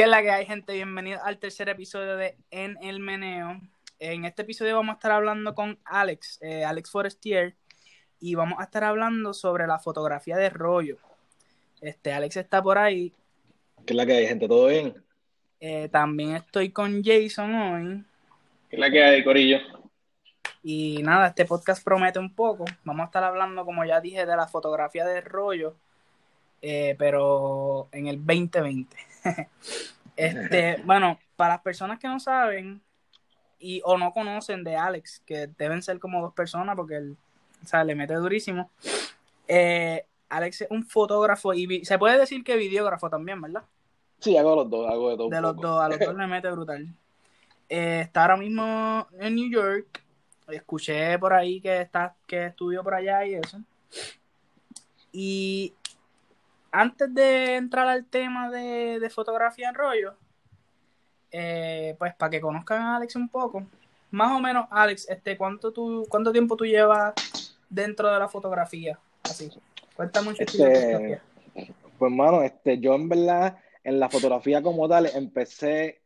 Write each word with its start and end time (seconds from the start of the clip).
¿Qué 0.00 0.04
es 0.04 0.10
la 0.10 0.22
que 0.22 0.30
hay, 0.30 0.46
gente? 0.46 0.72
Bienvenido 0.72 1.22
al 1.22 1.38
tercer 1.38 1.68
episodio 1.68 2.16
de 2.16 2.34
En 2.50 2.78
el 2.80 3.00
Meneo. 3.00 3.60
En 3.98 4.24
este 4.24 4.40
episodio 4.40 4.76
vamos 4.76 4.94
a 4.94 4.96
estar 4.96 5.12
hablando 5.12 5.54
con 5.54 5.78
Alex, 5.84 6.38
eh, 6.40 6.64
Alex 6.64 6.90
Forestier, 6.90 7.54
y 8.18 8.34
vamos 8.34 8.60
a 8.60 8.62
estar 8.62 8.82
hablando 8.82 9.34
sobre 9.34 9.66
la 9.66 9.78
fotografía 9.78 10.38
de 10.38 10.48
rollo. 10.48 10.96
Este, 11.82 12.14
Alex 12.14 12.38
está 12.38 12.62
por 12.62 12.78
ahí. 12.78 13.12
¿Qué 13.84 13.92
es 13.92 13.94
la 13.94 14.06
que 14.06 14.14
hay, 14.14 14.26
gente? 14.26 14.48
¿Todo 14.48 14.68
bien? 14.68 14.94
Eh, 15.60 15.90
también 15.92 16.34
estoy 16.34 16.70
con 16.70 17.04
Jason 17.04 17.54
hoy. 17.54 18.04
¿Qué 18.70 18.76
es 18.76 18.80
la 18.80 18.90
que 18.90 19.04
hay, 19.04 19.22
Corillo? 19.22 19.58
Y 20.62 21.02
nada, 21.02 21.26
este 21.26 21.44
podcast 21.44 21.84
promete 21.84 22.18
un 22.18 22.34
poco. 22.34 22.64
Vamos 22.84 23.02
a 23.02 23.06
estar 23.08 23.22
hablando, 23.22 23.66
como 23.66 23.84
ya 23.84 24.00
dije, 24.00 24.24
de 24.24 24.34
la 24.34 24.48
fotografía 24.48 25.04
de 25.04 25.20
rollo, 25.20 25.76
eh, 26.62 26.96
pero 26.98 27.90
en 27.92 28.06
el 28.06 28.16
2020. 28.16 29.09
este, 30.16 30.82
bueno, 30.84 31.18
para 31.36 31.54
las 31.54 31.62
personas 31.62 31.98
que 31.98 32.08
no 32.08 32.20
saben 32.20 32.80
y 33.58 33.82
o 33.84 33.98
no 33.98 34.12
conocen 34.12 34.64
de 34.64 34.76
Alex, 34.76 35.22
que 35.26 35.48
deben 35.58 35.82
ser 35.82 35.98
como 35.98 36.22
dos 36.22 36.32
personas 36.32 36.76
porque 36.76 36.96
él 36.96 37.16
o 37.62 37.66
sea, 37.66 37.84
le 37.84 37.94
mete 37.94 38.14
durísimo. 38.14 38.70
Eh, 39.46 40.04
Alex 40.28 40.62
es 40.62 40.70
un 40.70 40.84
fotógrafo 40.84 41.52
y 41.54 41.84
se 41.84 41.98
puede 41.98 42.18
decir 42.18 42.44
que 42.44 42.56
videógrafo 42.56 43.10
también, 43.10 43.40
¿verdad? 43.40 43.64
Sí, 44.20 44.36
hago 44.36 44.54
los 44.54 44.70
dos, 44.70 44.90
hago 44.90 45.10
de 45.10 45.16
todo. 45.16 45.28
De 45.28 45.40
los 45.40 45.56
dos, 45.56 45.80
a 45.80 45.88
los 45.88 45.98
dos 45.98 46.14
le 46.16 46.26
mete 46.26 46.50
brutal. 46.50 46.88
Eh, 47.68 48.02
está 48.02 48.22
ahora 48.22 48.36
mismo 48.36 49.06
en 49.18 49.34
New 49.34 49.50
York. 49.50 50.02
Escuché 50.48 51.18
por 51.18 51.32
ahí 51.32 51.60
que 51.60 51.80
está, 51.80 52.14
que 52.26 52.46
estudió 52.46 52.82
por 52.82 52.94
allá 52.94 53.24
y 53.24 53.34
eso. 53.34 53.58
Y 55.12 55.74
antes 56.72 57.12
de 57.14 57.56
entrar 57.56 57.88
al 57.88 58.04
tema 58.06 58.50
de, 58.50 59.10
fotografía 59.10 59.68
en 59.68 59.74
rollo, 59.74 60.14
eh, 61.30 61.94
pues 61.98 62.14
para 62.14 62.30
que 62.30 62.40
conozcan 62.40 62.82
a 62.82 62.96
Alex 62.96 63.16
un 63.16 63.28
poco, 63.28 63.64
más 64.10 64.32
o 64.32 64.40
menos, 64.40 64.66
Alex, 64.70 65.08
este, 65.08 65.36
¿cuánto, 65.36 65.72
tú, 65.72 66.06
cuánto 66.08 66.32
tiempo 66.32 66.56
tú 66.56 66.64
llevas 66.64 67.14
dentro 67.68 68.12
de 68.12 68.18
la 68.18 68.28
fotografía? 68.28 68.98
Así, 69.22 69.50
cuéntame 69.94 70.30
mucho 70.30 70.42
este, 70.42 71.20
Pues, 71.98 72.12
mano, 72.12 72.42
este, 72.42 72.78
yo 72.78 72.94
en 72.94 73.08
verdad, 73.08 73.58
en 73.84 74.00
la 74.00 74.08
fotografía 74.08 74.62
como 74.62 74.88
tal, 74.88 75.06
empecé, 75.14 76.00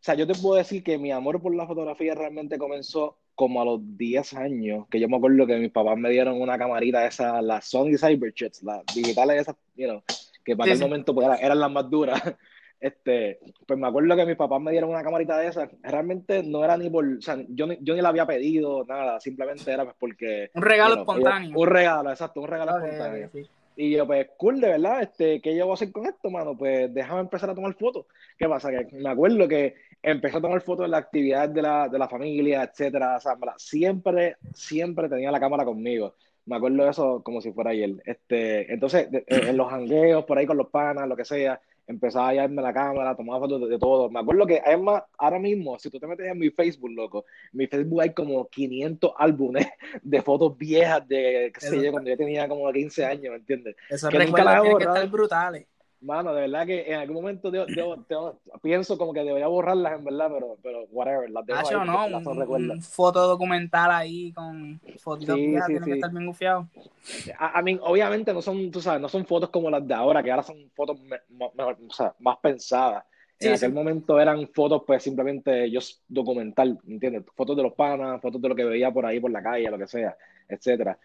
o 0.00 0.02
sea, 0.02 0.14
yo 0.14 0.26
te 0.26 0.34
puedo 0.34 0.56
decir 0.56 0.82
que 0.82 0.98
mi 0.98 1.12
amor 1.12 1.40
por 1.42 1.54
la 1.54 1.66
fotografía 1.66 2.14
realmente 2.14 2.58
comenzó 2.58 3.18
como 3.40 3.62
a 3.62 3.64
los 3.64 3.80
10 3.96 4.34
años, 4.34 4.86
que 4.90 5.00
yo 5.00 5.08
me 5.08 5.16
acuerdo 5.16 5.46
que 5.46 5.56
mis 5.56 5.70
papás 5.70 5.96
me 5.96 6.10
dieron 6.10 6.38
una 6.38 6.58
camarita 6.58 7.06
esa, 7.06 7.40
la 7.40 7.62
Sony 7.62 7.96
Cyberchats, 7.98 8.62
las 8.62 8.84
digitales 8.94 9.40
esas, 9.40 9.56
you 9.78 10.02
que 10.44 10.54
para 10.54 10.70
ese 10.70 10.84
momento 10.84 11.14
pues, 11.14 11.26
eran, 11.40 11.58
las 11.58 11.70
más 11.70 11.88
duras. 11.88 12.20
Este, 12.82 13.38
pues 13.66 13.78
me 13.78 13.86
acuerdo 13.86 14.16
que 14.16 14.24
mis 14.24 14.36
papás 14.36 14.58
me 14.58 14.70
dieron 14.70 14.88
una 14.88 15.02
camarita 15.02 15.36
de 15.36 15.48
esas. 15.48 15.68
Realmente 15.82 16.42
no 16.42 16.64
era 16.64 16.78
ni 16.78 16.88
por, 16.88 17.04
o 17.04 17.20
sea, 17.20 17.36
yo, 17.48 17.66
yo 17.78 17.94
ni 17.94 18.00
la 18.00 18.08
había 18.08 18.24
pedido, 18.26 18.86
nada, 18.86 19.20
simplemente 19.20 19.70
era 19.70 19.84
pues 19.84 19.96
porque... 19.98 20.50
Un 20.54 20.62
regalo 20.62 21.00
espontáneo. 21.00 21.58
un 21.58 21.66
regalo, 21.66 22.10
exacto, 22.10 22.40
un 22.40 22.48
regalo 22.48 22.78
espontáneo. 22.78 23.30
Y 23.76 23.90
yo, 23.90 24.06
pues, 24.06 24.28
cool, 24.38 24.62
de 24.62 24.68
verdad, 24.68 25.02
este, 25.02 25.42
¿qué 25.42 25.54
yo 25.54 25.66
voy 25.66 25.72
a 25.72 25.74
hacer 25.74 25.92
con 25.92 26.06
esto, 26.06 26.30
mano? 26.30 26.56
Pues 26.56 26.92
déjame 26.94 27.20
empezar 27.20 27.50
a 27.50 27.54
tomar 27.54 27.74
fotos. 27.74 28.06
¿Qué 28.38 28.48
pasa? 28.48 28.70
Que 28.70 28.96
me 28.96 29.10
acuerdo 29.10 29.46
que 29.46 29.74
empecé 30.02 30.38
a 30.38 30.40
tomar 30.40 30.60
fotos 30.62 30.84
de 30.84 30.90
las 30.90 31.02
actividades 31.02 31.54
de 31.54 31.62
la, 31.62 31.88
de 31.88 31.98
la 31.98 32.08
familia, 32.08 32.62
etcétera. 32.62 33.16
O 33.16 33.20
sea, 33.20 33.36
siempre, 33.56 34.36
siempre 34.54 35.08
tenía 35.08 35.30
la 35.30 35.40
cámara 35.40 35.64
conmigo. 35.64 36.14
Me 36.46 36.56
acuerdo 36.56 36.84
de 36.84 36.90
eso 36.90 37.22
como 37.22 37.40
si 37.40 37.52
fuera 37.52 37.70
ayer. 37.70 37.94
Este, 38.04 38.72
entonces, 38.72 39.08
en 39.26 39.56
los 39.56 39.72
hangueos, 39.72 40.24
por 40.24 40.38
ahí 40.38 40.46
con 40.46 40.56
los 40.56 40.68
panas, 40.68 41.08
lo 41.08 41.16
que 41.16 41.24
sea, 41.24 41.60
empezaba 41.90 42.28
a 42.28 42.32
llevarme 42.32 42.62
la 42.62 42.72
cámara, 42.72 43.16
tomaba 43.16 43.40
fotos 43.40 43.68
de, 43.68 43.78
todo. 43.78 44.08
Me 44.10 44.20
acuerdo 44.20 44.46
que 44.46 44.62
además, 44.64 45.02
ahora 45.18 45.38
mismo, 45.38 45.78
si 45.78 45.90
tú 45.90 45.98
te 45.98 46.06
metes 46.06 46.26
en 46.26 46.38
mi 46.38 46.50
Facebook, 46.50 46.90
loco, 46.90 47.24
en 47.52 47.58
mi 47.58 47.66
Facebook 47.66 48.00
hay 48.00 48.14
como 48.14 48.48
500 48.48 49.12
álbumes 49.18 49.66
de 50.02 50.22
fotos 50.22 50.56
viejas 50.56 51.06
de, 51.06 51.52
qué 51.52 51.60
sé 51.60 51.82
yo, 51.82 51.92
cuando 51.92 52.10
yo 52.10 52.16
tenía 52.16 52.48
como 52.48 52.72
15 52.72 53.04
años, 53.04 53.30
¿me 53.30 53.36
entiendes? 53.36 53.76
Eso 53.88 54.08
que 54.08 54.18
nunca 54.18 54.62
que 54.62 54.84
estar 54.84 55.08
brutales. 55.08 55.66
Mano, 56.02 56.32
de 56.32 56.40
verdad 56.42 56.66
que 56.66 56.90
en 56.90 56.98
algún 56.98 57.16
momento 57.16 57.52
yo, 57.52 57.66
yo, 57.66 57.96
pienso 58.62 58.96
como 58.96 59.12
que 59.12 59.22
debería 59.22 59.48
borrarlas 59.48 59.98
en 59.98 60.04
verdad, 60.04 60.30
pero, 60.32 60.56
pero 60.62 60.84
whatever, 60.90 61.28
las 61.28 61.44
dejo 61.44 61.58
ahí, 61.58 61.86
no, 61.86 62.08
las 62.08 62.26
un, 62.26 62.70
un, 62.70 62.82
foto 62.82 63.26
documental 63.26 63.90
ahí 63.90 64.32
con 64.32 64.80
fotos 64.98 65.26
sí, 65.26 65.54
sí, 65.54 65.66
tiene 65.66 65.84
que 65.84 65.92
estar 65.92 66.10
bien 66.10 66.26
gufiado. 66.26 66.68
A, 67.38 67.60
mí, 67.60 67.78
obviamente 67.82 68.32
no 68.32 68.40
son, 68.40 68.70
tú 68.70 68.80
sabes, 68.80 69.00
no 69.02 69.10
son 69.10 69.26
fotos 69.26 69.50
como 69.50 69.68
las 69.68 69.86
de 69.86 69.92
ahora, 69.92 70.22
que 70.22 70.30
ahora 70.30 70.42
son 70.42 70.70
fotos 70.74 70.98
o 71.38 71.92
sea, 71.92 72.14
más 72.18 72.38
pensadas. 72.38 73.04
en 73.38 73.52
aquel 73.52 73.72
momento 73.72 74.18
eran 74.18 74.48
fotos, 74.48 74.82
pues 74.86 75.02
simplemente 75.02 75.70
yo 75.70 75.80
documental, 76.08 76.78
¿entiendes? 76.88 77.24
Fotos 77.34 77.58
de 77.58 77.62
los 77.62 77.74
panas, 77.74 78.22
fotos 78.22 78.40
de 78.40 78.48
lo 78.48 78.54
que 78.54 78.64
veía 78.64 78.90
por 78.90 79.04
ahí, 79.04 79.20
por 79.20 79.30
la 79.30 79.42
calle, 79.42 79.70
lo 79.70 79.78
que 79.78 79.86
sea, 79.86 80.16
etcétera. 80.50 80.98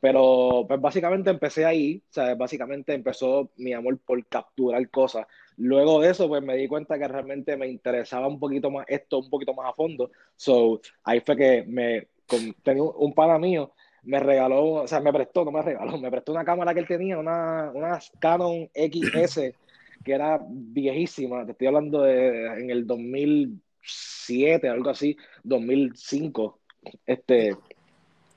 Pero 0.00 0.64
pues 0.68 0.80
básicamente 0.80 1.30
empecé 1.30 1.64
ahí, 1.64 2.02
sea, 2.08 2.34
básicamente 2.34 2.94
empezó 2.94 3.50
mi 3.56 3.72
amor 3.72 3.98
por 3.98 4.24
capturar 4.26 4.88
cosas. 4.90 5.26
Luego 5.56 6.00
de 6.00 6.10
eso, 6.10 6.28
pues 6.28 6.42
me 6.42 6.56
di 6.56 6.68
cuenta 6.68 6.98
que 6.98 7.08
realmente 7.08 7.56
me 7.56 7.68
interesaba 7.68 8.28
un 8.28 8.38
poquito 8.38 8.70
más 8.70 8.86
esto, 8.88 9.18
un 9.18 9.30
poquito 9.30 9.54
más 9.54 9.68
a 9.68 9.74
fondo. 9.74 10.10
So, 10.36 10.80
ahí 11.04 11.20
fue 11.20 11.36
que 11.36 11.64
me, 11.66 12.08
tenía 12.62 12.82
un 12.82 13.12
pana 13.12 13.38
mío, 13.38 13.72
me 14.04 14.20
regaló, 14.20 14.82
o 14.82 14.86
sea, 14.86 15.00
me 15.00 15.12
prestó, 15.12 15.44
no 15.44 15.52
me 15.52 15.62
regaló, 15.62 15.98
me 15.98 16.10
prestó 16.10 16.32
una 16.32 16.44
cámara 16.44 16.74
que 16.74 16.80
él 16.80 16.86
tenía, 16.86 17.18
una, 17.18 17.70
una 17.74 17.98
Canon 18.18 18.70
XS, 18.74 19.52
que 20.04 20.12
era 20.12 20.40
viejísima, 20.48 21.44
te 21.44 21.52
estoy 21.52 21.66
hablando 21.68 22.02
de 22.02 22.46
en 22.46 22.70
el 22.70 22.86
2007, 22.86 24.68
algo 24.68 24.90
así, 24.90 25.16
2005. 25.44 26.58
Este, 27.06 27.56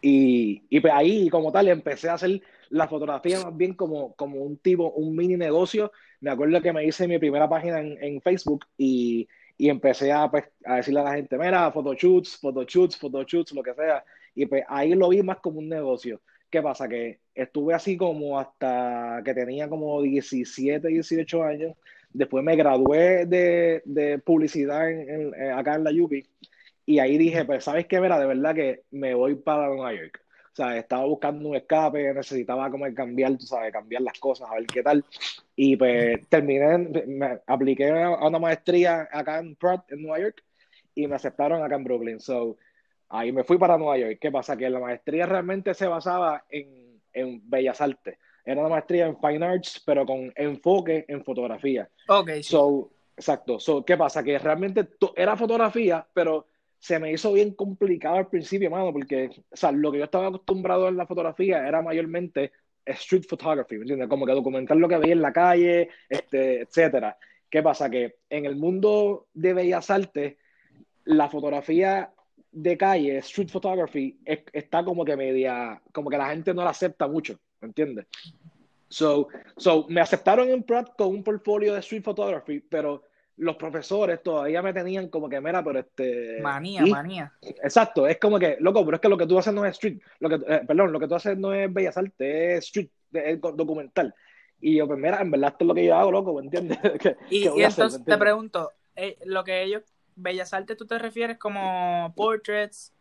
y, 0.08 0.62
y 0.70 0.80
pues 0.82 0.94
ahí, 0.94 1.30
como 1.30 1.52
tal, 1.52 1.68
empecé 1.68 2.10
a 2.10 2.14
hacer 2.14 2.40
la 2.70 2.88
fotografía 2.88 3.40
más 3.42 3.58
bien 3.58 3.74
como, 3.74 4.14
como 4.14 4.40
un 4.44 4.58
tipo, 4.58 4.92
un 4.92 5.16
mini 5.16 5.36
negocio. 5.36 5.92
Me 6.22 6.30
acuerdo 6.30 6.62
que 6.62 6.72
me 6.72 6.86
hice 6.86 7.08
mi 7.08 7.18
primera 7.18 7.50
página 7.50 7.80
en, 7.80 7.98
en 8.00 8.22
Facebook 8.22 8.68
y, 8.78 9.28
y 9.58 9.68
empecé 9.68 10.12
a, 10.12 10.30
pues, 10.30 10.46
a 10.64 10.76
decirle 10.76 11.00
a 11.00 11.06
la 11.06 11.16
gente, 11.16 11.40
mira, 11.40 11.72
photoshoots, 11.72 12.38
photoshoots, 12.38 12.98
photoshoots, 12.98 13.54
lo 13.54 13.64
que 13.64 13.74
sea. 13.74 14.06
Y 14.36 14.46
pues 14.46 14.64
ahí 14.68 14.94
lo 14.94 15.10
vi 15.10 15.24
más 15.24 15.38
como 15.40 15.58
un 15.58 15.70
negocio. 15.70 16.22
¿Qué 16.52 16.62
pasa? 16.62 16.88
Que 16.88 17.22
estuve 17.34 17.74
así 17.74 17.98
como 17.98 18.38
hasta 18.38 19.24
que 19.26 19.34
tenía 19.34 19.68
como 19.68 20.04
17, 20.04 20.88
18 20.88 21.44
años. 21.44 21.76
Después 22.14 22.44
me 22.44 22.56
gradué 22.56 23.26
de, 23.26 23.82
de 23.86 24.20
publicidad 24.20 24.88
en, 24.88 25.34
acá 25.52 25.74
en 25.74 25.84
la 25.84 25.92
UPI 25.92 26.24
y 26.86 27.00
ahí 27.00 27.18
dije, 27.18 27.46
pues, 27.46 27.64
¿sabes 27.64 27.88
qué? 27.88 28.00
Mira, 28.00 28.20
de 28.20 28.28
verdad 28.28 28.54
que 28.54 28.84
me 28.92 29.16
voy 29.16 29.36
para 29.36 29.68
Nueva 29.68 29.94
York. 29.94 30.22
O 30.52 30.56
sea, 30.56 30.78
estaba 30.78 31.06
buscando 31.06 31.50
un 31.50 31.56
escape, 31.56 32.14
necesitaba 32.14 32.70
como 32.70 32.86
cambiar, 32.94 33.38
tú 33.38 33.46
sabes, 33.46 33.74
cambiar 33.74 34.04
las 34.04 34.18
cosas, 34.20 34.50
a 34.50 34.56
ver 34.56 34.66
qué 34.68 34.82
tal. 34.82 35.04
Y 35.56 35.76
pues 35.76 36.26
terminé, 36.30 36.78
me 37.08 37.40
apliqué 37.46 37.90
a 37.90 38.26
una 38.26 38.40
maestría 38.40 39.10
acá 39.12 39.40
en 39.40 39.56
Pratt, 39.56 39.92
en 39.92 40.04
Nueva 40.04 40.20
York, 40.20 40.44
y 40.94 41.08
me 41.08 41.16
aceptaron 41.16 41.62
acá 41.62 41.76
en 41.76 41.84
Brooklyn. 41.84 42.20
So, 42.22 42.58
ahí 43.10 43.34
me 43.34 43.44
fui 43.44 43.58
para 43.58 43.78
Nueva 43.78 43.98
York. 43.98 44.18
¿Qué 44.22 44.32
pasa? 44.32 44.56
Que 44.56 44.70
la 44.70 44.80
maestría 44.80 45.26
realmente 45.26 45.74
se 45.74 45.88
basaba 45.88 46.46
en, 46.50 47.02
en 47.12 47.42
Bellas 47.50 47.82
Artes. 47.82 48.18
Era 48.46 48.62
una 48.62 48.70
maestría 48.70 49.08
en 49.08 49.18
Fine 49.18 49.46
Arts, 49.46 49.84
pero 49.86 50.06
con 50.06 50.32
enfoque 50.36 51.04
en 51.08 51.24
fotografía. 51.26 51.90
Ok. 52.08 52.30
So, 52.44 52.92
exacto. 53.18 53.60
So, 53.60 53.84
¿Qué 53.84 53.98
pasa? 53.98 54.24
Que 54.24 54.38
realmente 54.38 54.88
era 55.16 55.36
fotografía, 55.36 56.08
pero 56.14 56.48
se 56.86 57.00
me 57.00 57.12
hizo 57.12 57.34
bien 57.34 57.56
complicado 57.56 58.18
al 58.18 58.28
principio, 58.28 58.70
mano, 58.70 58.94
porque, 58.94 59.32
o 59.50 59.58
sea, 59.58 59.72
lo 59.72 59.92
que 59.92 59.98
yo 59.98 60.04
estaba 60.04 60.28
acostumbrado 60.28 60.88
en 60.88 60.98
la 60.98 61.08
fotografía 61.08 61.68
era 61.68 61.82
mayormente 61.82 62.52
street 62.86 63.24
photography, 63.28 63.78
¿me 63.78 63.82
entiendes? 63.82 64.08
Como 64.08 64.24
que 64.24 64.34
documentar 64.34 64.78
lo 64.78 64.88
que 64.88 65.00
veía 65.00 65.14
en 65.14 65.22
la 65.24 65.34
calle, 65.34 65.90
este, 66.08 66.62
etcétera. 66.62 67.18
¿Qué 67.50 67.64
pasa? 67.64 67.90
Que 67.90 68.18
en 68.30 68.46
el 68.46 68.56
mundo 68.56 69.26
de 69.34 69.56
bellas 69.56 69.90
artes, 69.90 70.36
la 71.06 71.28
fotografía 71.28 72.14
de 72.52 72.78
calle, 72.78 73.18
street 73.18 73.50
photography, 73.50 74.20
está 74.24 74.86
como 74.86 75.04
que 75.04 75.18
media, 75.18 75.82
como 75.92 76.12
que 76.12 76.20
la 76.20 76.30
gente 76.30 76.54
no 76.54 76.64
la 76.64 76.70
acepta 76.70 77.08
mucho, 77.08 77.40
¿me 77.62 77.70
entiendes? 77.70 78.06
So, 78.90 79.30
so, 79.58 79.88
me 79.90 80.02
aceptaron 80.02 80.50
en 80.50 80.62
Pratt 80.62 80.96
con 80.96 81.08
un 81.08 81.24
portfolio 81.24 81.74
de 81.74 81.80
street 81.80 82.04
photography, 82.04 82.60
pero 82.60 83.02
los 83.38 83.56
profesores 83.58 84.24
todavía 84.24 84.62
me 84.62 84.74
tenían 84.74 85.10
como 85.10 85.28
que, 85.28 85.42
mira, 85.42 85.64
pero 85.64 85.80
este... 85.80 86.40
Manía, 86.42 86.86
manía. 86.86 87.34
Exacto, 87.42 88.08
es 88.08 88.18
como 88.18 88.40
que, 88.40 88.58
loco, 88.60 88.86
pero 88.86 88.96
es 88.96 89.02
que 89.02 89.10
lo 89.10 89.18
que 89.18 89.28
tú 89.28 89.38
haces 89.38 89.54
no 89.54 89.66
es 89.66 89.74
street, 89.74 90.00
lo 90.20 90.30
que, 90.30 90.36
eh, 90.36 90.62
perdón, 90.66 90.92
lo 90.92 91.00
que 91.00 91.08
tú 91.08 91.16
haces 91.16 91.38
no 91.38 91.54
es 91.54 91.72
bellas 91.72 91.98
artes, 91.98 92.14
es 92.20 92.66
street, 92.66 92.90
es 93.12 93.40
documental. 93.42 94.14
Y 94.62 94.78
yo, 94.78 94.88
pues 94.88 95.00
mira, 95.00 95.22
en 95.22 95.32
verdad 95.32 95.50
esto 95.52 95.66
es 95.66 95.68
lo 95.68 95.76
que 95.76 95.86
yo 95.86 95.96
hago, 95.96 96.12
loco, 96.12 96.34
¿me 96.34 96.46
entiendes? 96.46 96.78
y, 97.30 97.48
entonces 97.62 98.04
te 98.06 98.18
pregunto, 98.18 98.72
eh, 98.96 99.18
lo 99.26 99.44
que 99.44 99.64
ellos, 99.64 99.84
bellas 100.16 100.54
artes, 100.54 100.78
¿tú 100.78 100.86
te 100.86 100.98
refieres 100.98 101.38
como 101.38 102.14
portraits? 102.16 102.94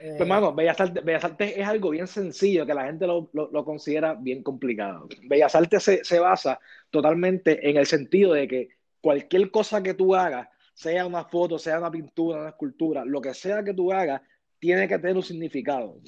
Eh... 0.00 0.14
Pues, 0.16 0.28
mano, 0.28 0.54
Bellas 0.54 0.80
Artes, 0.80 1.04
Bellas 1.04 1.24
Artes 1.24 1.54
es 1.56 1.66
algo 1.66 1.90
bien 1.90 2.06
sencillo 2.06 2.64
que 2.64 2.74
la 2.74 2.84
gente 2.84 3.04
lo, 3.06 3.28
lo, 3.32 3.64
considera 3.64 4.14
bien 4.14 4.44
complicado. 4.44 5.08
Bellas 5.22 5.56
Artes 5.56 5.82
se, 5.82 6.04
se 6.04 6.20
basa 6.20 6.60
totalmente 6.90 7.68
en 7.68 7.78
el 7.78 7.86
sentido 7.86 8.32
de 8.32 8.46
que 8.46 8.77
cualquier 9.00 9.50
cosa 9.50 9.82
que 9.82 9.94
tú 9.94 10.14
hagas, 10.14 10.48
sea 10.74 11.06
una 11.06 11.24
foto, 11.24 11.58
sea 11.58 11.78
una 11.78 11.90
pintura, 11.90 12.40
una 12.40 12.50
escultura, 12.50 13.04
lo 13.04 13.20
que 13.20 13.34
sea 13.34 13.64
que 13.64 13.74
tú 13.74 13.92
hagas, 13.92 14.20
tiene 14.58 14.88
que 14.88 14.98
tener 14.98 15.16
un 15.16 15.22
significado. 15.22 15.98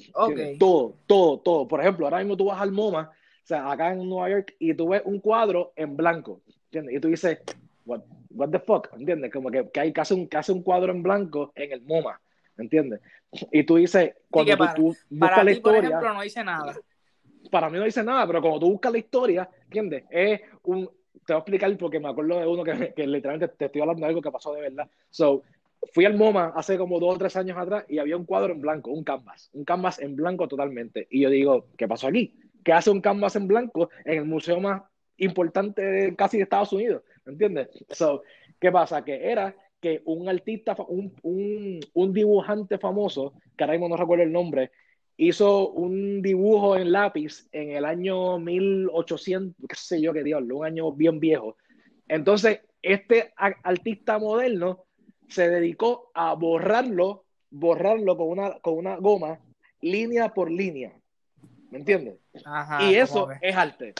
Todo, 0.59 0.97
todo, 1.07 1.39
todo. 1.39 1.67
Por 1.67 1.81
ejemplo, 1.81 2.05
ahora 2.05 2.19
mismo 2.19 2.37
tú 2.37 2.45
vas 2.45 2.61
al 2.61 2.71
MoMA, 2.71 3.11
o 3.11 3.47
sea, 3.47 3.71
acá 3.71 3.93
en 3.93 4.07
Nueva 4.07 4.29
York, 4.29 4.55
y 4.59 4.73
tú 4.73 4.89
ves 4.89 5.01
un 5.05 5.19
cuadro 5.19 5.73
en 5.75 5.95
blanco, 5.95 6.41
¿entiendes? 6.65 6.95
Y 6.95 6.99
tú 6.99 7.07
dices, 7.07 7.39
what, 7.85 8.01
what 8.29 8.49
the 8.49 8.59
fuck, 8.59 8.89
¿entiendes? 8.97 9.31
Como 9.31 9.49
que, 9.49 9.69
que 9.69 9.79
hay 9.79 9.93
hacer, 9.95 10.17
un, 10.17 10.29
hace 10.33 10.51
un 10.51 10.63
cuadro 10.63 10.91
en 10.91 11.03
blanco 11.03 11.51
en 11.55 11.71
el 11.71 11.81
MoMA, 11.81 12.19
¿entiendes? 12.57 13.01
Y 13.51 13.63
tú 13.63 13.77
dices, 13.77 14.13
cuando 14.29 14.55
tú, 14.75 14.83
buscas 14.87 15.05
Para 15.19 15.43
la 15.43 15.53
ti, 15.53 15.59
por 15.59 15.73
historia, 15.73 15.89
ejemplo, 15.89 16.13
no 16.13 16.21
dice 16.21 16.43
nada. 16.43 16.75
para 17.49 17.69
mí 17.69 17.77
no 17.77 17.85
dice 17.85 18.03
nada, 18.03 18.27
pero 18.27 18.41
cuando 18.41 18.59
tú 18.59 18.71
buscas 18.71 18.91
la 18.91 18.97
historia, 18.97 19.49
¿entiendes? 19.63 20.03
Es 20.09 20.41
un, 20.63 20.89
te 21.25 21.33
voy 21.33 21.35
a 21.35 21.39
explicar 21.39 21.77
porque 21.77 21.99
me 21.99 22.09
acuerdo 22.09 22.39
de 22.39 22.47
uno 22.47 22.63
que, 22.63 22.93
que 22.95 23.07
literalmente 23.07 23.53
te 23.55 23.65
estoy 23.65 23.81
hablando 23.81 24.01
de 24.01 24.07
algo 24.07 24.21
que 24.21 24.31
pasó 24.31 24.53
de 24.53 24.61
verdad. 24.61 24.89
So, 25.09 25.43
fui 25.93 26.05
al 26.05 26.17
MoMA 26.17 26.53
hace 26.55 26.77
como 26.77 26.99
dos 26.99 27.15
o 27.15 27.17
tres 27.17 27.35
años 27.35 27.57
atrás 27.57 27.85
y 27.87 27.99
había 27.99 28.17
un 28.17 28.25
cuadro 28.25 28.53
en 28.53 28.61
blanco, 28.61 28.91
un 28.91 29.03
canvas, 29.03 29.49
un 29.53 29.65
canvas 29.65 29.99
en 29.99 30.15
blanco 30.15 30.47
totalmente. 30.47 31.07
Y 31.09 31.21
yo 31.21 31.29
digo, 31.29 31.67
¿qué 31.77 31.87
pasó 31.87 32.07
aquí? 32.07 32.35
¿Qué 32.63 32.73
hace 32.73 32.91
un 32.91 33.01
canvas 33.01 33.35
en 33.35 33.47
blanco 33.47 33.89
en 34.05 34.19
el 34.19 34.25
museo 34.25 34.59
más 34.59 34.83
importante 35.17 36.15
casi 36.15 36.37
de 36.37 36.43
Estados 36.43 36.73
Unidos? 36.73 37.03
¿Entiendes? 37.25 37.69
So, 37.89 38.23
¿qué 38.59 38.71
pasa? 38.71 39.03
Que 39.03 39.31
era 39.31 39.55
que 39.79 40.01
un 40.05 40.29
artista, 40.29 40.75
un, 40.87 41.13
un, 41.23 41.79
un 41.93 42.13
dibujante 42.13 42.77
famoso, 42.77 43.33
que 43.57 43.63
ahora 43.63 43.73
mismo 43.73 43.89
no 43.89 43.97
recuerdo 43.97 44.23
el 44.23 44.31
nombre, 44.31 44.71
hizo 45.27 45.69
un 45.69 46.21
dibujo 46.23 46.75
en 46.77 46.91
lápiz 46.91 47.47
en 47.51 47.71
el 47.71 47.85
año 47.85 48.39
1800, 48.39 49.55
qué 49.69 49.75
sé 49.75 50.01
yo 50.01 50.13
qué 50.13 50.23
diablo, 50.23 50.57
un 50.57 50.65
año 50.65 50.91
bien 50.91 51.19
viejo. 51.19 51.57
Entonces, 52.07 52.61
este 52.81 53.31
a- 53.37 53.53
artista 53.63 54.17
moderno 54.17 54.85
se 55.27 55.47
dedicó 55.47 56.09
a 56.15 56.33
borrarlo, 56.33 57.25
borrarlo 57.51 58.17
con 58.17 58.29
una, 58.29 58.59
con 58.61 58.73
una 58.77 58.95
goma, 58.97 59.39
línea 59.81 60.33
por 60.33 60.49
línea. 60.49 60.91
¿Me 61.69 61.77
entiendes? 61.77 62.15
Ajá. 62.43 62.83
y 62.89 62.95
eso 62.95 63.29
es 63.41 63.55
arte. 63.55 63.93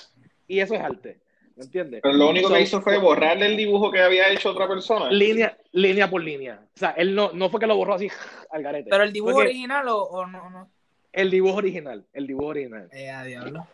Y 0.47 0.59
eso 0.59 0.73
es 0.73 0.81
arte. 0.81 1.19
¿Me 1.55 1.65
entiendes? 1.65 2.01
Pero 2.01 2.15
lo 2.15 2.29
único 2.29 2.47
So, 2.47 2.55
que 2.55 2.61
hizo 2.61 2.81
fue 2.81 2.97
borrarle 2.97 3.45
el 3.45 3.57
dibujo 3.57 3.91
que 3.91 4.01
había 4.01 4.27
hecho 4.31 4.49
otra 4.51 4.67
persona. 4.67 5.11
Línea, 5.11 5.55
línea 5.71 6.09
por 6.09 6.23
línea. 6.23 6.61
O 6.75 6.79
sea, 6.79 6.91
él 6.91 7.13
no, 7.13 7.31
no 7.33 7.49
fue 7.51 7.59
que 7.59 7.67
lo 7.67 7.75
borró 7.77 7.93
así 7.93 8.07
al 8.49 8.63
garete. 8.63 8.89
Pero 8.89 9.03
el 9.03 9.13
dibujo 9.13 9.37
original 9.37 9.87
o, 9.89 10.01
o 10.03 10.25
no, 10.25 10.49
no. 10.49 10.71
El 11.11 11.29
dibujo 11.29 11.57
original. 11.57 12.05
El 12.13 12.27
dibujo 12.27 12.47
original. 12.47 12.89
Eh, 12.91 13.09
a 13.09 13.23
diablo. 13.23 13.67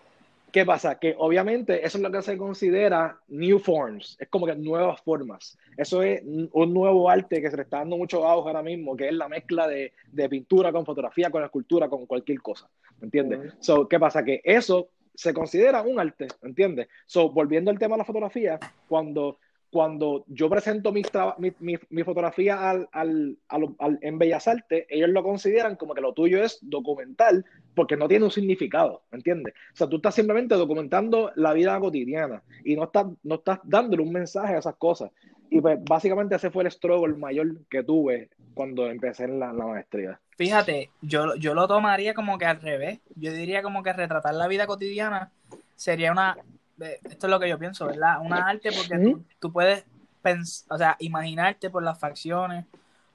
¿Qué 0.51 0.65
pasa? 0.65 0.97
Que 0.97 1.13
obviamente 1.17 1.85
eso 1.85 1.97
es 1.97 2.03
lo 2.03 2.11
que 2.11 2.21
se 2.21 2.37
considera 2.37 3.19
new 3.27 3.59
forms, 3.59 4.15
es 4.19 4.29
como 4.29 4.45
que 4.45 4.55
nuevas 4.55 5.01
formas. 5.01 5.57
Eso 5.75 6.01
es 6.01 6.23
un 6.23 6.73
nuevo 6.73 7.09
arte 7.09 7.41
que 7.41 7.51
se 7.51 7.57
le 7.57 7.63
está 7.63 7.79
dando 7.79 7.97
mucho 7.97 8.25
auge 8.25 8.47
ahora 8.47 8.63
mismo, 8.63 8.95
que 8.95 9.09
es 9.09 9.13
la 9.13 9.27
mezcla 9.27 9.67
de, 9.67 9.93
de 10.11 10.29
pintura 10.29 10.71
con 10.71 10.85
fotografía, 10.85 11.29
con 11.29 11.43
escultura, 11.43 11.89
con 11.89 12.05
cualquier 12.05 12.41
cosa. 12.41 12.69
¿Me 12.99 13.05
entiendes? 13.05 13.39
Ujú. 13.39 13.49
So, 13.59 13.87
¿Qué 13.87 13.99
pasa? 13.99 14.23
Que 14.23 14.41
eso 14.43 14.89
se 15.13 15.33
considera 15.33 15.81
un 15.81 15.99
arte, 15.99 16.27
¿me 16.41 16.49
entiendes? 16.49 16.87
So, 17.05 17.29
volviendo 17.29 17.69
al 17.69 17.79
tema 17.79 17.95
de 17.95 17.99
la 17.99 18.05
fotografía, 18.05 18.59
cuando, 18.87 19.39
cuando 19.69 20.23
yo 20.27 20.49
presento 20.49 20.91
mi, 20.91 21.01
traba- 21.01 21.35
mi, 21.37 21.51
mi- 21.59 21.77
mi 21.89 22.03
fotografía 22.03 22.69
al, 22.69 22.87
al- 22.91 23.37
al- 23.49 23.99
en 24.01 24.17
Bellas 24.17 24.47
Artes, 24.47 24.85
ellos 24.89 25.09
lo 25.09 25.23
consideran 25.23 25.75
como 25.75 25.93
que 25.93 26.01
lo 26.01 26.13
tuyo 26.13 26.43
es 26.43 26.59
documental 26.61 27.45
porque 27.75 27.97
no 27.97 28.07
tiene 28.07 28.25
un 28.25 28.31
significado, 28.31 29.03
¿me 29.11 29.17
entiendes? 29.17 29.53
O 29.73 29.75
sea, 29.75 29.87
tú 29.87 29.97
estás 29.97 30.15
simplemente 30.15 30.55
documentando 30.55 31.31
la 31.35 31.53
vida 31.53 31.79
cotidiana 31.79 32.41
y 32.63 32.75
no 32.75 32.85
estás, 32.85 33.05
no 33.23 33.35
estás 33.35 33.59
dándole 33.63 34.01
un 34.03 34.11
mensaje 34.11 34.55
a 34.55 34.59
esas 34.59 34.75
cosas. 34.75 35.11
Y 35.49 35.61
pues 35.61 35.77
básicamente 35.83 36.35
ese 36.35 36.49
fue 36.49 36.63
el 36.65 36.71
struggle 36.71 37.15
mayor 37.15 37.65
que 37.69 37.83
tuve 37.83 38.29
cuando 38.53 38.89
empecé 38.89 39.25
en 39.25 39.39
la, 39.39 39.53
la 39.53 39.65
maestría. 39.65 40.19
Fíjate, 40.37 40.89
yo, 41.01 41.35
yo 41.35 41.53
lo 41.53 41.67
tomaría 41.67 42.13
como 42.13 42.37
que 42.37 42.45
al 42.45 42.61
revés. 42.61 42.99
Yo 43.15 43.31
diría 43.31 43.61
como 43.61 43.81
que 43.83 43.93
retratar 43.93 44.33
la 44.35 44.47
vida 44.47 44.67
cotidiana 44.67 45.31
sería 45.75 46.11
una. 46.11 46.37
Esto 46.79 47.27
es 47.27 47.31
lo 47.31 47.39
que 47.39 47.49
yo 47.49 47.57
pienso, 47.57 47.87
¿verdad? 47.87 48.17
Una 48.21 48.47
arte 48.47 48.69
porque 48.71 48.99
tú, 48.99 49.23
tú 49.39 49.51
puedes 49.51 49.85
o 50.69 50.77
sea, 50.77 50.95
imaginarte 50.99 51.69
por 51.69 51.83
las 51.83 51.99
facciones, 51.99 52.65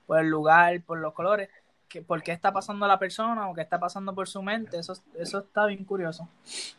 por 0.07 0.19
el 0.19 0.29
lugar, 0.29 0.81
por 0.83 0.99
los 0.99 1.13
colores, 1.13 1.49
que, 1.89 2.01
por 2.01 2.23
qué 2.23 2.33
está 2.33 2.53
pasando 2.53 2.87
la 2.87 2.99
persona 2.99 3.51
o 3.51 3.55
qué 3.55 3.61
está 3.61 3.79
pasando 3.79 4.15
por 4.15 4.27
su 4.27 4.43
mente. 4.43 4.79
Eso, 4.79 4.95
eso 5.19 5.41
está 5.41 5.67
bien 5.67 5.85
curioso. 5.85 6.29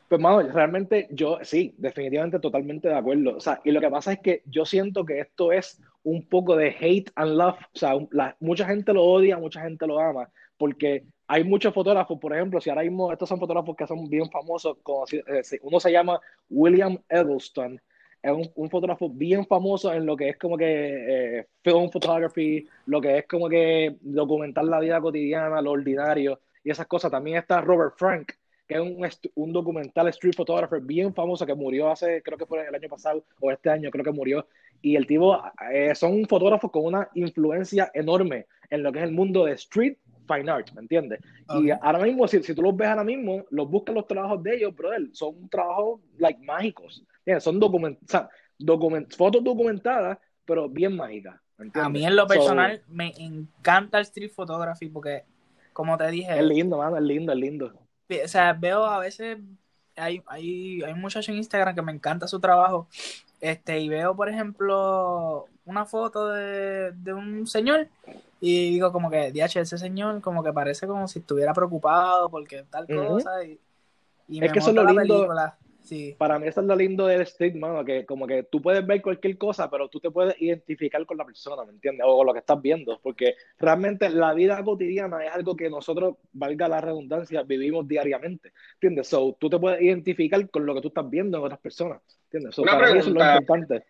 Pues, 0.09 0.19
mano, 0.19 0.41
realmente 0.41 1.07
yo 1.11 1.37
sí, 1.43 1.75
definitivamente 1.77 2.39
totalmente 2.39 2.87
de 2.87 2.95
acuerdo. 2.95 3.37
O 3.37 3.39
sea, 3.39 3.61
y 3.63 3.71
lo 3.71 3.79
que 3.79 3.89
pasa 3.89 4.13
es 4.13 4.19
que 4.19 4.41
yo 4.45 4.65
siento 4.65 5.05
que 5.05 5.19
esto 5.19 5.51
es 5.51 5.79
un 6.03 6.25
poco 6.27 6.55
de 6.55 6.75
hate 6.79 7.11
and 7.15 7.35
love. 7.37 7.57
O 7.73 7.77
sea, 7.77 7.93
la- 8.11 8.35
mucha 8.39 8.65
gente 8.65 8.91
lo 8.93 9.03
odia, 9.03 9.37
mucha 9.37 9.61
gente 9.61 9.85
lo 9.85 9.99
ama, 9.99 10.29
porque 10.57 11.05
hay 11.27 11.43
muchos 11.43 11.73
fotógrafos, 11.73 12.19
por 12.19 12.33
ejemplo, 12.33 12.59
si 12.59 12.69
ahora 12.69 12.83
mismo 12.83 13.11
estos 13.11 13.29
son 13.29 13.39
fotógrafos 13.39 13.75
que 13.75 13.87
son 13.87 14.09
bien 14.09 14.29
famosos, 14.29 14.77
eh, 15.11 15.59
uno 15.61 15.79
se 15.79 15.91
llama 15.91 16.19
William 16.49 16.97
Eggleston, 17.09 17.79
es 18.23 18.31
un, 18.55 18.69
fotógrafo 18.69 19.09
bien 19.09 19.45
famoso 19.45 19.93
en 19.93 20.05
lo 20.05 20.15
que 20.15 20.29
es 20.29 20.37
como 20.37 20.57
que 20.57 21.39
eh, 21.39 21.47
film 21.61 21.89
photography, 21.91 22.65
lo 22.85 23.01
que 23.01 23.17
es 23.17 23.27
como 23.27 23.49
que 23.49 23.97
documentar 23.99 24.63
la 24.63 24.79
vida 24.79 25.01
cotidiana, 25.01 25.61
lo 25.61 25.71
ordinario 25.71 26.39
y 26.63 26.71
esas 26.71 26.87
cosas. 26.87 27.11
También 27.11 27.37
está 27.37 27.59
Robert 27.59 27.95
Frank, 27.97 28.31
que 28.65 28.75
es 28.75 28.79
un, 28.79 29.05
un 29.35 29.51
documental 29.51 30.07
street 30.07 30.35
photographer 30.37 30.79
bien 30.79 31.13
famoso 31.13 31.45
que 31.45 31.53
murió 31.53 31.89
hace, 31.89 32.23
creo 32.23 32.37
que 32.37 32.45
fue 32.45 32.65
el 32.65 32.73
año 32.73 32.87
pasado 32.87 33.25
o 33.41 33.51
este 33.51 33.69
año, 33.69 33.91
creo 33.91 34.05
que 34.05 34.11
murió. 34.11 34.47
Y 34.81 34.95
el 34.95 35.05
tipo, 35.05 35.41
eh, 35.73 35.93
son 35.93 36.25
fotógrafos 36.25 36.71
con 36.71 36.85
una 36.85 37.09
influencia 37.15 37.91
enorme 37.93 38.47
en 38.69 38.83
lo 38.83 38.93
que 38.93 38.99
es 38.99 39.05
el 39.05 39.11
mundo 39.11 39.43
de 39.43 39.53
street 39.53 39.97
fine 40.27 40.49
art, 40.51 40.71
¿me 40.73 40.81
entiendes? 40.81 41.19
Y 41.59 41.69
ahora 41.71 41.99
mismo, 41.99 42.27
si, 42.27 42.41
si 42.43 42.53
tú 42.55 42.61
los 42.61 42.75
ves 42.75 42.87
ahora 42.87 43.03
mismo, 43.03 43.45
los 43.51 43.69
buscas 43.69 43.95
los 43.95 44.07
trabajos 44.07 44.41
de 44.43 44.55
ellos, 44.55 44.75
brother, 44.75 45.09
son 45.13 45.47
trabajos, 45.49 46.01
like, 46.17 46.39
mágicos. 46.45 47.03
¿entiendes? 47.19 47.43
Son 47.43 47.59
document, 47.59 47.97
o 48.03 48.07
sea, 48.07 48.29
document- 48.59 49.15
fotos 49.15 49.43
documentadas, 49.43 50.17
pero 50.45 50.69
bien 50.69 50.95
mágicas. 50.95 51.35
¿me 51.57 51.63
A 51.63 51.65
entiendes? 51.67 51.91
mí 52.01 52.05
en 52.05 52.15
lo 52.15 52.23
So, 52.23 52.27
personal 52.29 52.81
me 52.87 53.13
encanta 53.17 53.97
el 53.99 54.03
street 54.03 54.31
photography 54.31 54.87
porque, 54.89 55.23
como 55.71 55.97
te 55.97 56.07
dije, 56.09 56.37
es 56.37 56.43
lindo, 56.45 56.77
mano, 56.77 56.97
es 56.97 57.03
lindo, 57.03 57.31
es 57.31 57.37
lindo. 57.39 57.73
o 58.23 58.27
sea, 58.27 58.53
veo 58.53 58.85
a 58.85 58.99
veces, 58.99 59.37
hay, 59.95 60.21
hay, 60.27 60.81
hay 60.83 60.93
un 60.93 61.01
muchacho 61.01 61.31
en 61.31 61.37
Instagram 61.37 61.75
que 61.75 61.81
me 61.81 61.91
encanta 61.91 62.27
su 62.27 62.39
trabajo, 62.39 62.87
este, 63.41 63.79
y 63.79 63.89
veo, 63.89 64.15
por 64.15 64.29
ejemplo, 64.29 65.45
una 65.65 65.85
foto 65.85 66.29
de, 66.29 66.91
de 66.93 67.13
un 67.13 67.45
señor, 67.47 67.87
y 68.39 68.71
digo 68.71 68.91
como 68.91 69.09
que, 69.09 69.31
DH, 69.31 69.59
ese 69.61 69.77
señor 69.77 70.21
como 70.21 70.43
que 70.43 70.51
parece 70.53 70.87
como 70.87 71.07
si 71.07 71.19
estuviera 71.19 71.53
preocupado 71.53 72.29
porque 72.29 72.65
tal 72.69 72.87
cosa, 72.87 73.43
y, 73.43 73.59
y 74.27 74.35
Es 74.37 74.41
me 74.41 74.51
que 74.51 74.59
eso 74.59 74.69
es 74.69 74.75
lo 74.75 74.85
lindo. 74.85 75.01
película. 75.01 75.57
Sí, 75.83 76.15
Para 76.17 76.39
mí 76.39 76.47
eso 76.47 76.61
es 76.61 76.67
lo 76.67 76.75
lindo 76.77 77.05
del 77.07 77.21
street, 77.23 77.55
mano, 77.55 77.83
que 77.83 78.05
como 78.05 78.25
que 78.25 78.43
tú 78.43 78.61
puedes 78.61 78.87
ver 78.87 79.01
cualquier 79.01 79.37
cosa, 79.37 79.69
pero 79.69 79.89
tú 79.89 79.99
te 79.99 80.09
puedes 80.11 80.41
identificar 80.41 81.05
con 81.05 81.17
la 81.17 81.25
persona, 81.25 81.65
¿me 81.65 81.71
entiendes? 81.73 82.05
O 82.07 82.15
con 82.17 82.25
lo 82.27 82.31
que 82.33 82.39
estás 82.39 82.61
viendo, 82.61 83.01
porque 83.03 83.35
realmente 83.59 84.09
la 84.09 84.33
vida 84.33 84.63
cotidiana 84.63 85.25
es 85.25 85.31
algo 85.33 85.55
que 85.57 85.69
nosotros, 85.69 86.15
valga 86.31 86.69
la 86.69 86.79
redundancia, 86.79 87.43
vivimos 87.43 87.85
diariamente, 87.85 88.53
¿entiendes? 88.75 89.07
So, 89.09 89.35
tú 89.37 89.49
te 89.49 89.59
puedes 89.59 89.81
identificar 89.81 90.49
con 90.49 90.65
lo 90.65 90.73
que 90.73 90.81
tú 90.81 90.87
estás 90.87 91.09
viendo 91.09 91.37
en 91.37 91.43
otras 91.43 91.59
personas, 91.59 92.01
¿entiendes? 92.25 92.55
So, 92.55 92.61
Una 92.61 92.71
para 92.71 92.93
mí 92.93 92.99
eso 92.99 93.09
es 93.09 93.13
lo 93.13 93.19
pregunta. 93.19 93.37
importante. 93.39 93.85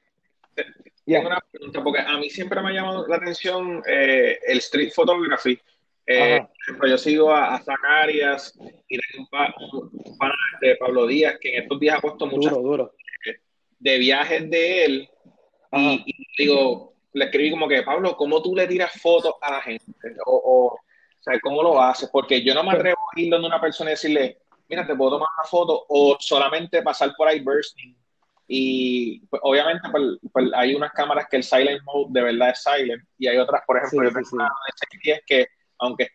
Tengo 0.55 0.73
Yeah. 1.05 1.19
una 1.27 1.39
pregunta, 1.51 1.83
porque 1.83 1.99
a 1.99 2.17
mí 2.17 2.29
siempre 2.29 2.61
me 2.61 2.69
ha 2.69 2.73
llamado 2.73 3.05
la 3.07 3.17
atención 3.17 3.83
eh, 3.85 4.39
el 4.47 4.57
street 4.59 4.91
photography. 4.95 5.59
Eh, 6.05 6.39
por 6.39 6.49
ejemplo, 6.63 6.87
yo 6.89 6.97
sigo 6.97 7.31
a, 7.33 7.55
a 7.55 7.61
Zacarias 7.63 8.57
y 8.89 8.97
tengo 8.99 9.23
un, 9.23 9.27
pa- 9.27 9.55
un 9.71 10.17
pana 10.17 10.35
de 10.61 10.75
Pablo 10.75 11.07
Díaz 11.07 11.37
que 11.39 11.55
en 11.55 11.63
estos 11.63 11.79
días 11.79 11.97
ha 11.97 12.01
puesto 12.01 12.25
muchas 12.25 12.51
Duro, 12.53 12.61
duro. 12.69 12.93
de 13.79 13.97
viajes 13.99 14.49
de 14.49 14.85
él 14.85 15.09
y, 15.71 16.03
y 16.05 16.27
digo, 16.37 16.93
le 17.13 17.25
escribí 17.25 17.51
como 17.51 17.67
que, 17.67 17.83
Pablo, 17.83 18.15
¿cómo 18.17 18.41
tú 18.41 18.55
le 18.55 18.67
tiras 18.67 18.91
fotos 19.01 19.33
a 19.41 19.51
la 19.53 19.61
gente? 19.61 19.85
O, 20.25 20.35
o, 20.35 20.65
o 20.73 20.79
sea, 21.21 21.39
¿cómo 21.39 21.63
lo 21.63 21.81
haces? 21.81 22.09
Porque 22.11 22.43
yo 22.43 22.53
no 22.53 22.63
me 22.63 22.71
atrevo 22.71 22.99
a 23.15 23.19
ir 23.19 23.31
donde 23.31 23.47
una 23.47 23.61
persona 23.61 23.89
y 23.91 23.93
decirle, 23.93 24.39
mira, 24.67 24.85
te 24.85 24.95
puedo 24.95 25.11
tomar 25.11 25.29
una 25.37 25.47
foto 25.49 25.85
o 25.87 26.17
solamente 26.19 26.81
pasar 26.81 27.13
por 27.15 27.27
ahí 27.27 27.39
bursting. 27.39 27.97
Y 28.45 29.21
pues, 29.27 29.41
obviamente 29.45 29.87
pues, 29.89 30.03
pues, 30.33 30.47
hay 30.53 30.75
unas 30.75 30.91
cámaras 30.91 31.27
que 31.29 31.37
el 31.37 31.43
silent 31.43 31.81
mode 31.85 32.07
de 32.09 32.21
verdad 32.21 32.49
es 32.49 32.61
silent 32.61 33.01
y 33.17 33.27
hay 33.27 33.37
otras, 33.37 33.61
por 33.65 33.77
ejemplo, 33.77 34.09
Sí, 34.09 34.15
sí, 34.19 34.25
sí. 34.25 34.35
una 34.35 34.49
de 35.89 36.05
610 36.05 36.09
que 36.09 36.13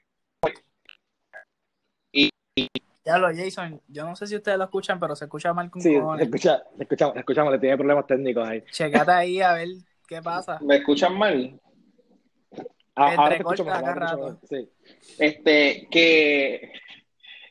aunque 2.15 2.69
ya 3.05 3.17
lo, 3.17 3.29
Jason, 3.35 3.81
yo 3.89 4.05
no 4.05 4.15
sé 4.17 4.27
si 4.27 4.37
ustedes 4.37 4.59
lo 4.59 4.65
escuchan, 4.65 5.01
pero 5.01 5.17
se 5.17 5.25
escucha 5.25 5.55
mal 5.55 5.71
con 5.71 5.81
Sí, 5.81 5.95
cojones. 5.99 6.27
escucha, 6.27 6.63
escuchamos, 6.79 7.17
escuchamos, 7.17 7.53
le 7.53 7.59
tiene 7.59 7.77
problemas 7.77 8.07
técnicos 8.07 8.47
ahí. 8.47 8.63
Checate 8.71 9.11
ahí 9.11 9.41
a 9.41 9.55
ver 9.55 9.69
qué 10.07 10.21
pasa. 10.21 10.59
me 10.61 10.77
escuchan 10.77 11.17
mal, 11.17 11.59
Ah, 12.95 13.15
ahora 13.17 13.37
te 13.37 13.43
escucho 13.43 13.65
mejor, 13.65 13.85
ahora 13.89 14.07
escucho 14.07 14.23
rato. 14.29 14.41
Sí. 14.49 14.69
este, 15.21 15.89
que, 15.91 16.73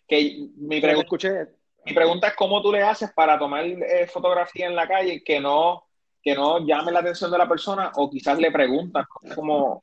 que 0.07 0.49
mi 0.57 0.81
pregunta 0.81 1.05
escuché, 1.05 1.47
Mi 1.85 1.93
pregunta 1.93 2.27
es 2.27 2.35
cómo 2.35 2.61
tú 2.61 2.71
le 2.71 2.83
haces 2.83 3.11
para 3.13 3.39
tomar 3.39 3.65
eh, 3.65 4.05
fotografía 4.07 4.67
en 4.67 4.75
la 4.75 4.87
calle 4.87 5.23
que 5.23 5.39
no, 5.39 5.87
que 6.21 6.35
no 6.35 6.59
llame 6.67 6.91
la 6.91 6.99
atención 6.99 7.31
de 7.31 7.37
la 7.37 7.47
persona 7.47 7.91
o 7.95 8.09
quizás 8.09 8.37
le 8.37 8.51
preguntan 8.51 9.05
cómo, 9.33 9.81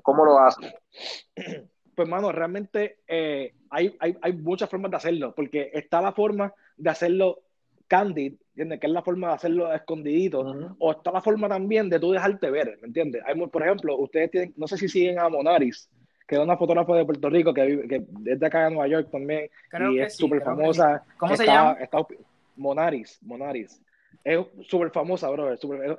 cómo 0.00 0.24
lo 0.24 0.38
hace? 0.38 0.78
Pues, 1.94 2.08
mano, 2.08 2.32
realmente 2.32 2.98
eh, 3.06 3.52
hay, 3.68 3.94
hay, 3.98 4.16
hay, 4.22 4.32
muchas 4.32 4.70
formas 4.70 4.90
de 4.90 4.96
hacerlo, 4.96 5.34
porque 5.34 5.70
está 5.72 6.00
la 6.00 6.12
forma 6.12 6.52
de 6.76 6.90
hacerlo 6.90 7.40
candid, 7.88 8.34
¿entiendes? 8.50 8.80
Que 8.80 8.86
es 8.86 8.92
la 8.92 9.02
forma 9.02 9.28
de 9.28 9.34
hacerlo 9.34 9.72
escondidito, 9.72 10.40
o 10.78 10.92
está 10.92 11.12
la 11.12 11.20
forma 11.20 11.48
también 11.48 11.90
de 11.90 11.98
tú 11.98 12.12
dejarte 12.12 12.50
ver, 12.50 12.78
¿me 12.80 12.88
entiendes? 12.88 13.22
Hay, 13.26 13.34
por 13.34 13.62
ejemplo, 13.62 13.98
ustedes 13.98 14.30
tienen, 14.30 14.54
no 14.56 14.66
sé 14.66 14.76
si 14.78 14.88
siguen 14.88 15.18
a 15.18 15.28
Monaris, 15.28 15.90
que 16.26 16.36
es 16.36 16.40
una 16.40 16.56
fotógrafa 16.56 16.94
de 16.94 17.04
Puerto 17.04 17.28
Rico 17.28 17.52
que, 17.52 17.86
que 17.88 18.04
es 18.26 18.38
de 18.40 18.46
acá 18.46 18.64
de 18.64 18.70
Nueva 18.70 18.88
York 18.88 19.08
también, 19.10 19.50
y 19.92 19.98
es 19.98 20.16
súper 20.16 20.42
famosa. 20.42 21.04
¿Cómo 21.18 21.36
se 21.36 21.46
llama? 21.46 21.76
Monaris, 22.56 23.18
Monaris 23.22 23.80
es 24.22 24.38
súper 24.66 24.90
famosa, 24.90 25.30
bro. 25.30 25.52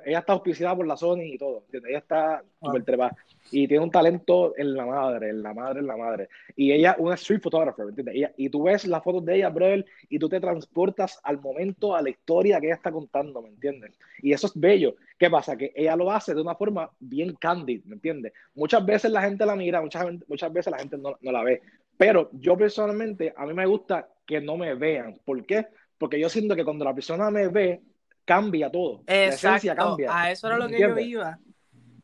ella 0.04 0.18
está 0.18 0.32
auspiciada 0.32 0.76
por 0.76 0.86
la 0.86 0.96
Sony 0.96 1.22
y 1.34 1.38
todo. 1.38 1.64
Ella 1.72 1.98
está 1.98 2.36
ah. 2.36 2.42
súper 2.60 2.84
trepada. 2.84 3.16
Y 3.50 3.66
tiene 3.66 3.82
un 3.82 3.90
talento 3.90 4.54
en 4.56 4.74
la 4.74 4.86
madre, 4.86 5.30
en 5.30 5.42
la 5.42 5.52
madre, 5.52 5.80
en 5.80 5.86
la 5.86 5.96
madre. 5.96 6.28
Y 6.54 6.72
ella, 6.72 6.94
una 6.98 7.16
street 7.16 7.40
photographer, 7.42 7.86
¿entiendes? 7.88 8.30
y 8.36 8.48
tú 8.48 8.62
ves 8.62 8.86
las 8.86 9.02
fotos 9.02 9.24
de 9.24 9.36
ella, 9.36 9.50
brother, 9.50 9.84
y 10.08 10.18
tú 10.18 10.28
te 10.28 10.40
transportas 10.40 11.18
al 11.24 11.40
momento, 11.40 11.96
a 11.96 12.02
la 12.02 12.10
historia 12.10 12.60
que 12.60 12.66
ella 12.66 12.76
está 12.76 12.92
contando, 12.92 13.42
¿me 13.42 13.48
entiendes? 13.48 13.98
Y 14.22 14.32
eso 14.32 14.46
es 14.46 14.52
bello. 14.54 14.94
¿Qué 15.18 15.28
pasa? 15.28 15.56
Que 15.56 15.72
ella 15.74 15.96
lo 15.96 16.10
hace 16.10 16.34
de 16.34 16.40
una 16.40 16.54
forma 16.54 16.90
bien 17.00 17.34
candid, 17.34 17.84
¿me 17.84 17.94
entiendes? 17.94 18.32
Muchas 18.54 18.86
veces 18.86 19.10
la 19.10 19.22
gente 19.22 19.44
la 19.44 19.56
mira, 19.56 19.80
muchas, 19.80 20.06
muchas 20.28 20.52
veces 20.52 20.70
la 20.70 20.78
gente 20.78 20.96
no, 20.96 21.16
no 21.20 21.32
la 21.32 21.42
ve. 21.42 21.60
Pero 21.96 22.30
yo 22.32 22.56
personalmente, 22.56 23.34
a 23.36 23.46
mí 23.46 23.52
me 23.52 23.66
gusta 23.66 24.08
que 24.26 24.40
no 24.40 24.56
me 24.56 24.74
vean. 24.74 25.18
¿Por 25.24 25.44
qué? 25.44 25.66
Porque 25.98 26.18
yo 26.18 26.28
siento 26.28 26.56
que 26.56 26.64
cuando 26.64 26.84
la 26.84 26.94
persona 26.94 27.30
me 27.30 27.48
ve, 27.48 27.80
cambia 28.24 28.70
todo. 28.70 29.02
Exacto. 29.06 29.74
cambia. 29.74 30.16
A 30.16 30.30
eso 30.30 30.46
era 30.46 30.56
lo 30.58 30.68
que 30.68 30.80
yo 30.80 30.98
iba. 30.98 31.38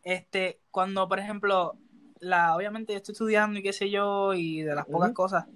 Este, 0.02 0.60
cuando, 0.70 1.08
por 1.08 1.18
ejemplo, 1.18 1.76
la, 2.20 2.56
obviamente 2.56 2.92
yo 2.92 2.98
estoy 2.98 3.12
estudiando 3.12 3.58
y 3.58 3.62
qué 3.62 3.72
sé 3.72 3.90
yo, 3.90 4.34
y 4.34 4.62
de 4.62 4.74
las 4.74 4.86
pocas 4.86 5.12
cosas 5.12 5.46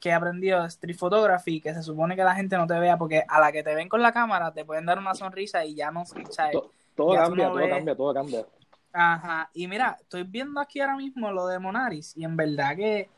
que 0.00 0.08
he 0.08 0.12
aprendido 0.12 0.60
de 0.60 0.68
street 0.68 0.96
photography, 0.96 1.60
que 1.60 1.72
se 1.74 1.82
supone 1.82 2.16
que 2.16 2.24
la 2.24 2.34
gente 2.34 2.56
no 2.56 2.66
te 2.66 2.78
vea, 2.78 2.98
porque 2.98 3.22
a 3.28 3.38
la 3.38 3.52
que 3.52 3.62
te 3.62 3.74
ven 3.74 3.88
con 3.88 4.02
la 4.02 4.12
cámara 4.12 4.52
te 4.52 4.64
pueden 4.64 4.84
dar 4.84 4.98
una 4.98 5.14
sonrisa 5.14 5.64
y 5.64 5.74
ya 5.74 5.90
no, 5.90 6.04
¿sabes? 6.30 6.58
todo, 6.96 7.14
cambia, 7.14 7.48
todo 7.48 7.68
cambia, 7.68 7.96
todo 7.96 8.14
cambia. 8.14 8.46
Ajá, 8.92 9.48
y 9.54 9.68
mira, 9.68 9.96
estoy 10.00 10.24
viendo 10.24 10.60
aquí 10.60 10.80
ahora 10.80 10.96
mismo 10.96 11.30
lo 11.30 11.46
de 11.46 11.58
Monaris, 11.58 12.16
y 12.16 12.24
en 12.24 12.36
verdad 12.36 12.76
que 12.76 13.08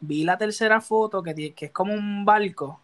vi 0.00 0.24
la 0.24 0.38
tercera 0.38 0.80
foto 0.80 1.22
que, 1.22 1.52
que 1.52 1.66
es 1.66 1.72
como 1.72 1.94
un 1.94 2.24
barco. 2.24 2.80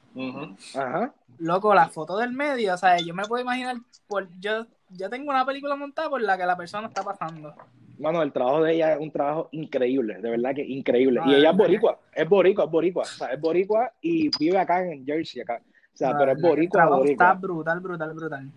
Ajá 0.75 1.12
loco, 1.38 1.75
la 1.75 1.88
foto 1.88 2.16
del 2.18 2.32
medio, 2.32 2.75
o 2.75 2.76
sea, 2.76 2.99
yo 2.99 3.14
me 3.14 3.25
puedo 3.25 3.42
imaginar, 3.42 3.76
por, 4.06 4.28
yo, 4.40 4.66
yo 4.90 5.11
tengo 5.11 5.30
una 5.30 5.44
película 5.44 5.76
montada 5.76 6.08
por 6.08 6.20
la 6.20 6.37
que 6.37 6.46
la 6.46 6.56
persona 6.56 6.88
está 6.88 7.02
pasando. 7.02 7.54
Mano, 7.99 8.23
el 8.23 8.32
trabajo 8.32 8.62
de 8.62 8.75
ella 8.75 8.92
es 8.92 9.00
un 9.00 9.11
trabajo 9.11 9.49
increíble, 9.52 10.20
de 10.20 10.30
verdad 10.30 10.54
que 10.54 10.62
increíble. 10.62 11.20
y 11.26 11.35
ella 11.35 11.50
es 11.50 11.56
boricua, 11.56 11.99
es 12.12 12.28
boricua, 12.28 12.64
es 12.64 12.70
boricua, 12.70 13.02
o 13.02 13.06
sea, 13.06 13.28
es 13.28 13.40
boricua 13.40 13.92
y 14.00 14.30
vive 14.38 14.58
acá 14.58 14.85
en 14.87 15.04
Jersey, 15.04 15.42
acá. 15.42 15.61
O 15.94 15.96
sea, 15.96 16.16
pero 16.16 16.32
es 16.32 16.40
boricua, 16.40 16.87
boricua. 16.87 17.30
Está 17.30 17.32
brutal, 17.35 17.80
brutal, 17.80 18.12
brutal. 18.12 18.50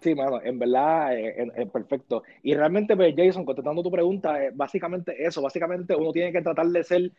Sí, 0.00 0.14
mano, 0.14 0.40
en 0.42 0.58
verdad 0.58 1.16
es, 1.16 1.70
perfecto. 1.70 2.22
Y 2.42 2.54
realmente, 2.54 2.96
pues, 2.96 3.14
Jason, 3.16 3.44
contestando 3.44 3.82
tu 3.82 3.90
pregunta, 3.90 4.44
es 4.44 4.56
básicamente 4.56 5.24
eso. 5.24 5.42
Básicamente 5.42 5.94
uno 5.94 6.12
tiene 6.12 6.32
que 6.32 6.40
tratar 6.40 6.66
de 6.66 6.84
ser 6.84 7.12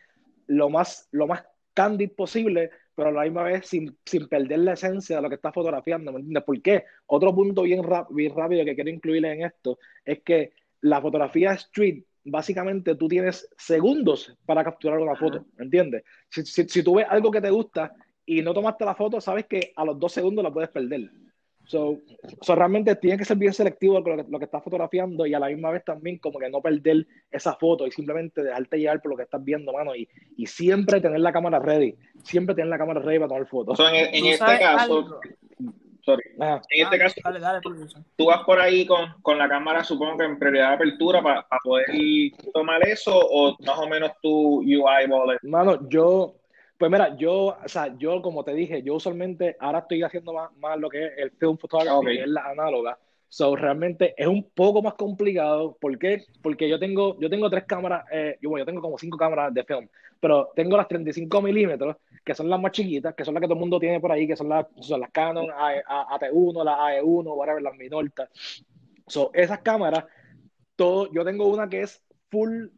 lo 0.46 0.70
más, 0.70 1.06
lo 1.12 1.26
más 1.26 1.44
candid 1.74 2.10
posible 2.12 2.70
pero 3.00 3.08
a 3.08 3.12
la 3.14 3.22
misma 3.22 3.44
vez 3.44 3.66
sin, 3.66 3.96
sin, 4.04 4.28
perder 4.28 4.58
la 4.58 4.74
esencia 4.74 5.16
de 5.16 5.22
lo 5.22 5.30
que 5.30 5.36
está 5.36 5.50
fotografiando, 5.50 6.12
¿me 6.12 6.18
entiendes? 6.18 6.44
¿Por 6.44 6.60
qué? 6.60 6.84
Otro 7.06 7.34
punto 7.34 7.62
bien, 7.62 7.80
bien 8.10 8.36
rápido 8.36 8.62
que 8.62 8.74
quiero 8.74 8.90
incluir 8.90 9.24
en 9.24 9.42
esto 9.42 9.78
es 10.04 10.20
que 10.20 10.52
la 10.82 11.00
fotografía 11.00 11.52
street, 11.54 12.04
básicamente 12.24 12.96
tú 12.96 13.08
tienes 13.08 13.48
segundos 13.56 14.36
para 14.44 14.62
capturar 14.62 14.98
una 14.98 15.16
foto, 15.16 15.46
¿me 15.56 15.64
entiendes? 15.64 16.04
Si, 16.28 16.44
si, 16.44 16.68
si, 16.68 16.82
tú 16.82 16.96
ves 16.96 17.06
algo 17.08 17.30
que 17.30 17.40
te 17.40 17.48
gusta 17.48 17.94
y 18.26 18.42
no 18.42 18.52
tomaste 18.52 18.84
la 18.84 18.94
foto, 18.94 19.18
sabes 19.18 19.46
que 19.46 19.72
a 19.76 19.84
los 19.86 19.98
dos 19.98 20.12
segundos 20.12 20.44
la 20.44 20.52
puedes 20.52 20.68
perder. 20.68 21.10
So, 21.70 22.00
realmente 22.48 22.96
tienes 22.96 23.20
que 23.20 23.24
ser 23.24 23.36
bien 23.36 23.52
selectivo 23.52 24.02
con 24.02 24.16
lo 24.16 24.24
que, 24.24 24.30
lo 24.32 24.38
que, 24.40 24.46
estás 24.46 24.64
fotografiando 24.64 25.24
y 25.24 25.34
a 25.34 25.38
la 25.38 25.46
misma 25.46 25.70
vez 25.70 25.84
también 25.84 26.18
como 26.18 26.40
que 26.40 26.50
no 26.50 26.60
perder 26.60 27.06
esa 27.30 27.54
foto 27.54 27.86
y 27.86 27.92
simplemente 27.92 28.42
dejarte 28.42 28.76
llevar 28.76 29.00
por 29.00 29.12
lo 29.12 29.16
que 29.16 29.22
estás 29.22 29.44
viendo, 29.44 29.72
mano, 29.72 29.94
y, 29.94 30.08
y 30.36 30.46
siempre 30.46 31.00
tener 31.00 31.20
la 31.20 31.32
cámara 31.32 31.60
ready, 31.60 31.94
siempre 32.24 32.56
tener 32.56 32.70
la 32.70 32.78
cámara 32.78 32.98
ready 32.98 33.20
para 33.20 33.28
tomar 33.28 33.46
fotos. 33.46 33.78
en, 33.78 34.26
este 34.26 34.58
caso, 34.58 35.20
sorry, 36.00 36.24
en 36.40 36.84
este 36.86 36.98
caso, 36.98 37.14
tú 38.16 38.26
vas 38.26 38.42
por 38.42 38.60
ahí 38.60 38.84
con, 38.84 39.14
con, 39.22 39.38
la 39.38 39.48
cámara, 39.48 39.84
supongo 39.84 40.18
que 40.18 40.24
en 40.24 40.40
prioridad 40.40 40.70
de 40.70 40.74
apertura 40.74 41.22
para 41.22 41.46
poder 41.62 41.86
tomar 42.52 42.84
eso 42.84 43.16
o 43.16 43.56
más 43.64 43.78
o 43.78 43.86
menos 43.86 44.10
tu 44.20 44.58
UI 44.58 45.06
wallet. 45.08 45.38
Mano, 45.44 45.88
yo 45.88 46.39
pues 46.80 46.90
mira, 46.90 47.14
yo, 47.14 47.58
o 47.62 47.68
sea, 47.68 47.94
yo 47.98 48.22
como 48.22 48.42
te 48.42 48.54
dije, 48.54 48.82
yo 48.82 48.94
usualmente 48.94 49.54
ahora 49.60 49.80
estoy 49.80 50.02
haciendo 50.02 50.32
más, 50.32 50.50
más 50.56 50.78
lo 50.78 50.88
que 50.88 51.08
es 51.08 51.12
el 51.18 51.30
film 51.32 51.58
photography, 51.58 52.16
que 52.16 52.22
es 52.22 52.28
la 52.28 52.46
análoga. 52.46 52.98
So, 53.28 53.54
realmente 53.54 54.14
es 54.16 54.26
un 54.26 54.48
poco 54.54 54.80
más 54.80 54.94
complicado. 54.94 55.76
¿Por 55.78 55.98
qué? 55.98 56.24
Porque 56.40 56.70
yo 56.70 56.78
tengo, 56.78 57.20
yo 57.20 57.28
tengo 57.28 57.50
tres 57.50 57.64
cámaras, 57.64 58.06
eh, 58.10 58.38
yo, 58.40 58.48
bueno, 58.48 58.62
yo 58.62 58.66
tengo 58.66 58.80
como 58.80 58.96
cinco 58.96 59.18
cámaras 59.18 59.52
de 59.52 59.62
film, 59.62 59.90
pero 60.20 60.52
tengo 60.56 60.74
las 60.78 60.88
35 60.88 61.42
milímetros, 61.42 61.96
que 62.24 62.34
son 62.34 62.48
las 62.48 62.58
más 62.58 62.72
chiquitas, 62.72 63.14
que 63.14 63.26
son 63.26 63.34
las 63.34 63.42
que 63.42 63.46
todo 63.46 63.56
el 63.56 63.60
mundo 63.60 63.78
tiene 63.78 64.00
por 64.00 64.12
ahí, 64.12 64.26
que 64.26 64.36
son 64.36 64.48
las, 64.48 64.64
son 64.80 65.00
las 65.00 65.10
Canon 65.10 65.48
AT1, 65.48 66.64
las 66.64 66.78
AE1, 66.78 67.36
whatever, 67.36 67.60
las 67.60 67.76
Minolta. 67.76 68.30
So, 69.06 69.30
esas 69.34 69.58
cámaras, 69.58 70.06
todo, 70.76 71.12
yo 71.12 71.26
tengo 71.26 71.46
una 71.46 71.68
que 71.68 71.82
es 71.82 72.02
full, 72.30 72.68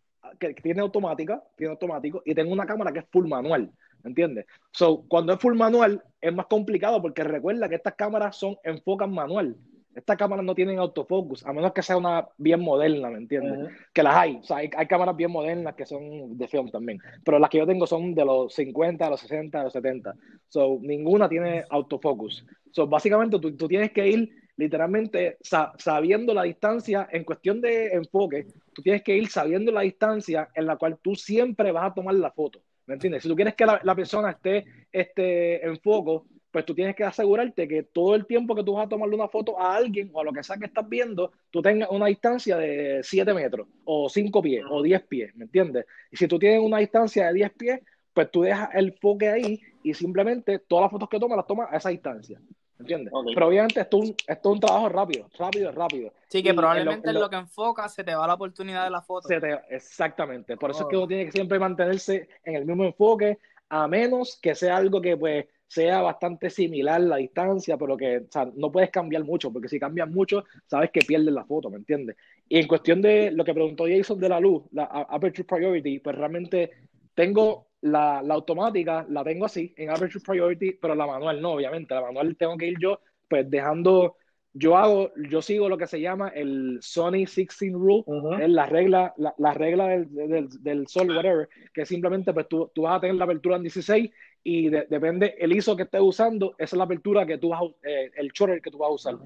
que 0.41 0.55
tiene 0.55 0.81
automática, 0.81 1.41
tiene 1.57 1.71
automático, 1.71 2.21
y 2.25 2.35
tengo 2.35 2.53
una 2.53 2.67
cámara 2.67 2.93
que 2.93 2.99
es 2.99 3.07
full 3.09 3.29
manual. 3.29 3.73
¿Entiendes? 4.05 4.47
So, 4.73 5.05
cuando 5.09 5.33
es 5.33 5.41
full 5.41 5.55
manual 5.55 6.03
es 6.21 6.33
más 6.33 6.47
complicado 6.47 7.01
porque 7.03 7.25
recuerda 7.25 7.69
que 7.69 7.77
estas 7.77 7.95
cámaras 7.95 8.37
son 8.37 8.57
enfocan 8.65 9.13
manual. 9.13 9.57
Estas 9.95 10.17
cámaras 10.17 10.45
no 10.45 10.55
tienen 10.55 10.79
autofocus, 10.79 11.45
a 11.45 11.53
menos 11.53 11.73
que 11.73 11.83
sea 11.83 11.99
una 11.99 12.27
bien 12.39 12.61
moderna, 12.61 13.11
¿me 13.11 13.19
entiendes? 13.19 13.69
Que 13.93 14.03
las 14.03 14.17
hay, 14.17 14.37
o 14.37 14.43
sea, 14.43 14.57
hay, 14.57 14.69
cámaras 14.71 15.15
bien 15.15 15.31
modernas 15.31 15.75
que 15.75 15.85
son 15.85 16.39
de 16.39 16.49
film 16.49 16.71
también, 16.71 16.99
pero 17.23 17.39
las 17.39 17.51
que 17.51 17.59
yo 17.59 17.67
tengo 17.67 17.87
son 17.87 18.15
de 18.15 18.25
los 18.25 18.55
50, 18.55 19.05
de 19.05 19.11
los 19.11 19.21
60, 19.21 19.59
de 19.59 19.65
los 19.65 19.73
70. 19.75 20.15
So, 20.49 20.79
ninguna 20.81 21.29
tiene 21.29 21.65
autofocus. 21.69 22.47
So, 22.71 22.87
básicamente 22.87 23.39
tú, 23.39 23.55
tú 23.55 23.69
tienes 23.69 23.93
que 23.93 24.09
ir 24.09 24.31
literalmente 24.57 25.39
sabiendo 25.79 26.35
la 26.35 26.45
distancia 26.45 27.09
en 27.11 27.25
cuestión 27.25 27.61
de 27.61 27.89
enfoque, 27.89 28.47
tú 28.73 28.83
tienes 28.83 29.03
que 29.03 29.17
ir 29.17 29.29
sabiendo 29.29 29.73
la 29.73 29.83
distancia 29.83 30.49
en 30.55 30.67
la 30.67 30.77
cual 30.77 30.99
tú 31.03 31.15
siempre 31.15 31.73
vas 31.73 31.91
a 31.91 31.95
tomar 31.95 32.15
la 32.15 32.31
foto. 32.31 32.61
¿Me 32.93 32.97
entiendes? 32.97 33.23
Si 33.23 33.29
tú 33.31 33.35
quieres 33.35 33.55
que 33.55 33.65
la, 33.65 33.95
persona 33.95 34.33
esté, 34.33 34.67
esté 34.93 35.67
en 35.67 35.79
foco, 35.79 36.27
pues 36.51 36.67
tú 36.67 36.75
tienes 36.75 36.95
que 36.95 37.05
asegurarte 37.05 37.67
que 37.67 37.85
todo 37.85 38.15
el 38.15 38.27
tiempo 38.27 38.55
que 38.55 38.63
tú 38.63 38.75
vas 38.75 38.85
a 38.85 38.89
tomarle 38.91 39.15
una 39.15 39.29
foto 39.29 39.59
a 39.59 39.75
alguien 39.75 40.11
o 40.13 40.21
a 40.21 40.25
lo 40.25 40.31
que 40.31 40.43
sea 40.43 40.59
que 40.59 40.67
estás 40.67 40.87
viendo, 40.87 41.33
tú 41.51 41.63
tengas 41.63 41.89
una 41.91 42.09
distancia 42.09 42.59
de 42.59 43.01
7 43.03 43.33
metros 43.33 43.67
o 43.87 44.11
5 44.11 44.43
pies 44.43 44.63
o 44.69 44.83
10 44.83 45.03
pies, 45.05 45.35
¿me 45.37 45.45
entiendes? 45.45 45.87
Y 46.11 46.19
si 46.19 46.29
tú 46.29 46.39
tienes 46.39 46.61
una 46.61 46.81
distancia 46.81 47.29
de 47.29 47.33
10 47.33 47.53
pies, 47.53 47.81
pues 48.13 48.31
tú 48.31 48.43
dejas 48.43 48.69
el 48.75 48.93
foque 48.93 49.31
ahí 49.31 49.63
y 49.83 49.95
simplemente 49.95 50.59
todas 50.59 50.83
las 50.83 50.91
fotos 50.91 51.09
que 51.09 51.19
tomas 51.19 51.39
las 51.39 51.47
tomas 51.47 51.73
a 51.73 51.79
esa 51.79 51.89
distancia. 51.89 52.39
¿Entiendes? 52.83 53.13
Pero 53.35 53.47
obviamente 53.47 53.81
esto 53.81 54.03
es, 54.03 54.11
un, 54.11 54.17
esto 54.27 54.49
es 54.51 54.55
un 54.55 54.61
trabajo 54.61 54.89
rápido, 54.89 55.29
rápido, 55.39 55.73
rápido. 55.73 56.13
Sí, 56.29 56.43
que 56.43 56.53
probablemente 56.53 57.09
en 57.09 57.21
lo, 57.21 57.31
que 57.31 57.37
enfoca 57.37 57.89
se 57.89 58.03
te 58.05 58.15
va 58.15 58.27
la 58.27 58.35
oportunidad 58.35 58.85
de 58.85 58.91
la 58.91 59.03
foto. 59.03 59.29
exactamente. 59.71 60.57
Por 60.57 60.71
eso 60.71 60.83
es 60.83 60.89
que 60.89 60.97
uno 60.97 61.07
tiene 61.07 61.27
que 61.27 61.33
siempre 61.33 61.59
mantenerse 61.59 62.29
en 62.45 62.57
el 62.57 62.65
mismo 62.65 62.85
enfoque, 62.85 63.39
a 63.69 63.87
menos 63.87 64.39
que 64.43 64.55
sea 64.55 64.77
algo 64.77 65.01
que 65.01 65.17
pues 65.17 65.47
sea 65.67 66.03
bastante 66.03 66.51
similar 66.51 67.01
la 67.01 67.17
distancia, 67.17 67.79
pero 67.79 67.97
que 67.97 68.19
o 68.19 68.31
sea, 68.31 68.51
no 68.55 68.71
puedes 68.71 68.91
cambiar 68.91 69.25
mucho, 69.25 69.51
porque 69.51 69.69
si 69.69 69.81
cambias 69.81 70.11
mucho, 70.11 70.45
sabes 70.67 70.91
que 70.91 71.01
pierdes 71.01 71.33
la 71.33 71.47
foto, 71.47 71.71
¿me 71.71 71.79
entiendes? 71.79 72.17
Y 72.47 72.59
en 72.59 72.69
cuestión 72.69 73.01
de 73.01 73.31
lo 73.31 73.43
que 73.43 73.55
preguntó 73.55 73.85
Jason 73.89 74.21
de 74.21 74.29
la 74.29 74.39
luz, 74.39 74.65
la 74.73 74.85
Aperture 74.85 75.45
Priority, 75.45 76.01
pues 76.01 76.15
realmente 76.17 76.71
tengo 77.15 77.69
la, 77.83 78.23
la, 78.23 78.35
automática 78.35 79.05
la 79.09 79.25
tengo 79.25 79.47
así, 79.47 79.75
en 79.77 79.91
average 79.91 80.21
priority, 80.21 80.73
pero 80.81 80.95
la 80.95 81.07
manual 81.07 81.41
no, 81.43 81.53
obviamente. 81.53 81.95
La 81.95 82.03
manual 82.03 82.37
tengo 82.37 82.57
que 82.57 82.69
ir 82.69 82.79
yo, 82.81 83.01
pues 83.29 83.49
dejando, 83.51 84.17
yo 84.53 84.77
hago, 84.77 85.13
yo 85.31 85.43
sigo 85.43 85.69
lo 85.69 85.77
que 85.77 85.87
se 85.87 86.01
llama 86.01 86.29
el 86.29 86.79
Sony 86.81 87.25
16 87.25 87.73
Rule, 87.73 88.05
es 88.41 88.49
la 88.51 88.67
regla, 88.67 89.15
la, 89.17 89.55
regla 89.55 89.89
del, 89.89 90.49
del, 90.61 90.87
sol, 90.87 91.11
whatever, 91.11 91.49
que 91.75 91.85
simplemente 91.85 92.33
pues 92.33 92.49
tú, 92.49 92.71
tú, 92.75 92.83
vas 92.83 92.97
a 92.97 93.01
tener 93.01 93.17
la 93.17 93.25
apertura 93.25 93.57
en 93.57 93.63
16 93.63 94.11
y 94.45 94.69
depende 94.69 95.35
el 95.39 95.53
ISO 95.53 95.77
que 95.77 95.85
estés 95.85 96.01
usando, 96.01 96.55
esa 96.59 96.77
es 96.77 96.79
la 96.79 96.85
apertura 96.85 97.27
que 97.27 97.39
tú 97.39 97.51
vas 97.51 97.63
eh, 97.83 98.11
el 98.17 98.29
shutter 98.29 98.61
que 98.61 98.71
tú 98.71 98.79
vas 98.79 98.91
a 98.91 98.95
usar. 98.95 99.19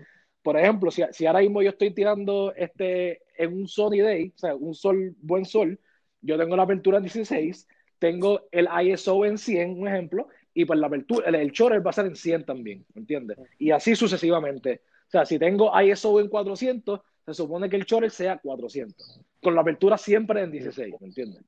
Por 0.42 0.56
ejemplo, 0.56 0.90
si, 0.90 1.02
si 1.10 1.26
ahora 1.26 1.40
mismo 1.40 1.60
yo 1.60 1.70
estoy 1.70 1.92
tirando 1.92 2.54
este 2.54 3.22
en 3.36 3.52
un 3.52 3.68
Sony 3.68 4.02
Day, 4.02 4.32
o 4.34 4.38
sea, 4.38 4.54
un 4.54 4.74
sol, 4.74 5.14
buen 5.20 5.44
sol, 5.44 5.78
yo 6.20 6.38
tengo 6.38 6.56
la 6.56 6.62
apertura 6.62 6.98
en 6.98 7.04
16, 7.04 7.66
tengo 7.98 8.42
el 8.50 8.68
ISO 8.84 9.24
en 9.24 9.38
100, 9.38 9.80
un 9.80 9.88
ejemplo, 9.88 10.28
y 10.54 10.64
pues 10.64 10.78
la 10.78 10.86
apertura, 10.86 11.28
el, 11.28 11.34
el 11.34 11.86
va 11.86 11.90
a 11.90 11.92
ser 11.92 12.06
en 12.06 12.16
100 12.16 12.44
también, 12.44 12.84
¿me 12.94 13.00
entiendes? 13.00 13.38
Y 13.58 13.70
así 13.70 13.94
sucesivamente. 13.94 14.82
O 15.08 15.10
sea, 15.10 15.24
si 15.24 15.38
tengo 15.38 15.70
ISO 15.80 16.20
en 16.20 16.28
400, 16.28 17.00
se 17.26 17.34
supone 17.34 17.68
que 17.68 17.76
el 17.76 17.84
short 17.84 18.08
sea 18.10 18.38
400. 18.38 19.20
Con 19.42 19.54
la 19.54 19.60
apertura 19.60 19.98
siempre 19.98 20.42
en 20.42 20.50
16, 20.50 20.94
¿me 21.00 21.06
entiendes? 21.08 21.42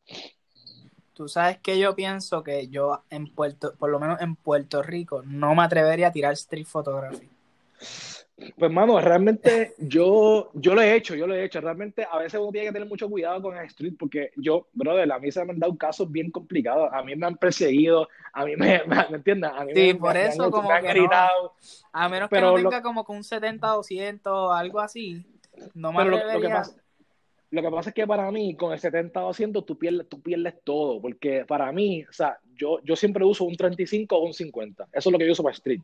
Tú 1.15 1.27
sabes 1.27 1.59
que 1.59 1.79
yo 1.79 1.97
pienso 1.97 2.45
que 2.45 2.69
yo 2.69 3.03
en 3.11 3.27
Puerto, 3.35 3.75
por 3.77 3.91
lo 3.91 3.99
menos 3.99 4.21
en 4.21 4.37
Puerto 4.37 4.83
Rico, 4.83 5.23
no 5.25 5.55
me 5.55 5.63
atrevería 5.63 6.09
a 6.09 6.13
tirar 6.13 6.35
street 6.35 6.67
photography. 6.67 7.29
Pues, 8.57 8.71
mano, 8.71 9.01
realmente 9.01 9.75
yo, 9.79 10.51
yo 10.55 10.75
lo 10.75 10.81
he 10.81 10.95
hecho, 10.95 11.15
yo 11.17 11.27
lo 11.27 11.35
he 11.35 11.45
hecho. 11.45 11.61
Realmente 11.61 12.07
a 12.11 12.19
veces 12.19 12.39
uno 12.41 12.53
tiene 12.53 12.69
que 12.69 12.73
tener 12.73 12.89
mucho 12.89 13.09
cuidado 13.11 13.43
con 13.43 13.57
el 13.57 13.65
street 13.67 13.95
porque 13.99 14.31
yo, 14.37 14.69
brother, 14.73 15.11
a 15.11 15.19
mí 15.19 15.33
se 15.33 15.45
me 15.45 15.53
han 15.53 15.59
dado 15.59 15.77
casos 15.77 16.11
bien 16.11 16.31
complicados. 16.31 16.89
A 16.93 17.03
mí 17.03 17.17
me 17.17 17.27
han 17.27 17.37
perseguido, 17.37 18.09
a 18.33 18.45
mí 18.45 18.55
me, 18.57 18.81
¿me 19.11 19.17
entiendes? 19.17 19.51
A 19.53 19.65
mí 19.65 19.75
sí, 19.75 19.95
me, 19.95 19.95
por 19.95 20.17
me 20.17 20.17
eso 20.17 20.51
han, 20.51 20.51
como 20.51 20.69
me 20.69 20.75
han 20.75 20.87
que 20.87 20.87
gritado. 20.87 21.31
no. 21.43 21.53
A 21.93 22.09
menos 22.09 22.31
Pero 22.31 22.41
que 22.41 22.43
no 22.43 22.53
lo- 22.59 22.71
tenga 22.71 22.83
como 22.83 23.05
con 23.05 23.17
un 23.17 23.25
70, 23.25 23.69
200, 23.69 24.53
algo 24.53 24.81
así. 24.81 25.25
No 25.75 25.93
me 25.93 25.99
Pero 25.99 26.11
lo, 26.11 26.27
lo 26.31 26.41
que 26.41 26.51
atrevería. 26.51 26.51
pasa, 26.51 26.75
lo 27.51 27.63
que 27.63 27.71
pasa 27.71 27.91
es 27.91 27.95
que 27.95 28.07
para 28.07 28.31
mí, 28.31 28.55
con 28.57 28.73
el 28.73 28.79
70 28.79 29.21
200, 29.21 29.65
tú 29.65 29.79
pierdes, 29.79 30.09
tú 30.09 30.21
pierdes 30.21 30.55
todo. 30.65 31.01
Porque 31.01 31.45
para 31.47 31.73
mí, 31.73 32.05
o 32.05 32.13
sea, 32.13 32.39
yo, 32.55 32.79
yo 32.85 32.95
siempre 32.95 33.25
uso 33.25 33.45
un 33.45 33.57
35 33.57 34.17
o 34.17 34.27
un 34.27 34.35
50. 34.35 34.89
Eso 34.93 35.09
es 35.09 35.13
lo 35.13 35.19
que 35.19 35.27
yo 35.27 35.33
uso 35.33 35.43
para 35.43 35.55
street. 35.55 35.81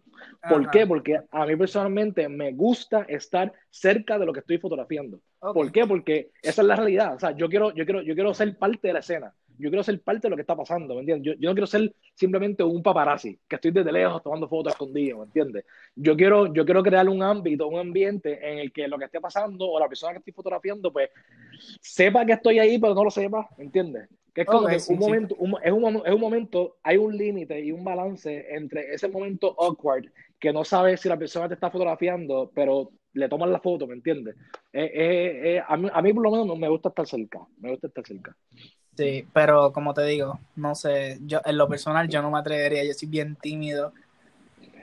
¿Por 0.48 0.62
Ajá. 0.62 0.70
qué? 0.70 0.86
Porque 0.86 1.20
a 1.30 1.46
mí 1.46 1.56
personalmente 1.56 2.28
me 2.28 2.52
gusta 2.52 3.06
estar 3.08 3.52
cerca 3.70 4.18
de 4.18 4.26
lo 4.26 4.32
que 4.32 4.40
estoy 4.40 4.58
fotografiando. 4.58 5.20
¿Por 5.40 5.72
qué? 5.72 5.86
Porque 5.86 6.30
esa 6.42 6.62
es 6.62 6.68
la 6.68 6.76
realidad. 6.76 7.14
O 7.14 7.18
sea, 7.18 7.32
yo 7.32 7.48
quiero, 7.48 7.72
yo 7.74 7.84
quiero, 7.84 8.02
yo 8.02 8.14
quiero 8.14 8.34
ser 8.34 8.56
parte 8.58 8.88
de 8.88 8.94
la 8.94 9.00
escena. 9.00 9.34
Yo 9.58 9.70
quiero 9.70 9.82
ser 9.84 10.00
parte 10.02 10.22
de 10.26 10.30
lo 10.30 10.36
que 10.36 10.42
está 10.42 10.56
pasando, 10.56 10.94
¿me 10.94 11.00
entiendes? 11.00 11.24
Yo, 11.34 11.40
yo 11.40 11.48
no 11.50 11.54
quiero 11.54 11.66
ser 11.66 11.94
simplemente 12.14 12.62
un 12.64 12.82
paparazzi, 12.82 13.38
que 13.48 13.56
estoy 13.56 13.70
desde 13.70 13.92
lejos 13.92 14.22
tomando 14.22 14.48
fotos 14.48 14.72
escondidas, 14.72 15.18
¿me 15.18 15.24
entiendes? 15.26 15.64
Yo 15.94 16.16
quiero, 16.16 16.52
yo 16.52 16.64
quiero 16.64 16.82
crear 16.82 17.08
un 17.08 17.22
ámbito, 17.22 17.68
un 17.68 17.78
ambiente 17.78 18.38
en 18.50 18.58
el 18.58 18.72
que 18.72 18.88
lo 18.88 18.98
que 18.98 19.04
esté 19.06 19.20
pasando 19.20 19.66
o 19.70 19.78
la 19.78 19.88
persona 19.88 20.12
que 20.12 20.18
estoy 20.18 20.32
fotografiando, 20.32 20.92
pues, 20.92 21.10
sepa 21.80 22.24
que 22.26 22.32
estoy 22.32 22.58
ahí, 22.58 22.78
pero 22.78 22.94
no 22.94 23.04
lo 23.04 23.10
sepa, 23.10 23.48
¿me 23.56 23.64
entiendes? 23.64 24.08
Que 24.34 24.42
es 24.42 24.48
como 24.48 24.64
Ok, 24.64 24.70
que 24.70 24.78
sí, 24.80 24.92
un 24.92 24.98
sí. 25.00 25.00
momento, 25.00 25.34
un- 25.38 25.56
es, 25.62 25.72
un, 25.72 25.82
mom- 25.82 26.02
es 26.04 26.12
un 26.14 26.20
momento, 26.20 26.76
hay 26.82 26.96
un 26.96 27.16
límite 27.16 27.60
y 27.60 27.70
un 27.72 27.84
balance 27.84 28.46
entre 28.54 28.92
ese 28.92 29.08
momento 29.08 29.54
awkward 29.60 30.06
que 30.40 30.52
no 30.52 30.64
sabes 30.64 31.00
si 31.00 31.08
la 31.08 31.16
persona 31.16 31.48
te 31.48 31.54
está 31.54 31.70
fotografiando, 31.70 32.50
pero 32.54 32.90
le 33.12 33.28
toman 33.28 33.52
la 33.52 33.60
foto, 33.60 33.86
¿me 33.86 33.94
entiendes? 33.94 34.34
Eh, 34.72 34.90
eh, 34.92 35.56
eh, 35.56 35.62
a, 35.66 35.76
mí, 35.76 35.88
a 35.92 36.02
mí 36.02 36.12
por 36.12 36.24
lo 36.24 36.30
menos 36.32 36.58
me 36.58 36.68
gusta 36.68 36.88
estar 36.88 37.06
cerca, 37.06 37.38
me 37.58 37.70
gusta 37.70 37.86
estar 37.86 38.04
cerca. 38.04 38.36
Sí, 38.96 39.26
pero 39.32 39.72
como 39.72 39.92
te 39.92 40.04
digo, 40.04 40.38
no 40.56 40.74
sé, 40.74 41.18
yo 41.22 41.40
en 41.44 41.58
lo 41.58 41.68
personal 41.68 42.08
yo 42.08 42.22
no 42.22 42.30
me 42.30 42.38
atrevería, 42.38 42.84
yo 42.84 42.92
soy 42.94 43.08
bien 43.08 43.36
tímido. 43.36 43.92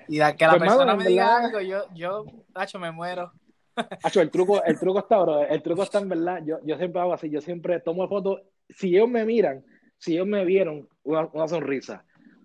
Y 0.08 0.18
da 0.18 0.36
que 0.36 0.46
la 0.46 0.52
Pues, 0.58 0.64
persona 0.64 0.96
me 0.96 1.06
diga 1.06 1.26
verdad- 1.26 1.46
algo, 1.46 1.62
yo, 1.62 1.86
yo, 1.94 2.26
Nacho, 2.54 2.78
me 2.80 2.92
muero. 2.92 3.32
Hacho, 4.04 4.20
el 4.22 4.30
truco, 4.30 4.62
el 4.66 4.78
truco 4.78 5.00
está, 5.00 5.18
bro. 5.20 5.44
El 5.48 5.62
truco 5.64 5.84
está 5.84 6.00
en 6.00 6.10
verdad. 6.10 6.42
Yo, 6.46 6.60
yo 6.66 6.78
siempre 6.78 7.00
hago 7.02 7.14
así. 7.14 7.30
Yo 7.30 7.40
siempre 7.40 7.80
tomo 7.80 8.08
fotos. 8.10 8.42
Si 8.70 8.90
ellos 8.96 9.08
me 9.08 9.24
miran, 9.24 9.64
si 9.98 10.14
ellos 10.16 10.28
me 10.28 10.44
vieron, 10.44 10.90
una, 11.04 11.30
una 11.32 11.48
sonrisa. 11.48 12.04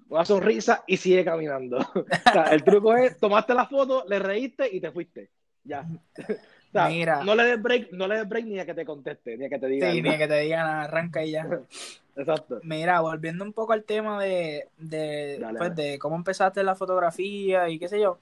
Una 0.08 0.24
sonrisa 0.24 0.84
y 0.86 0.96
sigue 0.98 1.24
caminando. 1.24 1.78
O 2.28 2.32
sea, 2.32 2.44
el 2.52 2.62
truco 2.62 2.94
es, 2.96 3.18
tomaste 3.18 3.54
la 3.54 3.66
foto, 3.66 4.04
le 4.08 4.20
reíste 4.20 4.72
y 4.72 4.80
te 4.80 4.92
fuiste. 4.92 5.30
Ya. 5.64 5.84
Sea, 6.80 6.88
Mira. 6.88 7.24
no 7.24 7.34
le 7.34 7.44
des 7.44 7.62
break, 7.62 7.92
no 7.92 8.06
le 8.06 8.16
des 8.18 8.28
break 8.28 8.44
ni 8.46 8.58
a 8.58 8.66
que 8.66 8.74
te 8.74 8.84
conteste, 8.84 9.36
ni 9.36 9.46
a 9.46 9.48
que 9.48 9.58
te 9.58 9.66
diga. 9.66 9.90
Sí, 9.90 9.98
algo. 9.98 10.10
ni 10.10 10.18
que 10.18 10.28
te 10.28 10.38
digan 10.40 10.66
arranca 10.66 11.24
y 11.24 11.32
ya. 11.32 11.46
Exacto. 12.16 12.60
Mira, 12.62 13.00
volviendo 13.00 13.44
un 13.44 13.52
poco 13.52 13.72
al 13.74 13.84
tema 13.84 14.22
de, 14.22 14.68
de, 14.78 15.38
Dale, 15.38 15.58
pues, 15.58 15.76
dale. 15.76 15.90
de 15.90 15.98
cómo 15.98 16.16
empezaste 16.16 16.62
la 16.64 16.74
fotografía 16.74 17.68
y 17.68 17.78
qué 17.78 17.88
sé 17.88 18.00
yo, 18.00 18.18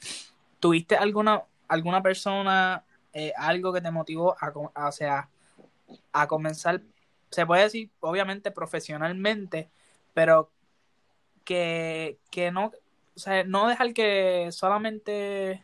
¿tuviste 0.59 0.97
alguna, 0.97 1.43
alguna 1.69 2.03
persona, 2.03 2.85
eh, 3.13 3.33
algo 3.37 3.73
que 3.73 3.81
te 3.81 3.91
motivó 3.93 4.37
a, 4.41 4.53
a, 4.75 4.89
o 4.89 4.93
sea, 4.93 5.29
a 6.13 6.27
comenzar, 6.27 6.83
se 7.31 7.47
puede 7.47 7.63
decir, 7.63 7.91
obviamente 8.01 8.51
profesionalmente, 8.51 9.69
pero 10.13 10.51
que, 11.45 12.19
que 12.31 12.51
no, 12.51 12.73
o 13.15 13.19
sea, 13.19 13.45
no 13.45 13.69
dejar 13.69 13.93
que 13.95 14.49
solamente, 14.51 15.63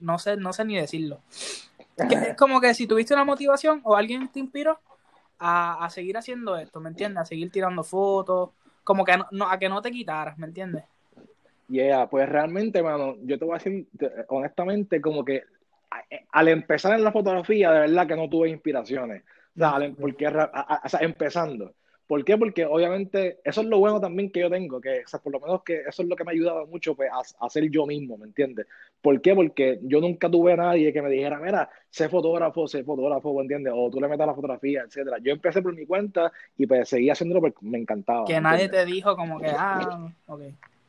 no 0.00 0.18
sé, 0.18 0.36
no 0.36 0.52
sé 0.52 0.64
ni 0.64 0.76
decirlo. 0.76 1.22
Que 1.96 2.14
es 2.30 2.36
como 2.36 2.60
que 2.60 2.74
si 2.74 2.86
tuviste 2.86 3.14
una 3.14 3.24
motivación 3.24 3.80
o 3.84 3.94
alguien 3.94 4.28
te 4.28 4.40
inspiró 4.40 4.78
a, 5.38 5.84
a 5.84 5.90
seguir 5.90 6.16
haciendo 6.16 6.56
esto, 6.56 6.80
¿me 6.80 6.88
entiendes? 6.90 7.22
A 7.22 7.24
seguir 7.24 7.50
tirando 7.50 7.82
fotos, 7.84 8.50
como 8.82 9.04
que 9.04 9.16
no, 9.16 9.26
no- 9.30 9.48
a 9.50 9.58
que 9.58 9.68
no 9.68 9.80
te 9.80 9.90
quitaras, 9.90 10.36
¿me 10.38 10.46
entiendes? 10.46 10.84
Yeah, 11.68 12.06
pues 12.08 12.28
realmente, 12.28 12.82
mano, 12.82 13.16
yo 13.22 13.38
te 13.38 13.44
voy 13.44 13.54
a 13.54 13.58
decir 13.58 13.86
te- 13.96 14.10
honestamente, 14.28 15.00
como 15.00 15.24
que 15.24 15.44
a- 15.90 16.00
eh, 16.10 16.26
al 16.32 16.48
empezar 16.48 16.94
en 16.94 17.04
la 17.04 17.12
fotografía, 17.12 17.70
de 17.72 17.80
verdad 17.80 18.06
que 18.06 18.16
no 18.16 18.28
tuve 18.28 18.48
inspiraciones. 18.50 19.22
O 19.56 19.58
sea, 19.58 19.78
porque, 19.98 20.26
a- 20.26 20.50
a- 20.52 20.80
o 20.84 20.88
sea, 20.88 21.00
empezando. 21.00 21.72
¿Por 22.06 22.24
qué? 22.24 22.36
Porque 22.36 22.64
obviamente 22.66 23.40
eso 23.44 23.62
es 23.62 23.66
lo 23.66 23.78
bueno 23.78 24.00
también 24.00 24.30
que 24.30 24.40
yo 24.40 24.50
tengo, 24.50 24.80
que 24.80 25.00
o 25.04 25.08
sea, 25.08 25.20
por 25.20 25.32
lo 25.32 25.40
menos 25.40 25.62
que 25.62 25.80
eso 25.88 26.02
es 26.02 26.08
lo 26.08 26.16
que 26.16 26.24
me 26.24 26.30
ha 26.32 26.34
ayudado 26.34 26.66
mucho 26.66 26.94
pues, 26.94 27.10
a, 27.10 27.46
a 27.46 27.48
ser 27.50 27.70
yo 27.70 27.86
mismo, 27.86 28.18
¿me 28.18 28.26
entiendes? 28.26 28.66
¿Por 29.00 29.20
qué? 29.22 29.34
Porque 29.34 29.78
yo 29.82 30.00
nunca 30.00 30.30
tuve 30.30 30.52
a 30.52 30.56
nadie 30.56 30.92
que 30.92 31.02
me 31.02 31.10
dijera, 31.10 31.38
mira, 31.40 31.70
sé 31.90 32.08
fotógrafo, 32.08 32.68
sé 32.68 32.84
fotógrafo, 32.84 33.34
¿me 33.34 33.42
entiendes? 33.42 33.72
O 33.76 33.90
tú 33.90 34.00
le 34.00 34.08
metas 34.08 34.26
la 34.26 34.34
fotografía, 34.34 34.82
etcétera. 34.86 35.18
Yo 35.22 35.32
empecé 35.32 35.62
por 35.62 35.74
mi 35.74 35.86
cuenta 35.86 36.32
y 36.58 36.66
pues 36.66 36.88
seguí 36.88 37.10
haciéndolo 37.10 37.40
porque 37.40 37.58
me 37.62 37.78
encantaba. 37.78 38.26
Que 38.28 38.34
¿me 38.34 38.40
nadie 38.40 38.68
te 38.68 38.84
dijo 38.84 39.16
como 39.16 39.40
que, 39.40 39.46
ah, 39.48 40.10
ok. 40.26 40.42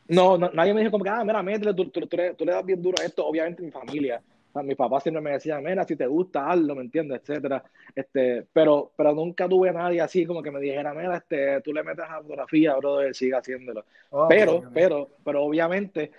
No, 0.07 0.37
no, 0.37 0.51
nadie 0.53 0.73
me 0.73 0.81
dijo 0.81 0.91
como 0.91 1.03
que, 1.03 1.09
ah, 1.09 1.23
mira, 1.23 1.41
métele, 1.41 1.73
tú, 1.73 1.89
tú- 1.89 2.05
tú 2.07 2.15
le, 2.17 2.33
tú 2.35 2.45
le 2.45 2.51
das 2.51 2.65
bien 2.65 2.81
duro 2.81 2.99
a 2.99 3.05
esto, 3.05 3.25
obviamente 3.25 3.63
mi 3.63 3.71
familia. 3.71 4.21
Sea, 4.55 4.63
mi 4.63 4.75
papá 4.75 4.99
siempre 5.01 5.21
me 5.21 5.31
decía, 5.31 5.59
mira, 5.59 5.83
si 5.83 5.95
te 5.97 6.07
gusta, 6.07 6.49
hazlo, 6.49 6.75
¿me 6.75 6.81
entiendes? 6.83 7.21
Etcétera. 7.21 7.63
Este, 7.93 8.45
pero, 8.53 8.93
pero 8.95 9.13
nunca 9.13 9.49
tuve 9.49 9.69
a 9.69 9.73
nadie 9.73 10.01
así 10.01 10.25
como 10.25 10.41
que 10.41 10.51
me 10.51 10.61
dijera, 10.61 10.93
mira, 10.93 11.17
este, 11.17 11.61
tú 11.61 11.73
le 11.73 11.83
metes 11.83 12.05
a 12.07 12.21
fotografía, 12.21 12.75
brother, 12.75 13.13
sigue 13.15 13.35
haciéndolo. 13.35 13.85
Ok, 14.09 14.29
Pero, 14.29 14.65
pero, 14.73 15.09
pero 15.23 15.43
obviamente, 15.43 16.11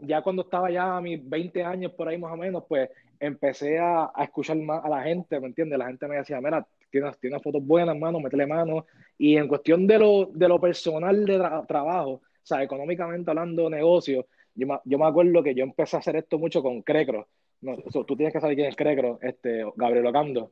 ya 0.00 0.22
cuando 0.22 0.42
estaba 0.42 0.70
ya 0.70 0.96
a 0.96 1.00
mis 1.00 1.28
20 1.28 1.62
años 1.64 1.92
por 1.92 2.08
ahí 2.08 2.18
más 2.18 2.32
o 2.32 2.36
menos, 2.36 2.64
pues 2.68 2.88
empecé 3.20 3.78
a, 3.78 4.10
a 4.14 4.24
escuchar 4.24 4.56
más 4.56 4.84
a 4.84 4.88
la 4.88 5.02
gente, 5.02 5.38
¿me 5.40 5.46
entiendes? 5.48 5.78
La 5.78 5.86
gente 5.86 6.08
me 6.08 6.16
decía, 6.16 6.40
mira, 6.40 6.66
tienes, 6.90 7.18
tienes 7.18 7.42
fotos 7.42 7.64
buenas, 7.64 7.96
mano, 7.96 8.20
métele 8.20 8.46
mano. 8.46 8.86
Y 9.18 9.36
en 9.36 9.48
cuestión 9.48 9.86
de 9.86 9.98
lo, 9.98 10.26
de 10.32 10.48
lo 10.48 10.60
personal 10.60 11.24
de 11.24 11.38
tra- 11.38 11.66
trabajo, 11.66 12.10
o 12.14 12.20
sea, 12.42 12.62
económicamente 12.62 13.30
hablando 13.30 13.70
negocio, 13.70 14.26
yo 14.54 14.66
me, 14.66 14.78
yo 14.84 14.98
me 14.98 15.06
acuerdo 15.06 15.42
que 15.42 15.54
yo 15.54 15.62
empecé 15.64 15.96
a 15.96 16.00
hacer 16.00 16.16
esto 16.16 16.38
mucho 16.38 16.62
con 16.62 16.82
Crecro. 16.82 17.28
No, 17.62 17.76
so, 17.90 18.04
tú 18.04 18.16
tienes 18.16 18.32
que 18.32 18.40
saber 18.40 18.56
quién 18.56 18.68
es 18.68 18.76
Crecro, 18.76 19.18
este, 19.22 19.64
Gabriel 19.76 20.06
Ocando. 20.06 20.50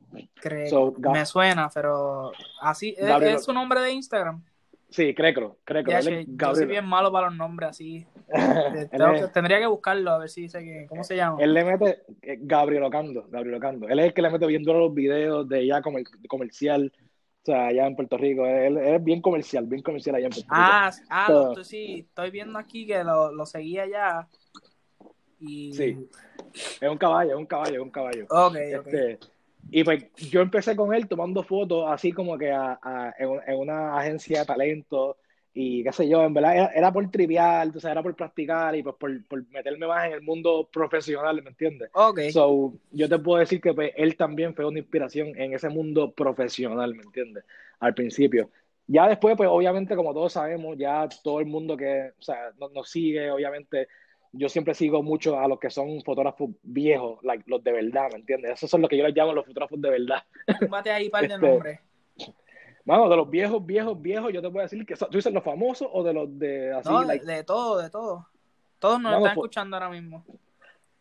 So, 0.68 0.94
me 1.12 1.26
suena, 1.26 1.68
pero 1.74 2.30
así, 2.60 2.94
¿es, 2.96 3.06
Gabriel- 3.06 3.34
es 3.34 3.44
su 3.44 3.52
nombre 3.52 3.80
de 3.80 3.90
Instagram? 3.92 4.42
Sí, 4.88 5.14
Crecro, 5.14 5.58
Crecro. 5.64 5.90
Che, 5.92 5.96
yo 5.98 6.02
soy 6.02 6.24
Gabriel. 6.28 6.68
bien 6.68 6.86
malo 6.86 7.12
para 7.12 7.26
los 7.28 7.36
nombres 7.36 7.70
así. 7.70 8.06
Tengo 8.90 9.12
que- 9.12 9.28
tendría 9.32 9.58
que 9.58 9.66
buscarlo 9.66 10.10
a 10.12 10.18
ver 10.18 10.28
si 10.28 10.48
sé 10.48 10.64
que, 10.64 10.86
¿cómo 10.88 11.02
se 11.04 11.16
llama? 11.16 11.42
Él 11.42 11.52
le 11.52 11.64
mete, 11.64 12.02
eh, 12.22 12.38
Gabriel 12.40 12.84
Ocando, 12.84 13.26
Gabriel 13.28 13.56
Ocando. 13.56 13.88
Él 13.88 13.98
es 13.98 14.06
el 14.06 14.14
que 14.14 14.22
le 14.22 14.30
mete 14.30 14.46
bien 14.46 14.62
duro 14.62 14.78
los 14.78 14.94
videos 14.94 15.48
de 15.48 15.66
ya 15.66 15.82
comer- 15.82 16.04
comercial, 16.28 16.92
o 16.96 17.44
sea, 17.44 17.66
allá 17.68 17.86
en 17.86 17.96
Puerto 17.96 18.18
Rico. 18.18 18.46
Él, 18.46 18.76
él 18.78 18.94
es 18.96 19.04
bien 19.04 19.20
comercial, 19.20 19.66
bien 19.66 19.82
comercial 19.82 20.14
allá 20.16 20.26
en 20.26 20.30
Puerto 20.32 20.48
Rico. 20.48 20.62
Ah, 20.64 20.90
ah 21.08 21.26
So- 21.26 21.52
tú 21.54 21.64
sí, 21.64 22.04
estoy 22.08 22.30
viendo 22.30 22.58
aquí 22.58 22.86
que 22.86 23.02
lo, 23.02 23.32
lo 23.32 23.46
seguía 23.46 23.86
ya. 23.88 24.28
Y... 25.40 25.72
Sí. 25.72 26.08
Es 26.80 26.88
un 26.88 26.98
caballo, 26.98 27.30
es 27.30 27.36
un 27.36 27.46
caballo, 27.46 27.74
es 27.74 27.80
un 27.80 27.90
caballo. 27.90 28.24
Ok, 28.28 28.56
ok. 28.78 28.86
Este, 28.86 29.18
y 29.70 29.84
pues 29.84 30.04
yo 30.16 30.40
empecé 30.40 30.74
con 30.74 30.94
él 30.94 31.06
tomando 31.06 31.42
fotos 31.42 31.84
así 31.88 32.12
como 32.12 32.36
que 32.38 32.50
a- 32.50 32.78
a- 32.82 33.14
en, 33.18 33.28
un- 33.28 33.40
en 33.46 33.58
una 33.58 33.96
agencia 33.98 34.40
de 34.40 34.46
talento 34.46 35.16
y 35.52 35.82
qué 35.82 35.92
sé 35.92 36.08
yo, 36.08 36.24
en 36.24 36.32
verdad 36.32 36.54
era, 36.56 36.66
era 36.68 36.92
por 36.92 37.08
trivial, 37.10 37.72
sea, 37.80 37.92
era 37.92 38.02
por 38.02 38.14
practicar 38.14 38.74
y 38.76 38.82
pues 38.82 38.94
por, 38.98 39.24
por 39.26 39.46
meterme 39.48 39.86
más 39.86 40.06
en 40.06 40.12
el 40.12 40.22
mundo 40.22 40.68
profesional, 40.72 41.42
¿me 41.42 41.50
entiendes? 41.50 41.90
Ok. 41.92 42.20
So, 42.32 42.74
yo 42.92 43.08
te 43.08 43.18
puedo 43.18 43.40
decir 43.40 43.60
que 43.60 43.74
pues, 43.74 43.92
él 43.96 44.16
también 44.16 44.54
fue 44.54 44.64
una 44.64 44.78
inspiración 44.78 45.28
en 45.36 45.52
ese 45.52 45.68
mundo 45.68 46.12
profesional, 46.12 46.94
¿me 46.94 47.02
entiendes? 47.02 47.44
Al 47.80 47.94
principio. 47.94 48.48
Ya 48.86 49.08
después, 49.08 49.36
pues 49.36 49.48
obviamente, 49.52 49.94
como 49.94 50.12
todos 50.14 50.32
sabemos, 50.32 50.76
ya 50.78 51.08
todo 51.22 51.40
el 51.40 51.46
mundo 51.46 51.76
que 51.76 52.12
o 52.18 52.22
sea, 52.22 52.52
nos, 52.58 52.72
nos 52.72 52.88
sigue, 52.88 53.30
obviamente, 53.30 53.88
yo 54.32 54.48
siempre 54.48 54.74
sigo 54.74 55.02
mucho 55.02 55.38
a 55.38 55.48
los 55.48 55.58
que 55.58 55.70
son 55.70 56.00
fotógrafos 56.02 56.50
viejos, 56.62 57.18
like, 57.24 57.44
los 57.46 57.62
de 57.64 57.72
verdad, 57.72 58.08
¿me 58.12 58.18
entiendes? 58.20 58.52
Esos 58.52 58.70
son 58.70 58.80
los 58.80 58.88
que 58.90 58.96
yo 58.96 59.04
les 59.04 59.14
llamo 59.14 59.32
los 59.32 59.44
fotógrafos 59.46 59.80
de 59.80 59.90
verdad. 59.90 60.22
Túmbate 60.60 60.90
ahí 60.90 61.08
par 61.08 61.26
de 61.26 61.34
Este, 61.34 61.46
nombres. 61.48 61.80
Mano, 62.84 63.08
de 63.08 63.16
los 63.16 63.28
viejos, 63.28 63.64
viejos, 63.64 64.00
viejos, 64.00 64.32
yo 64.32 64.40
te 64.40 64.48
puedo 64.50 64.62
decir 64.62 64.84
que 64.86 64.96
son- 64.96 65.10
tú 65.10 65.18
dices 65.18 65.32
los 65.32 65.44
famosos 65.44 65.88
o 65.92 66.02
de 66.02 66.12
los 66.12 66.38
de 66.38 66.72
así, 66.72 66.88
No, 66.88 67.00
de, 67.00 67.06
like, 67.06 67.24
de 67.26 67.44
todo, 67.44 67.78
de 67.82 67.90
todo. 67.90 68.26
Todos 68.78 69.00
nos 69.00 69.12
están 69.12 69.22
pues- 69.22 69.32
escuchando 69.32 69.76
ahora 69.76 69.90
mismo. 69.90 70.24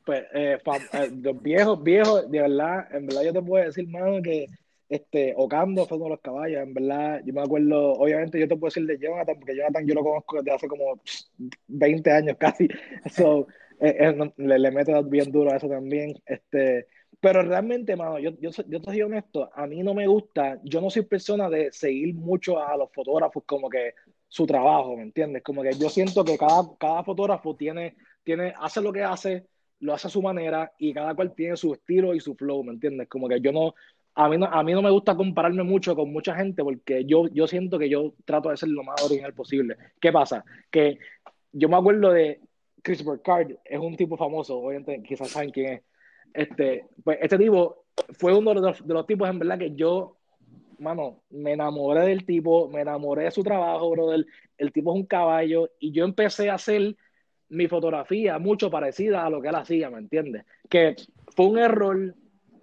pues, 0.06 0.24
eh, 0.34 0.58
eh, 0.94 1.12
los 1.22 1.42
viejos, 1.42 1.84
viejos, 1.84 2.30
de 2.32 2.42
verdad, 2.42 2.88
en 2.96 3.06
verdad 3.06 3.22
yo 3.24 3.34
te 3.34 3.42
puedo 3.44 3.64
decir, 3.64 3.88
mano, 3.88 4.22
que 4.24 4.48
este, 4.90 5.34
Ocando 5.38 5.86
fue 5.86 5.98
uno 5.98 6.06
de 6.06 6.12
los 6.12 6.22
caballos, 6.22 6.62
en 6.62 6.74
verdad, 6.74 7.22
yo 7.24 7.34
me 7.34 7.42
acuerdo, 7.42 7.94
obviamente 7.94 8.40
yo 8.40 8.48
te 8.48 8.56
puedo 8.56 8.70
decir 8.70 8.86
de 8.86 8.98
Jonathan, 8.98 9.36
porque 9.40 9.56
Jonathan 9.56 9.88
yo 9.88 9.94
lo 9.94 10.04
conozco 10.04 10.38
desde 10.38 10.52
hace 10.52 10.68
como 10.68 10.98
pss, 10.98 11.32
20 11.68 12.12
años 12.12 12.38
casi, 12.40 12.68
so, 13.16 13.48
eh, 13.80 14.14
le, 14.38 14.60
le 14.60 14.72
mete 14.72 14.94
bien 15.04 15.32
duro 15.32 15.52
a 15.52 15.58
eso 15.58 15.70
también. 15.70 16.14
Este, 16.26 16.88
pero 17.20 17.42
realmente, 17.44 17.96
mano, 17.96 18.18
yo, 18.20 18.32
yo, 18.40 18.50
yo 18.68 18.82
te 18.82 18.86
soy 18.86 19.02
honesto, 19.02 19.50
a 19.54 19.68
mí 19.68 19.84
no 19.84 19.94
me 19.94 20.08
gusta, 20.08 20.60
yo 20.64 20.80
no 20.82 20.90
soy 20.90 21.04
persona 21.04 21.50
de 21.50 21.72
seguir 21.72 22.16
mucho 22.16 22.60
a 22.64 22.78
los 22.78 22.92
fotógrafos 22.94 23.44
como 23.46 23.70
que 23.70 23.94
su 24.28 24.46
trabajo, 24.46 24.96
¿me 24.96 25.04
entiendes? 25.04 25.44
Como 25.44 25.62
que 25.62 25.74
yo 25.74 25.90
siento 25.90 26.24
que 26.24 26.38
cada, 26.38 26.64
cada 26.80 27.04
fotógrafo 27.04 27.56
tiene, 27.56 27.98
tiene, 28.24 28.54
hace 28.58 28.82
lo 28.82 28.94
que 28.94 29.04
hace, 29.04 29.48
lo 29.80 29.94
hace 29.94 30.08
a 30.08 30.12
su 30.12 30.22
manera 30.22 30.72
y 30.78 30.94
cada 30.94 31.14
cual 31.14 31.34
tiene 31.36 31.58
su 31.58 31.74
estilo 31.74 32.14
y 32.14 32.20
su 32.22 32.36
flow, 32.36 32.64
¿me 32.64 32.72
entiendes? 32.72 33.10
Como 33.10 33.28
que 33.28 33.42
yo 33.42 33.52
no, 33.52 33.76
a 34.16 34.30
mí 34.30 34.38
no, 34.38 34.46
a 34.46 34.64
mí 34.64 34.74
no 34.74 34.82
me 34.82 34.90
gusta 34.90 35.16
compararme 35.16 35.64
mucho 35.64 35.96
con 35.96 36.12
mucha 36.12 36.36
gente 36.36 36.64
porque 36.64 37.06
yo, 37.06 37.28
yo 37.30 37.48
siento 37.48 37.80
que 37.80 37.90
yo 37.90 38.14
trato 38.26 38.50
de 38.50 38.58
ser 38.58 38.70
lo 38.70 38.84
más 38.84 39.02
original 39.04 39.34
posible. 39.34 39.78
¿Qué 40.00 40.12
pasa? 40.12 40.44
Que 40.70 40.98
yo 41.52 41.70
me 41.70 41.78
acuerdo 41.78 42.12
de 42.12 42.42
Christopher 42.82 43.22
Card, 43.22 43.52
es 43.64 43.80
un 43.80 43.96
tipo 43.96 44.18
famoso, 44.18 44.58
obviamente 44.58 45.02
quizás 45.04 45.30
saben 45.30 45.52
quién 45.52 45.74
es. 45.74 45.82
Este, 46.34 46.86
pues 47.04 47.18
este 47.22 47.38
tipo 47.38 47.86
fue 48.18 48.38
uno 48.38 48.54
de 48.54 48.62
los, 48.62 48.86
de 48.86 48.94
los 48.94 49.08
tipos 49.08 49.30
en 49.30 49.40
verdad 49.40 49.58
que 49.58 49.74
yo 49.74 50.20
mano, 50.80 51.24
me 51.30 51.54
enamoré 51.54 52.02
del 52.02 52.26
tipo, 52.26 52.70
me 52.70 52.82
enamoré 52.82 53.24
de 53.24 53.32
su 53.32 53.44
trabajo, 53.44 53.90
brother. 53.92 54.26
El 54.58 54.72
tipo 54.72 54.92
es 54.92 55.02
un 55.02 55.06
caballo 55.06 55.70
y 55.80 55.92
yo 55.92 56.06
empecé 56.06 56.50
a 56.50 56.56
hacer 56.56 56.96
mi 57.50 57.68
fotografía 57.68 58.38
mucho 58.40 58.70
parecida 58.70 59.26
a 59.26 59.30
lo 59.30 59.42
que 59.42 59.50
él 59.50 59.56
hacía, 59.56 59.90
¿me 59.90 60.00
entiendes? 60.00 60.46
Que 60.70 60.96
fue 61.36 61.48
un 61.48 61.58
error, 61.58 62.16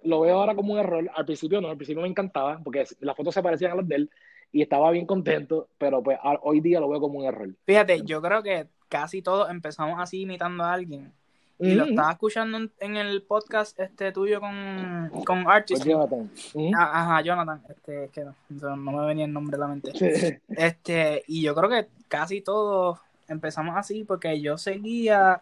lo 0.07 0.21
veo 0.21 0.39
ahora 0.39 0.55
como 0.55 0.73
un 0.73 0.79
error. 0.79 1.09
Al 1.15 1.25
principio 1.25 1.61
no, 1.61 1.69
al 1.69 1.77
principio 1.77 2.01
me 2.01 2.09
encantaba 2.09 2.59
porque 2.63 2.85
las 2.99 3.15
fotos 3.15 3.33
se 3.33 3.43
parecían 3.43 3.71
a 3.71 3.75
las 3.75 3.87
de 3.87 3.95
él 3.95 4.09
y 4.51 4.61
estaba 4.61 4.91
bien 4.91 5.05
contento, 5.05 5.67
pero 5.77 6.01
pues 6.01 6.17
hoy 6.41 6.61
día 6.61 6.79
lo 6.79 6.89
veo 6.89 6.99
como 6.99 7.19
un 7.19 7.25
error. 7.25 7.49
Fíjate, 7.65 8.01
yo 8.03 8.21
creo 8.21 8.41
que 8.41 8.67
casi 8.89 9.21
todos 9.21 9.49
empezamos 9.49 9.99
así 9.99 10.21
imitando 10.21 10.63
a 10.63 10.73
alguien 10.73 11.11
y 11.59 11.73
lo 11.73 11.85
estaba 11.85 12.11
escuchando 12.11 12.59
en, 12.79 12.97
el 12.97 13.23
podcast 13.23 13.79
este 13.79 14.11
tuyo 14.11 14.39
con, 14.39 15.09
con 15.25 15.49
Archie. 15.49 15.77
Jonathan. 15.77 16.29
Ah, 16.77 17.01
ajá, 17.01 17.21
Jonathan. 17.21 17.61
Este, 17.69 18.03
es 18.05 18.11
que 18.11 18.23
no, 18.23 18.35
no, 18.75 18.91
me 18.91 19.05
venía 19.07 19.25
el 19.25 19.33
nombre 19.33 19.55
a 19.55 19.59
la 19.59 19.67
mente. 19.67 19.91
Este, 20.49 21.23
y 21.27 21.41
yo 21.41 21.55
creo 21.55 21.69
que 21.69 21.87
casi 22.07 22.41
todos 22.41 22.99
empezamos 23.27 23.75
así 23.75 24.03
porque 24.03 24.39
yo 24.39 24.57
seguía, 24.57 25.41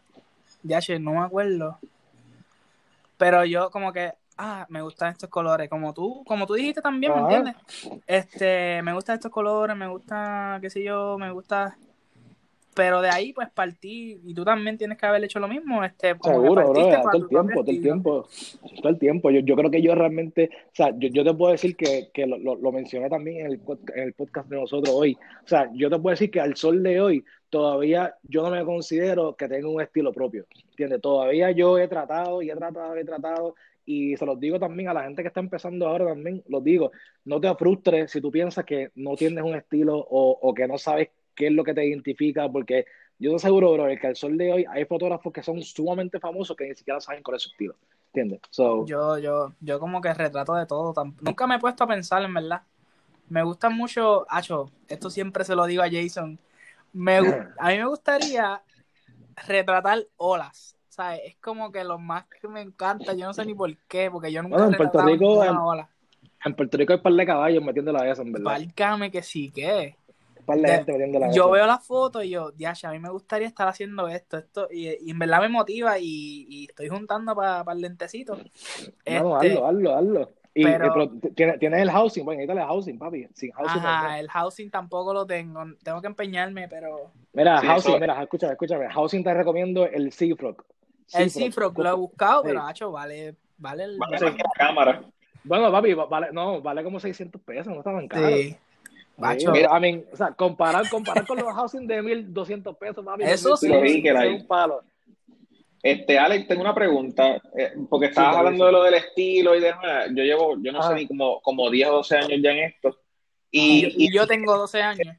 ya 0.63 0.79
no 0.99 1.11
me 1.11 1.19
acuerdo. 1.19 1.79
Pero 3.17 3.43
yo 3.43 3.69
como 3.69 3.91
que, 3.91 4.13
ah, 4.37 4.65
me 4.69 4.81
gustan 4.81 5.11
estos 5.11 5.29
colores, 5.29 5.69
como 5.69 5.93
tú, 5.93 6.23
como 6.25 6.45
tú 6.45 6.53
dijiste 6.53 6.81
también, 6.81 7.13
¿me 7.13 7.21
entiendes? 7.21 7.55
Este, 8.07 8.81
me 8.81 8.93
gustan 8.93 9.15
estos 9.15 9.31
colores, 9.31 9.75
me 9.75 9.87
gusta, 9.87 10.57
qué 10.61 10.69
sé 10.69 10.83
yo, 10.83 11.17
me 11.17 11.31
gusta. 11.31 11.77
Pero 12.73 12.99
de 12.99 13.09
ahí 13.09 13.31
pues 13.31 13.49
partí. 13.51 14.19
Y 14.25 14.33
tú 14.33 14.43
también 14.43 14.77
tienes 14.77 14.97
que 14.97 15.05
haber 15.05 15.23
hecho 15.23 15.39
lo 15.39 15.47
mismo 15.47 15.81
este 15.85 16.13
seguro 16.21 16.71
bro, 16.71 16.73
todo 16.73 17.13
el 17.13 17.29
tiempo 17.29 17.63
todo 17.63 17.71
el 17.71 17.81
tiempo 17.81 18.27
todo 18.81 18.89
el 18.89 18.99
tiempo. 18.99 19.31
Yo, 19.31 19.39
yo 19.39 19.55
creo 19.55 19.71
que 19.71 19.81
yo 19.81 19.95
realmente 19.95 20.49
o 20.51 20.75
sea 20.75 20.89
yo, 20.97 21.07
yo 21.07 21.23
te 21.23 21.33
puedo 21.33 21.53
decir 21.53 21.77
que, 21.77 22.09
que 22.13 22.27
lo, 22.27 22.37
lo, 22.37 22.71
mencioné 22.73 23.09
también 23.09 23.45
en 23.45 23.53
el, 23.53 23.61
en 23.95 24.03
el 24.03 24.11
podcast 24.11 24.49
de 24.49 24.57
nosotros 24.57 24.93
hoy. 24.93 25.17
O 25.45 25.47
sea 25.47 25.69
yo 25.73 25.89
te 25.89 25.97
puedo 25.97 26.11
decir 26.11 26.29
que 26.29 26.41
al 26.41 26.57
sol 26.57 26.83
de 26.83 26.99
hoy 26.99 27.23
todavía 27.49 28.13
yo 28.23 28.43
no 28.43 28.51
me 28.51 28.65
considero 28.65 29.37
que 29.37 29.47
tenga 29.47 29.69
un 29.69 29.81
estilo 29.81 30.11
propio 30.11 30.45
¿entiendes? 30.71 30.99
todavía 30.99 31.51
yo 31.51 31.77
he 31.77 31.87
tratado 31.87 32.41
y 32.41 32.49
he 32.49 32.55
tratado 32.55 32.97
y 32.97 32.99
he 32.99 33.05
tratado 33.05 33.55
y 33.85 34.17
se 34.17 34.25
los 34.25 34.39
digo 34.39 34.59
también 34.59 34.89
a 34.89 34.93
la 34.93 35.03
gente 35.03 35.21
que 35.21 35.27
está 35.27 35.39
empezando 35.39 35.87
ahora 35.87 36.05
también, 36.07 36.43
los 36.47 36.63
digo, 36.63 36.91
no 37.25 37.39
te 37.39 37.53
frustres 37.55 38.11
si 38.11 38.21
tú 38.21 38.31
piensas 38.31 38.65
que 38.65 38.91
no 38.95 39.15
tienes 39.15 39.43
un 39.43 39.55
estilo 39.55 39.97
o, 39.97 40.39
o 40.41 40.53
que 40.53 40.67
no 40.67 40.77
sabes 40.77 41.09
qué 41.35 41.47
es 41.47 41.53
lo 41.53 41.63
que 41.63 41.73
te 41.73 41.85
identifica, 41.85 42.49
porque 42.49 42.85
yo 43.19 43.31
te 43.31 43.35
aseguro, 43.37 43.73
bro, 43.73 43.87
que 43.99 44.07
al 44.07 44.15
sol 44.15 44.37
de 44.37 44.51
hoy 44.51 44.65
hay 44.69 44.85
fotógrafos 44.85 45.31
que 45.31 45.43
son 45.43 45.61
sumamente 45.61 46.19
famosos 46.19 46.55
que 46.55 46.67
ni 46.67 46.75
siquiera 46.75 46.99
saben 46.99 47.23
cuál 47.23 47.37
es 47.37 47.43
su 47.43 47.49
estilo, 47.49 47.75
¿entiendes? 48.07 48.41
yo, 48.85 49.17
yo, 49.17 49.53
yo 49.59 49.79
como 49.79 50.01
que 50.01 50.13
retrato 50.13 50.55
de 50.55 50.65
todo, 50.65 50.93
nunca 51.21 51.47
me 51.47 51.55
he 51.55 51.59
puesto 51.59 51.83
a 51.83 51.87
pensar, 51.87 52.23
en 52.23 52.33
verdad. 52.33 52.61
Me 53.27 53.43
gusta 53.43 53.69
mucho, 53.69 54.25
Acho, 54.29 54.71
esto 54.87 55.09
siempre 55.09 55.43
se 55.43 55.55
lo 55.55 55.65
digo 55.65 55.81
a 55.81 55.89
Jason, 55.89 56.39
me, 56.93 57.17
a 57.17 57.67
mí 57.69 57.77
me 57.77 57.85
gustaría 57.85 58.61
retratar 59.47 60.05
olas, 60.17 60.74
¿sabes? 60.95 61.21
Es 61.25 61.35
como 61.37 61.71
que 61.71 61.83
lo 61.83 61.99
más 61.99 62.25
que 62.25 62.47
me 62.47 62.61
encanta, 62.61 63.13
yo 63.13 63.25
no 63.25 63.33
sé 63.33 63.45
ni 63.45 63.53
por 63.53 63.75
qué, 63.87 64.09
porque 64.09 64.31
yo 64.31 64.41
nunca 64.41 64.63
he 64.63 64.67
en 64.67 64.73
Puerto 64.73 65.01
Rico, 65.01 65.43
en, 65.43 65.55
ola. 65.55 65.89
En 66.43 66.55
Puerto 66.55 66.77
Rico 66.77 66.93
hay 66.93 66.99
par 66.99 67.13
de 67.13 67.25
caballos 67.25 67.63
metiendo 67.63 67.91
la 67.91 68.09
eso, 68.09 68.21
en 68.21 68.31
verdad. 68.31 68.51
Válgame 68.51 69.11
que 69.11 69.21
sí, 69.21 69.51
que 69.51 69.95
yo 71.33 71.49
veo 71.49 71.65
la 71.65 71.79
foto 71.79 72.21
y 72.21 72.29
yo, 72.29 72.51
ya, 72.55 72.73
a 72.83 72.91
mí 72.91 72.99
me 72.99 73.09
gustaría 73.09 73.47
estar 73.47 73.67
haciendo 73.67 74.07
esto, 74.07 74.37
esto, 74.37 74.67
y, 74.71 75.09
en 75.09 75.19
verdad 75.19 75.41
me 75.41 75.49
motiva 75.49 75.97
y, 75.99 76.67
estoy 76.69 76.89
juntando 76.89 77.35
para 77.35 77.71
el 77.71 77.81
lentecito. 77.81 78.35
No, 78.35 78.43
este, 79.05 79.17
hazlo, 79.17 79.67
hazlo, 79.67 79.95
hazlo. 79.95 80.31
Y, 80.57 80.63
pero, 80.63 81.09
tienes, 81.35 81.81
el 81.81 81.91
housing, 81.91 82.23
bueno, 82.23 82.39
necesitas 82.39 82.63
el 82.63 82.67
housing, 82.69 82.97
papi. 82.97 83.27
Sin 83.33 83.51
housing 83.51 83.81
ajá, 83.81 84.19
el 84.19 84.29
housing 84.29 84.69
tampoco 84.69 85.13
lo 85.13 85.25
tengo, 85.25 85.61
tengo 85.83 85.99
que 85.99 86.07
empeñarme, 86.07 86.69
pero... 86.69 87.11
Mira, 87.33 87.59
housing, 87.61 87.99
mira, 87.99 88.21
escúchame, 88.21 88.53
escúchame, 88.53 88.89
housing 88.89 89.23
te 89.23 89.33
recomiendo 89.33 89.85
el 89.85 90.13
Seafrog. 90.13 90.63
El 91.13 91.29
Seafrog, 91.29 91.77
lo 91.77 91.89
he 91.89 91.93
buscado, 91.93 92.43
pero, 92.43 92.61
hacho, 92.61 92.91
vale, 92.91 93.35
vale 93.57 93.83
el... 93.83 93.97
Vale 93.97 94.19
la 94.19 94.35
cámara. 94.55 95.03
Bueno, 95.43 95.71
papi, 95.71 95.93
vale, 95.93 96.27
no, 96.31 96.61
vale 96.61 96.83
como 96.83 96.99
600 96.99 97.41
pesos, 97.41 97.67
no 97.67 97.79
está 97.79 97.93
tan 97.93 98.07
caro. 98.07 98.27
Sí. 98.27 98.57
Macho. 99.17 99.51
Mira, 99.51 99.69
I 99.79 100.05
o 100.11 100.15
sea, 100.15 100.31
comparar, 100.31 100.89
comparar 100.89 101.25
con 101.25 101.37
los 101.37 101.53
housing 101.53 101.87
de 101.87 102.01
1200 102.01 102.75
pesos, 102.75 103.03
mami. 103.03 103.23
Eso 103.23 103.55
sí. 103.55 103.71
es 103.71 104.41
un 104.41 104.47
palo. 104.47 104.81
Este, 105.81 106.17
Alex, 106.17 106.47
tengo 106.47 106.61
una 106.61 106.73
pregunta, 106.73 107.39
eh, 107.55 107.73
porque 107.87 108.07
estabas 108.07 108.37
hablando 108.37 108.65
de 108.65 108.71
lo 108.71 108.83
del 108.83 108.95
estilo 108.95 109.55
y 109.55 109.61
demás. 109.61 110.07
Yo 110.09 110.23
llevo, 110.23 110.55
yo 110.59 110.71
no 110.71 110.81
sé 110.81 110.95
ni 110.95 111.07
como, 111.07 111.39
como 111.41 111.69
10 111.69 111.89
o 111.89 111.91
12 111.97 112.17
años 112.17 112.39
ya 112.41 112.51
en 112.51 112.63
esto. 112.63 112.97
Y, 113.51 113.93
y, 114.03 114.11
yo 114.11 114.25
tengo 114.25 114.57
12 114.57 114.81
años. 114.81 115.15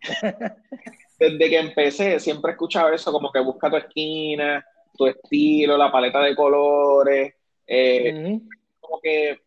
Desde 1.18 1.50
que 1.50 1.58
empecé, 1.58 2.20
siempre 2.20 2.52
he 2.52 2.52
escuchado 2.52 2.92
eso, 2.92 3.10
como 3.10 3.32
que 3.32 3.40
busca 3.40 3.68
tu 3.68 3.76
esquina, 3.76 4.64
tu 4.96 5.06
estilo, 5.06 5.76
la 5.76 5.92
paleta 5.92 6.20
de 6.20 6.34
colores. 6.34 7.34
Eh, 7.66 8.40
Como 8.80 9.00
que 9.00 9.40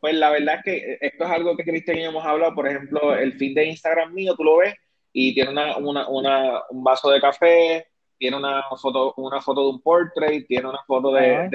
pues 0.00 0.14
la 0.14 0.30
verdad 0.30 0.56
es 0.56 0.62
que 0.64 0.98
esto 1.00 1.24
es 1.24 1.30
algo 1.30 1.56
que 1.56 1.64
Cristian 1.64 1.98
y 1.98 2.02
yo 2.02 2.10
hemos 2.10 2.24
hablado. 2.24 2.54
Por 2.54 2.68
ejemplo, 2.68 3.14
el 3.14 3.32
feed 3.34 3.54
de 3.54 3.66
Instagram 3.66 4.12
mío, 4.12 4.34
tú 4.36 4.44
lo 4.44 4.58
ves 4.58 4.74
y 5.12 5.34
tiene 5.34 5.50
una, 5.50 5.76
una, 5.76 6.08
una, 6.08 6.62
un 6.70 6.84
vaso 6.84 7.10
de 7.10 7.20
café, 7.20 7.86
tiene 8.18 8.36
una 8.36 8.62
foto, 8.80 9.14
una 9.16 9.40
foto 9.40 9.62
de 9.62 9.68
un 9.70 9.80
portrait, 9.80 10.46
tiene 10.46 10.68
una 10.68 10.82
foto 10.86 11.12
de, 11.12 11.50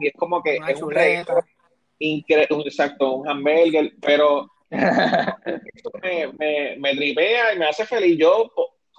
y 0.00 0.06
es 0.06 0.14
como 0.14 0.42
que 0.42 0.58
es 0.68 0.82
un 0.82 0.90
reto 0.90 1.34
increíble, 1.98 2.64
exacto, 2.64 3.12
un 3.12 3.28
hamburger, 3.28 3.92
pero 4.00 4.50
eso 4.70 5.90
me, 6.02 6.32
me, 6.38 6.76
me, 6.78 6.94
tripea 6.94 7.54
y 7.54 7.58
me 7.58 7.66
hace 7.66 7.84
feliz. 7.86 8.18
Yo 8.18 8.50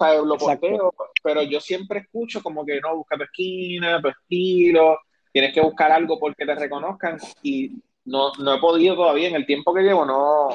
sea, 0.04 0.20
lo 0.22 0.36
posteo, 0.36 0.94
pero 1.22 1.42
yo 1.42 1.60
siempre 1.60 2.00
escucho 2.00 2.42
como 2.42 2.64
que 2.64 2.80
no, 2.80 2.96
busca 2.96 3.16
tu 3.16 3.24
esquina, 3.24 4.00
tu 4.00 4.08
estilo, 4.08 4.98
tienes 5.32 5.52
que 5.52 5.60
buscar 5.60 5.92
algo 5.92 6.18
porque 6.18 6.46
te 6.46 6.54
reconozcan 6.54 7.18
y 7.42 7.72
no, 8.04 8.32
no 8.38 8.54
he 8.54 8.60
podido 8.60 8.96
todavía, 8.96 9.28
en 9.28 9.34
el 9.34 9.46
tiempo 9.46 9.72
que 9.72 9.82
llevo, 9.82 10.04
no, 10.04 10.48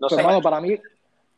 no 0.00 0.08
sé. 0.08 0.22
para 0.42 0.60
mí, 0.60 0.76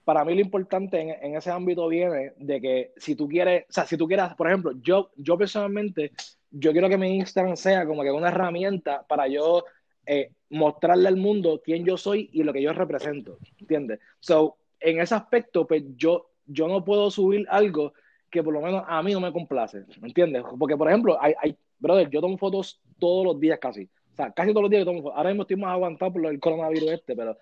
para 0.05 0.25
mí 0.25 0.35
lo 0.35 0.41
importante 0.41 1.01
en, 1.01 1.11
en, 1.11 1.37
ese 1.37 1.51
ámbito 1.51 1.89
viene 1.89 2.33
de 2.37 2.61
que 2.61 2.93
si 2.97 3.15
tú 3.17 3.29
quieres, 3.29 3.65
o 3.69 3.73
sea, 3.73 3.87
si 3.87 3.97
tú 3.97 4.07
quieras, 4.07 4.35
por 4.35 4.49
ejemplo, 4.49 4.73
yo, 4.83 5.11
yo 5.17 5.37
personalmente, 5.37 6.13
yo 6.51 6.73
quiero 6.73 6.89
que 6.89 6.99
mi 6.99 7.17
Instagram 7.17 7.57
sea 7.57 7.87
como 7.87 8.03
que 8.03 8.11
una 8.13 8.29
herramienta 8.29 9.05
para 9.09 9.27
yo 9.27 9.65
eh, 10.07 10.31
mostrarle 10.51 11.09
al 11.09 11.17
mundo 11.17 11.61
quién 11.65 11.85
yo 11.85 11.97
soy 11.97 12.31
y 12.33 12.45
lo 12.45 12.53
que 12.53 12.63
yo 12.63 12.73
represento, 12.73 13.39
¿entiendes? 13.59 13.99
So, 14.21 14.57
en 14.79 15.01
ese 15.01 15.15
aspecto, 15.15 15.67
pues 15.67 15.83
yo, 15.97 16.31
yo 16.47 16.69
no 16.69 16.85
puedo 16.85 17.11
subir 17.11 17.47
algo 17.49 17.93
que 18.31 18.43
por 18.43 18.53
lo 18.53 18.61
menos 18.61 18.85
a 18.87 19.03
mí 19.03 19.13
no 19.13 19.21
me 19.21 19.33
complace, 19.33 19.85
¿me 20.01 20.09
entiendes? 20.09 20.43
Porque, 20.59 20.77
por 20.77 20.89
ejemplo, 20.89 21.21
hay, 21.21 21.35
hay, 21.41 21.57
brother, 21.79 22.11
yo 22.11 22.21
tomo 22.21 22.37
fotos 22.39 22.81
todos 22.99 23.25
los 23.25 23.41
días 23.41 23.59
casi. 23.61 23.85
O 23.85 24.17
sea, 24.17 24.31
casi 24.33 24.51
todos 24.51 24.63
los 24.63 24.71
días 24.71 24.85
tomo 24.85 25.03
fotos. 25.03 25.17
Ahora 25.17 25.31
mismo 25.31 25.43
estoy 25.43 25.57
más 25.57 25.73
aguantado 25.73 26.13
por 26.13 26.27
el 26.27 26.41
coronavirus 26.41 26.91
este, 26.93 27.15
pero 27.15 27.37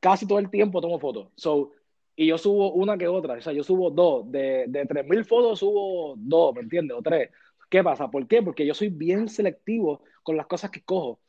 casi 0.00 0.26
todo 0.26 0.38
el 0.38 0.50
tiempo 0.50 0.80
tomo 0.80 0.98
fotos. 0.98 1.28
So, 1.36 1.70
y 2.16 2.26
yo 2.26 2.38
subo 2.38 2.72
una 2.72 2.96
que 2.96 3.08
otra. 3.08 3.34
O 3.34 3.40
sea, 3.40 3.52
yo 3.52 3.62
subo 3.62 3.90
dos. 3.90 4.30
De, 4.30 4.64
de 4.68 4.86
3.000 4.86 5.24
fotos 5.24 5.58
subo 5.58 6.14
dos, 6.16 6.54
¿me 6.54 6.62
entiendes? 6.62 6.96
O 6.96 7.02
tres. 7.02 7.30
¿Qué 7.68 7.82
pasa? 7.82 8.10
¿Por 8.10 8.26
qué? 8.28 8.42
Porque 8.42 8.66
yo 8.66 8.74
soy 8.74 8.88
bien 8.88 9.28
selectivo 9.28 10.02
con 10.22 10.36
las 10.36 10.46
cosas 10.46 10.70
que 10.70 10.82
cojo. 10.82 11.20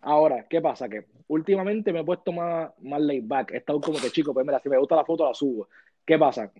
Ahora, 0.00 0.46
¿qué 0.48 0.60
pasa? 0.60 0.88
Que 0.88 1.06
últimamente 1.26 1.92
me 1.92 2.00
he 2.00 2.04
puesto 2.04 2.32
más, 2.32 2.70
más 2.80 3.00
laid 3.00 3.24
back. 3.26 3.52
He 3.52 3.56
estado 3.58 3.80
como 3.80 3.98
que, 3.98 4.10
chico, 4.10 4.32
pues 4.32 4.46
mira, 4.46 4.60
si 4.60 4.68
me 4.68 4.78
gusta 4.78 4.94
la 4.94 5.04
foto, 5.04 5.24
la 5.24 5.34
subo. 5.34 5.68
¿Qué 6.04 6.18
pasa? 6.18 6.52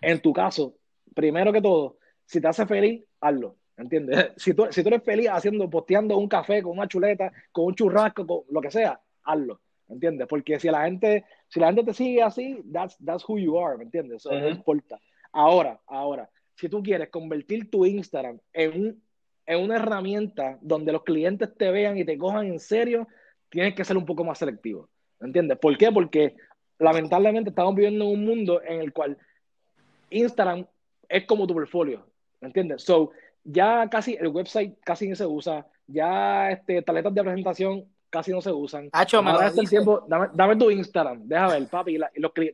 En 0.00 0.20
tu 0.20 0.32
caso, 0.32 0.74
primero 1.14 1.52
que 1.52 1.60
todo, 1.60 1.98
si 2.24 2.40
te 2.40 2.48
hace 2.48 2.66
feliz, 2.66 3.04
hazlo. 3.20 3.56
¿Entiendes? 3.76 4.32
Si 4.36 4.54
tú, 4.54 4.66
si 4.70 4.82
tú 4.82 4.88
eres 4.88 5.02
feliz 5.02 5.28
haciendo, 5.28 5.68
posteando 5.68 6.16
un 6.16 6.28
café 6.28 6.62
con 6.62 6.72
una 6.78 6.88
chuleta, 6.88 7.30
con 7.52 7.66
un 7.66 7.74
churrasco, 7.74 8.26
con 8.26 8.40
lo 8.50 8.60
que 8.60 8.70
sea, 8.70 9.00
hazlo. 9.24 9.60
¿Entiendes? 9.88 10.26
Porque 10.26 10.58
si 10.58 10.68
la 10.68 10.84
gente, 10.84 11.24
si 11.48 11.60
la 11.60 11.66
gente 11.66 11.84
te 11.84 11.92
sigue 11.92 12.22
así, 12.22 12.60
that's, 12.72 12.96
that's 13.04 13.24
who 13.28 13.38
you 13.38 13.58
are, 13.58 13.76
¿me 13.76 13.84
entiendes? 13.84 14.24
Eso 14.24 14.32
no 14.32 14.48
importa. 14.48 14.98
Ahora, 15.30 15.78
ahora, 15.86 16.28
si 16.54 16.68
tú 16.68 16.82
quieres 16.82 17.08
convertir 17.10 17.70
tu 17.70 17.84
Instagram 17.84 18.40
en, 18.52 18.80
un, 18.80 19.02
en 19.44 19.62
una 19.62 19.76
herramienta 19.76 20.58
donde 20.60 20.92
los 20.92 21.04
clientes 21.04 21.54
te 21.56 21.70
vean 21.70 21.98
y 21.98 22.04
te 22.04 22.18
cojan 22.18 22.46
en 22.46 22.58
serio, 22.58 23.06
tienes 23.48 23.74
que 23.74 23.84
ser 23.84 23.96
un 23.96 24.06
poco 24.06 24.24
más 24.24 24.38
selectivo. 24.38 24.88
¿Entiendes? 25.20 25.58
¿Por 25.58 25.76
qué? 25.78 25.92
Porque 25.92 26.34
lamentablemente 26.78 27.50
estamos 27.50 27.74
viviendo 27.74 28.04
en 28.06 28.10
un 28.10 28.24
mundo 28.24 28.60
en 28.62 28.80
el 28.80 28.92
cual 28.92 29.16
Instagram 30.10 30.66
es 31.08 31.24
como 31.24 31.46
tu 31.46 31.54
portfolio. 31.54 32.04
¿Entiendes? 32.40 32.82
So, 32.82 33.10
ya 33.44 33.88
casi 33.90 34.14
el 34.14 34.28
website 34.28 34.78
casi 34.84 35.08
no 35.08 35.16
se 35.16 35.26
usa, 35.26 35.66
ya 35.86 36.50
este, 36.50 36.82
tarjetas 36.82 37.14
de 37.14 37.22
presentación 37.22 37.84
casi 38.10 38.32
no 38.32 38.40
se 38.40 38.52
usan. 38.52 38.88
Hacho, 38.92 39.22
me 39.22 39.30
el 39.32 39.68
tiempo, 39.68 40.04
dame, 40.08 40.28
dame, 40.34 40.56
tu 40.56 40.70
Instagram, 40.70 41.22
déjame 41.26 41.60
ver, 41.60 41.68
papi. 41.68 41.98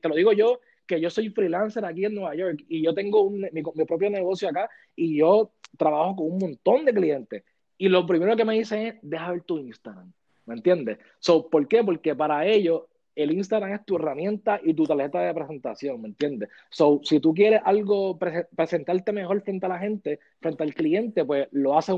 te 0.00 0.08
lo 0.08 0.14
digo 0.14 0.32
yo, 0.32 0.60
que 0.86 1.00
yo 1.00 1.10
soy 1.10 1.30
freelancer 1.30 1.84
aquí 1.84 2.04
en 2.04 2.14
Nueva 2.14 2.34
York 2.34 2.64
y 2.68 2.82
yo 2.82 2.94
tengo 2.94 3.30
mi, 3.30 3.48
mi, 3.52 3.84
propio 3.84 4.10
negocio 4.10 4.48
acá 4.48 4.68
y 4.94 5.18
yo 5.18 5.52
trabajo 5.76 6.16
con 6.16 6.32
un 6.32 6.38
montón 6.38 6.84
de 6.84 6.92
clientes. 6.92 7.44
Y 7.78 7.88
lo 7.88 8.06
primero 8.06 8.36
que 8.36 8.44
me 8.44 8.54
dicen 8.54 8.86
es, 8.86 8.94
deja 9.02 9.30
ver 9.30 9.42
tu 9.42 9.58
Instagram. 9.58 10.12
¿Me 10.46 10.54
entiendes? 10.54 10.98
So, 11.18 11.48
¿Por 11.48 11.66
qué? 11.68 11.82
Porque 11.84 12.14
para 12.14 12.46
ellos 12.46 12.82
el 13.14 13.32
Instagram 13.32 13.72
es 13.72 13.84
tu 13.84 13.96
herramienta 13.96 14.60
y 14.62 14.74
tu 14.74 14.84
tarjeta 14.84 15.20
de 15.20 15.34
presentación, 15.34 16.00
¿me 16.00 16.08
entiendes? 16.08 16.48
So, 16.70 17.00
si 17.02 17.20
tú 17.20 17.34
quieres 17.34 17.60
algo, 17.64 18.18
presentarte 18.18 19.12
mejor 19.12 19.42
frente 19.42 19.66
a 19.66 19.68
la 19.68 19.78
gente, 19.78 20.20
frente 20.40 20.62
al 20.62 20.74
cliente, 20.74 21.24
pues 21.24 21.48
lo 21.52 21.76
haces, 21.76 21.96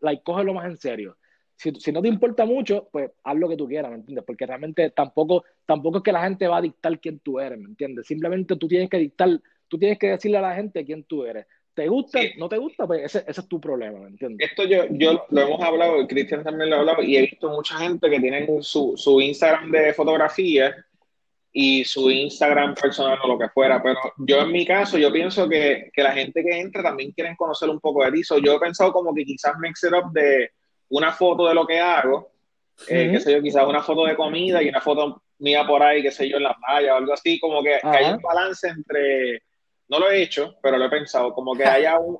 like, 0.00 0.22
cógelo 0.22 0.54
más 0.54 0.66
en 0.66 0.76
serio. 0.76 1.16
Si, 1.56 1.70
si, 1.76 1.92
no 1.92 2.02
te 2.02 2.08
importa 2.08 2.44
mucho, 2.44 2.88
pues 2.90 3.10
haz 3.22 3.36
lo 3.36 3.48
que 3.48 3.56
tú 3.56 3.68
quieras, 3.68 3.90
¿me 3.90 3.98
entiendes? 3.98 4.24
Porque 4.26 4.46
realmente 4.46 4.90
tampoco, 4.90 5.44
tampoco 5.66 5.98
es 5.98 6.02
que 6.02 6.12
la 6.12 6.24
gente 6.24 6.48
va 6.48 6.58
a 6.58 6.62
dictar 6.62 6.98
quién 6.98 7.20
tú 7.20 7.38
eres, 7.38 7.58
¿me 7.58 7.66
entiendes? 7.66 8.06
Simplemente 8.06 8.56
tú 8.56 8.66
tienes 8.66 8.90
que 8.90 8.98
dictar, 8.98 9.40
tú 9.68 9.78
tienes 9.78 9.98
que 9.98 10.08
decirle 10.08 10.38
a 10.38 10.42
la 10.42 10.54
gente 10.54 10.84
quién 10.84 11.04
tú 11.04 11.24
eres. 11.24 11.46
¿Te 11.74 11.88
gusta? 11.88 12.20
¿No 12.36 12.48
te 12.48 12.56
gusta? 12.56 12.86
Pues 12.86 13.04
ese, 13.04 13.24
ese, 13.26 13.40
es 13.40 13.48
tu 13.48 13.60
problema, 13.60 13.98
¿me 13.98 14.08
entiendes? 14.08 14.48
Esto 14.48 14.64
yo, 14.64 14.84
yo 14.90 15.26
lo 15.30 15.40
hemos 15.40 15.60
hablado, 15.60 16.06
Cristian 16.06 16.44
también 16.44 16.70
lo 16.70 16.76
ha 16.76 16.78
hablado, 16.80 17.02
y 17.02 17.16
he 17.16 17.22
visto 17.22 17.50
mucha 17.50 17.76
gente 17.78 18.08
que 18.08 18.20
tiene 18.20 18.46
su, 18.62 18.94
su 18.96 19.20
Instagram 19.20 19.72
de 19.72 19.92
fotografía 19.92 20.74
y 21.52 21.84
su 21.84 22.10
Instagram 22.10 22.74
personal 22.74 23.18
o 23.22 23.28
lo 23.28 23.38
que 23.38 23.48
fuera, 23.48 23.82
pero 23.82 23.98
yo 24.18 24.40
en 24.42 24.52
mi 24.52 24.64
caso, 24.64 24.98
yo 24.98 25.12
pienso 25.12 25.48
que, 25.48 25.90
que 25.92 26.02
la 26.02 26.12
gente 26.12 26.44
que 26.44 26.60
entra 26.60 26.82
también 26.82 27.12
quieren 27.12 27.36
conocer 27.36 27.68
un 27.68 27.80
poco 27.80 28.04
de 28.04 28.12
ti. 28.12 28.22
yo 28.42 28.54
he 28.56 28.60
pensado 28.60 28.92
como 28.92 29.14
que 29.14 29.24
quizás 29.24 29.54
mix 29.58 29.82
it 29.84 29.92
up 29.92 30.12
de 30.12 30.50
una 30.90 31.12
foto 31.12 31.48
de 31.48 31.54
lo 31.54 31.66
que 31.66 31.80
hago, 31.80 32.30
eh, 32.88 33.08
qué 33.12 33.20
sé 33.20 33.32
yo, 33.32 33.42
quizás 33.42 33.66
una 33.66 33.82
foto 33.82 34.04
de 34.04 34.16
comida 34.16 34.62
y 34.62 34.68
una 34.68 34.80
foto 34.80 35.22
mía 35.38 35.66
por 35.66 35.82
ahí, 35.82 36.02
qué 36.02 36.10
sé 36.10 36.28
yo, 36.28 36.36
en 36.36 36.44
la 36.44 36.54
playa 36.54 36.94
o 36.94 36.98
algo 36.98 37.12
así, 37.12 37.38
como 37.40 37.62
que, 37.62 37.78
que 37.80 37.88
hay 37.88 38.12
un 38.12 38.20
balance 38.20 38.68
entre 38.68 39.42
no 39.88 39.98
lo 39.98 40.10
he 40.10 40.22
hecho, 40.22 40.56
pero 40.62 40.78
lo 40.78 40.86
he 40.86 40.90
pensado, 40.90 41.32
como 41.32 41.54
que 41.54 41.64
haya 41.64 41.98
un, 42.00 42.18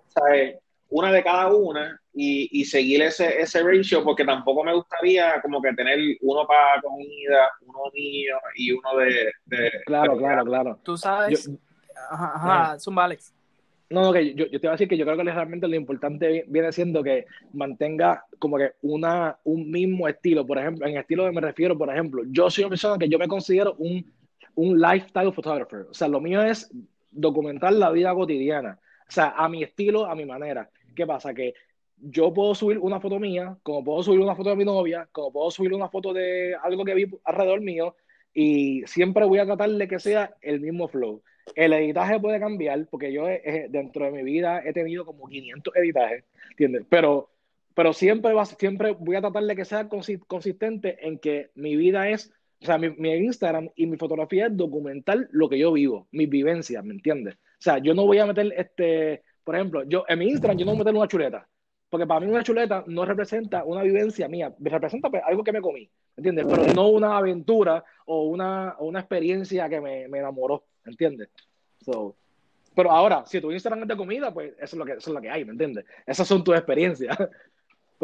una 0.90 1.10
de 1.10 1.22
cada 1.22 1.52
una 1.52 2.00
y, 2.12 2.60
y, 2.60 2.64
seguir 2.64 3.02
ese, 3.02 3.40
ese 3.40 3.62
ratio, 3.62 4.04
porque 4.04 4.24
tampoco 4.24 4.62
me 4.62 4.74
gustaría 4.74 5.40
como 5.42 5.60
que 5.60 5.72
tener 5.72 5.98
uno 6.20 6.46
para 6.46 6.80
comida, 6.80 7.50
uno 7.66 7.80
mío 7.92 8.36
y 8.54 8.70
uno 8.70 8.96
de... 8.98 9.72
claro, 9.84 10.16
claro, 10.16 10.44
claro. 10.44 10.78
Tú 10.84 10.96
sabes... 10.96 11.50
ajá, 12.10 12.32
ajá, 12.34 12.78
Zumba 12.78 13.04
Alex. 13.04 13.34
No, 13.90 14.02
no, 14.02 14.12
que 14.12 14.34
yo, 14.34 14.46
yo, 14.46 14.60
te 14.60 14.66
voy 14.66 14.68
a 14.68 14.72
decir 14.72 14.88
que 14.88 14.96
yo 14.96 15.04
creo 15.04 15.16
que 15.16 15.24
realmente 15.24 15.68
lo 15.68 15.76
importante 15.76 16.44
viene 16.48 16.72
siendo 16.72 17.02
que 17.02 17.26
mantenga 17.52 18.24
como 18.38 18.56
que 18.56 18.72
una, 18.82 19.36
un 19.44 19.70
mismo 19.70 20.08
estilo. 20.08 20.46
Por 20.46 20.58
ejemplo, 20.58 20.86
en 20.86 20.96
estilo 20.96 21.24
que 21.26 21.32
me 21.32 21.40
refiero, 21.40 21.76
por 21.76 21.90
ejemplo, 21.90 22.22
yo 22.26 22.50
soy 22.50 22.64
una 22.64 22.70
persona 22.70 22.98
que 22.98 23.08
yo 23.08 23.18
me 23.18 23.28
considero 23.28 23.74
un, 23.78 24.12
un 24.54 24.80
lifestyle 24.80 25.32
photographer. 25.32 25.86
O 25.90 25.94
sea, 25.94 26.08
lo 26.08 26.20
mío 26.20 26.42
es 26.42 26.70
documentar 27.14 27.72
la 27.72 27.90
vida 27.90 28.14
cotidiana. 28.14 28.78
O 29.08 29.10
sea, 29.10 29.34
a 29.36 29.48
mi 29.48 29.62
estilo, 29.62 30.06
a 30.06 30.14
mi 30.14 30.24
manera. 30.24 30.70
¿Qué 30.94 31.06
pasa? 31.06 31.34
Que 31.34 31.54
yo 31.96 32.32
puedo 32.32 32.54
subir 32.54 32.78
una 32.78 33.00
foto 33.00 33.18
mía, 33.18 33.56
como 33.62 33.84
puedo 33.84 34.02
subir 34.02 34.20
una 34.20 34.34
foto 34.34 34.50
de 34.50 34.56
mi 34.56 34.64
novia, 34.64 35.08
como 35.12 35.32
puedo 35.32 35.50
subir 35.50 35.72
una 35.72 35.88
foto 35.88 36.12
de 36.12 36.54
algo 36.62 36.84
que 36.84 36.94
vi 36.94 37.06
alrededor 37.24 37.60
mío, 37.60 37.96
y 38.34 38.82
siempre 38.86 39.24
voy 39.24 39.38
a 39.38 39.46
tratar 39.46 39.70
de 39.70 39.88
que 39.88 40.00
sea 40.00 40.34
el 40.42 40.60
mismo 40.60 40.88
flow. 40.88 41.22
El 41.54 41.72
editaje 41.72 42.18
puede 42.18 42.40
cambiar, 42.40 42.86
porque 42.90 43.12
yo 43.12 43.28
eh, 43.28 43.66
dentro 43.70 44.06
de 44.06 44.10
mi 44.10 44.22
vida 44.22 44.62
he 44.64 44.72
tenido 44.72 45.06
como 45.06 45.28
500 45.28 45.76
editajes, 45.76 46.24
¿entiendes? 46.50 46.84
Pero, 46.88 47.30
pero 47.74 47.92
siempre, 47.92 48.32
va, 48.32 48.44
siempre 48.44 48.96
voy 48.98 49.16
a 49.16 49.20
tratar 49.20 49.44
de 49.44 49.54
que 49.54 49.64
sea 49.64 49.88
consistente 49.88 51.06
en 51.06 51.18
que 51.18 51.50
mi 51.54 51.76
vida 51.76 52.08
es 52.08 52.32
o 52.60 52.66
sea, 52.66 52.78
mi, 52.78 52.88
Instagram 53.10 53.70
y 53.76 53.86
mi 53.86 53.96
fotografía 53.96 54.46
es 54.46 54.56
documentar 54.56 55.28
lo 55.30 55.48
que 55.48 55.58
yo 55.58 55.72
vivo, 55.72 56.08
mis 56.12 56.28
vivencias, 56.28 56.84
¿me 56.84 56.94
entiendes? 56.94 57.34
O 57.34 57.62
sea, 57.64 57.78
yo 57.78 57.94
no 57.94 58.06
voy 58.06 58.18
a 58.18 58.26
meter, 58.26 58.52
este, 58.56 59.22
por 59.42 59.54
ejemplo, 59.54 59.84
yo 59.84 60.04
en 60.08 60.18
mi 60.18 60.28
Instagram 60.28 60.58
yo 60.58 60.64
no 60.64 60.72
voy 60.72 60.80
a 60.80 60.84
meter 60.84 60.94
una 60.94 61.08
chuleta, 61.08 61.48
porque 61.90 62.06
para 62.06 62.20
mí 62.20 62.26
una 62.26 62.42
chuleta 62.42 62.84
no 62.86 63.04
representa 63.04 63.64
una 63.64 63.82
vivencia 63.82 64.28
mía, 64.28 64.54
representa 64.58 65.10
pues, 65.10 65.22
algo 65.24 65.44
que 65.44 65.52
me 65.52 65.60
comí, 65.60 65.90
¿me 66.16 66.20
entiendes? 66.20 66.46
Pero 66.48 66.72
no 66.74 66.88
una 66.88 67.16
aventura 67.16 67.84
o 68.06 68.24
una, 68.24 68.76
una 68.78 69.00
experiencia 69.00 69.68
que 69.68 69.80
me, 69.80 70.08
me 70.08 70.18
enamoró, 70.18 70.64
¿me 70.84 70.92
entiendes? 70.92 71.28
So, 71.80 72.16
pero 72.74 72.90
ahora, 72.90 73.24
si 73.26 73.40
tu 73.40 73.52
Instagram 73.52 73.82
es 73.82 73.88
de 73.88 73.96
comida, 73.96 74.32
pues 74.34 74.52
eso 74.54 74.64
es 74.64 74.74
lo 74.74 74.84
que, 74.84 74.92
eso 74.92 75.10
es 75.10 75.14
lo 75.14 75.20
que 75.20 75.30
hay, 75.30 75.44
¿me 75.44 75.52
entiendes? 75.52 75.84
Esas 76.06 76.26
son 76.26 76.42
tus 76.42 76.56
experiencias 76.56 77.16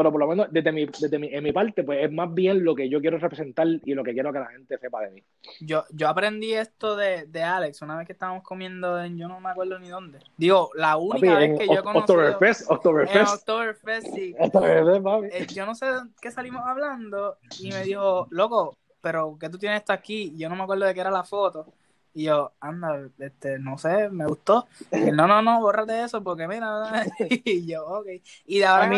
pero 0.01 0.13
por 0.13 0.21
lo 0.21 0.29
menos 0.29 0.47
desde 0.51 0.73
mi, 0.73 0.87
desde 0.87 1.19
mi, 1.19 1.29
en 1.31 1.45
mi 1.45 1.53
parte, 1.53 1.85
pues 1.85 2.03
es 2.03 2.11
más 2.11 2.33
bien 2.33 2.65
lo 2.65 2.75
que 2.75 2.89
yo 2.89 3.03
quiero 3.03 3.19
representar 3.19 3.67
y 3.85 3.93
lo 3.93 4.03
que 4.03 4.15
quiero 4.15 4.33
que 4.33 4.39
la 4.39 4.47
gente 4.47 4.79
sepa 4.79 5.03
de 5.03 5.11
mí. 5.11 5.23
Yo, 5.61 5.85
yo 5.91 6.09
aprendí 6.09 6.55
esto 6.55 6.97
de, 6.97 7.27
de 7.27 7.43
Alex 7.43 7.83
una 7.83 7.99
vez 7.99 8.07
que 8.07 8.15
estábamos 8.15 8.43
comiendo 8.43 8.99
en 8.99 9.19
yo 9.19 9.29
no 9.29 9.39
me 9.41 9.51
acuerdo 9.51 9.79
ni 9.79 9.91
dónde. 9.91 10.21
Digo, 10.39 10.71
la 10.75 10.97
única 10.97 11.35
vez 11.35 11.59
que 11.59 11.67
yo 11.67 11.75
he 11.75 11.83
conocido... 11.83 12.01
Oktoberfest, 12.01 12.71
Oktoberfest. 12.71 13.35
Oktoberfest, 13.35 14.07
sí. 14.15 14.35
Oktoberfest, 14.39 15.03
papi. 15.03 15.27
Eh, 15.33 15.47
yo 15.53 15.67
no 15.67 15.75
sé 15.75 15.85
de 15.85 15.99
qué 16.23 16.31
salimos 16.31 16.63
hablando 16.65 17.37
y 17.59 17.69
me 17.69 17.83
dijo, 17.83 18.27
loco, 18.31 18.79
pero 19.03 19.37
que 19.39 19.51
tú 19.51 19.59
tienes 19.59 19.81
esto 19.81 19.93
aquí? 19.93 20.33
Yo 20.35 20.49
no 20.49 20.57
me 20.57 20.63
acuerdo 20.63 20.87
de 20.87 20.95
qué 20.95 21.01
era 21.01 21.11
la 21.11 21.25
foto. 21.25 21.67
Y 22.15 22.25
yo, 22.25 22.53
anda, 22.59 23.07
este, 23.19 23.59
no 23.59 23.77
sé, 23.77 24.09
me 24.09 24.25
gustó. 24.25 24.67
Y 24.93 25.11
no, 25.13 25.29
no, 25.29 25.43
no, 25.43 25.61
bórrate 25.61 26.05
eso 26.05 26.25
porque 26.25 26.49
mira. 26.49 27.05
y 27.45 27.67
yo, 27.67 27.87
ok. 27.87 28.07
Y 28.47 28.61
de 28.61 28.65
ahora 28.65 28.89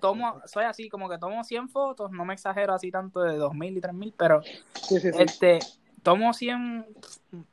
tomo, 0.00 0.40
soy 0.46 0.64
así, 0.64 0.88
como 0.88 1.08
que 1.08 1.18
tomo 1.18 1.42
100 1.44 1.68
fotos, 1.68 2.10
no 2.10 2.24
me 2.24 2.34
exagero 2.34 2.74
así 2.74 2.90
tanto 2.90 3.20
de 3.20 3.36
2000 3.36 3.76
y 3.76 3.80
3000, 3.80 4.14
pero 4.16 4.40
este 4.90 5.58
tomo 6.02 6.32
100, 6.32 6.86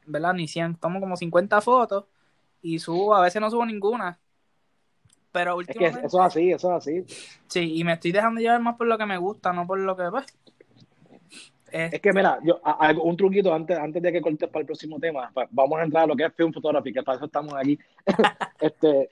¿verdad? 0.06 0.34
Ni 0.34 0.48
100, 0.48 0.76
tomo 0.76 1.00
como 1.00 1.18
50 1.18 1.62
fotos 1.62 2.06
y 2.62 2.80
subo, 2.80 3.16
a 3.16 3.22
veces 3.22 3.42
no 3.42 3.50
subo 3.50 3.66
ninguna. 3.66 4.20
Pero 5.32 5.58
últimamente, 5.58 5.98
es 5.98 6.02
que 6.02 6.08
eso 6.08 6.20
es 6.20 6.26
así, 6.26 6.52
eso 6.52 6.70
es 6.70 6.78
así. 6.78 7.06
Sí, 7.48 7.80
y 7.80 7.84
me 7.84 7.94
estoy 7.94 8.12
dejando 8.12 8.40
llevar 8.40 8.62
más 8.62 8.76
por 8.76 8.86
lo 8.88 8.98
que 8.98 9.06
me 9.06 9.18
gusta, 9.18 9.52
no 9.52 9.66
por 9.66 9.80
lo 9.80 9.98
que 9.98 10.04
pues. 10.12 10.26
Es 11.74 12.02
que 12.02 12.14
mira, 12.14 12.38
yo 12.44 12.62
un 13.02 13.18
truquito 13.18 13.52
antes, 13.52 13.76
antes 13.76 14.00
de 14.00 14.12
que 14.12 14.22
cortes 14.22 14.48
para 14.48 14.62
el 14.62 14.68
próximo 14.68 15.00
tema, 15.00 15.32
vamos 15.50 15.80
a 15.80 15.84
entrar 15.84 16.04
a 16.04 16.08
lo 16.08 16.16
que 16.16 16.26
es 16.26 16.34
film 16.36 16.54
photography, 16.54 16.94
que 16.94 17.02
para 17.02 17.16
eso 17.16 17.26
estamos 17.26 17.56
aquí. 17.56 17.80
este, 18.62 19.10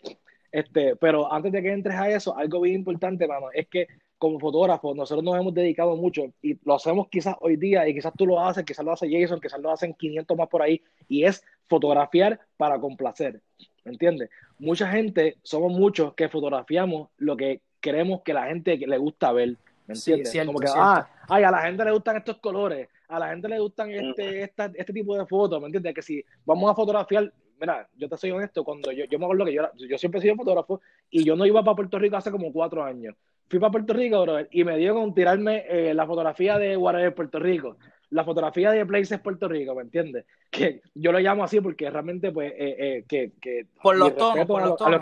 este, 0.52 0.96
pero 0.96 1.32
antes 1.32 1.52
de 1.52 1.62
que 1.62 1.72
entres 1.72 1.96
a 1.96 2.10
eso, 2.10 2.36
algo 2.36 2.62
bien 2.62 2.76
importante, 2.76 3.28
mano, 3.28 3.48
es 3.54 3.68
que 3.68 3.88
como 4.18 4.40
fotógrafos 4.40 4.96
nosotros 4.96 5.24
nos 5.24 5.40
hemos 5.40 5.54
dedicado 5.54 5.96
mucho 5.96 6.26
y 6.44 6.56
lo 6.64 6.76
hacemos 6.76 7.08
quizás 7.08 7.36
hoy 7.40 7.56
día 7.56 7.88
y 7.88 7.96
quizás 7.96 8.14
tú 8.16 8.28
lo 8.28 8.40
haces, 8.40 8.64
quizás 8.64 8.86
lo 8.86 8.92
hace 8.92 9.10
Jason, 9.10 9.42
quizás 9.42 9.60
lo 9.60 9.72
hacen 9.72 9.96
500 9.96 10.38
más 10.38 10.48
por 10.48 10.62
ahí 10.62 10.80
y 11.08 11.24
es 11.24 11.44
fotografiar 11.68 12.40
para 12.56 12.80
complacer, 12.80 13.42
¿me 13.84 13.94
entiendes? 13.94 14.30
Mucha 14.60 14.92
gente, 14.92 15.38
somos 15.42 15.72
muchos 15.72 16.14
que 16.14 16.30
fotografiamos 16.30 17.10
lo 17.18 17.36
que 17.36 17.62
queremos 17.80 18.22
que 18.22 18.34
la 18.34 18.46
gente 18.46 18.78
le 18.78 18.98
gusta 19.00 19.32
ver, 19.32 19.58
¿me 19.88 19.96
entiendes? 19.96 20.46
como 20.46 20.60
que, 20.60 20.68
ah, 20.76 21.10
ay, 21.28 21.44
a 21.44 21.50
la 21.50 21.62
gente 21.64 21.84
le 21.84 21.92
gustan 21.92 22.18
estos 22.18 22.38
colores, 22.38 22.90
a 23.08 23.18
la 23.18 23.30
gente 23.30 23.48
le 23.48 23.60
gustan 23.60 23.90
este, 23.90 24.44
este 24.44 24.94
tipo 24.94 25.18
de 25.18 25.26
fotos, 25.26 25.60
¿me 25.60 25.66
entiendes? 25.66 25.96
Que 25.96 26.02
si 26.02 26.24
vamos 26.46 26.70
a 26.70 26.76
fotografiar 26.76 27.34
mira, 27.62 27.88
yo 27.96 28.10
te 28.10 28.18
soy 28.18 28.32
honesto, 28.32 28.64
cuando 28.64 28.92
yo, 28.92 29.06
yo 29.06 29.20
me 29.20 29.26
acuerdo 29.26 29.46
que 29.46 29.54
yo, 29.54 29.64
yo 29.76 29.98
siempre 29.98 30.20
he 30.20 30.24
sido 30.24 30.36
fotógrafo 30.36 30.82
y 31.12 31.24
yo 31.24 31.36
no 31.36 31.46
iba 31.46 31.64
para 31.64 31.76
Puerto 31.76 32.00
Rico 32.00 32.18
hace 32.18 32.32
como 32.32 32.52
cuatro 32.52 32.84
años. 32.84 33.16
Fui 33.48 33.60
para 33.60 33.72
Puerto 33.72 33.94
Rico, 33.94 34.22
bro, 34.24 34.40
y 34.50 34.64
me 34.64 34.78
dio 34.78 34.96
con 34.96 35.14
tirarme 35.14 35.66
eh, 35.70 35.94
la 35.94 36.08
fotografía 36.08 36.58
de 36.58 36.76
Whatever 36.76 37.14
Puerto 37.14 37.38
Rico, 37.38 37.78
la 38.10 38.24
fotografía 38.24 38.72
de 38.72 38.86
Places 38.86 39.20
Puerto 39.20 39.48
Rico, 39.48 39.76
¿me 39.76 39.84
entiendes? 39.84 40.26
Que 40.52 40.82
yo 40.96 41.12
lo 41.14 41.20
llamo 41.20 41.44
así 41.44 41.62
porque 41.62 41.90
realmente, 41.90 42.32
pues, 42.32 42.52
eh, 42.52 42.76
eh, 42.78 43.06
que, 43.08 43.32
que... 43.40 43.68
Por 43.82 43.96
los 43.98 44.16
tonos, 44.16 44.46
por 44.46 44.62
los 44.62 44.76
tonos 44.76 45.00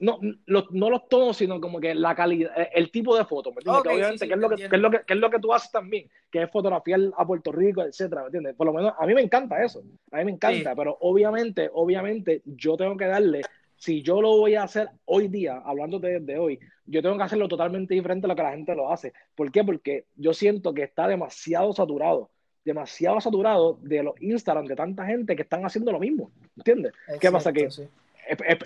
no, 0.00 0.18
los, 0.46 0.70
no 0.70 0.90
los 0.90 1.08
tonos, 1.08 1.36
sino 1.36 1.60
como 1.60 1.78
que 1.78 1.94
la 1.94 2.14
calidad, 2.14 2.58
eh, 2.58 2.70
el 2.74 2.90
tipo 2.90 3.16
de 3.16 3.24
foto, 3.24 3.50
¿me 3.52 3.58
entiendes? 3.58 3.82
que 3.82 3.88
obviamente, 3.90 4.26
que, 4.26 4.34
es 4.34 4.40
lo 4.40 4.48
que, 4.48 4.64
es 4.64 4.72
lo 4.72 4.90
que, 4.90 5.00
es 5.06 5.16
lo 5.16 5.30
que 5.30 5.38
tú 5.38 5.52
haces 5.52 5.70
también, 5.70 6.08
que 6.30 6.42
es 6.42 6.50
fotografiar 6.50 7.00
a 7.16 7.26
Puerto 7.26 7.52
Rico, 7.52 7.82
etcétera, 7.82 8.22
¿me 8.22 8.28
entiendes? 8.28 8.54
Por 8.56 8.66
lo 8.66 8.72
menos 8.72 8.94
a 8.98 9.06
mí 9.06 9.14
me 9.14 9.20
encanta 9.20 9.62
eso, 9.62 9.82
a 10.10 10.18
mí 10.18 10.24
me 10.24 10.32
encanta, 10.32 10.74
pero 10.74 10.96
obviamente, 11.00 11.70
obviamente, 11.72 12.42
yo 12.46 12.76
tengo 12.78 12.96
que 12.96 13.06
darle, 13.06 13.42
si 13.76 14.02
yo 14.02 14.22
lo 14.22 14.38
voy 14.38 14.54
a 14.54 14.62
hacer 14.62 14.88
hoy 15.04 15.28
día, 15.28 15.62
hablando 15.64 15.98
de, 15.98 16.38
hoy, 16.38 16.58
yo 16.86 17.02
tengo 17.02 17.18
que 17.18 17.24
hacerlo 17.24 17.46
totalmente 17.46 17.94
diferente 17.94 18.26
a 18.26 18.28
lo 18.28 18.36
que 18.36 18.42
la 18.42 18.52
gente 18.52 18.74
lo 18.74 18.90
hace. 18.90 19.12
¿Por 19.34 19.52
qué? 19.52 19.62
Porque 19.62 20.06
yo 20.16 20.32
siento 20.32 20.72
que 20.74 20.82
está 20.82 21.06
demasiado 21.06 21.72
saturado 21.72 22.30
demasiado 22.62 23.18
saturado 23.22 23.78
de 23.80 24.02
los 24.02 24.20
Instagram 24.20 24.66
de 24.66 24.76
tanta 24.76 25.06
gente 25.06 25.34
que 25.34 25.42
están 25.42 25.64
haciendo 25.64 25.92
lo 25.92 25.98
mismo, 25.98 26.30
¿entiendes? 26.58 26.92
¿Qué 27.18 27.30
pasa? 27.30 27.54
Que 27.54 27.68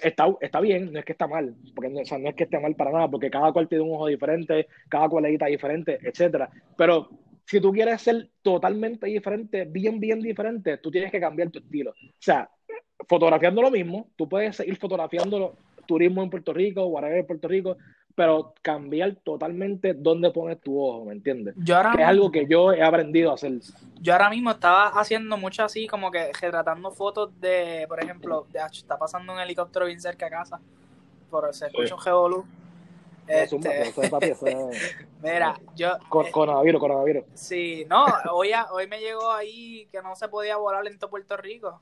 está, 0.02 0.26
está 0.40 0.60
bien, 0.60 0.92
no 0.92 0.98
es 0.98 1.04
que 1.04 1.12
está 1.12 1.26
mal, 1.26 1.54
porque 1.74 1.90
no, 1.90 2.00
o 2.00 2.18
no 2.18 2.28
es 2.28 2.34
que 2.34 2.44
esté 2.44 2.58
mal 2.58 2.74
para 2.74 2.92
nada, 2.92 3.08
porque 3.08 3.30
cada 3.30 3.52
cual 3.52 3.68
tiene 3.68 3.84
un 3.84 3.94
ojo 3.94 4.06
diferente, 4.06 4.68
cada 4.88 5.08
cual 5.08 5.26
edita 5.26 5.46
diferente, 5.46 5.98
etcétera. 6.02 6.50
Pero 6.76 7.08
si 7.46 7.60
tú 7.60 7.72
quieres 7.72 8.00
ser 8.02 8.30
totalmente 8.42 9.06
diferente, 9.06 9.64
bien, 9.64 10.00
bien 10.00 10.20
diferente, 10.20 10.78
tú 10.78 10.90
tienes 10.90 11.10
que 11.10 11.20
cambiar 11.20 11.50
tu 11.50 11.58
estilo. 11.58 11.90
O 11.90 11.94
sea, 12.18 12.48
fotografiando 13.08 13.62
lo 13.62 13.70
mismo, 13.70 14.08
tú 14.16 14.28
puedes 14.28 14.56
seguir 14.56 14.76
fotografiando 14.76 15.56
turismo 15.86 16.22
en 16.22 16.30
Puerto 16.30 16.52
Rico, 16.52 16.86
whatever 16.86 17.18
en 17.18 17.26
Puerto 17.26 17.48
Rico, 17.48 17.76
pero 18.14 18.54
cambiar 18.62 19.16
totalmente 19.16 19.94
dónde 19.94 20.30
pones 20.30 20.60
tu 20.60 20.80
ojo, 20.80 21.04
¿me 21.04 21.12
entiendes? 21.12 21.54
Yo 21.58 21.76
ahora 21.76 21.92
que 21.92 22.02
es 22.02 22.08
algo 22.08 22.30
que 22.30 22.46
yo 22.46 22.72
he 22.72 22.82
aprendido 22.82 23.30
a 23.30 23.34
hacer. 23.34 23.52
Yo 24.00 24.12
ahora 24.12 24.30
mismo 24.30 24.50
estaba 24.50 24.88
haciendo 24.88 25.36
mucho 25.36 25.64
así, 25.64 25.86
como 25.86 26.10
que 26.10 26.32
retratando 26.40 26.90
fotos 26.90 27.38
de, 27.40 27.86
por 27.88 28.02
ejemplo, 28.02 28.46
de, 28.52 28.60
está 28.72 28.96
pasando 28.96 29.32
un 29.32 29.40
helicóptero 29.40 29.86
bien 29.86 30.00
cerca 30.00 30.26
a 30.26 30.30
casa, 30.30 30.60
por 31.30 31.52
se 31.54 31.66
escucha 31.66 31.94
un 31.94 32.00
geolú. 32.00 32.44
Este... 33.26 33.56
Mira, 35.22 35.58
yo. 35.74 35.98
Con, 36.08 36.30
coronavirus, 36.30 36.80
coronavirus. 36.80 37.24
Sí, 37.34 37.86
no, 37.88 38.04
hoy, 38.30 38.50
hoy 38.70 38.86
me 38.86 39.00
llegó 39.00 39.32
ahí 39.32 39.88
que 39.90 40.02
no 40.02 40.14
se 40.14 40.28
podía 40.28 40.56
volar 40.56 40.86
en 40.86 40.98
todo 40.98 41.10
Puerto 41.10 41.36
Rico. 41.36 41.80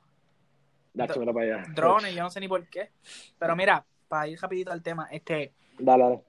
Dáchemelo 0.95 1.35
para 1.35 1.47
allá. 1.47 1.65
Drones, 1.75 2.15
yo 2.15 2.23
no 2.23 2.31
sé 2.31 2.41
ni 2.41 2.49
por 2.49 2.67
qué. 2.69 2.91
Pero 3.39 3.57
mira, 3.57 3.85
para 4.09 4.29
ir 4.29 4.39
rapidito 4.41 4.71
al 4.71 4.83
tema, 4.83 5.09
este. 5.11 5.53
Dale, 5.83 6.05
dale. 6.05 6.23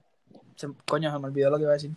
coño, 0.84 1.12
se 1.12 1.18
me 1.18 1.26
olvidó 1.26 1.50
lo 1.50 1.56
que 1.56 1.62
iba 1.62 1.70
a 1.70 1.74
decir. 1.74 1.92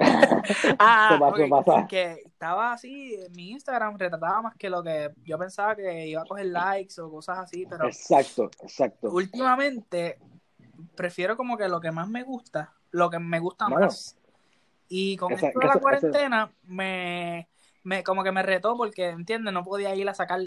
ah, 0.78 1.18
pasó, 1.50 1.74
okay, 1.74 1.86
que 1.86 2.22
estaba 2.24 2.72
así, 2.72 3.14
en 3.14 3.32
mi 3.32 3.50
Instagram 3.50 3.98
retrataba 3.98 4.40
más 4.40 4.56
que 4.56 4.70
lo 4.70 4.82
que 4.82 5.10
yo 5.24 5.38
pensaba 5.38 5.76
que 5.76 6.06
iba 6.06 6.22
a 6.22 6.24
coger 6.24 6.46
likes 6.46 6.98
o 7.00 7.10
cosas 7.10 7.38
así, 7.38 7.66
pero 7.68 7.86
exacto, 7.86 8.50
exacto. 8.62 9.10
Últimamente 9.10 10.18
prefiero 10.94 11.36
como 11.36 11.58
que 11.58 11.68
lo 11.68 11.80
que 11.80 11.90
más 11.90 12.08
me 12.08 12.22
gusta, 12.22 12.72
lo 12.92 13.10
que 13.10 13.18
me 13.18 13.40
gusta 13.40 13.68
más. 13.68 14.16
Y 14.88 15.16
con 15.16 15.32
esto 15.32 15.58
de 15.58 15.66
la 15.66 15.78
cuarentena 15.78 16.50
me, 16.62 17.48
me 17.84 18.02
como 18.02 18.24
que 18.24 18.32
me 18.32 18.42
retó 18.42 18.76
porque, 18.76 19.08
¿entiendes? 19.08 19.52
No 19.52 19.64
podía 19.64 19.94
ir 19.94 20.08
a 20.08 20.14
sacar 20.14 20.40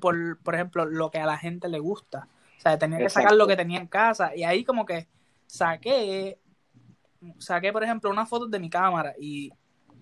por, 0.00 0.38
por 0.38 0.54
ejemplo, 0.54 0.86
lo 0.86 1.10
que 1.10 1.18
a 1.18 1.26
la 1.26 1.36
gente 1.36 1.68
le 1.68 1.78
gusta. 1.80 2.28
O 2.58 2.60
sea, 2.60 2.78
tenía 2.78 2.98
que 2.98 3.10
sacar 3.10 3.34
lo 3.34 3.46
que 3.46 3.56
tenía 3.56 3.78
en 3.78 3.86
casa. 3.86 4.34
Y 4.34 4.44
ahí 4.44 4.64
como 4.64 4.86
que 4.86 5.06
saqué, 5.54 6.38
saqué, 7.38 7.72
por 7.72 7.84
ejemplo, 7.84 8.10
unas 8.10 8.28
fotos 8.28 8.50
de 8.50 8.58
mi 8.58 8.68
cámara. 8.68 9.14
Y 9.18 9.52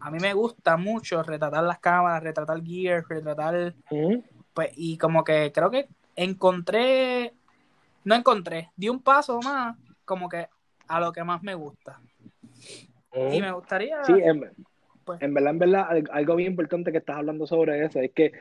a 0.01 0.11
mí 0.11 0.19
me 0.19 0.33
gusta 0.33 0.77
mucho 0.77 1.23
retratar 1.23 1.63
las 1.65 1.79
cámaras, 1.79 2.23
retratar 2.23 2.63
gear, 2.63 3.05
retratar... 3.09 3.75
Pues, 4.55 4.71
y 4.77 4.99
como 4.99 5.25
que 5.25 5.51
creo 5.53 5.71
que 5.71 5.89
encontré, 6.15 7.33
no 8.05 8.15
encontré, 8.15 8.71
di 8.77 8.91
un 8.91 9.01
paso 9.01 9.41
más 9.41 9.77
como 10.05 10.29
que 10.29 10.47
a 10.89 11.01
lo 11.01 11.11
que 11.11 11.25
más 11.25 11.43
me 11.43 11.55
gusta. 11.55 12.01
Y 13.15 13.41
me 13.41 13.53
gustaría... 13.53 14.05
Sí, 14.05 14.15
pues. 15.05 15.21
En 15.23 15.35
verdad, 15.35 15.53
en 15.53 15.59
verdad, 15.59 15.87
algo 16.11 16.37
bien 16.37 16.53
importante 16.53 16.93
que 16.93 16.99
estás 16.99 17.17
hablando 17.17 17.47
sobre 17.47 17.85
eso 17.85 18.01
es 18.01 18.13
que, 18.13 18.33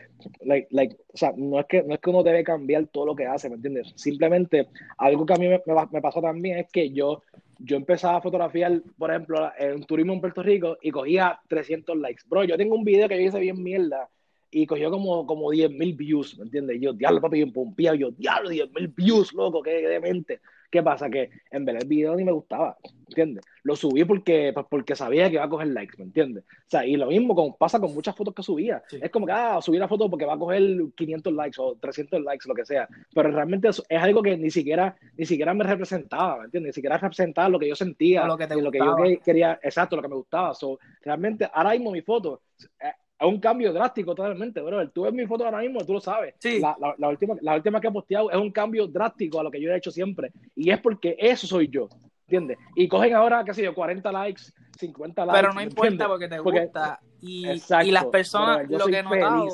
like, 0.41 0.67
like, 0.71 0.95
o 1.13 1.17
sea, 1.17 1.33
no 1.35 1.59
es 1.59 1.65
que, 1.67 1.83
no 1.83 1.93
es 1.93 1.99
que 1.99 2.09
uno 2.09 2.23
debe 2.23 2.43
cambiar 2.43 2.87
todo 2.87 3.07
lo 3.07 3.15
que 3.15 3.25
hace, 3.25 3.49
¿me 3.49 3.55
entiendes? 3.55 3.91
Simplemente, 3.95 4.67
algo 4.97 5.25
que 5.25 5.33
a 5.33 5.37
mí 5.37 5.47
me, 5.47 6.01
pasó 6.01 6.21
también 6.21 6.59
es 6.59 6.71
que 6.71 6.91
yo, 6.91 7.23
yo 7.59 7.77
empezaba 7.77 8.17
a 8.17 8.21
fotografiar, 8.21 8.81
por 8.97 9.11
ejemplo, 9.11 9.51
en 9.57 9.83
turismo 9.83 10.13
en 10.13 10.21
Puerto 10.21 10.43
Rico 10.43 10.77
y 10.81 10.91
cogía 10.91 11.39
300 11.47 11.97
likes. 11.97 12.23
Bro, 12.27 12.45
yo 12.45 12.57
tengo 12.57 12.75
un 12.75 12.83
video 12.83 13.07
que 13.07 13.17
yo 13.21 13.27
hice 13.27 13.39
bien 13.39 13.61
mierda 13.61 14.09
y 14.51 14.65
cogió 14.65 14.91
como, 14.91 15.25
como 15.25 15.49
10 15.49 15.71
mil 15.71 15.93
views, 15.93 16.37
¿me 16.37 16.43
entiendes? 16.43 16.77
yo, 16.81 16.93
diablo, 16.93 17.21
papi, 17.21 17.37
bien 17.37 17.53
pompeado, 17.53 17.95
yo, 17.95 18.11
diablo, 18.11 18.49
10 18.49 18.71
mil 18.73 18.87
views, 18.89 19.33
loco, 19.33 19.61
qué 19.61 19.87
demente. 19.87 20.41
¿Qué 20.71 20.81
pasa? 20.81 21.09
Que 21.09 21.29
en 21.51 21.65
ver 21.65 21.75
el 21.75 21.87
video 21.87 22.15
ni 22.15 22.23
me 22.23 22.31
gustaba, 22.31 22.77
¿entiendes? 23.09 23.43
Lo 23.63 23.75
subí 23.75 24.05
porque, 24.05 24.51
pues, 24.53 24.65
porque 24.69 24.95
sabía 24.95 25.27
que 25.27 25.33
iba 25.33 25.43
a 25.43 25.49
coger 25.49 25.67
likes, 25.67 25.97
¿me 25.97 26.05
entiendes? 26.05 26.45
O 26.45 26.69
sea, 26.69 26.85
y 26.85 26.95
lo 26.95 27.07
mismo 27.07 27.57
pasa 27.57 27.77
con 27.77 27.93
muchas 27.93 28.15
fotos 28.15 28.33
que 28.33 28.41
subía. 28.41 28.81
Es 28.89 29.11
como 29.11 29.25
que, 29.25 29.33
ah, 29.33 29.59
subí 29.61 29.77
la 29.77 29.89
foto 29.89 30.09
porque 30.09 30.25
va 30.25 30.35
a 30.35 30.39
coger 30.39 30.63
500 30.95 31.33
likes 31.33 31.61
o 31.61 31.75
300 31.75 32.21
likes, 32.21 32.47
lo 32.47 32.55
que 32.55 32.65
sea. 32.65 32.87
Pero 33.13 33.31
realmente 33.31 33.67
es, 33.67 33.83
algo 33.89 34.23
que 34.23 34.37
ni 34.37 34.49
siquiera, 34.49 34.95
ni 35.17 35.25
siquiera 35.25 35.53
me 35.53 35.65
representaba, 35.65 36.37
¿me 36.37 36.45
entiendes? 36.45 36.69
Ni 36.69 36.73
siquiera 36.73 36.97
representaba 36.97 37.49
lo 37.49 37.59
que 37.59 37.67
yo 37.67 37.75
sentía, 37.75 38.25
lo 38.25 38.37
que, 38.37 38.47
lo 38.47 38.71
que 38.71 38.79
yo 38.79 38.95
quería, 39.25 39.59
exacto, 39.61 39.97
lo 39.97 40.01
que 40.01 40.07
me 40.07 40.15
gustaba. 40.15 40.53
So, 40.53 40.79
realmente, 41.01 41.49
ahora 41.53 41.71
mismo 41.71 41.91
mi 41.91 42.01
foto, 42.01 42.43
eh, 42.79 42.93
es 43.21 43.27
un 43.27 43.39
cambio 43.39 43.71
drástico 43.71 44.15
totalmente, 44.15 44.61
bro. 44.61 44.89
Tú 44.89 45.03
ves 45.03 45.13
mi 45.13 45.27
foto 45.27 45.45
ahora 45.45 45.59
mismo, 45.59 45.85
tú 45.85 45.93
lo 45.93 46.01
sabes. 46.01 46.33
Sí. 46.39 46.59
La, 46.59 46.75
la, 46.97 47.07
última, 47.07 47.35
la 47.41 47.55
última 47.55 47.79
que 47.79 47.87
he 47.87 47.91
posteado 47.91 48.31
es 48.31 48.37
un 48.37 48.51
cambio 48.51 48.87
drástico 48.87 49.39
a 49.39 49.43
lo 49.43 49.51
que 49.51 49.61
yo 49.61 49.71
he 49.71 49.77
hecho 49.77 49.91
siempre. 49.91 50.31
Y 50.55 50.71
es 50.71 50.79
porque 50.81 51.15
eso 51.19 51.45
soy 51.45 51.67
yo, 51.67 51.87
¿entiendes? 52.21 52.57
Y 52.75 52.87
cogen 52.87 53.13
ahora, 53.13 53.43
qué 53.45 53.53
sé 53.53 53.61
yo, 53.61 53.75
40 53.75 54.11
likes, 54.11 54.41
50 54.79 55.25
likes. 55.25 55.39
Pero 55.39 55.53
no 55.53 55.61
importa 55.61 56.07
porque 56.07 56.27
te 56.27 56.39
gusta. 56.39 56.99
Y, 57.21 57.47
y, 57.47 57.91
las 57.91 58.05
personas, 58.05 58.67
lo 58.67 58.87
que 58.87 58.97
he 58.97 59.03
notado, 59.03 59.47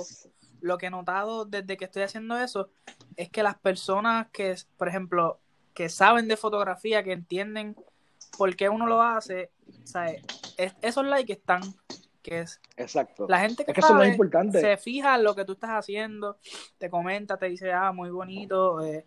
lo 0.62 0.78
que 0.78 0.86
he 0.86 0.90
notado 0.90 1.44
desde 1.44 1.76
que 1.76 1.86
estoy 1.86 2.04
haciendo 2.04 2.38
eso, 2.38 2.70
es 3.18 3.30
que 3.30 3.44
las 3.44 3.60
personas 3.60 4.28
que, 4.32 4.56
por 4.78 4.88
ejemplo, 4.88 5.42
que 5.74 5.90
saben 5.90 6.30
de 6.30 6.38
fotografía, 6.38 7.04
que 7.04 7.12
entienden 7.12 7.76
por 8.38 8.56
qué 8.56 8.70
uno 8.70 8.88
lo 8.88 9.02
hace, 9.02 9.52
¿sabes? 9.84 10.24
esos 10.82 11.06
likes 11.06 11.34
están 11.34 11.62
que 12.28 12.40
es. 12.42 12.60
Exacto. 12.76 13.26
La 13.28 13.40
gente 13.40 13.64
que, 13.66 13.82
se 14.52 14.78
fija 14.78 15.16
en 15.16 15.24
lo 15.24 15.36
que 15.36 15.46
tú 15.46 15.54
estás 15.54 15.72
haciendo, 15.72 16.38
te 16.78 16.90
comenta, 16.90 17.38
te 17.38 17.48
dice, 17.48 17.72
ah, 17.72 17.92
muy 17.92 18.10
bonito. 18.10 18.84
Eh, 18.84 19.06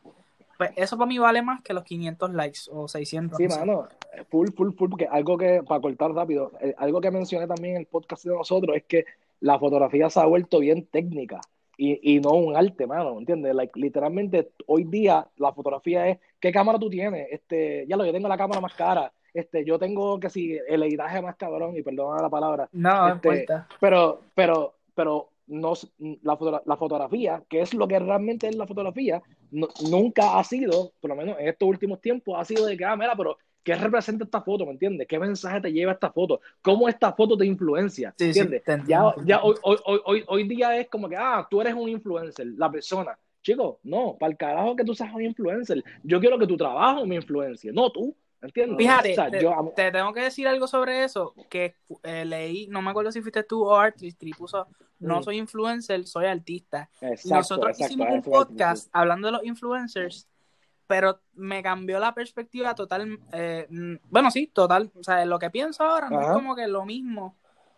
pues 0.56 0.72
eso 0.76 0.96
para 0.96 1.09
mí 1.09 1.18
vale 1.18 1.42
más 1.42 1.62
que 1.62 1.74
los 1.74 1.85
500 1.85 2.33
likes 2.33 2.61
o 2.70 2.88
600. 2.88 3.37
Sí, 3.37 3.48
mano, 3.48 3.88
full, 4.30 4.48
full, 4.56 4.72
full, 4.72 4.90
porque 4.90 5.06
algo 5.06 5.37
que, 5.37 5.62
para 5.62 5.80
cortar 5.80 6.12
rápido, 6.12 6.52
eh, 6.61 6.74
algo 6.78 7.00
que 7.00 7.11
mencioné 7.11 7.46
también 7.46 7.74
en 7.74 7.80
el 7.83 7.87
podcast 7.87 8.24
de 8.24 8.35
nosotros 8.35 8.76
es 8.76 8.85
que 8.85 9.04
la 9.40 9.59
fotografía 9.59 10.09
se 10.11 10.20
ha 10.20 10.26
vuelto 10.26 10.59
bien 10.59 10.87
técnica. 10.87 11.40
Y, 11.76 12.14
y, 12.14 12.20
no 12.20 12.33
un 12.33 12.54
arte, 12.54 12.87
mano, 12.87 13.18
¿entiendes? 13.18 13.54
Like, 13.54 13.80
literalmente, 13.80 14.50
hoy 14.66 14.85
día 14.85 15.26
la 15.38 15.50
fotografía 15.54 16.09
es, 16.09 16.18
¿qué 16.38 16.52
cámara 16.52 16.78
tú 16.78 16.90
tienes? 16.90 17.28
Este, 17.30 17.87
ya 17.88 17.96
lo, 17.96 18.04
yo 18.04 18.12
tengo 18.12 18.28
la 18.28 18.37
cámara 18.37 18.61
más 18.61 18.74
cara, 18.74 19.11
este, 19.35 19.64
yo 19.64 19.79
tengo 19.79 20.19
que 20.19 20.31
si 20.31 20.59
el 20.69 20.83
editaje 20.83 21.21
más 21.23 21.37
cabrón, 21.37 21.77
y 21.77 21.83
perdona 21.83 22.23
la 22.23 22.31
palabra. 22.31 22.69
No, 22.73 23.14
este, 23.14 23.47
pero, 23.81 24.21
pero, 24.35 24.75
pero 24.95 25.29
no, 25.47 25.73
la, 26.23 26.62
la, 26.64 26.77
fotografía, 26.77 27.43
que 27.49 27.61
es 27.61 27.75
lo 27.75 27.88
que 27.88 27.99
realmente 27.99 28.49
es 28.49 28.57
la 28.57 28.66
fotografía, 28.66 29.23
nunca 29.51 30.38
ha 30.38 30.45
sido, 30.45 30.93
por 31.01 31.11
lo 31.11 31.16
menos 31.16 31.38
en 31.38 31.49
estos 31.49 31.69
últimos 31.69 32.01
tiempos, 32.01 32.37
ha 32.38 32.45
sido 32.45 32.66
de 32.66 32.77
que, 32.77 32.85
ah, 32.85 32.97
mira, 32.97 33.14
pero 33.16 33.37
¿qué 33.62 33.75
representa 33.75 34.25
esta 34.25 34.43
foto? 34.43 34.64
¿Me 34.64 34.73
entiendes? 34.73 35.07
¿Qué 35.09 35.19
mensaje 35.19 35.61
te 35.61 35.73
lleva 35.73 35.93
esta 35.93 36.11
foto? 36.11 36.40
¿Cómo 36.62 36.88
esta 36.88 37.12
foto 37.12 37.37
te 37.37 37.47
influencia? 37.47 38.14
¿Me 38.19 38.27
entiendes? 38.27 38.62
ya, 38.87 39.14
ya 39.25 39.43
hoy, 39.43 39.57
hoy, 39.62 40.01
hoy, 40.05 40.25
hoy, 40.27 40.49
día 40.49 40.77
es 40.77 40.88
como 40.88 41.09
que, 41.09 41.16
ah, 41.16 41.47
tú 41.51 41.61
eres 41.61 41.75
un 41.75 41.88
influencer, 41.88 42.47
la 42.57 42.71
persona. 42.71 43.19
Chico, 43.43 43.81
no, 43.85 44.16
para 44.19 44.33
el 44.33 44.38
carajo 44.38 44.77
que 44.77 44.85
tú 44.85 44.95
seas 44.95 45.12
un 45.14 45.23
influencer. 45.23 45.83
Yo 46.03 46.21
quiero 46.21 46.38
que 46.38 46.47
tu 46.47 46.57
trabajo 46.57 47.07
me 47.07 47.16
influencie, 47.16 47.73
no 47.73 47.90
tú. 47.90 48.14
¿Entiendes? 48.42 48.79
Fíjate, 48.79 49.16
te, 49.76 49.92
tengo 49.92 50.12
que 50.12 50.22
decir 50.22 50.48
algo 50.48 50.66
sobre 50.66 51.05
eso, 51.05 51.35
que 51.50 51.76
eh, 52.03 52.24
leí, 52.24 52.66
no 52.68 52.81
me 52.81 52.90
acuerdo 52.90 53.12
si 53.12 53.20
fuiste 53.20 53.42
tú 53.42 53.64
o 53.64 53.76
Artistry, 53.76 54.33
puso, 54.33 54.66
no 54.98 55.20
mm. 55.20 55.22
soy 55.22 55.38
influencer, 55.38 56.07
soy 56.07 56.26
artista. 56.26 56.88
y 57.03 57.29
nosotros 57.29 57.79
hicimos 57.79 58.09
un 58.11 58.22
podcast 58.22 58.88
hablando 58.92 59.29
de 59.29 59.33
los 59.33 59.44
influencers, 59.44 60.26
pero 60.87 61.20
me 61.35 61.62
cambió 61.62 62.00
la 62.00 62.14
perspectiva 62.14 62.74
total, 62.74 63.20
eh, 63.33 63.66
mm, 63.68 63.96
bueno, 64.09 64.31
sí, 64.31 64.46
total, 64.46 64.90
o 64.94 65.05
sea, 65.05 65.24
lo 65.26 65.38
que 65.38 65.50
pienso 65.50 65.85
ahora 65.85 66.09
no 66.09 66.20
es 66.20 66.29
como 66.29 66.57
que 66.57 66.66
lo 66.66 66.85
mismo. 66.87 67.37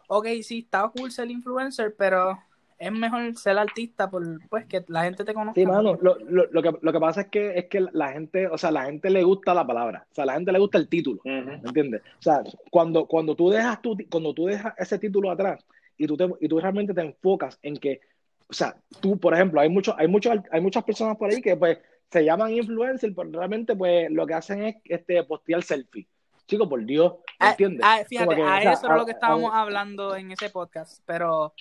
Ok, 0.09 0.27
sí, 0.42 0.61
está 0.61 0.88
cool 0.96 1.11
ser 1.11 1.31
influencer, 1.31 1.94
pero 1.96 2.38
es 2.83 2.90
mejor 2.90 3.35
ser 3.37 3.59
artista 3.59 4.11
por 4.11 4.25
pues 4.49 4.66
que 4.66 4.85
la 4.88 5.05
gente 5.05 5.25
te 5.25 5.33
conozca. 5.33 5.61
Sí, 5.61 5.64
mano, 5.64 5.97
lo, 6.03 6.18
lo, 6.18 6.47
lo, 6.51 6.62
que, 6.62 6.73
lo 6.81 6.92
que 6.92 7.01
pasa 7.01 7.21
es 7.23 7.29
que 7.29 7.57
es 7.57 7.66
que 7.66 7.87
la 7.92 8.12
gente, 8.12 8.49
o 8.49 8.59
sea, 8.59 8.73
la 8.73 8.87
gente 8.87 9.09
le 9.09 9.22
gusta 9.22 9.55
la 9.55 9.64
palabra, 9.64 10.05
o 10.11 10.14
sea, 10.14 10.26
la 10.26 10.35
gente 10.35 10.51
le 10.51 10.59
gusta 10.59 10.78
el 10.78 10.89
título, 10.89 11.20
¿me 11.24 11.55
entiendes? 11.55 12.03
O 12.18 12.22
sea, 12.22 12.43
cuando, 12.70 13.07
cuando 13.07 13.37
tú 13.37 13.51
dejas 13.51 13.80
tu, 13.80 13.97
cuando 14.11 14.35
tú 14.35 14.47
dejas 14.47 14.74
ese 14.78 14.99
título 14.99 15.30
atrás 15.30 15.64
y 15.97 16.09
tú 16.09 16.16
te, 16.16 16.28
y 16.41 16.49
tú 16.49 16.59
realmente 16.59 16.93
te 16.93 17.03
enfocas 17.03 17.57
en 17.62 17.76
que, 17.76 18.01
o 18.49 18.53
sea, 18.53 18.76
tú, 19.01 19.16
por 19.16 19.33
ejemplo, 19.33 19.61
hay 19.61 19.68
muchos, 19.68 19.95
hay 19.97 20.09
muchos, 20.09 20.37
hay 20.51 20.61
muchas 20.61 20.83
personas 20.83 21.16
por 21.16 21.30
ahí 21.30 21.41
que 21.41 21.57
pues 21.57 21.78
se 22.11 22.24
llaman 22.24 22.53
influencers, 22.53 23.14
pero 23.14 23.30
realmente 23.30 23.76
pues 23.76 24.11
lo 24.11 24.26
que 24.26 24.35
hacen 24.35 24.64
es 24.64 24.76
este 24.87 25.22
postear 25.22 25.62
selfie. 25.62 26.09
Chico, 26.49 26.68
por 26.68 26.85
Dios, 26.85 27.14
ah, 27.39 27.51
¿entiendes? 27.51 27.80
Ah, 27.85 28.01
fíjate, 28.07 28.43
a 28.43 28.72
eso 28.72 28.91
es 28.91 28.99
lo 28.99 29.07
que 29.07 29.12
estábamos 29.12 29.53
hablando 29.55 30.16
en 30.16 30.33
ese 30.33 30.51
podcast, 30.51 31.01
pero 31.07 31.55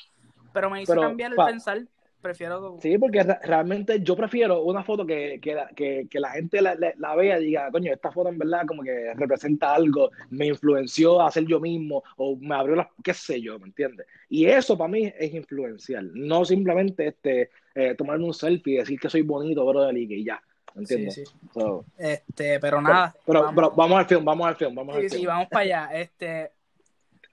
pero 0.54 0.70
me 0.70 0.82
hizo 0.82 0.96
cambiar 0.96 1.32
el 1.32 1.38
pensar. 1.38 1.82
Prefiero. 2.22 2.78
Sí, 2.80 3.00
porque 3.00 3.24
realmente 3.24 4.00
yo 4.02 4.16
prefiero 4.16 4.62
una 4.62 4.84
foto 4.84 5.06
que, 5.08 5.40
que, 5.42 6.08
que, 6.08 6.20
la 6.20 6.30
gente 6.30 6.62
la, 6.62 6.76
la, 6.76 7.16
vea 7.16 7.40
y 7.40 7.46
diga, 7.46 7.72
coño, 7.72 7.92
esta 7.92 8.12
foto 8.12 8.30
en 8.30 8.38
verdad 8.38 8.62
como 8.68 8.84
que 8.84 9.12
representa 9.16 9.74
algo, 9.74 10.12
me 10.30 10.46
influenció 10.46 11.20
a 11.20 11.32
ser 11.32 11.46
yo 11.48 11.60
mismo 11.60 12.04
o 12.18 12.36
me 12.36 12.54
abrió 12.54 12.76
las, 12.76 12.88
qué 13.04 13.16
sé 13.16 13.42
yo, 13.42 13.58
¿me 13.58 13.66
entiendes? 13.66 14.06
Y 14.30 14.46
eso 14.46 14.78
para 14.78 14.90
mí 14.90 15.12
es 15.18 15.34
influencial, 15.34 16.12
no 16.14 16.46
simplemente 16.46 17.08
este, 17.08 17.50
eh, 17.74 17.96
tomarme 17.98 18.26
un 18.26 18.36
selfie 18.36 18.76
y 18.76 18.78
decir 18.78 19.00
que 19.00 19.10
soy 19.10 19.24
bonito, 19.24 19.66
brother, 19.66 19.98
y 19.98 20.24
ya. 20.24 20.40
¿entiendes? 20.76 21.16
Sí, 21.16 21.26
sí. 21.26 21.32
So, 21.54 21.86
Este, 21.98 22.60
pero 22.60 22.82
nada. 22.82 23.16
pero, 23.26 23.42
vamos. 23.42 23.56
pero 23.56 23.72
vamos 23.72 23.98
al 24.00 24.06
film, 24.06 24.26
vamos 24.26 24.48
al 24.48 24.56
film, 24.56 24.76
vamos 24.76 24.96
al 24.96 25.02
Sí, 25.02 25.10
sí, 25.10 25.16
film. 25.18 25.28
vamos 25.28 25.48
para 25.50 25.64
allá. 25.64 25.90
Este, 26.00 26.52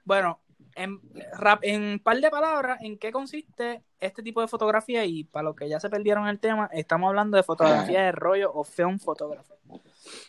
bueno, 0.05 0.41
en, 0.79 1.01
rap, 1.39 1.61
en 1.63 1.99
par 1.99 2.21
de 2.21 2.31
palabras, 2.31 2.81
¿en 2.83 2.99
qué 2.99 3.11
consiste 3.13 3.83
este 4.01 4.23
tipo 4.23 4.41
de 4.41 4.49
fotografía? 4.49 5.05
Y 5.05 5.25
para 5.25 5.45
los 5.45 5.57
que 5.57 5.69
ya 5.69 5.81
se 5.81 5.91
perdieron 5.91 6.27
el 6.29 6.39
tema, 6.41 6.71
estamos 6.73 7.09
hablando 7.09 7.37
de 7.37 7.43
fotografía 7.43 8.03
de 8.05 8.13
rollo 8.13 8.53
o 8.55 8.65
film 8.65 8.99
photography. 8.99 9.53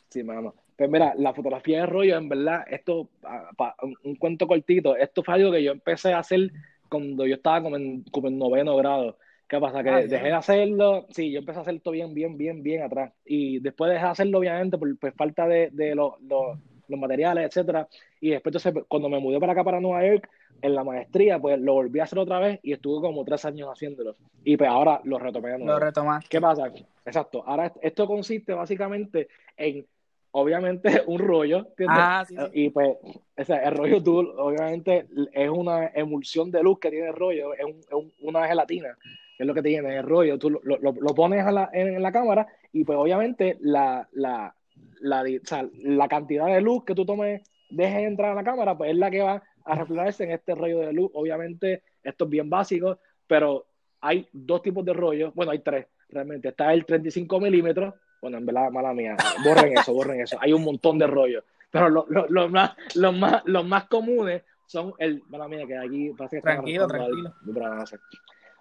Sí, 0.10 0.24
mano. 0.24 0.54
Pues 0.76 0.90
mira, 0.90 1.14
la 1.18 1.34
fotografía 1.34 1.82
de 1.82 1.86
rollo, 1.86 2.18
en 2.18 2.30
verdad, 2.30 2.64
esto, 2.70 3.10
pa- 3.22 3.50
pa- 3.56 3.76
un, 3.84 3.96
un 4.04 4.16
cuento 4.16 4.48
cortito, 4.48 4.96
esto 4.96 5.24
fue 5.24 5.36
algo 5.36 5.52
que 5.52 5.62
yo 5.64 5.72
empecé 5.72 6.14
a 6.14 6.20
hacer 6.20 6.52
cuando 6.90 7.28
yo 7.28 7.36
estaba 7.36 7.62
como 7.62 7.76
en, 7.76 8.04
como 8.12 8.28
en 8.30 8.38
noveno 8.40 8.76
grado. 8.78 9.18
¿Qué 9.48 9.60
pasa? 9.60 9.84
Que 9.84 9.90
Ah, 9.90 10.02
dejé 10.02 10.28
de 10.28 10.34
hacerlo, 10.34 11.06
sí, 11.10 11.32
yo 11.32 11.40
empecé 11.40 11.60
a 11.60 11.62
hacer 11.64 11.76
esto 11.76 11.92
bien, 11.92 12.14
bien, 12.14 12.38
bien, 12.38 12.64
bien 12.64 12.84
atrás. 12.84 13.12
Y 13.26 13.60
después 13.60 13.92
dejé 13.92 14.06
de 14.06 14.12
hacerlo, 14.12 14.38
obviamente, 14.40 14.78
por, 14.78 14.98
por 14.98 15.12
falta 15.14 15.48
de, 15.48 15.70
de 15.72 15.96
los, 15.96 16.22
los, 16.22 16.58
los 16.90 17.00
materiales, 17.00 17.46
etcétera. 17.46 17.88
Y 18.20 18.32
después, 18.32 18.54
entonces, 18.56 18.84
cuando 18.90 19.08
me 19.10 19.20
mudé 19.20 19.40
para 19.40 19.54
acá, 19.54 19.64
para 19.64 19.80
Nueva 19.80 20.06
York, 20.06 20.30
en 20.62 20.76
la 20.76 20.84
maestría, 20.84 21.40
pues 21.40 21.58
lo 21.60 21.74
volví 21.76 22.00
a 22.00 22.04
hacer 22.04 22.20
otra 22.20 22.40
vez 22.40 22.60
y 22.64 22.74
estuve 22.74 23.00
como 23.02 23.24
tres 23.24 23.46
años 23.46 23.70
haciéndolo. 23.72 24.16
Y 24.44 24.58
pues 24.58 24.70
ahora 24.70 25.00
lo 25.06 25.18
retomé 25.18 25.52
de 25.52 25.58
nuevo. 25.60 25.72
Lo 25.74 25.80
retomaste. 25.80 26.28
¿Qué 26.30 26.42
pasa? 26.42 26.70
Exacto. 27.06 27.44
Ahora 27.46 27.72
esto 27.82 28.06
consiste 28.06 28.54
básicamente 28.54 29.30
en, 29.56 29.86
obviamente, 30.32 30.84
un 31.08 31.20
rollo, 31.20 31.60
¿entiendes? 31.60 31.98
Ah, 32.00 32.26
sí, 32.28 32.36
sí. 32.36 32.42
Y 32.54 32.70
pues, 32.72 32.98
o 33.38 33.44
sea, 33.46 33.58
el 33.64 33.76
rollo 33.76 34.04
tú, 34.04 34.20
obviamente, 34.38 35.06
es 35.32 35.50
una 35.50 35.88
emulsión 35.96 36.52
de 36.52 36.62
luz 36.62 36.80
que 36.80 36.90
tiene 36.90 37.08
el 37.08 37.16
rollo, 37.16 37.54
es, 37.54 37.64
un- 37.64 37.80
es 37.80 37.94
un- 37.94 38.14
una 38.22 38.46
gelatina, 38.48 38.98
es 39.38 39.48
lo 39.48 39.54
que 39.54 39.62
tiene 39.62 39.96
el 39.96 40.04
rollo. 40.04 40.38
Tú 40.38 40.50
lo, 40.50 40.60
lo- 40.64 40.78
lo 40.92 41.16
pones 41.16 41.46
a 41.46 41.52
la- 41.52 41.70
en, 41.72 41.96
en 41.96 42.02
la 42.02 42.12
cámara 42.12 42.48
y 42.74 42.84
pues 42.84 42.98
obviamente 42.98 43.58
la, 43.62 44.08
la, 44.12 44.54
la, 45.02 45.24
di- 45.24 45.38
o 45.38 45.46
sea, 45.46 45.68
la 45.84 46.08
cantidad 46.08 46.48
de 46.48 46.62
luz 46.62 46.84
que 46.86 46.96
tú 46.96 47.06
tomes, 47.06 47.42
dejes 47.70 48.04
entrar 48.08 48.32
a 48.32 48.36
la 48.36 48.44
cámara, 48.44 48.78
pues 48.78 48.92
es 48.92 48.98
la 48.98 49.10
que 49.12 49.22
va 49.22 49.44
a 49.66 49.76
reflejarse 49.76 50.24
en 50.24 50.32
este 50.32 50.56
rollo 50.56 50.80
de 50.80 50.94
luz. 50.94 51.12
Obviamente, 51.14 51.84
esto 52.04 52.26
es 52.26 52.30
bien 52.32 52.50
básico, 52.50 53.00
pero 53.28 53.66
hay 54.02 54.28
dos 54.32 54.62
tipos 54.62 54.84
de 54.86 54.94
rollo, 54.94 55.32
bueno, 55.36 55.52
hay 55.52 55.60
tres 55.60 55.86
realmente. 56.10 56.50
Está 56.50 56.74
el 56.74 56.86
35 56.86 57.40
milímetros, 57.40 57.94
bueno, 58.22 58.38
en 58.38 58.46
verdad, 58.46 58.72
mala 58.72 58.94
mía, 58.94 59.16
borren 59.44 59.78
eso, 59.78 59.94
borren 59.94 60.22
eso. 60.22 60.38
Hay 60.42 60.52
un 60.54 60.64
montón 60.64 60.98
de 60.98 61.08
rollos, 61.08 61.44
pero 61.72 61.90
lo- 61.90 62.06
lo- 62.10 62.28
los 62.28 62.50
más, 62.52 62.72
los 62.96 63.16
más, 63.18 63.42
los 63.46 63.66
más 63.66 63.86
comunes 63.88 64.42
son 64.66 64.94
el, 65.00 65.22
mala 65.30 65.48
mía, 65.48 65.66
que 65.68 65.78
aquí 65.78 66.10
parece 66.18 66.38
que 66.38 66.42
Tranquilo, 66.42 66.88
tranquilo. 66.88 67.34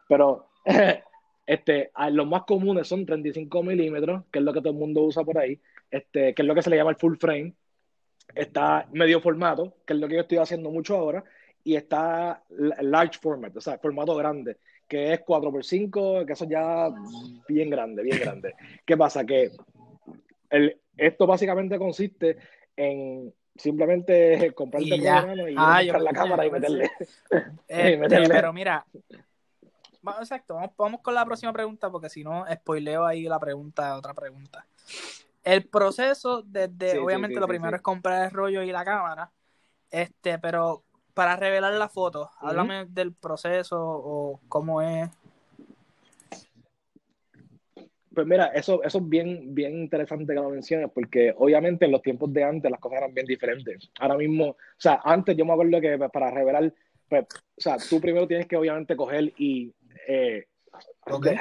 pero 0.09 0.47
este, 1.47 1.91
los 2.11 2.27
más 2.27 2.43
comunes 2.45 2.87
son 2.87 3.07
35 3.07 3.63
milímetros, 3.63 4.25
que 4.31 4.39
es 4.39 4.45
lo 4.45 4.53
que 4.53 4.61
todo 4.61 4.71
el 4.73 4.79
mundo 4.79 5.03
usa 5.03 5.25
por 5.25 5.39
ahí, 5.39 5.59
este, 5.91 6.35
que 6.35 6.43
es 6.43 6.49
lo 6.49 6.55
que 6.55 6.63
se 6.63 6.71
le 6.71 6.77
llama 6.77 6.91
el 6.91 6.97
full 6.97 7.17
frame. 7.17 7.55
Está 8.35 8.87
medio 8.93 9.21
formato, 9.21 9.77
que 9.87 9.95
es 9.95 9.99
lo 9.99 10.09
que 10.09 10.17
yo 10.17 10.21
estoy 10.23 10.39
haciendo 10.39 10.71
mucho 10.71 10.97
ahora, 10.97 11.25
y 11.65 11.77
está 11.77 12.43
large 12.49 13.19
format, 13.19 13.57
o 13.57 13.61
sea, 13.61 13.79
formato 13.79 14.15
grande, 14.15 14.59
que 14.87 15.13
es 15.13 15.21
4x5, 15.21 16.27
que 16.27 16.33
eso 16.33 16.45
ya 16.47 16.91
bien 17.49 17.71
grande, 17.71 18.03
bien 18.03 18.19
grande. 18.21 18.55
¿Qué 18.85 18.97
pasa? 18.97 19.25
Que 19.25 19.51
el, 20.51 20.79
esto 20.97 21.27
básicamente 21.27 21.79
consiste 21.79 22.37
en 22.77 23.33
simplemente 23.57 24.53
comprarte 24.55 24.89
Y 24.89 24.93
el 24.93 25.01
programa 25.01 25.51
y 25.51 25.55
Ah, 25.57 25.83
yo 25.83 25.99
la 25.99 26.13
cámara 26.13 26.47
y 26.47 26.49
yo 26.49 26.53
pensé. 26.53 26.69
meterle. 26.71 26.91
Este, 27.69 27.97
meterle. 27.99 28.29
pero 28.29 28.53
mira, 28.53 28.87
exacto, 30.21 30.55
vamos, 30.55 30.71
vamos 30.77 31.01
con 31.03 31.15
la 31.15 31.25
próxima 31.25 31.53
pregunta 31.53 31.91
porque 31.91 32.09
si 32.09 32.25
no, 32.25 32.47
spoileo 32.53 33.05
ahí 33.05 33.25
la 33.25 33.39
pregunta, 33.39 33.97
otra 33.97 34.15
pregunta. 34.15 34.67
El 35.43 35.67
proceso 35.69 36.43
desde, 36.43 36.93
Sí, 36.93 36.99
obviamente 36.99 37.35
sí, 37.35 37.41
lo 37.41 37.49
primero 37.49 37.77
es 37.77 37.83
comprar 37.83 38.25
el 38.25 38.31
rollo 38.31 38.63
y 38.63 38.73
la 38.73 38.85
cámara, 38.85 39.31
este, 39.91 40.39
pero 40.39 40.85
para 41.15 41.37
revelar 41.37 41.73
la 41.75 41.89
foto, 41.89 42.31
háblame 42.39 42.87
del 42.87 43.13
proceso 43.13 43.77
o 43.81 44.41
cómo 44.49 44.83
es. 44.83 45.09
Pues 48.15 48.27
mira, 48.27 48.47
eso, 48.47 48.83
eso 48.83 48.99
es 48.99 49.09
bien, 49.09 49.55
bien 49.55 49.79
interesante 49.79 50.27
que 50.27 50.41
lo 50.41 50.51
menciones, 50.51 50.91
porque 50.93 51.33
obviamente 51.37 51.85
en 51.85 51.93
los 51.93 52.03
tiempos 52.03 52.33
de 52.33 52.43
antes 52.43 52.71
las 52.71 52.81
cosas 52.81 52.99
eran 52.99 53.15
bien 53.15 53.27
diferentes. 53.27 53.91
Ahora 54.01 54.17
mismo, 54.17 54.51
o 54.51 54.57
sea, 54.77 55.01
antes 55.05 55.37
yo 55.37 55.45
me 55.45 55.53
acuerdo 55.53 55.81
que 55.81 55.99
para 56.13 56.31
revelar, 56.31 56.73
pues, 57.09 57.25
o 57.25 57.61
sea, 57.61 57.77
tú 57.77 58.01
primero 58.01 58.27
tienes 58.27 58.47
que 58.47 58.57
obviamente 58.57 58.97
coger 58.97 59.33
y 59.39 59.73
eh, 60.07 60.47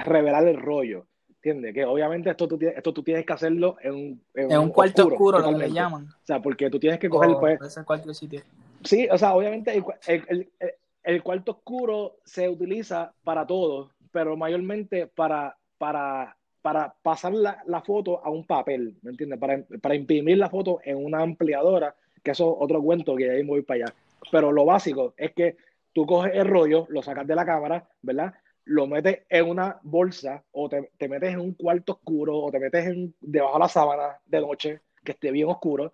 revelar 0.06 0.48
el 0.48 0.62
rollo, 0.62 1.08
¿entiendes? 1.52 1.74
Que 1.74 1.86
obviamente 1.86 2.30
esto 2.30 2.48
tú, 2.48 2.58
tienes- 2.58 2.78
esto 2.78 2.94
tú 2.94 3.04
tienes 3.04 3.26
que 3.26 3.34
hacerlo 3.34 3.78
en 3.82 3.94
un, 3.94 4.22
En 4.36 4.58
un 4.60 4.70
cuarto 4.70 5.08
oscuro, 5.08 5.38
lo 5.40 5.46
que 5.50 5.58
le 5.58 5.72
llaman. 5.74 6.04
O 6.06 6.26
sea, 6.26 6.42
porque 6.42 6.70
tú 6.70 6.80
tienes 6.80 7.00
que 7.00 7.10
coger, 7.10 7.30
pues, 7.40 7.60
cualquier 7.86 8.16
sitio. 8.16 8.42
Sí, 8.84 9.08
o 9.12 9.18
sea, 9.18 9.34
obviamente 9.36 9.76
el, 9.76 9.84
el- 10.08 10.24
el- 10.28 10.50
el- 10.60 10.74
el 11.04 11.24
cuarto 11.24 11.52
oscuro 11.52 12.18
se 12.26 12.50
utiliza 12.50 13.14
para 13.24 13.48
todo, 13.48 13.92
pero 14.12 14.36
mayormente 14.36 15.08
para, 15.08 15.56
para, 15.78 16.36
para 16.62 16.94
pasar 17.02 17.34
la, 17.34 17.64
la 17.66 17.82
foto 17.82 18.24
a 18.24 18.30
un 18.30 18.46
papel, 18.46 18.98
¿me 19.02 19.12
entiendes? 19.12 19.40
Para, 19.40 19.64
para 19.82 19.96
imprimir 19.96 20.38
la 20.38 20.50
foto 20.50 20.80
en 20.84 20.98
una 21.04 21.22
ampliadora, 21.22 21.96
que 22.22 22.32
eso 22.32 22.52
es 22.52 22.58
otro 22.60 22.82
cuento 22.82 23.16
que 23.16 23.30
ahí 23.32 23.42
me 23.44 23.50
voy 23.52 23.62
para 23.62 23.86
allá. 23.86 23.94
Pero 24.32 24.52
lo 24.52 24.66
básico 24.66 25.14
es 25.16 25.32
que 25.34 25.56
tú 25.94 26.06
coges 26.06 26.34
el 26.36 26.46
rollo, 26.48 26.86
lo 26.90 27.02
sacas 27.02 27.26
de 27.26 27.36
la 27.36 27.46
cámara, 27.46 27.88
¿verdad? 28.02 28.34
Lo 28.68 28.86
metes 28.86 29.24
en 29.30 29.50
una 29.50 29.80
bolsa 29.84 30.44
o 30.52 30.68
te, 30.68 30.92
te 30.98 31.08
metes 31.08 31.34
en 31.34 31.40
un 31.40 31.54
cuarto 31.54 31.94
oscuro 31.94 32.38
o 32.38 32.52
te 32.52 32.60
metes 32.60 32.94
debajo 33.22 33.54
de 33.54 33.60
la 33.60 33.70
sábana 33.70 34.20
de 34.26 34.42
noche, 34.42 34.82
que 35.04 35.14
esté 35.14 35.32
bien 35.32 35.48
oscuro. 35.48 35.94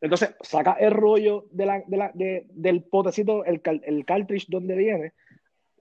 Entonces, 0.00 0.34
saca 0.40 0.72
el 0.72 0.92
rollo 0.92 1.46
del 1.50 2.82
potecito, 2.90 3.44
el, 3.44 3.60
el 3.84 4.04
cartridge 4.04 4.46
donde 4.48 4.76
viene, 4.76 5.12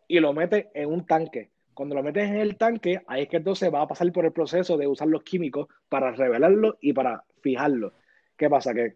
y 0.08 0.20
lo 0.20 0.34
metes 0.34 0.68
en 0.74 0.92
un 0.92 1.06
tanque. 1.06 1.52
Cuando 1.74 1.96
lo 1.96 2.04
metes 2.04 2.30
en 2.30 2.38
el 2.38 2.58
tanque, 2.58 3.02
ahí 3.08 3.24
es 3.24 3.30
que 3.30 3.38
entonces 3.38 3.74
va 3.74 3.82
a 3.82 3.88
pasar 3.88 4.12
por 4.12 4.26
el 4.26 4.32
proceso 4.32 4.78
de 4.78 4.88
usar 4.88 5.08
los 5.10 5.24
químicos 5.24 5.68
para 5.90 6.12
revelarlo 6.12 6.78
y 6.80 6.94
para 6.94 7.24
fijarlo. 7.42 7.94
¿Qué 8.38 8.50
pasa? 8.50 8.74
Que 8.74 8.96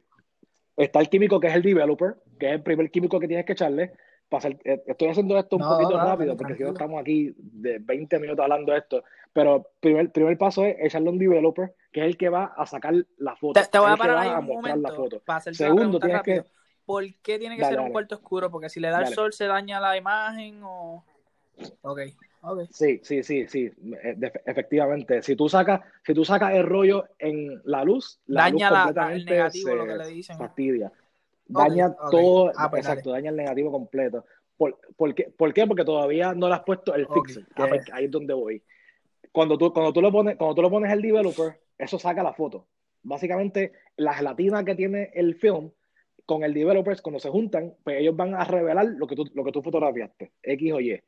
está 0.77 0.99
el 0.99 1.09
químico 1.09 1.39
que 1.39 1.47
es 1.47 1.55
el 1.55 1.61
developer, 1.61 2.15
que 2.39 2.47
es 2.47 2.53
el 2.53 2.63
primer 2.63 2.89
químico 2.89 3.19
que 3.19 3.27
tienes 3.27 3.45
que 3.45 3.53
echarle. 3.53 3.91
Eh, 4.31 4.83
estoy 4.85 5.07
haciendo 5.07 5.37
esto 5.39 5.55
un 5.55 5.63
No, 5.63 5.69
poquito 5.69 5.97
rápido, 5.97 6.37
porque 6.37 6.55
si 6.55 6.63
no 6.63 6.69
estamos 6.69 7.01
aquí 7.01 7.33
de 7.37 7.79
20 7.79 8.19
minutos 8.19 8.43
hablando 8.43 8.71
de 8.71 8.77
esto. 8.77 9.03
Pero 9.33 9.67
primer, 9.79 10.11
primer 10.11 10.37
paso 10.37 10.65
es 10.65 10.75
echarle 10.79 11.09
un 11.09 11.17
developer, 11.17 11.73
que 11.91 12.01
es 12.01 12.07
el 12.07 12.17
que 12.17 12.29
va 12.29 12.53
a 12.55 12.65
sacar 12.65 12.93
la 13.17 13.35
foto. 13.35 13.61
Te, 13.61 13.67
te 13.67 13.79
voy 13.79 13.91
a 13.91 13.97
parar 13.97 14.17
ahí 14.19 14.29
un 14.29 14.45
momento 14.45 14.93
foto. 14.95 15.21
para 15.25 15.41
Segundo, 15.51 15.99
tienes 15.99 16.17
rápido. 16.17 16.45
¿Por 16.85 17.03
qué 17.21 17.37
tiene 17.39 17.55
que 17.55 17.61
Dale, 17.61 17.75
ser 17.75 17.85
un 17.85 17.91
cuarto 17.91 18.15
oscuro? 18.15 18.49
Porque 18.51 18.69
si 18.69 18.79
le 18.79 18.89
da 18.89 19.01
el 19.01 19.13
sol 19.13 19.33
se 19.33 19.45
daña 19.45 19.79
la 19.79 19.95
imagen 19.97 20.61
o... 20.63 21.03
Ok, 21.81 21.99
ok. 22.41 22.61
Sí, 22.71 22.99
sí, 23.03 23.23
sí, 23.23 23.47
sí, 23.47 23.71
eh, 24.03 24.15
efectivamente. 24.45 25.21
Si 25.21 25.35
tú 25.35 25.49
sacas, 25.49 25.81
si 26.05 26.13
tú 26.13 26.23
sacas 26.23 26.53
el 26.53 26.65
rollo 26.65 27.05
en 27.17 27.61
la 27.65 27.83
luz, 27.83 28.19
la 28.27 28.41
Daña 28.41 28.51
luz 28.51 28.61
la- 28.71 28.79
la- 28.79 28.83
completamente 28.83 29.31
el 29.31 29.37
negativo, 29.37 29.69
se 29.69 29.75
lo 29.75 29.85
que 29.85 29.95
le 29.95 30.07
dicen. 30.07 30.37
fastidia. 30.37 30.91
Daña 31.49 31.95
todo, 32.11 32.51
Ah, 32.55 32.69
pues 32.69 32.85
exacto, 32.85 33.11
daña 33.11 33.31
el 33.31 33.35
negativo 33.35 33.71
completo. 33.71 34.23
¿Por, 34.55 34.79
por 34.95 35.15
qué? 35.15 35.23
¿Por 35.35 35.53
qué? 35.53 35.65
Porque 35.65 35.83
todavía 35.83 36.33
no 36.33 36.47
le 36.47 36.53
has 36.53 36.63
puesto 36.63 36.93
el 36.93 37.05
Ok. 37.05 37.13
fixer, 37.15 37.43
que 37.55 37.63
Ah, 37.63 37.65
es- 37.65 37.69
pues. 37.69 37.89
ahí 37.93 38.05
es 38.05 38.11
donde 38.11 38.33
voy. 38.33 38.61
Cuando 39.31 39.57
tú, 39.57 39.73
cuando 39.73 39.91
tú 39.93 40.01
lo 40.01 40.11
pones, 40.11 40.37
cuando 40.37 40.55
tú 40.55 40.61
lo 40.61 40.69
pones 40.69 40.91
el 40.91 41.01
developer, 41.01 41.59
eso 41.77 41.97
saca 41.97 42.21
la 42.23 42.33
foto. 42.33 42.67
Básicamente, 43.03 43.71
la 43.97 44.13
gelatina 44.13 44.63
que 44.63 44.75
tiene 44.75 45.11
el 45.13 45.35
film 45.35 45.71
con 46.25 46.43
el 46.43 46.53
developer, 46.53 47.01
cuando 47.01 47.19
se 47.19 47.29
juntan, 47.29 47.73
pues 47.83 47.99
ellos 47.99 48.15
van 48.15 48.35
a 48.35 48.43
revelar 48.43 48.85
lo 48.85 49.07
que 49.07 49.15
tú, 49.15 49.25
lo 49.33 49.43
que 49.43 49.51
tú 49.51 49.61
fotografiaste, 49.63 50.33
X 50.43 50.73
o 50.73 50.79
Y. 50.79 51.01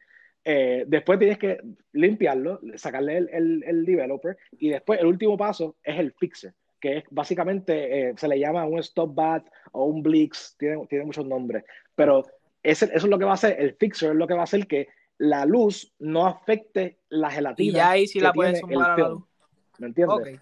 Eh, 0.44 0.86
después 0.88 1.20
tienes 1.20 1.38
que 1.38 1.60
limpiarlo, 1.92 2.60
sacarle 2.76 3.18
el, 3.18 3.30
el, 3.30 3.64
el 3.64 3.86
developer, 3.86 4.36
y 4.54 4.70
después 4.70 5.00
el 5.00 5.06
último 5.06 5.38
paso 5.38 5.76
es 5.84 6.00
el 6.00 6.14
fixer, 6.14 6.54
que 6.82 6.98
es 6.98 7.04
básicamente, 7.12 8.10
eh, 8.10 8.14
se 8.18 8.28
le 8.28 8.40
llama 8.40 8.66
un 8.66 8.80
stop 8.80 9.14
bat 9.16 9.46
o 9.72 9.86
un 9.86 10.02
blix, 10.04 10.56
tiene, 10.58 10.86
tiene 10.88 11.06
muchos 11.06 11.26
nombres, 11.26 11.64
pero 11.96 12.26
ese- 12.64 12.86
eso 12.94 13.06
es 13.06 13.10
lo 13.10 13.18
que 13.20 13.26
va 13.26 13.32
a 13.32 13.36
hacer, 13.36 13.56
el 13.60 13.76
fixer 13.76 14.10
es 14.12 14.16
lo 14.18 14.28
que 14.28 14.34
va 14.34 14.42
a 14.42 14.44
hacer 14.44 14.68
que 14.68 14.88
la 15.20 15.46
luz 15.46 15.94
no 16.00 16.26
afecte 16.26 16.98
la 17.10 17.30
gelatina. 17.30 17.70
Y 17.70 17.74
ya 17.74 17.90
ahí 17.92 18.08
sí 18.08 18.20
la 18.20 18.34
puedes 18.34 18.60
sumar 18.60 18.92
a 18.92 18.98
la 18.98 19.10
luz. 19.10 19.24
¿Me 19.78 19.88
entiendes? 19.88 20.40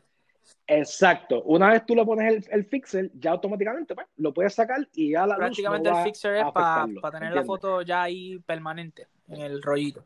Exacto. 0.65 1.43
Una 1.43 1.69
vez 1.71 1.85
tú 1.85 1.95
le 1.95 2.05
pones 2.05 2.33
el, 2.33 2.45
el 2.53 2.65
fixer, 2.65 3.11
ya 3.13 3.31
automáticamente 3.31 3.93
pues, 3.95 4.07
lo 4.17 4.33
puedes 4.33 4.53
sacar 4.53 4.87
y 4.93 5.11
ya 5.11 5.21
la 5.27 5.35
luz 5.35 5.37
Prácticamente 5.45 5.89
no 5.89 5.95
va 5.95 6.01
el 6.01 6.07
fixer 6.07 6.35
es 6.35 6.43
para 6.53 7.11
tener 7.11 7.33
la 7.33 7.43
foto 7.43 7.81
ya 7.81 8.03
ahí 8.03 8.39
permanente 8.39 9.07
en 9.27 9.41
el 9.41 9.61
rollito. 9.61 10.03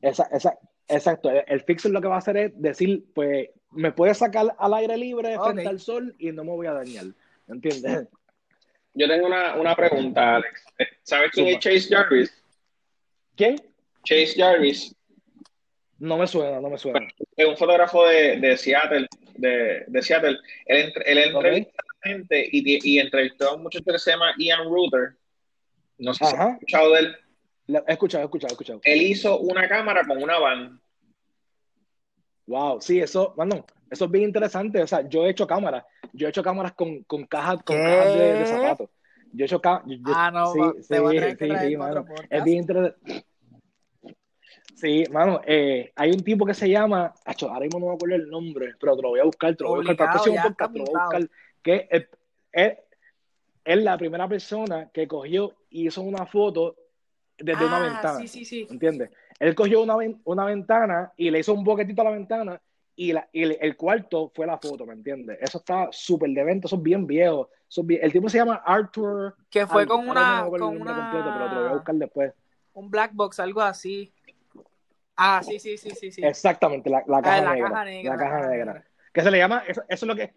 Esa- 0.00 0.28
esa- 0.32 0.58
exacto. 0.88 1.30
El, 1.30 1.44
el 1.46 1.60
fixer 1.62 1.90
lo 1.92 2.00
que 2.00 2.08
va 2.08 2.16
a 2.16 2.18
hacer 2.18 2.36
es 2.36 2.52
decir, 2.60 3.04
pues, 3.14 3.50
me 3.72 3.92
puedes 3.92 4.18
sacar 4.18 4.54
al 4.58 4.74
aire 4.74 4.96
libre 4.96 5.36
Ok. 5.36 5.52
frente 5.52 5.68
al 5.68 5.80
sol 5.80 6.14
y 6.18 6.32
no 6.32 6.44
me 6.44 6.50
voy 6.50 6.66
a 6.66 6.72
dañar. 6.72 7.06
¿Me 7.46 7.54
entiendes? 7.54 8.08
Yo 8.94 9.08
tengo 9.08 9.26
una, 9.26 9.54
una 9.54 9.76
pregunta, 9.76 10.36
Alex. 10.36 10.64
¿Sabes 11.02 11.30
quién 11.32 11.46
es 11.46 11.58
Chase 11.60 11.94
Jarvis? 11.94 12.42
¿Quién? 13.36 13.56
Chase 14.04 14.34
Jarvis. 14.36 14.94
No 15.98 16.16
me 16.16 16.26
suena, 16.26 16.60
no 16.60 16.70
me 16.70 16.78
suena. 16.78 17.06
Es 17.36 17.46
un 17.46 17.56
fotógrafo 17.56 18.06
de, 18.06 18.38
de 18.38 18.56
Seattle, 18.56 19.06
de, 19.36 19.84
de, 19.86 20.02
Seattle. 20.02 20.38
Él, 20.64 20.92
él 21.04 21.18
entrevista 21.18 21.74
a 21.78 22.08
la 22.08 22.14
gente 22.14 22.48
y, 22.50 22.94
y, 22.94 22.98
entrevistó 22.98 23.50
a 23.50 23.54
un 23.54 23.62
muchacho 23.62 23.84
que 23.84 23.98
se 23.98 24.10
llama 24.10 24.32
Ian 24.38 24.64
Ruther. 24.64 25.16
No 25.98 26.14
sé 26.14 26.24
si 26.24 26.34
has 26.34 26.54
escuchado 26.54 26.92
de 26.92 27.00
él. 27.00 27.16
He 27.86 27.92
escuchado, 27.92 28.22
he 28.22 28.26
escuchado, 28.26 28.50
he 28.50 28.54
escuchado. 28.54 28.80
Él 28.82 29.02
hizo 29.02 29.38
una 29.38 29.68
cámara 29.68 30.02
con 30.06 30.22
una 30.22 30.38
van. 30.38 30.80
Wow, 32.50 32.80
sí, 32.80 32.98
eso, 32.98 33.32
bueno, 33.36 33.64
eso 33.88 34.06
es 34.06 34.10
bien 34.10 34.24
interesante. 34.24 34.82
O 34.82 34.86
sea, 34.86 35.08
yo 35.08 35.24
he 35.24 35.30
hecho 35.30 35.46
cámaras. 35.46 35.84
Yo 36.12 36.26
he 36.26 36.30
hecho 36.30 36.42
cámaras 36.42 36.72
con, 36.72 37.04
con 37.04 37.24
cajas, 37.24 37.62
con 37.62 37.76
cajas 37.76 38.14
de, 38.14 38.46
zapatos. 38.46 38.90
Yo 39.32 39.44
he 39.44 39.46
hecho 39.46 39.60
cámaras. 39.60 40.00
Ah, 40.06 40.30
no, 40.32 40.52
sí, 40.52 40.60
te 40.88 40.98
voy 40.98 41.16
a 41.16 41.20
tener 41.20 41.36
que 41.36 41.46
sí, 41.46 41.68
sí, 41.68 41.76
mano. 41.76 42.04
Es 42.28 42.42
bien 42.44 42.58
interesante. 42.58 43.24
Sí, 44.74 45.04
mano, 45.12 45.40
eh, 45.46 45.92
hay 45.94 46.10
un 46.10 46.24
tipo 46.24 46.44
que 46.44 46.54
se 46.54 46.68
llama, 46.68 47.14
ahora 47.24 47.60
mismo 47.60 47.78
no 47.78 47.86
me 47.86 47.94
acuerdo 47.94 48.16
el 48.16 48.28
nombre, 48.28 48.74
pero 48.80 48.96
te 48.96 49.02
lo 49.02 49.08
voy 49.10 49.20
a 49.20 49.24
buscar, 49.24 49.54
te 49.54 49.62
lo 49.62 49.70
voy 49.70 49.76
a 49.76 49.80
buscar 49.80 49.96
para 49.96 50.10
el 50.10 50.14
próximo 50.14 50.42
podcast, 50.42 50.72
te 50.72 50.78
lo 50.78 50.84
voy 50.86 50.94
a 50.94 51.02
buscar, 51.02 51.30
que 51.62 51.88
es, 51.90 52.08
es, 52.50 52.78
es, 53.62 53.84
la 53.84 53.98
primera 53.98 54.26
persona 54.26 54.90
que 54.92 55.06
cogió 55.06 55.54
y 55.68 55.86
hizo 55.86 56.00
una 56.00 56.24
foto 56.24 56.76
desde 57.40 57.64
una 57.64 57.76
ah, 57.78 57.80
ventana, 57.80 58.18
sí, 58.20 58.28
sí, 58.28 58.44
sí. 58.44 58.66
¿entiendes? 58.70 59.10
Él 59.38 59.54
cogió 59.54 59.82
una, 59.82 59.96
una 60.24 60.44
ventana 60.44 61.12
y 61.16 61.30
le 61.30 61.40
hizo 61.40 61.54
un 61.54 61.64
boquetito 61.64 62.02
a 62.02 62.04
la 62.04 62.10
ventana 62.10 62.60
y, 62.94 63.12
la, 63.12 63.26
y 63.32 63.42
el, 63.42 63.76
cuarto 63.76 64.30
fue 64.34 64.46
la 64.46 64.58
foto, 64.58 64.84
¿me 64.84 64.92
entiendes? 64.92 65.38
Eso 65.40 65.58
está 65.58 65.88
súper 65.90 66.28
de 66.30 66.40
evento, 66.42 66.66
eso 66.66 66.76
es 66.76 66.82
bien 66.82 67.06
viejo. 67.06 67.48
el 67.76 68.12
tipo 68.12 68.28
se 68.28 68.38
llama 68.38 68.62
Arthur. 68.64 69.34
Que 69.48 69.66
fue 69.66 69.86
con 69.86 70.06
una. 70.06 70.46
con 70.50 70.62
una... 70.62 71.10
Completo, 71.10 71.30
pero 71.32 71.48
te 71.48 71.54
lo 71.54 71.60
voy 71.62 71.70
a 71.70 71.74
buscar 71.74 71.94
después. 71.94 72.34
Un 72.74 72.90
black 72.90 73.12
box, 73.14 73.40
algo 73.40 73.62
así. 73.62 74.12
Ah, 75.16 75.40
sí, 75.42 75.58
sí, 75.58 75.78
sí, 75.78 75.90
sí. 75.90 76.12
sí. 76.12 76.22
Exactamente, 76.22 76.90
la, 76.90 77.02
la, 77.06 77.22
caja, 77.22 77.54
negra, 77.54 77.84
La 78.04 78.16
caja 78.16 78.48
negra. 78.48 78.84
Que 79.12 79.22
se 79.22 79.30
le 79.30 79.38
llama, 79.38 79.62
eso, 79.66 79.82
eso, 79.88 80.04
es 80.04 80.08
lo 80.08 80.16
que, 80.16 80.34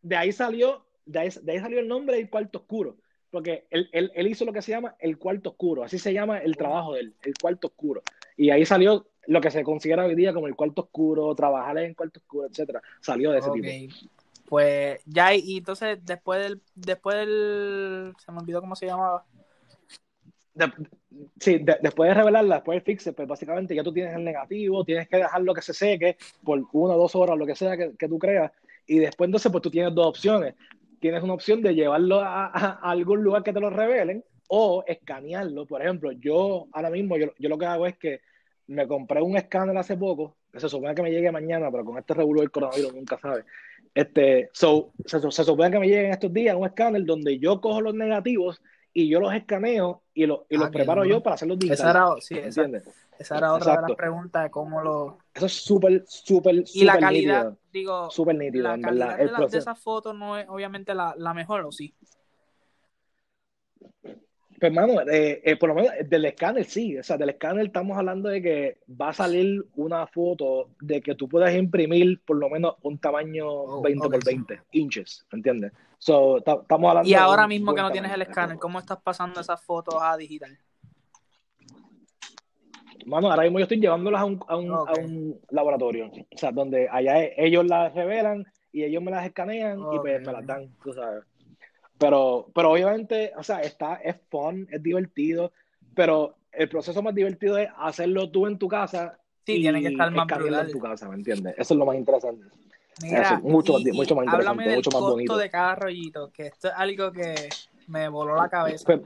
de 0.00 0.16
ahí 0.16 0.32
salió, 0.32 0.86
de 1.04 1.18
ahí, 1.18 1.30
de 1.42 1.52
ahí 1.52 1.58
salió 1.58 1.80
el 1.80 1.88
nombre 1.88 2.16
del 2.16 2.30
cuarto 2.30 2.58
oscuro. 2.58 2.96
Porque 3.34 3.64
él, 3.70 3.88
él, 3.90 4.12
él, 4.14 4.28
hizo 4.28 4.44
lo 4.44 4.52
que 4.52 4.62
se 4.62 4.70
llama 4.70 4.94
el 5.00 5.18
cuarto 5.18 5.50
oscuro, 5.50 5.82
así 5.82 5.98
se 5.98 6.12
llama 6.12 6.38
el 6.38 6.56
trabajo 6.56 6.94
de 6.94 7.00
él, 7.00 7.14
el 7.24 7.34
cuarto 7.34 7.66
oscuro. 7.66 8.00
Y 8.36 8.50
ahí 8.50 8.64
salió 8.64 9.08
lo 9.26 9.40
que 9.40 9.50
se 9.50 9.64
considera 9.64 10.04
hoy 10.04 10.14
día 10.14 10.32
como 10.32 10.46
el 10.46 10.54
cuarto 10.54 10.82
oscuro, 10.82 11.34
trabajar 11.34 11.78
en 11.78 11.94
cuarto 11.94 12.20
oscuro, 12.20 12.46
etcétera. 12.46 12.80
Salió 13.00 13.32
de 13.32 13.38
ese 13.40 13.50
tipo. 13.50 13.68
Pues 14.48 15.00
ya, 15.04 15.34
y 15.34 15.56
entonces 15.56 15.98
después 16.04 16.44
del, 16.44 16.60
después 16.76 17.16
del, 17.16 18.14
se 18.24 18.30
me 18.30 18.38
olvidó 18.38 18.60
cómo 18.60 18.76
se 18.76 18.86
llamaba 18.86 19.24
sí, 21.40 21.58
después 21.82 22.08
de 22.08 22.14
revelarla, 22.14 22.56
después 22.56 22.76
del 22.76 22.84
fixe, 22.84 23.12
pues 23.12 23.26
básicamente 23.26 23.74
ya 23.74 23.82
tú 23.82 23.92
tienes 23.92 24.14
el 24.14 24.24
negativo, 24.24 24.84
tienes 24.84 25.08
que 25.08 25.16
dejarlo 25.16 25.54
que 25.54 25.62
se 25.62 25.74
seque 25.74 26.16
por 26.42 26.64
una 26.72 26.94
o 26.94 26.98
dos 26.98 27.14
horas, 27.14 27.36
lo 27.36 27.46
que 27.46 27.56
sea 27.56 27.76
que, 27.76 28.08
tú 28.08 28.18
creas, 28.18 28.52
y 28.86 28.98
después 28.98 29.28
entonces 29.28 29.50
pues 29.50 29.62
tú 29.62 29.70
tienes 29.70 29.94
dos 29.94 30.06
opciones. 30.06 30.54
Tienes 31.04 31.22
una 31.22 31.34
opción 31.34 31.60
de 31.60 31.74
llevarlo 31.74 32.20
a, 32.22 32.46
algún 32.80 33.22
lugar 33.22 33.42
que 33.42 33.52
te 33.52 33.60
lo 33.60 33.68
revelen 33.68 34.24
o 34.48 34.82
escanearlo. 34.86 35.66
Por 35.66 35.82
ejemplo, 35.82 36.12
yo 36.12 36.66
ahora 36.72 36.88
mismo, 36.88 37.18
yo, 37.18 37.26
yo, 37.38 37.50
lo 37.50 37.58
que 37.58 37.66
hago 37.66 37.86
es 37.86 37.98
que 37.98 38.22
me 38.68 38.86
compré 38.88 39.20
un 39.20 39.36
escáner 39.36 39.76
hace 39.76 39.98
poco, 39.98 40.38
que 40.50 40.60
se 40.60 40.68
supone 40.70 40.94
que 40.94 41.02
me 41.02 41.10
llegue 41.10 41.30
mañana, 41.30 41.70
pero 41.70 41.84
con 41.84 41.98
este 41.98 42.14
revuelo 42.14 42.40
del 42.40 42.50
coronavirus 42.50 42.94
nunca 42.94 43.18
sabe. 43.18 43.44
Este, 43.94 44.48
so, 44.54 44.94
se, 45.04 45.20
se 45.30 45.44
supone 45.44 45.70
que 45.70 45.78
me 45.78 45.88
llegue 45.88 46.06
en 46.06 46.12
estos 46.12 46.32
días 46.32 46.56
un 46.56 46.64
escáner 46.64 47.04
donde 47.04 47.38
yo 47.38 47.60
cojo 47.60 47.82
los 47.82 47.94
negativos 47.94 48.62
y 48.94 49.08
yo 49.08 49.18
los 49.20 49.34
escaneo 49.34 50.02
y, 50.14 50.24
lo, 50.24 50.46
y 50.48 50.56
los 50.56 50.68
ah, 50.68 50.70
preparo 50.70 51.04
yo 51.04 51.20
para 51.20 51.34
hacerlos 51.34 51.58
digitales. 51.58 51.80
Esa 51.80 51.90
era, 51.90 52.08
sí, 52.20 52.34
esa, 52.38 52.66
esa 53.18 53.36
era 53.36 53.52
otra 53.52 53.76
de 53.76 53.82
las 53.82 53.96
preguntas 53.96 54.44
de 54.44 54.50
cómo 54.50 54.80
lo... 54.80 55.18
Eso 55.34 55.46
es 55.46 55.52
súper, 55.52 56.04
súper, 56.06 56.66
súper 56.66 56.80
Y 56.80 56.84
la 56.84 56.98
calidad, 56.98 57.58
digo, 57.72 58.08
súper 58.10 58.36
nítido, 58.36 58.68
la 58.68 58.80
calidad 58.80 59.18
de, 59.18 59.24
la, 59.26 59.46
de 59.46 59.58
esas 59.58 59.78
fotos 59.80 60.14
no 60.14 60.38
es 60.38 60.48
obviamente 60.48 60.94
la, 60.94 61.12
la 61.18 61.34
mejor, 61.34 61.66
¿o 61.66 61.72
sí? 61.72 61.92
Pues, 64.58 64.72
hermano, 64.72 65.00
eh, 65.02 65.40
eh, 65.44 65.56
por 65.56 65.70
lo 65.70 65.74
menos 65.74 65.92
del 66.06 66.24
escáner 66.26 66.64
sí, 66.64 66.96
o 66.96 67.02
sea, 67.02 67.16
del 67.16 67.30
escáner 67.30 67.66
estamos 67.66 67.98
hablando 67.98 68.28
de 68.28 68.40
que 68.40 68.78
va 68.88 69.08
a 69.08 69.12
salir 69.12 69.66
una 69.74 70.06
foto 70.06 70.70
de 70.80 71.00
que 71.00 71.14
tú 71.14 71.28
puedas 71.28 71.54
imprimir 71.54 72.20
por 72.24 72.36
lo 72.36 72.48
menos 72.48 72.74
un 72.82 72.98
tamaño 72.98 73.80
20 73.82 74.08
por 74.08 74.24
20 74.24 74.60
inches, 74.72 75.26
¿entiendes? 75.32 75.72
So, 75.98 76.38
estamos 76.38 76.88
hablando 76.88 77.08
y 77.08 77.14
ahora 77.14 77.48
mismo 77.48 77.74
que 77.74 77.82
no 77.82 77.90
tienes 77.90 78.12
el 78.12 78.22
escáner, 78.22 78.58
¿cómo 78.58 78.78
estás 78.78 78.98
pasando 79.02 79.40
esas 79.40 79.60
fotos 79.60 79.96
a 80.00 80.16
digital? 80.16 80.56
Mano, 83.06 83.30
ahora 83.30 83.42
mismo 83.42 83.58
yo 83.58 83.64
estoy 83.64 83.80
llevándolas 83.80 84.22
a 84.22 84.24
un, 84.24 84.40
a 84.46 84.56
un, 84.56 84.70
a 84.72 84.92
un 84.98 85.40
laboratorio, 85.50 86.06
o 86.06 86.38
sea, 86.38 86.52
donde 86.52 86.88
allá 86.88 87.22
ellos 87.36 87.66
las 87.66 87.92
revelan 87.92 88.46
y 88.72 88.84
ellos 88.84 89.02
me 89.02 89.10
las 89.10 89.26
escanean 89.26 89.80
y 89.92 89.98
pues 89.98 90.24
me 90.24 90.32
las 90.32 90.46
dan, 90.46 90.70
tú 90.82 90.92
sabes. 90.92 91.24
Pero, 91.98 92.50
pero 92.54 92.72
obviamente, 92.72 93.32
o 93.36 93.42
sea, 93.42 93.60
está, 93.60 93.96
es 93.96 94.16
fun, 94.28 94.66
es 94.70 94.82
divertido, 94.82 95.52
pero 95.94 96.36
el 96.52 96.68
proceso 96.68 97.02
más 97.02 97.14
divertido 97.14 97.58
es 97.58 97.68
hacerlo 97.76 98.30
tú 98.30 98.46
en 98.46 98.58
tu 98.58 98.68
casa. 98.68 99.18
Sí, 99.46 99.60
tiene 99.60 99.80
que 99.80 99.88
estar 99.88 100.10
más 100.10 100.26
en 100.30 100.72
tu 100.72 100.80
casa, 100.80 101.08
¿me 101.08 101.16
entiendes? 101.16 101.54
Eso 101.58 101.74
es 101.74 101.78
lo 101.78 101.86
más 101.86 101.96
interesante. 101.96 102.44
Mira, 103.02 103.40
mucho, 103.42 103.74
mucho 103.92 104.14
más 104.14 104.26
interesante, 104.26 104.76
mucho 104.76 104.90
más 104.90 105.00
bonito. 105.00 105.36
de 105.36 105.50
cada 105.50 105.74
rollito, 105.74 106.30
que 106.32 106.46
esto 106.46 106.68
es 106.68 106.74
algo 106.76 107.12
que 107.12 107.48
me 107.88 108.08
voló 108.08 108.36
la 108.36 108.48
cabeza. 108.48 108.84
Pues, 108.86 109.00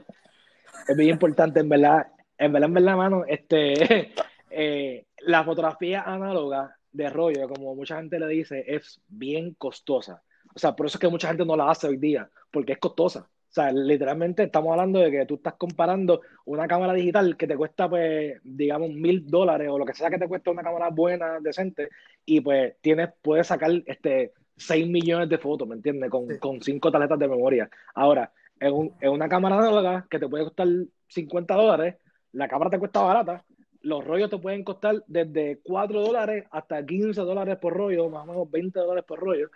es 0.87 0.95
bien 0.95 1.09
importante, 1.11 1.59
en 1.59 1.69
verdad, 1.69 2.07
en 2.37 2.53
verdad, 2.53 2.67
en 2.67 2.73
verdad, 2.73 2.95
mano, 2.95 3.23
este, 3.27 4.13
eh, 4.49 5.05
la 5.21 5.43
fotografía 5.43 6.03
análoga 6.03 6.75
de 6.91 7.09
rollo, 7.09 7.47
como 7.49 7.75
mucha 7.75 7.97
gente 7.97 8.19
le 8.19 8.27
dice, 8.27 8.63
es 8.67 9.01
bien 9.07 9.53
costosa. 9.55 10.23
O 10.59 10.61
sea, 10.61 10.75
por 10.75 10.87
eso 10.87 10.97
es 10.97 10.99
que 10.99 11.07
mucha 11.07 11.29
gente 11.29 11.45
no 11.45 11.55
la 11.55 11.71
hace 11.71 11.87
hoy 11.87 11.95
día, 11.95 12.29
porque 12.51 12.73
es 12.73 12.79
costosa. 12.79 13.21
O 13.21 13.51
sea, 13.53 13.71
literalmente 13.71 14.43
estamos 14.43 14.73
hablando 14.73 14.99
de 14.99 15.09
que 15.09 15.25
tú 15.25 15.35
estás 15.35 15.53
comparando 15.53 16.19
una 16.43 16.67
cámara 16.67 16.91
digital 16.91 17.37
que 17.37 17.47
te 17.47 17.55
cuesta, 17.55 17.89
pues, 17.89 18.41
digamos, 18.43 18.89
mil 18.89 19.25
dólares 19.25 19.69
o 19.71 19.79
lo 19.79 19.85
que 19.85 19.93
sea 19.93 20.09
que 20.09 20.17
te 20.17 20.27
cuesta 20.27 20.51
una 20.51 20.61
cámara 20.61 20.89
buena, 20.89 21.39
decente, 21.39 21.87
y 22.25 22.41
pues 22.41 22.75
tienes, 22.81 23.09
puedes 23.21 23.47
sacar 23.47 23.71
este 23.85 24.33
6 24.57 24.85
millones 24.85 25.29
de 25.29 25.37
fotos, 25.37 25.65
¿me 25.65 25.75
entiendes? 25.75 26.09
Con, 26.09 26.27
con 26.39 26.61
cinco 26.61 26.91
tarjetas 26.91 27.17
de 27.19 27.29
memoria. 27.29 27.69
Ahora, 27.95 28.33
en, 28.59 28.73
un, 28.73 28.93
en 28.99 29.11
una 29.11 29.29
cámara 29.29 29.59
análoga 29.59 30.07
que 30.09 30.19
te 30.19 30.27
puede 30.27 30.43
costar 30.43 30.67
50 31.07 31.55
dólares, 31.55 31.95
la 32.33 32.49
cámara 32.49 32.69
te 32.69 32.79
cuesta 32.79 32.99
barata, 32.99 33.45
los 33.81 34.03
rollos 34.03 34.29
te 34.29 34.37
pueden 34.37 34.65
costar 34.65 35.03
desde 35.07 35.61
4 35.63 36.01
dólares 36.01 36.45
hasta 36.51 36.85
15 36.85 37.21
dólares 37.21 37.57
por 37.61 37.73
rollo, 37.73 38.09
más 38.09 38.23
o 38.23 38.31
menos 38.31 38.51
20 38.51 38.77
dólares 38.77 39.05
por 39.07 39.19
rollo. 39.19 39.49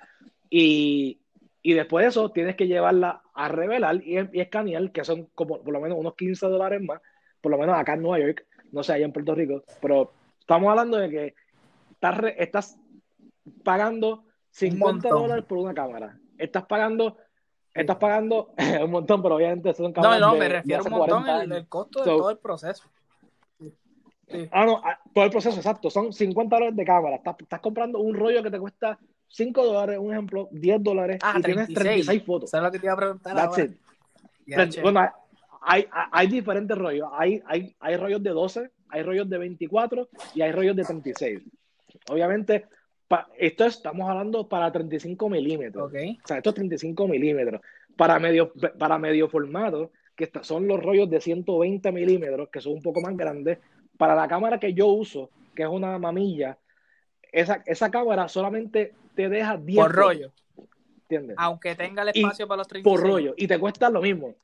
Y, 0.55 1.19
y 1.63 1.73
después 1.73 2.03
de 2.03 2.09
eso 2.09 2.29
tienes 2.29 2.55
que 2.55 2.67
llevarla 2.67 3.23
a 3.33 3.47
revelar 3.47 3.95
y, 4.05 4.17
escanear, 4.39 4.91
que 4.91 5.03
son 5.03 5.29
como 5.33 5.59
por 5.63 5.73
lo 5.73 5.81
menos 5.81 5.97
unos 5.97 6.13
15 6.13 6.45
dólares 6.45 6.79
más, 6.79 7.01
por 7.41 7.51
lo 7.51 7.57
menos 7.57 7.75
acá 7.75 7.95
en 7.95 8.03
Nueva 8.03 8.19
York, 8.19 8.45
no 8.71 8.83
sé, 8.83 8.93
allá 8.93 9.05
en 9.05 9.11
Puerto 9.11 9.33
Rico, 9.33 9.63
pero 9.81 10.11
estamos 10.39 10.69
hablando 10.69 10.97
de 10.97 11.09
que 11.09 11.35
estás, 11.93 12.19
estás 12.37 12.79
pagando 13.63 14.25
50 14.51 15.09
dólares 15.09 15.43
por 15.45 15.57
una 15.57 15.73
cámara. 15.73 16.19
Estás 16.37 16.65
pagando 16.65 17.17
estás 17.73 17.97
pagando 17.97 18.53
un 18.83 18.91
montón, 18.91 19.23
pero 19.23 19.37
obviamente 19.37 19.73
son 19.73 19.91
cámaras 19.91 20.19
No, 20.19 20.33
no, 20.33 20.37
me 20.37 20.49
refiero 20.49 20.83
a 20.83 20.85
un 20.85 20.91
montón 20.91 21.51
el, 21.51 21.67
costo 21.67 22.03
de 22.03 22.05
todo 22.05 22.29
el 22.29 22.37
proceso. 22.37 22.83
Ah, 24.51 24.65
no, 24.67 24.81
ah, 24.83 24.99
todo 25.15 25.25
el 25.25 25.31
proceso, 25.31 25.57
exacto. 25.57 25.89
Son 25.89 26.13
50 26.13 26.55
dólares 26.55 26.75
de 26.75 26.85
cámara. 26.85 27.15
Estás, 27.15 27.37
estás 27.39 27.59
comprando 27.59 27.97
un 27.97 28.13
rollo 28.13 28.43
que 28.43 28.51
te 28.51 28.59
cuesta 28.59 28.99
5 29.33 29.65
dólares, 29.65 29.97
un 29.99 30.11
ejemplo, 30.11 30.47
10 30.51 30.83
dólares 30.83 31.17
ah, 31.23 31.35
y 31.39 31.41
tienes 31.41 31.67
36 31.73 32.23
fotos. 32.23 32.51
¿Sabes 32.51 32.65
lo 32.67 32.71
que 32.71 32.79
te 32.79 32.85
iba 32.85 32.93
a 32.93 32.97
preguntar? 32.97 33.35
That's 33.35 33.57
it. 33.57 34.81
bueno, 34.81 35.09
hay, 35.61 35.87
hay, 36.11 36.27
diferentes 36.27 36.77
rollos. 36.77 37.09
Hay, 37.13 37.41
hay, 37.47 37.75
hay 37.79 37.97
rollos 37.97 38.21
de 38.21 38.29
12, 38.29 38.69
hay 38.89 39.01
rollos 39.01 39.27
de 39.27 39.37
24 39.39 40.07
y 40.35 40.41
hay 40.43 40.51
rollos 40.51 40.75
de 40.75 40.83
36. 40.83 41.41
Obviamente, 42.09 42.67
esto 43.39 43.65
estamos 43.65 44.07
hablando 44.07 44.47
para 44.47 44.71
35 44.71 45.27
milímetros. 45.29 45.87
Okay. 45.87 46.19
O 46.23 46.27
sea, 46.27 46.37
esto 46.37 46.51
es 46.51 46.55
35 46.55 47.07
milímetros. 47.07 47.61
Para 47.97 48.19
medio, 48.19 48.53
para 48.77 48.99
medio 48.99 49.29
formato, 49.29 49.91
que 50.15 50.29
son 50.43 50.67
los 50.67 50.79
rollos 50.79 51.09
de 51.09 51.19
120 51.19 51.91
milímetros, 51.91 52.49
que 52.49 52.61
son 52.61 52.73
un 52.73 52.83
poco 52.83 53.01
más 53.01 53.17
grandes. 53.17 53.57
Para 53.97 54.13
la 54.13 54.27
cámara 54.27 54.59
que 54.59 54.75
yo 54.75 54.87
uso, 54.89 55.31
que 55.55 55.63
es 55.63 55.69
una 55.69 55.97
mamilla, 55.97 56.59
esa, 57.31 57.63
esa 57.65 57.89
cámara 57.89 58.27
solamente 58.27 58.93
te 59.15 59.29
deja 59.29 59.57
10 59.57 59.77
por 59.77 59.95
rollo. 59.95 60.31
¿Entiendes? 61.03 61.35
Aunque 61.39 61.75
tenga 61.75 62.03
el 62.03 62.09
espacio 62.09 62.47
para 62.47 62.59
los 62.59 62.67
36. 62.67 63.01
Por 63.01 63.09
rollo. 63.09 63.33
Y 63.37 63.47
te 63.47 63.59
cuesta 63.59 63.89
lo 63.89 64.01
mismo. 64.01 64.35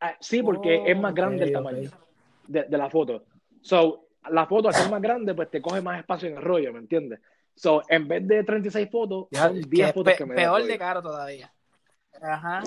Ah, 0.00 0.16
sí, 0.20 0.42
porque 0.42 0.82
es 0.84 0.98
más 0.98 1.14
grande 1.14 1.44
el 1.44 1.52
tamaño 1.52 1.90
de, 2.48 2.64
de, 2.64 2.78
la 2.78 2.90
foto. 2.90 3.24
So, 3.60 4.08
la 4.30 4.46
foto 4.46 4.68
al 4.68 4.74
ser 4.74 4.90
más 4.90 5.00
grande, 5.00 5.34
pues 5.34 5.50
te 5.50 5.62
coge 5.62 5.80
más 5.80 5.98
espacio 5.98 6.28
en 6.28 6.36
el 6.36 6.42
rollo, 6.42 6.72
¿me 6.72 6.80
entiendes? 6.80 7.20
So, 7.54 7.82
en 7.88 8.08
vez 8.08 8.26
de 8.26 8.44
36 8.44 8.88
fotos, 8.90 9.26
son 9.30 9.60
10 9.60 9.92
fotos 9.92 10.14
que 10.14 10.26
me 10.26 10.34
Peor 10.34 10.64
de 10.64 10.78
caro 10.78 11.02
todavía. 11.02 11.52
Ajá. 12.20 12.62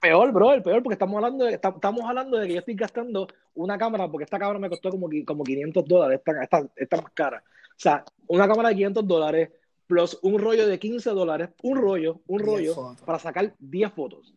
Peor, 0.00 0.32
bro, 0.32 0.54
el 0.54 0.62
peor, 0.62 0.82
porque 0.82 0.94
estamos 0.94 1.16
hablando, 1.16 1.44
de, 1.44 1.52
estamos 1.52 2.02
hablando 2.04 2.38
de 2.38 2.46
que 2.46 2.54
yo 2.54 2.58
estoy 2.60 2.74
gastando 2.74 3.28
una 3.54 3.76
cámara, 3.76 4.08
porque 4.08 4.24
esta 4.24 4.38
cámara 4.38 4.58
me 4.58 4.70
costó 4.70 4.90
como, 4.90 5.08
como 5.26 5.44
500 5.44 5.84
dólares, 5.84 6.20
esta, 6.24 6.66
esta, 6.74 6.96
más 6.96 7.12
cara. 7.12 7.42
O 7.46 7.72
sea, 7.76 8.04
una 8.26 8.48
cámara 8.48 8.70
de 8.70 8.76
500 8.76 9.06
dólares 9.06 9.50
plus 9.90 10.16
un 10.22 10.38
rollo 10.38 10.68
de 10.68 10.78
15 10.78 11.10
dólares, 11.10 11.48
un 11.64 11.76
rollo, 11.76 12.20
un 12.28 12.38
rollo, 12.38 12.94
para 13.04 13.18
sacar 13.18 13.54
10 13.58 13.92
fotos. 13.92 14.32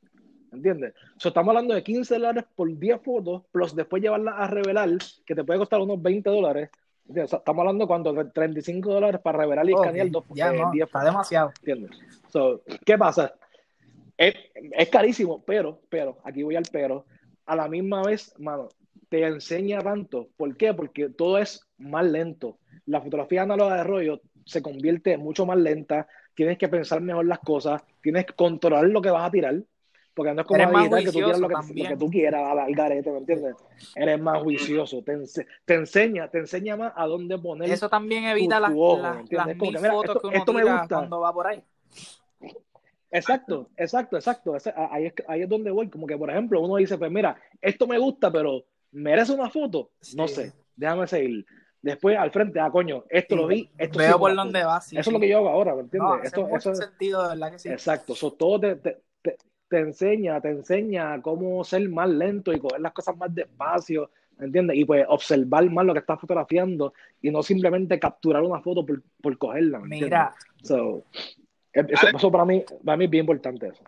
¿Entiendes? 0.52 0.96
So, 1.18 1.30
estamos 1.30 1.50
hablando 1.50 1.76
de 1.76 1.84
15 1.84 2.16
dólares 2.16 2.46
por 2.56 2.76
10 2.76 3.02
fotos, 3.02 3.44
plus 3.52 3.76
después 3.76 4.02
llevarla 4.02 4.32
a 4.32 4.48
revelar, 4.48 4.90
que 5.24 5.36
te 5.36 5.44
puede 5.44 5.60
costar 5.60 5.80
unos 5.80 6.02
20 6.02 6.28
dólares. 6.28 6.72
estamos 7.08 7.60
hablando 7.60 7.86
cuando 7.86 8.32
35 8.32 8.94
dólares 8.94 9.22
para 9.22 9.38
revelar 9.40 9.70
y 9.70 9.74
escanear 9.74 10.10
dos, 10.10 10.24
ya, 10.34 10.52
eh, 10.52 10.58
no, 10.58 10.74
Está 10.74 11.04
demasiado. 11.04 11.52
¿Entiendes? 11.60 12.00
So, 12.30 12.64
¿Qué 12.84 12.98
pasa? 12.98 13.36
Es, 14.18 14.34
es, 14.56 14.90
carísimo, 14.90 15.44
pero, 15.46 15.82
pero, 15.88 16.18
aquí 16.24 16.42
voy 16.42 16.56
al 16.56 16.66
pero. 16.72 17.06
A 17.46 17.56
la 17.56 17.68
misma 17.68 18.02
vez, 18.02 18.34
mano, 18.40 18.70
te 19.08 19.24
enseña 19.24 19.82
tanto. 19.82 20.30
¿Por 20.36 20.58
qué? 20.58 20.74
Porque 20.74 21.10
todo 21.10 21.38
es 21.38 21.68
más 21.78 22.06
lento. 22.06 22.58
La 22.88 23.02
fotografía 23.02 23.44
análoga 23.44 23.78
de 23.78 23.84
rollo 23.84 24.22
se 24.46 24.62
convierte 24.62 25.18
mucho 25.18 25.46
más 25.46 25.58
lenta. 25.58 26.08
Tienes 26.34 26.58
que 26.58 26.68
pensar 26.68 27.02
mejor 27.02 27.26
las 27.26 27.40
cosas. 27.40 27.84
Tienes 28.02 28.26
que 28.26 28.34
controlar 28.34 28.86
lo 28.86 29.02
que 29.02 29.10
vas 29.10 29.28
a 29.28 29.32
tirar. 29.32 29.56
Porque 30.14 30.34
no 30.34 30.42
es 30.42 30.48
como 30.48 30.80
editar 30.80 31.04
que 31.04 31.12
tú 31.12 31.20
quieras 31.20 31.40
lo 31.40 31.48
que, 31.48 31.56
lo 31.56 31.90
que, 31.90 31.98
tú 31.98 32.10
quieras 32.12 32.58
al 32.60 32.76
garete, 32.76 33.12
¿me 33.12 33.18
entiendes? 33.18 33.56
Eres 33.96 34.22
más 34.22 34.44
juicioso, 34.44 35.02
te, 35.02 35.18
te, 35.66 35.74
enseña, 35.74 36.28
te 36.28 36.38
enseña 36.38 36.78
más 36.78 36.94
a 36.96 37.08
dónde 37.08 37.38
poner. 37.40 37.72
Eso 37.72 37.90
también 37.90 38.26
evita 38.26 38.60
las, 38.60 38.72
las 38.72 39.58
mil 39.58 39.78
fotos 39.80 40.22
que 40.22 40.28
uno 40.28 40.38
esto 40.38 40.54
me 40.54 40.64
gusta. 40.64 40.98
cuando 40.98 41.20
va 41.20 41.34
por 41.34 41.48
ahí. 41.48 41.64
Exacto, 43.10 43.70
exacto, 43.76 44.18
exacto. 44.18 44.56
Ahí 44.92 45.08
es, 45.08 45.14
ahí 45.28 45.42
es 45.42 45.50
donde 45.50 45.72
voy. 45.72 45.90
Como 45.90 46.06
que, 46.06 46.18
por 46.18 46.30
ejemplo, 46.30 46.62
uno 46.62 46.76
dice, 46.76 46.98
pues 46.98 47.12
mira, 47.12 47.36
esto 47.60 47.88
me 47.88 47.98
gusta, 47.98 48.32
pero 48.32 48.66
¿merece 48.92 49.34
una 49.34 49.50
foto? 49.50 49.90
No 50.16 50.28
sé, 50.28 50.54
déjame 50.76 51.08
seguir. 51.08 51.46
Después 51.84 52.18
al 52.18 52.32
frente, 52.32 52.62
ah, 52.62 52.72
coño, 52.72 53.04
esto 53.10 53.36
lo 53.36 53.46
vi, 53.46 53.70
esto 53.78 54.00
Veo 54.00 54.18
por 54.18 54.34
dónde 54.34 54.64
va. 54.64 54.78
eso 54.78 54.98
es 54.98 55.08
lo 55.08 55.20
que 55.20 55.28
yo 55.28 55.40
hago 55.40 55.50
ahora, 55.50 55.76
¿me 55.76 55.82
entiendes? 55.82 56.24
esto, 56.24 56.48
eso 56.56 56.74
sentido, 56.74 57.28
¿verdad 57.28 57.52
que 57.52 57.60
sí? 57.60 57.68
Exacto, 57.68 58.14
eso 58.14 58.32
todo 58.32 58.58
te, 58.58 58.76
te, 58.78 59.02
te, 59.68 59.80
enseña, 59.80 60.40
te 60.40 60.48
enseña 60.48 61.22
cómo 61.22 61.62
ser 61.66 61.90
más 61.90 62.10
lento 62.10 62.54
y 62.54 62.60
coger 62.60 62.80
las 62.80 62.94
cosas 62.94 63.18
más 63.18 63.36
despacio, 63.36 64.10
¿me 64.38 64.46
entiendes? 64.46 64.78
Y 64.78 64.86
pues 64.86 65.06
observar 65.10 65.70
más 65.70 65.86
lo 65.86 65.92
que 65.92 66.00
estás 66.00 66.22
fotografiando 66.22 66.94
y 67.22 67.30
no 67.32 67.44
simplemente 67.44 68.00
capturar 68.00 68.44
una 68.44 68.62
foto 68.62 68.86
por, 68.86 69.04
por 69.22 69.38
cogerla, 69.38 69.80
¿me 69.80 70.00
Mira. 70.00 70.34
So, 70.64 71.04
eso, 71.74 72.32
para 72.32 72.46
mí, 72.46 72.64
para 72.86 72.96
mí 72.96 73.06
es 73.06 73.12
bien 73.12 73.24
importante 73.24 73.68
eso. 73.68 73.84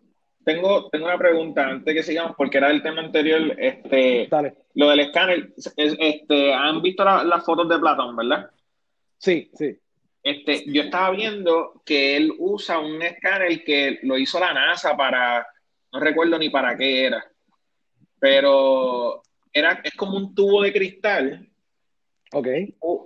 Tengo, 0.45 0.89
tengo 0.89 1.05
una 1.07 1.17
pregunta 1.17 1.67
antes 1.67 1.91
que 1.91 2.03
sigamos, 2.03 2.35
porque 2.37 2.59
era 2.59 2.69
el 2.69 2.83
tema 2.83 3.01
anterior, 3.01 3.41
este, 3.57 4.29
lo 4.75 4.89
del 4.89 4.99
escáner. 4.99 5.53
Este, 5.75 6.53
¿Han 6.53 6.83
visto 6.83 7.03
las 7.03 7.43
fotos 7.43 7.67
de 7.67 7.79
Platón, 7.79 8.15
verdad? 8.15 8.51
Sí, 9.17 9.49
sí. 9.55 9.75
Este, 10.21 10.63
yo 10.71 10.83
estaba 10.83 11.11
viendo 11.11 11.81
que 11.83 12.15
él 12.15 12.31
usa 12.37 12.77
un 12.77 13.01
escáner 13.01 13.63
que 13.63 13.99
lo 14.03 14.17
hizo 14.19 14.39
la 14.39 14.53
NASA 14.53 14.95
para, 14.95 15.47
no 15.91 15.99
recuerdo 15.99 16.37
ni 16.37 16.49
para 16.49 16.77
qué 16.77 17.05
era, 17.05 17.25
pero 18.19 19.23
era, 19.51 19.81
es 19.83 19.95
como 19.95 20.15
un 20.17 20.35
tubo 20.35 20.61
de 20.61 20.71
cristal. 20.71 21.49
Ok. 22.33 22.47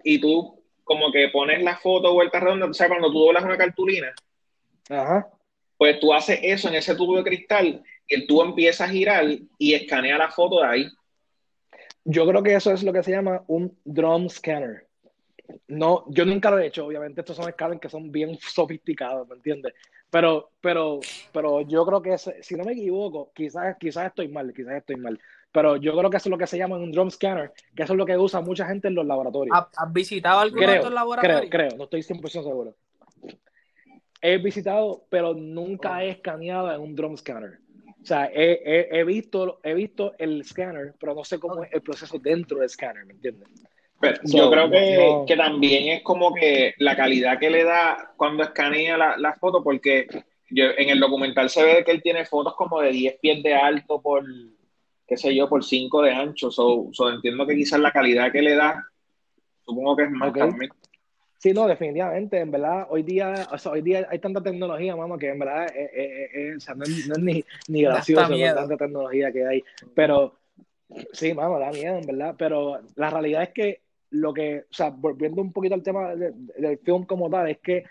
Y 0.04 0.20
tú 0.20 0.62
como 0.84 1.12
que 1.12 1.30
pones 1.30 1.64
la 1.64 1.78
foto 1.78 2.14
vuelta 2.14 2.40
redonda, 2.40 2.66
o 2.66 2.74
sea, 2.74 2.88
cuando 2.88 3.12
tú 3.12 3.20
doblas 3.20 3.44
una 3.44 3.58
cartulina, 3.58 4.12
Ajá. 4.90 5.30
Pues 5.80 5.97
tú 5.97 6.13
haces 6.13 6.38
eso 6.43 6.67
en 6.67 6.75
ese 6.75 6.93
tubo 6.93 7.15
de 7.15 7.23
cristal 7.23 7.82
y 8.05 8.13
el 8.13 8.27
tubo 8.27 8.43
empieza 8.43 8.84
a 8.84 8.89
girar 8.89 9.25
y 9.57 9.73
escanea 9.73 10.17
la 10.17 10.30
foto 10.30 10.59
de 10.59 10.67
ahí. 10.67 10.88
Yo 12.03 12.27
creo 12.27 12.43
que 12.43 12.53
eso 12.53 12.73
es 12.73 12.84
lo 12.84 12.91
que 12.91 13.01
se 13.01 13.11
llama 13.11 13.45
un 13.47 13.77
drum 13.86 14.27
scanner. 14.27 14.88
No, 15.69 16.03
yo 16.09 16.25
nunca 16.25 16.51
lo 16.51 16.59
he 16.59 16.67
hecho, 16.67 16.86
obviamente 16.86 17.21
estos 17.21 17.38
son 17.38 17.47
escáneres 17.47 17.80
que 17.80 17.88
son 17.88 18.11
bien 18.11 18.38
sofisticados, 18.41 19.25
¿me 19.30 19.36
entiendes? 19.36 19.73
Pero, 20.09 20.49
pero, 20.59 20.99
pero 21.32 21.61
yo 21.61 21.86
creo 21.86 22.01
que 22.01 22.17
si 22.17 22.55
no 22.55 22.65
me 22.65 22.73
equivoco, 22.73 23.32
quizás, 23.34 23.77
quizás 23.80 24.07
estoy 24.07 24.27
mal, 24.27 24.53
quizás 24.53 24.73
estoy 24.73 24.97
mal, 24.97 25.17
pero 25.49 25.77
yo 25.77 25.97
creo 25.97 26.09
que 26.09 26.17
eso 26.17 26.27
es 26.27 26.32
lo 26.32 26.38
que 26.38 26.47
se 26.47 26.57
llama 26.57 26.75
un 26.75 26.91
drum 26.91 27.09
scanner, 27.09 27.53
que 27.73 27.84
eso 27.84 27.93
es 27.93 27.97
lo 27.97 28.05
que 28.05 28.17
usa 28.17 28.41
mucha 28.41 28.65
gente 28.65 28.89
en 28.89 28.95
los 28.95 29.05
laboratorios. 29.05 29.57
¿Has 29.77 29.93
visitado 29.93 30.41
algún 30.41 30.61
otro 30.61 30.89
laboratorio? 30.89 31.49
Creo, 31.49 31.69
creo, 31.69 31.77
no 31.77 31.86
estoy 31.86 32.01
100% 32.01 32.30
seguro 32.30 32.75
he 34.22 34.38
visitado, 34.38 35.05
pero 35.09 35.34
nunca 35.34 36.03
he 36.03 36.09
escaneado 36.09 36.74
en 36.74 36.82
un 36.82 36.95
drone 36.95 37.17
scanner. 37.17 37.59
O 38.01 38.05
sea, 38.05 38.30
he, 38.34 39.03
visto, 39.03 39.59
he 39.63 39.74
visto 39.74 40.13
el 40.17 40.43
scanner, 40.45 40.93
pero 40.99 41.13
no 41.13 41.24
sé 41.24 41.38
cómo 41.39 41.63
es 41.63 41.74
el 41.74 41.82
proceso 41.82 42.17
dentro 42.17 42.59
del 42.59 42.70
scanner, 42.70 43.05
¿me 43.05 43.13
entiendes? 43.13 43.47
yo 44.24 44.49
creo 44.49 44.70
que, 44.70 45.24
que, 45.28 45.36
también 45.36 45.89
es 45.89 46.03
como 46.03 46.34
que 46.34 46.74
la 46.78 46.95
calidad 46.95 47.38
que 47.38 47.49
le 47.49 47.65
da 47.65 48.13
cuando 48.15 48.43
escanea 48.43 48.97
la, 48.97 49.17
la, 49.17 49.34
foto, 49.34 49.61
porque 49.61 50.07
yo, 50.49 50.65
en 50.78 50.89
el 50.89 51.01
documental 51.01 51.49
se 51.49 51.63
ve 51.63 51.84
que 51.84 51.91
él 51.91 52.01
tiene 52.01 52.26
fotos 52.26 52.55
como 52.55 52.80
de 52.80 52.91
10 52.91 53.20
pies 53.20 53.43
de 53.43 53.53
alto 53.53 54.01
por, 54.01 54.24
qué 55.05 55.17
sé 55.17 55.36
yo, 55.36 55.49
por 55.49 55.65
5 55.65 56.01
de 56.01 56.11
ancho. 56.11 56.49
So, 56.49 56.91
entiendo 57.11 57.45
que 57.45 57.55
quizás 57.55 57.80
la 57.80 57.91
calidad 57.91 58.32
que 58.32 58.41
le 58.41 58.55
da, 58.55 58.88
supongo 59.65 59.95
que 59.95 60.03
es 60.03 60.11
más 60.11 60.34
también. 60.34 60.72
Sí, 61.40 61.54
no, 61.54 61.68
definitivamente, 61.68 62.38
en 62.38 62.52
verdad, 62.52 62.86
hoy 62.90 63.02
día, 63.02 63.48
o 63.50 63.58
sea, 63.58 63.72
hoy 63.72 63.82
día 63.82 64.06
hay 64.10 64.20
tanta 64.20 64.44
tecnología, 64.44 64.94
mamá, 64.94 65.18
que 65.18 65.30
en 65.30 65.40
verdad 65.40 65.68
o 65.68 66.60
sea, 66.60 66.76
no, 66.76 66.84
es, 66.84 67.18
ni, 67.18 67.46
ni 67.70 67.84
gracioso 67.84 68.36
tanta 68.54 68.76
tecnología 68.76 69.32
que 69.32 69.48
hay. 69.48 69.64
Pero, 69.96 70.36
sí, 71.14 71.34
mamá, 71.34 71.58
da 71.58 71.72
miedo, 71.72 71.96
en 71.96 72.06
verdad. 72.06 72.36
Pero 72.38 72.82
la 72.96 73.10
realidad 73.10 73.44
es 73.44 73.50
que 73.50 73.82
lo 74.10 74.34
que, 74.34 74.66
o 74.70 74.74
sea, 74.74 74.90
volviendo 74.90 75.42
un 75.42 75.54
poquito 75.54 75.76
al 75.76 75.82
tema 75.82 76.14
del 76.14 76.78
film 76.80 77.06
como 77.06 77.30
tal, 77.30 77.50
es 77.50 77.60
que 77.60 77.86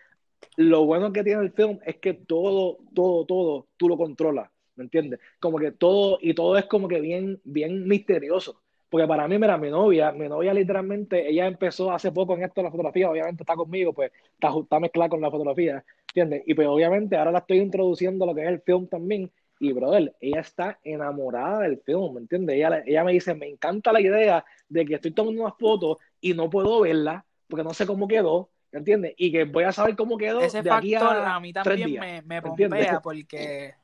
lo 0.57 0.85
bueno 0.85 1.11
que 1.11 1.25
tiene 1.25 1.41
el 1.41 1.53
film 1.53 1.79
es 1.87 1.97
que 1.97 2.13
todo, 2.13 2.81
todo, 2.95 3.25
todo, 3.25 3.67
tú 3.79 3.89
lo 3.89 3.97
controlas, 3.97 4.51
¿me 4.77 4.85
entiendes? 4.85 5.21
Como 5.41 5.59
que 5.59 5.73
todo, 5.73 6.19
y 6.21 6.35
todo 6.35 6.59
es 6.59 6.67
como 6.67 6.87
que 6.87 7.01
bien, 7.01 7.41
bien 7.45 7.89
misterioso. 7.89 8.61
Porque 8.91 9.07
para 9.07 9.29
mí, 9.29 9.39
mira, 9.39 9.59
mi 9.59 9.71
novia, 9.71 10.13
mi 10.13 10.29
novia 10.29 10.55
literalmente, 10.55 11.29
ella 11.29 11.47
empezó 11.47 11.93
hace 11.93 12.11
poco 12.11 12.35
en 12.35 12.45
esto 12.45 12.61
de 12.61 12.65
la 12.65 12.71
fotografía, 12.71 13.11
obviamente 13.11 13.43
está 13.43 13.55
conmigo, 13.55 13.93
pues 13.93 14.11
está, 14.33 14.51
está 14.59 14.81
mezclada 14.81 15.11
con 15.11 15.21
la 15.21 15.31
fotografía, 15.31 15.85
¿entiendes? 16.09 16.43
Y 16.47 16.55
pues 16.55 16.67
obviamente 16.69 17.17
ahora 17.17 17.33
la 17.33 17.39
estoy 17.41 17.59
introduciendo 17.59 18.25
a 18.25 18.29
lo 18.29 18.35
que 18.35 18.43
es 18.43 18.49
el 18.49 18.61
film 18.61 18.87
también. 18.87 19.31
Y, 19.61 19.73
brother, 19.73 20.15
ella 20.21 20.41
está 20.41 20.79
enamorada 20.85 21.61
del 21.61 21.79
film, 21.79 22.15
¿me 22.15 22.21
entiendes? 22.21 22.57
Ella, 22.57 22.83
ella 22.87 23.05
me 23.05 23.13
dice, 23.13 23.35
me 23.35 23.49
encanta 23.49 23.93
la 23.93 24.01
idea 24.01 24.45
de 24.69 24.87
que 24.87 24.95
estoy 24.95 25.11
tomando 25.11 25.43
unas 25.43 25.59
fotos 25.59 25.99
y 26.21 26.33
no 26.33 26.49
puedo 26.49 26.81
verla 26.81 27.25
porque 27.49 27.65
no 27.65 27.75
sé 27.75 27.87
cómo 27.87 28.07
quedó, 28.07 28.51
¿me 28.71 28.79
entiendes? 28.79 29.15
Y 29.17 29.33
que 29.33 29.45
voy 29.45 29.65
a 29.65 29.73
saber 29.73 29.97
cómo 29.97 30.17
quedó 30.17 30.41
Ese 30.41 30.63
de 30.63 30.71
aquí 30.71 30.95
a, 30.95 31.35
a 31.35 31.41
mí 31.41 31.53
también 31.53 31.99
me, 31.99 32.23
me 32.23 32.43
pompea 32.43 33.01
porque 33.01 33.75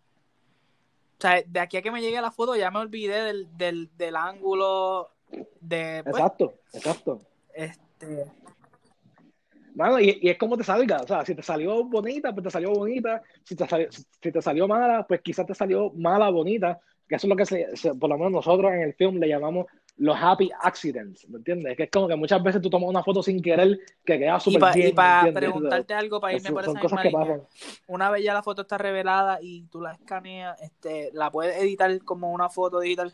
sea, 1.29 1.43
de 1.47 1.61
aquí 1.61 1.77
a 1.77 1.83
que 1.83 1.91
me 1.91 2.01
llegue 2.01 2.21
la 2.21 2.31
foto 2.31 2.57
ya 2.57 2.71
me 2.71 2.79
olvidé 2.79 3.23
del, 3.23 3.57
del, 3.57 3.91
del 3.97 4.17
ángulo 4.17 5.11
de... 5.61 6.03
Pues, 6.05 6.17
exacto, 6.17 6.55
exacto. 6.73 7.19
Este... 7.53 8.27
Bueno, 9.75 9.99
y, 9.99 10.19
y, 10.23 10.29
es 10.29 10.39
como 10.39 10.57
te 10.57 10.63
salga, 10.63 10.99
o 10.99 11.07
sea, 11.07 11.25
si 11.25 11.35
te 11.35 11.43
salió 11.43 11.85
bonita, 11.85 12.33
pues 12.33 12.45
te 12.45 12.51
salió 12.51 12.71
bonita, 12.71 13.23
si 13.43 13.57
te 13.57 13.67
salió, 13.67 13.89
si 13.91 14.31
te 14.31 14.41
salió 14.41 14.69
mala, 14.69 15.05
pues 15.07 15.21
quizás 15.21 15.47
te 15.47 15.55
salió 15.55 15.91
mala, 15.91 16.31
bonita, 16.31 16.81
que 17.09 17.17
eso 17.17 17.27
es 17.27 17.31
lo 17.31 17.37
que 17.37 17.45
se, 17.77 17.95
por 17.95 18.09
lo 18.09 18.17
menos 18.17 18.33
nosotros 18.33 18.73
en 18.73 18.83
el 18.83 18.95
film 18.95 19.17
le 19.19 19.29
llamamos 19.29 19.67
los 19.97 20.17
happy 20.21 20.51
accidents, 20.61 21.29
¿me 21.29 21.39
entiendes? 21.39 21.77
Que 21.77 21.85
es 21.85 21.91
como 21.91 22.09
que 22.09 22.17
muchas 22.17 22.43
veces 22.43 22.61
tú 22.61 22.69
tomas 22.69 22.89
una 22.89 23.03
foto 23.03 23.23
sin 23.23 23.41
querer 23.41 23.79
que 24.05 24.19
queda 24.19 24.41
súper 24.41 24.75
bien. 24.75 24.89
Y 24.89 24.93
para 24.93 25.33
preguntarte 25.33 25.95
algo, 25.95 26.21
para 26.21 26.35
irme 26.35 26.51
por 26.51 26.65
esa 26.65 26.73
pasan. 26.73 27.43
Una 27.87 28.11
vez 28.11 28.25
ya 28.25 28.35
la 28.35 28.43
foto 28.43 28.63
está 28.63 28.77
revelada 28.77 29.39
y 29.41 29.63
tú 29.65 29.81
la 29.81 29.93
escaneas, 29.93 30.61
este, 30.61 31.11
¿la 31.13 31.31
puedes 31.31 31.57
editar 31.59 31.97
como 32.03 32.33
una 32.33 32.49
foto 32.49 32.81
digital? 32.81 33.13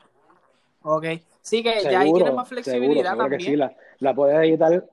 Ok. 0.82 1.06
Sí, 1.42 1.62
que 1.62 1.82
ya 1.82 2.00
ahí 2.00 2.12
tienes 2.12 2.34
más 2.34 2.48
flexibilidad 2.48 3.10
seguro, 3.10 3.18
también. 3.18 3.38
Que 3.38 3.44
sí, 3.44 3.56
la, 3.56 3.76
la 3.98 4.14
puedes 4.14 4.36
editar. 4.38 4.84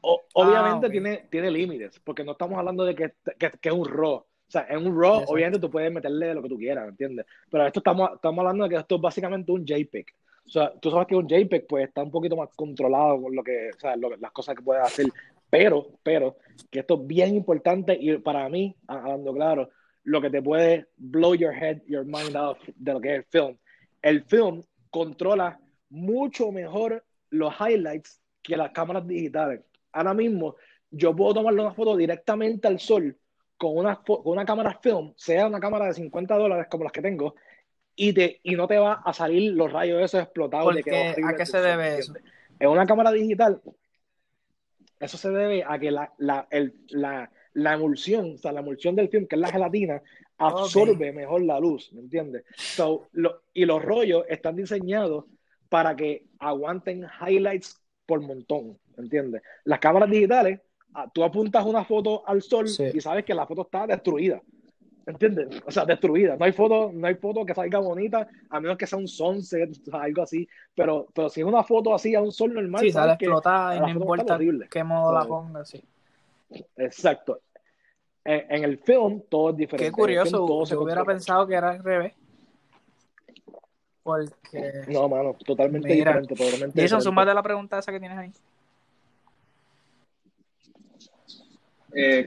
O, 0.00 0.22
obviamente 0.34 0.86
ah, 0.86 0.90
tiene, 0.90 1.26
tiene 1.30 1.50
límites, 1.50 2.00
porque 2.00 2.24
no 2.24 2.32
estamos 2.32 2.58
hablando 2.58 2.84
de 2.84 2.94
que, 2.94 3.14
que, 3.38 3.50
que 3.50 3.68
es 3.68 3.74
un 3.74 3.86
RAW. 3.86 4.14
O 4.14 4.26
sea, 4.46 4.66
en 4.68 4.86
un 4.86 5.00
RAW, 5.00 5.24
obviamente 5.26 5.58
tú 5.58 5.70
puedes 5.70 5.92
meterle 5.92 6.34
lo 6.34 6.42
que 6.42 6.48
tú 6.48 6.58
quieras, 6.58 6.84
¿me 6.84 6.90
entiendes? 6.90 7.26
Pero 7.50 7.66
esto 7.66 7.80
estamos, 7.80 8.10
estamos 8.14 8.38
hablando 8.40 8.64
de 8.64 8.70
que 8.70 8.76
esto 8.76 8.96
es 8.96 9.00
básicamente 9.00 9.52
un 9.52 9.64
JPEG. 9.64 10.06
O 10.46 10.50
sea, 10.50 10.72
tú 10.80 10.90
sabes 10.90 11.06
que 11.06 11.16
un 11.16 11.26
JPEG 11.26 11.66
pues 11.66 11.88
está 11.88 12.02
un 12.02 12.10
poquito 12.10 12.36
más 12.36 12.50
controlado 12.54 13.22
con 13.22 13.34
lo 13.34 13.42
que, 13.42 13.70
o 13.74 13.78
sea, 13.78 13.96
las 13.96 14.32
cosas 14.32 14.54
que 14.54 14.62
puede 14.62 14.80
hacer. 14.80 15.06
Pero, 15.48 15.86
pero, 16.02 16.36
que 16.70 16.80
esto 16.80 17.00
es 17.00 17.06
bien 17.06 17.34
importante 17.34 17.96
y 17.98 18.16
para 18.18 18.48
mí, 18.48 18.76
hablando 18.86 19.32
claro, 19.32 19.70
lo 20.02 20.20
que 20.20 20.30
te 20.30 20.42
puede 20.42 20.88
blow 20.96 21.34
your 21.34 21.54
head, 21.54 21.80
your 21.86 22.04
mind 22.04 22.36
out 22.36 22.58
de 22.76 22.92
lo 22.92 23.00
que 23.00 23.14
es 23.14 23.18
el 23.18 23.24
film. 23.24 23.58
El 24.02 24.24
film 24.24 24.62
controla 24.90 25.58
mucho 25.90 26.52
mejor 26.52 27.04
los 27.30 27.54
highlights 27.58 28.20
que 28.42 28.56
las 28.56 28.70
cámaras 28.72 29.06
digitales. 29.06 29.60
Ahora 29.92 30.12
mismo, 30.12 30.56
yo 30.90 31.14
puedo 31.14 31.34
tomarle 31.34 31.62
una 31.62 31.72
foto 31.72 31.96
directamente 31.96 32.68
al 32.68 32.78
sol 32.78 33.16
con 33.56 33.76
una, 33.78 33.96
con 34.02 34.20
una 34.24 34.44
cámara 34.44 34.78
film, 34.82 35.12
sea 35.16 35.46
una 35.46 35.60
cámara 35.60 35.86
de 35.86 35.94
50 35.94 36.36
dólares 36.36 36.66
como 36.70 36.84
las 36.84 36.92
que 36.92 37.00
tengo, 37.00 37.34
y, 37.96 38.12
te, 38.12 38.40
y 38.42 38.54
no 38.54 38.66
te 38.66 38.78
va 38.78 38.94
a 39.04 39.12
salir 39.12 39.52
los 39.52 39.72
rayos 39.72 40.02
esos 40.02 40.22
explotados. 40.22 40.74
De 40.74 40.82
que 40.82 41.14
¿A 41.24 41.34
qué 41.36 41.46
se 41.46 41.60
debe 41.60 41.98
eso? 41.98 42.14
En 42.58 42.68
una 42.68 42.86
cámara 42.86 43.10
digital, 43.12 43.60
eso 45.00 45.16
se 45.16 45.30
debe 45.30 45.64
a 45.66 45.78
que 45.78 45.90
la, 45.90 46.12
la, 46.18 46.46
el, 46.50 46.74
la, 46.88 47.30
la 47.54 47.74
emulsión, 47.74 48.34
o 48.34 48.38
sea, 48.38 48.52
la 48.52 48.60
emulsión 48.60 48.96
del 48.96 49.08
film, 49.08 49.26
que 49.26 49.36
es 49.36 49.40
la 49.40 49.50
gelatina, 49.50 50.02
absorbe 50.38 51.12
mejor 51.12 51.42
la 51.42 51.60
luz, 51.60 51.92
¿me 51.92 52.00
entiendes? 52.00 52.44
So, 52.56 53.08
y 53.52 53.64
los 53.64 53.82
rollos 53.82 54.24
están 54.28 54.56
diseñados 54.56 55.24
para 55.68 55.94
que 55.94 56.26
aguanten 56.38 57.06
highlights 57.26 57.80
por 58.06 58.20
montón, 58.20 58.78
¿me 58.96 59.04
entiendes? 59.04 59.42
Las 59.64 59.78
cámaras 59.78 60.10
digitales, 60.10 60.60
ah, 60.94 61.08
tú 61.12 61.24
apuntas 61.24 61.64
una 61.64 61.84
foto 61.84 62.26
al 62.26 62.42
sol 62.42 62.66
y 62.66 63.00
sabes 63.00 63.24
que 63.24 63.34
la 63.34 63.46
foto 63.46 63.62
está 63.62 63.86
destruida. 63.86 64.42
¿Entiendes? 65.06 65.62
O 65.66 65.70
sea, 65.70 65.84
destruida. 65.84 66.36
No 66.36 66.44
hay 66.44 66.52
foto, 66.52 66.90
no 66.92 67.06
hay 67.06 67.14
foto 67.16 67.44
que 67.44 67.54
salga 67.54 67.78
bonita, 67.78 68.26
a 68.48 68.60
menos 68.60 68.78
que 68.78 68.86
sea 68.86 68.98
un 68.98 69.08
sunset, 69.08 69.70
algo 69.92 70.22
así. 70.22 70.48
Pero, 70.74 71.06
pero 71.12 71.28
si 71.28 71.40
es 71.40 71.46
una 71.46 71.62
foto 71.62 71.94
así 71.94 72.14
a 72.14 72.22
un 72.22 72.32
sol 72.32 72.54
normal, 72.54 72.80
sí, 72.80 72.90
sale 72.90 73.12
explotada 73.12 73.76
y 73.76 73.80
no 73.80 73.88
importa 73.90 74.38
qué 74.70 74.84
modo 74.84 75.12
la 75.12 75.24
ponga, 75.24 75.64
sí. 75.64 75.82
Exacto. 76.76 77.40
En, 78.24 78.64
el 78.64 78.78
film 78.78 79.20
todo 79.28 79.50
es 79.50 79.56
diferente. 79.56 79.90
Qué 79.90 79.92
curioso, 79.92 80.64
yo 80.64 80.80
hubiera 80.80 81.04
pensado 81.04 81.46
que 81.46 81.54
era 81.54 81.70
al 81.70 81.84
revés. 81.84 82.14
Porque. 84.02 84.84
No, 84.88 85.08
mano, 85.08 85.36
totalmente 85.44 85.92
diferente. 85.92 86.34
Totalmente 86.34 86.80
Jason, 86.80 87.02
sumate 87.02 87.34
la 87.34 87.42
pregunta 87.42 87.78
esa 87.78 87.92
que 87.92 88.00
tienes 88.00 88.16
ahí. 88.16 88.32
Eh, 91.96 92.26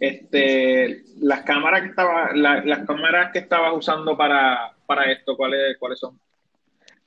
este, 0.00 1.02
las 1.20 1.42
cámaras 1.42 1.82
que 1.82 1.88
estaba, 1.88 2.32
las 2.34 2.86
cámaras 2.86 3.32
que 3.32 3.40
estabas 3.40 3.72
usando 3.76 4.16
para, 4.16 4.72
para 4.86 5.10
esto, 5.10 5.36
¿cuáles, 5.36 5.76
cuáles 5.78 5.98
son? 5.98 6.18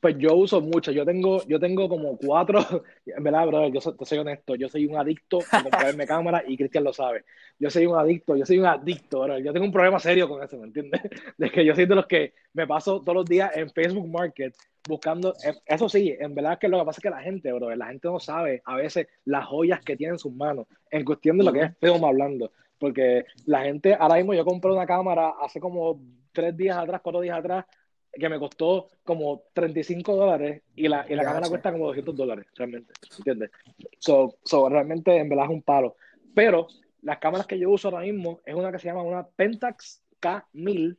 Pues 0.02 0.18
yo 0.18 0.34
uso 0.34 0.60
mucho, 0.62 0.92
yo 0.92 1.06
tengo, 1.06 1.46
yo 1.46 1.60
tengo 1.60 1.88
como 1.88 2.18
cuatro, 2.18 2.60
en 3.06 3.24
verdad, 3.24 3.46
brother, 3.46 3.72
yo 3.72 3.80
te 3.94 4.06
soy 4.06 4.18
honesto, 4.18 4.56
yo 4.56 4.68
soy 4.68 4.88
un 4.88 4.98
adicto 4.98 5.38
a 5.52 5.62
comprarme 5.62 6.08
cámara 6.08 6.44
y 6.48 6.58
Cristian 6.58 6.84
lo 6.84 6.92
sabe. 6.92 7.24
Yo 7.60 7.70
soy 7.70 7.86
un 7.86 7.96
adicto, 7.96 8.36
yo 8.36 8.44
soy 8.44 8.58
un 8.58 8.66
adicto, 8.66 9.22
bro. 9.22 9.38
yo 9.38 9.54
tengo 9.54 9.64
un 9.64 9.72
problema 9.72 10.00
serio 10.00 10.28
con 10.28 10.42
eso, 10.42 10.58
¿me 10.58 10.66
entiendes? 10.66 11.02
De 11.38 11.52
que 11.52 11.64
yo 11.64 11.76
soy 11.76 11.86
de 11.86 11.94
los 11.94 12.08
que 12.08 12.34
me 12.54 12.66
paso 12.66 13.00
todos 13.00 13.14
los 13.14 13.26
días 13.26 13.56
en 13.56 13.70
Facebook 13.70 14.10
Market 14.10 14.56
buscando, 14.90 15.36
eh, 15.46 15.54
eso 15.68 15.88
sí, 15.88 16.16
en 16.20 16.34
verdad 16.34 16.58
que 16.58 16.68
lo 16.68 16.80
que 16.80 16.86
pasa 16.86 16.98
es 16.98 17.04
que 17.04 17.10
la 17.12 17.22
gente, 17.22 17.54
bro, 17.54 17.76
la 17.76 17.86
gente 17.86 18.08
no 18.08 18.20
sabe 18.20 18.64
a 18.66 18.78
veces 18.78 19.08
las 19.26 19.46
joyas 19.46 19.82
que 19.82 19.96
tiene 19.96 20.14
en 20.14 20.20
sus 20.20 20.34
manos, 20.34 20.66
en 20.90 21.06
cuestión 21.06 21.38
de 21.38 21.44
lo 21.44 21.54
que 21.54 21.62
es 21.62 21.78
film 21.80 22.04
hablando. 22.04 22.52
Porque 22.82 23.26
la 23.46 23.62
gente, 23.62 23.94
ahora 23.94 24.16
mismo 24.16 24.34
yo 24.34 24.44
compré 24.44 24.72
una 24.72 24.88
cámara 24.88 25.36
hace 25.40 25.60
como 25.60 26.02
tres 26.32 26.58
días 26.58 26.76
atrás, 26.76 27.00
cuatro 27.04 27.22
días 27.22 27.38
atrás, 27.38 27.64
que 28.12 28.28
me 28.28 28.40
costó 28.40 28.90
como 29.04 29.44
35 29.54 30.16
dólares 30.16 30.64
y 30.76 30.88
la, 30.88 31.06
y 31.08 31.14
la 31.14 31.24
cámara 31.24 31.48
cuesta 31.48 31.72
como 31.72 31.86
200 31.86 32.16
dólares, 32.16 32.48
realmente, 32.56 32.92
¿entiendes? 33.20 33.52
So, 34.00 34.36
so, 34.44 34.68
realmente 34.68 35.16
en 35.16 35.30
verdad 35.30 35.46
es 35.46 35.52
un 35.52 35.62
palo. 35.62 35.96
Pero 36.34 36.66
las 37.04 37.20
cámaras 37.20 37.46
que 37.46 37.60
yo 37.60 37.70
uso 37.70 37.90
ahora 37.90 38.02
mismo 38.02 38.40
es 38.48 38.56
una 38.56 38.72
que 38.72 38.80
se 38.80 38.88
llama 38.88 39.04
una 39.04 39.28
Pentax 39.28 40.02
K1000, 40.20 40.98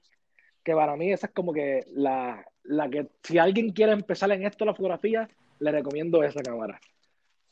que 0.62 0.74
para 0.74 0.96
mí 0.96 1.10
esa 1.10 1.26
es 1.26 1.32
como 1.32 1.52
que 1.52 1.84
la, 1.94 2.46
la 2.62 2.88
que 2.88 3.08
si 3.24 3.38
alguien 3.38 3.72
quiere 3.72 3.90
empezar 3.90 4.30
en 4.30 4.46
esto 4.46 4.64
la 4.64 4.74
fotografía, 4.74 5.28
le 5.58 5.72
recomiendo 5.72 6.22
esa 6.22 6.42
cámara. 6.42 6.80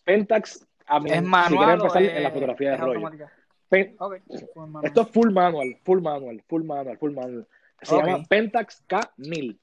Pentax, 0.04 0.64
a 0.86 1.00
mí, 1.00 1.10
¿Es 1.10 1.18
si 1.18 1.56
quiere 1.56 1.72
empezar 1.72 2.02
en 2.04 2.22
la 2.22 2.30
fotografía 2.30 2.70
de 2.70 2.76
rollo. 2.76 3.10
Esto 3.70 5.02
es 5.02 5.08
full 5.08 5.30
manual, 5.30 5.76
full 5.84 6.00
manual, 6.00 6.42
full 6.48 6.64
manual, 6.64 6.98
full 6.98 7.12
manual. 7.12 7.46
Se 7.82 7.96
llama 7.96 8.24
Pentax 8.28 8.84
K1000. 8.88 9.58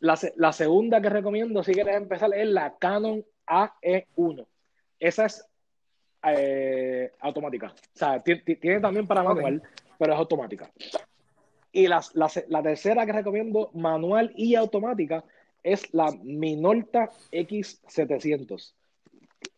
La, 0.00 0.18
la, 0.36 0.52
segunda 0.52 1.00
que 1.00 1.08
recomiendo, 1.08 1.62
si 1.62 1.72
quieres 1.72 1.96
empezar, 1.96 2.32
es 2.34 2.46
la 2.48 2.76
Canon 2.78 3.24
AE1. 3.46 4.46
Esa 4.98 5.26
es 5.26 5.46
eh, 6.22 7.12
automática. 7.20 7.68
O 7.68 7.98
sea, 7.98 8.22
tiene 8.22 8.80
también 8.80 9.06
para 9.06 9.22
manual, 9.22 9.62
pero 9.98 10.12
es 10.12 10.18
automática. 10.18 10.70
Y 11.72 11.88
la, 11.88 12.02
la, 12.14 12.62
tercera 12.62 13.04
que 13.04 13.12
recomiendo, 13.12 13.70
manual 13.74 14.32
y 14.34 14.54
automática, 14.54 15.24
es 15.62 15.92
la 15.92 16.10
Minolta 16.22 17.10
X700. 17.32 18.72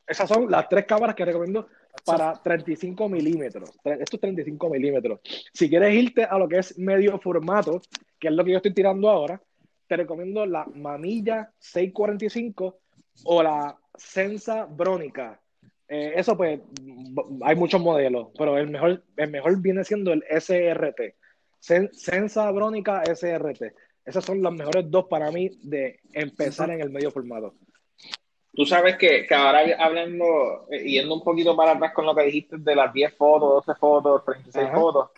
Esas 0.06 0.28
son 0.28 0.50
las 0.50 0.68
tres 0.68 0.86
cámaras 0.86 1.14
que 1.14 1.24
recomiendo 1.24 1.68
para 2.04 2.34
35 2.42 3.08
milímetros. 3.08 3.70
Esto 3.84 4.16
es 4.16 4.20
35 4.20 4.70
milímetros. 4.70 5.20
Si 5.52 5.68
quieres 5.68 5.94
irte 5.94 6.24
a 6.24 6.38
lo 6.38 6.48
que 6.48 6.58
es 6.58 6.78
medio 6.78 7.18
formato, 7.18 7.80
que 8.18 8.28
es 8.28 8.34
lo 8.34 8.44
que 8.44 8.52
yo 8.52 8.56
estoy 8.58 8.74
tirando 8.74 9.08
ahora, 9.08 9.40
te 9.86 9.96
recomiendo 9.96 10.44
la 10.46 10.66
Mamilla 10.74 11.50
645 11.58 12.78
o 13.24 13.42
la 13.42 13.76
Sensa 13.94 14.66
Brónica. 14.66 15.40
Eh, 15.88 16.12
eso 16.16 16.36
pues, 16.36 16.60
hay 17.42 17.56
muchos 17.56 17.80
modelos, 17.80 18.28
pero 18.36 18.58
el 18.58 18.68
mejor, 18.68 19.02
el 19.16 19.30
mejor 19.30 19.60
viene 19.60 19.84
siendo 19.84 20.12
el 20.12 20.22
SRT. 20.28 21.14
Sensa 21.60 22.50
Brónica 22.50 23.02
SRT. 23.04 23.74
Esas 24.04 24.24
son 24.24 24.42
las 24.42 24.52
mejores 24.52 24.90
dos 24.90 25.06
para 25.06 25.30
mí 25.30 25.50
de 25.62 26.00
empezar 26.12 26.70
en 26.70 26.80
el 26.80 26.90
medio 26.90 27.10
formato. 27.10 27.54
Tú 28.58 28.66
sabes 28.66 28.96
que, 28.96 29.24
que 29.24 29.34
ahora 29.36 29.60
hablando, 29.78 30.66
eh, 30.68 30.82
yendo 30.82 31.14
un 31.14 31.22
poquito 31.22 31.54
para 31.54 31.74
atrás 31.74 31.92
con 31.94 32.04
lo 32.04 32.12
que 32.12 32.24
dijiste 32.24 32.56
de 32.58 32.74
las 32.74 32.92
10 32.92 33.16
fotos, 33.16 33.64
12 33.64 33.78
fotos, 33.78 34.24
36 34.24 34.68
fotos. 34.74 35.10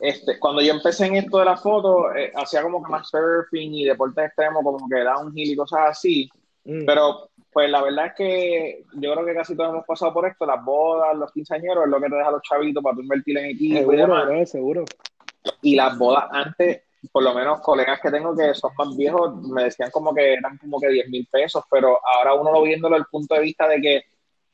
Este, 0.00 0.40
cuando 0.40 0.60
yo 0.60 0.72
empecé 0.72 1.06
en 1.06 1.14
esto 1.14 1.38
de 1.38 1.44
las 1.44 1.62
fotos, 1.62 2.06
eh, 2.16 2.32
hacía 2.34 2.62
como 2.62 2.82
que 2.82 2.90
más 2.90 3.08
surfing 3.08 3.72
y 3.74 3.84
deportes 3.84 4.24
extremos, 4.24 4.64
como 4.64 4.88
que 4.88 4.98
era 4.98 5.18
un 5.18 5.32
gil 5.32 5.52
y 5.52 5.54
cosas 5.54 5.90
así. 5.90 6.28
Mm. 6.64 6.84
Pero, 6.84 7.30
pues 7.52 7.70
la 7.70 7.80
verdad 7.80 8.06
es 8.06 8.14
que 8.14 8.84
yo 8.94 9.12
creo 9.12 9.24
que 9.24 9.34
casi 9.34 9.54
todos 9.54 9.70
hemos 9.70 9.86
pasado 9.86 10.12
por 10.12 10.26
esto, 10.26 10.46
las 10.46 10.64
bodas, 10.64 11.16
los 11.16 11.30
quinceañeros, 11.30 11.84
es 11.84 11.90
lo 11.90 12.00
que 12.00 12.08
te 12.08 12.16
deja 12.16 12.32
los 12.32 12.42
chavitos 12.42 12.82
para 12.82 12.96
tú 12.96 13.02
invertir 13.02 13.38
en 13.38 13.50
equipo 13.50 13.92
y 13.92 13.96
demás. 13.96 14.50
seguro. 14.50 14.84
Y 15.62 15.76
las 15.76 15.96
bodas 15.96 16.24
antes 16.32 16.87
por 17.12 17.22
lo 17.22 17.34
menos 17.34 17.60
colegas 17.60 18.00
que 18.00 18.10
tengo 18.10 18.36
que 18.36 18.54
son 18.54 18.72
más 18.76 18.96
viejos 18.96 19.36
me 19.48 19.64
decían 19.64 19.90
como 19.90 20.14
que 20.14 20.34
eran 20.34 20.58
como 20.58 20.80
que 20.80 20.88
10 20.88 21.08
mil 21.08 21.28
pesos, 21.30 21.64
pero 21.70 21.98
ahora 22.04 22.34
uno 22.34 22.52
lo 22.52 22.62
viéndolo 22.62 22.96
desde 22.96 23.04
el 23.04 23.10
punto 23.10 23.34
de 23.34 23.40
vista 23.40 23.68
de 23.68 23.80
que 23.80 24.02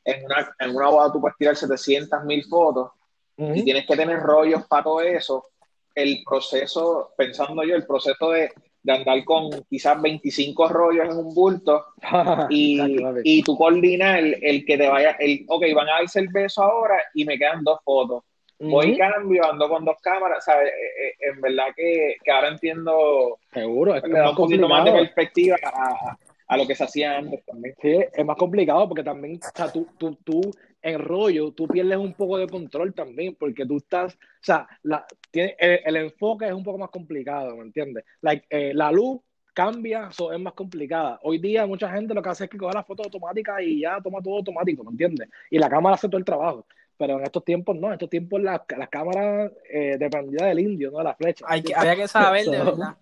en 0.03 0.25
una, 0.25 0.55
en 0.59 0.75
una 0.75 0.89
boda 0.89 1.11
tú 1.11 1.19
puedes 1.19 1.37
tirar 1.37 1.55
700 1.55 2.23
mil 2.25 2.43
fotos 2.45 2.91
y 3.37 3.63
tienes 3.63 3.85
que 3.85 3.97
tener 3.97 4.19
rollos 4.19 4.65
para 4.67 4.83
todo 4.83 5.01
eso. 5.01 5.47
El 5.93 6.23
proceso, 6.23 7.11
pensando 7.17 7.63
yo, 7.63 7.75
el 7.75 7.85
proceso 7.85 8.29
de, 8.29 8.51
de 8.83 8.93
andar 8.93 9.25
con 9.25 9.49
quizás 9.69 9.99
25 10.01 10.69
rollos 10.69 11.09
en 11.09 11.17
un 11.17 11.33
bulto 11.33 11.85
y, 12.49 12.79
y 13.23 13.41
tú 13.41 13.57
coordinas 13.57 14.19
el, 14.19 14.37
el, 14.41 14.65
que 14.65 14.77
te 14.77 14.87
vaya, 14.87 15.11
el, 15.19 15.43
ok, 15.47 15.63
van 15.73 15.89
a 15.89 15.93
darse 15.93 16.19
el 16.19 16.27
beso 16.29 16.63
ahora 16.63 16.97
y 17.13 17.25
me 17.25 17.37
quedan 17.37 17.63
dos 17.63 17.79
fotos 17.83 18.23
Voy 18.59 18.97
cambio, 18.97 19.45
ando 19.49 19.67
con 19.67 19.83
dos 19.83 19.97
cámaras, 20.01 20.45
¿sabes? 20.45 20.69
Eh, 20.69 21.07
eh, 21.07 21.29
en 21.29 21.41
verdad 21.41 21.67
que, 21.75 22.15
que, 22.23 22.31
ahora 22.31 22.49
entiendo. 22.49 23.39
Seguro, 23.53 23.95
es 23.95 24.03
me 24.03 24.19
da 24.19 24.29
un 24.29 24.35
poquito 24.35 24.67
más 24.67 24.85
de 24.85 24.91
perspectiva 24.91 25.57
a, 25.61 26.17
a, 26.47 26.57
lo 26.57 26.65
que 26.65 26.75
se 26.75 26.85
hacía 26.85 27.17
antes 27.17 27.43
también. 27.45 27.75
Sí, 27.81 27.97
es 28.13 28.25
más 28.25 28.37
complicado 28.37 28.87
porque 28.87 29.03
también, 29.03 29.39
o 29.43 29.57
sea, 29.57 29.71
tú, 29.71 29.87
tú, 29.97 30.15
tú 30.23 30.41
en 30.81 30.99
rollo, 30.99 31.51
tú 31.51 31.67
pierdes 31.67 31.97
un 31.97 32.13
poco 32.13 32.37
de 32.37 32.47
control 32.47 32.93
también 32.93 33.35
porque 33.35 33.65
tú 33.65 33.77
estás, 33.77 34.13
o 34.13 34.17
sea, 34.41 34.67
la, 34.83 35.05
tiene, 35.31 35.55
el, 35.59 35.95
enfoque 35.97 36.45
es 36.45 36.53
un 36.53 36.63
poco 36.63 36.77
más 36.77 36.91
complicado, 36.91 37.57
¿me 37.57 37.63
entiendes? 37.63 38.05
Like, 38.21 38.45
eh, 38.49 38.71
la 38.73 38.91
luz 38.91 39.19
cambia, 39.53 40.11
so 40.11 40.31
es 40.31 40.39
más 40.39 40.53
complicada. 40.53 41.19
Hoy 41.23 41.39
día 41.39 41.65
mucha 41.65 41.89
gente 41.91 42.13
lo 42.13 42.21
que 42.21 42.29
hace 42.29 42.43
es 42.43 42.49
que 42.49 42.57
coge 42.57 42.75
la 42.75 42.83
foto 42.83 43.03
automática 43.03 43.61
y 43.63 43.81
ya 43.81 43.99
toma 44.01 44.21
todo 44.21 44.35
automático, 44.35 44.83
¿me 44.83 44.91
entiendes? 44.91 45.27
Y 45.49 45.57
la 45.57 45.69
cámara 45.69 45.95
hace 45.95 46.07
todo 46.07 46.19
el 46.19 46.25
trabajo 46.25 46.65
pero 46.97 47.17
en 47.17 47.25
estos 47.25 47.43
tiempos 47.43 47.75
no, 47.75 47.87
en 47.87 47.93
estos 47.93 48.09
tiempos 48.09 48.41
las 48.41 48.61
la 48.77 48.87
cámaras 48.87 49.51
eh, 49.69 49.97
dependía 49.99 50.47
del 50.47 50.59
indio, 50.59 50.91
no 50.91 50.99
de 50.99 51.03
la 51.03 51.15
flecha. 51.15 51.45
Hay 51.47 51.61
que, 51.61 51.75
había 51.75 51.95
que 51.95 52.07
saber, 52.07 52.45
de 52.45 52.57
verdad. 52.63 52.95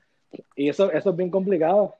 Y 0.55 0.69
eso, 0.69 0.91
eso 0.91 1.09
es 1.11 1.15
bien 1.15 1.29
complicado. 1.29 1.95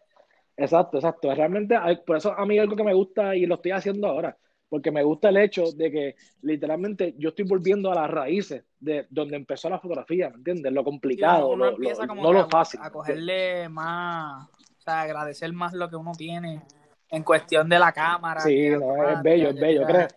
Exacto, 0.56 0.98
exacto. 0.98 1.34
Realmente, 1.34 1.78
por 2.06 2.18
eso 2.18 2.34
a 2.34 2.46
mí 2.46 2.58
algo 2.60 2.76
que 2.76 2.84
me 2.84 2.94
gusta 2.94 3.36
y 3.36 3.46
lo 3.46 3.56
estoy 3.56 3.72
haciendo 3.72 4.08
ahora, 4.08 4.38
porque 4.70 4.92
me 4.92 5.04
gusta 5.04 5.30
el 5.30 5.38
hecho 5.38 5.72
de 5.72 5.92
que 5.92 6.16
literalmente 6.42 7.16
yo 7.18 7.30
estoy 7.30 7.46
volviendo 7.46 7.92
a 7.92 7.96
las 7.96 8.10
raíces 8.10 8.64
de 8.80 9.08
donde 9.10 9.36
empezó 9.36 9.70
la 9.70 9.80
fotografía, 9.80 10.30
¿me 10.30 10.38
entiendes? 10.38 10.72
Lo 10.72 10.84
complicado, 10.84 11.56
lo, 11.56 11.78
no 11.78 12.34
lo 12.34 12.50
fácil. 12.50 12.80
A 12.84 12.92
cogerle 12.92 13.70
más, 13.70 14.48
o 14.48 14.82
sea, 14.82 15.02
agradecer 15.02 15.52
más 15.54 15.74
lo 15.74 15.90
que 15.90 15.96
uno 15.96 16.12
tiene 16.18 16.62
en 17.10 17.24
cuestión 17.24 17.70
de 17.70 17.80
la 17.80 17.92
cámara. 17.92 18.42
Sí, 18.42 18.70
no, 18.70 19.08
es 19.08 19.22
bello, 19.22 19.50
es 19.50 19.56
bello, 19.60 19.86
¿crees? 19.86 20.16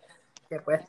Que 0.49 0.59
pues, 0.59 0.81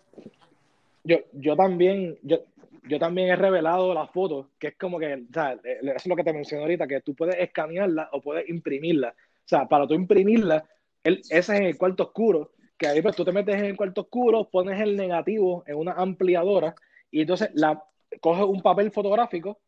yo, 1.08 1.18
yo 1.32 1.56
también, 1.56 2.18
yo, 2.22 2.38
yo 2.84 2.98
también 2.98 3.28
he 3.28 3.36
revelado 3.36 3.94
las 3.94 4.10
fotos, 4.10 4.46
que 4.58 4.68
es 4.68 4.76
como 4.76 4.98
que, 4.98 5.14
o 5.14 5.32
sea, 5.32 5.54
eh, 5.64 5.78
eso 5.82 5.92
es 5.96 6.06
lo 6.06 6.16
que 6.16 6.24
te 6.24 6.34
mencioné 6.34 6.64
ahorita, 6.64 6.86
que 6.86 7.00
tú 7.00 7.14
puedes 7.14 7.36
escanearla 7.36 8.10
o 8.12 8.20
puedes 8.20 8.48
imprimirla. 8.48 9.08
O 9.08 9.48
sea, 9.48 9.66
para 9.66 9.86
tú 9.86 9.94
imprimirla, 9.94 10.64
el, 11.02 11.18
ese 11.30 11.38
es 11.38 11.48
en 11.48 11.62
el 11.64 11.78
cuarto 11.78 12.04
oscuro, 12.04 12.52
que 12.76 12.86
ahí 12.86 13.00
pues 13.00 13.16
tú 13.16 13.24
te 13.24 13.32
metes 13.32 13.56
en 13.56 13.64
el 13.64 13.76
cuarto 13.76 14.02
oscuro, 14.02 14.50
pones 14.50 14.78
el 14.80 14.96
negativo 14.96 15.64
en 15.66 15.76
una 15.76 15.92
ampliadora 15.92 16.74
y 17.10 17.22
entonces 17.22 17.50
la, 17.54 17.82
coges 18.20 18.44
un 18.44 18.60
papel 18.60 18.90
fotográfico 18.90 19.58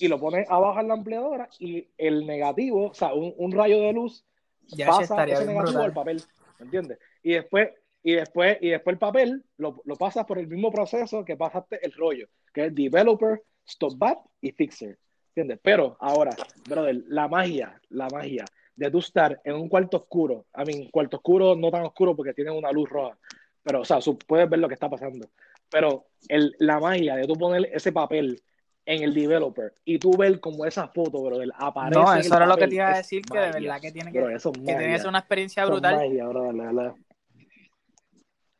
y 0.00 0.08
lo 0.08 0.18
pones 0.18 0.48
abajo 0.50 0.80
en 0.80 0.88
la 0.88 0.94
ampliadora 0.94 1.48
y 1.58 1.86
el 1.98 2.26
negativo, 2.26 2.86
o 2.86 2.94
sea, 2.94 3.12
un, 3.12 3.34
un 3.36 3.52
rayo 3.52 3.80
de 3.80 3.92
luz 3.92 4.24
Ya 4.68 4.86
pasa 4.86 5.24
ese 5.24 5.44
negativo 5.44 5.60
brutal. 5.60 5.84
al 5.84 5.92
papel, 5.92 6.22
¿me 6.58 6.64
entiendes? 6.64 6.98
Y 7.22 7.32
después, 7.34 7.68
y 8.08 8.14
después, 8.14 8.56
y 8.62 8.70
después 8.70 8.94
el 8.94 8.98
papel 8.98 9.44
lo, 9.58 9.82
lo 9.84 9.96
pasas 9.96 10.24
por 10.24 10.38
el 10.38 10.48
mismo 10.48 10.72
proceso 10.72 11.26
que 11.26 11.36
pasaste 11.36 11.78
el 11.84 11.92
rollo, 11.92 12.26
que 12.54 12.64
es 12.64 12.74
developer, 12.74 13.42
stop 13.66 13.98
bat 13.98 14.18
y 14.40 14.50
fixer, 14.52 14.96
¿entiendes? 15.28 15.60
Pero 15.62 15.94
ahora, 16.00 16.30
brother, 16.66 17.02
la 17.08 17.28
magia, 17.28 17.78
la 17.90 18.08
magia 18.08 18.46
de 18.74 18.90
tú 18.90 19.00
estar 19.00 19.38
en 19.44 19.56
un 19.56 19.68
cuarto 19.68 19.98
oscuro, 19.98 20.46
a 20.54 20.64
mí, 20.64 20.88
cuarto 20.90 21.18
oscuro 21.18 21.54
no 21.54 21.70
tan 21.70 21.84
oscuro 21.84 22.16
porque 22.16 22.32
tiene 22.32 22.50
una 22.50 22.72
luz 22.72 22.88
roja, 22.88 23.18
pero, 23.62 23.82
o 23.82 23.84
sea, 23.84 23.98
puedes 24.26 24.48
ver 24.48 24.58
lo 24.58 24.68
que 24.68 24.74
está 24.74 24.88
pasando, 24.88 25.28
pero 25.68 26.06
el, 26.28 26.56
la 26.60 26.80
magia 26.80 27.14
de 27.14 27.26
tú 27.26 27.34
poner 27.34 27.68
ese 27.74 27.92
papel 27.92 28.40
en 28.86 29.02
el 29.02 29.12
developer 29.12 29.74
y 29.84 29.98
tú 29.98 30.16
ver 30.16 30.40
como 30.40 30.64
esa 30.64 30.88
foto, 30.88 31.22
brother, 31.22 31.50
aparece 31.58 32.00
No, 32.00 32.14
eso 32.14 32.34
era 32.34 32.46
lo 32.46 32.56
que 32.56 32.68
te 32.68 32.74
iba 32.76 32.90
a 32.90 32.96
decir, 32.96 33.20
que 33.20 33.38
de 33.38 33.52
verdad 33.52 33.82
que 33.82 33.92
tiene 33.92 34.12
que, 34.12 34.18
Bro, 34.18 34.28
que 34.28 34.50
tiene 34.64 34.92
que 34.94 34.98
ser 34.98 35.08
una 35.08 35.18
experiencia 35.18 35.66
brutal. 35.66 35.96
magia, 35.96 36.24
la. 36.72 36.94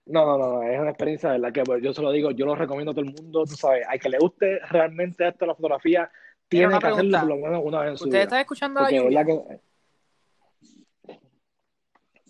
No, 0.09 0.25
no, 0.25 0.39
no, 0.39 0.63
es 0.63 0.81
una 0.81 0.91
experiencia 0.91 1.31
de 1.31 1.39
la 1.39 1.53
que 1.53 1.63
pues, 1.65 1.83
yo 1.83 1.93
se 1.93 2.01
lo 2.01 2.11
digo, 2.11 2.31
yo 2.31 2.47
lo 2.47 2.55
recomiendo 2.55 2.93
a 2.93 2.95
todo 2.95 3.05
el 3.05 3.13
mundo, 3.13 3.45
tú 3.45 3.55
sabes, 3.57 3.87
al 3.87 4.01
que 4.01 4.09
le 4.09 4.19
guste 4.19 4.59
realmente 4.71 5.29
esto 5.29 5.45
la 5.45 5.55
fotografía, 5.55 6.11
tiene 6.49 6.69
que 6.69 6.75
hacerlo 6.77 6.97
pregunta. 6.97 7.21
por 7.21 7.29
lo 7.29 7.37
menos 7.37 7.61
una 7.65 7.81
vez 7.81 7.91
en 7.91 7.97
su 7.99 8.05
¿Ustedes 8.05 8.13
vida. 8.15 8.23
están 8.25 8.41
escuchando 8.41 8.81
la 8.81 8.87
Porque 8.87 8.97
lluvia? 9.01 9.23
verdad 9.25 9.45
que 9.47 9.61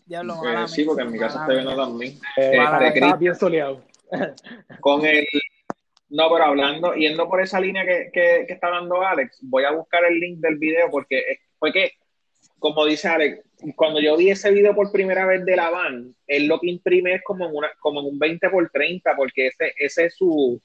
Diablo, 0.07 0.35
Pues 0.41 0.55
mala 0.55 0.69
sí, 0.69 0.85
porque 0.85 1.03
en 1.03 1.13
mi 1.13 1.19
casa 1.19 1.41
está 1.41 1.53
viendo 1.53 1.77
también. 1.77 2.13
eh, 2.39 2.63
está, 2.95 3.17
bien 3.17 3.35
soleado. 3.35 3.83
Con 4.81 5.05
el. 5.05 5.27
No, 6.09 6.31
pero 6.33 6.45
hablando, 6.47 6.95
yendo 6.95 7.29
por 7.29 7.43
esa 7.43 7.61
línea 7.61 7.85
que, 7.85 8.11
que, 8.11 8.45
que 8.47 8.55
está 8.55 8.69
hablando 8.69 9.03
Alex, 9.03 9.39
voy 9.43 9.65
a 9.65 9.73
buscar 9.73 10.05
el 10.07 10.19
link 10.19 10.39
del 10.41 10.57
video 10.57 10.91
porque 10.91 11.19
es- 11.19 11.39
fue 11.59 11.71
que, 11.71 11.93
como 12.59 12.87
dice 12.87 13.09
Alex, 13.09 13.45
cuando 13.77 14.01
yo 14.01 14.17
vi 14.17 14.31
ese 14.31 14.51
video 14.51 14.75
por 14.75 14.93
primera 14.93 15.27
vez 15.27 15.45
de 15.45 15.57
la 15.57 15.71
van, 15.71 16.15
él 16.27 16.47
lo 16.47 16.61
que 16.61 16.69
imprime 16.69 17.15
es 17.15 17.23
como 17.23 17.47
en, 17.47 17.57
una, 17.57 17.71
como 17.81 18.01
en 18.01 18.07
un 18.07 18.19
20 18.19 18.51
por 18.51 18.71
30, 18.71 19.17
porque 19.17 19.49
ese, 19.49 19.73
ese 19.79 20.07
es 20.07 20.17
su, 20.17 20.61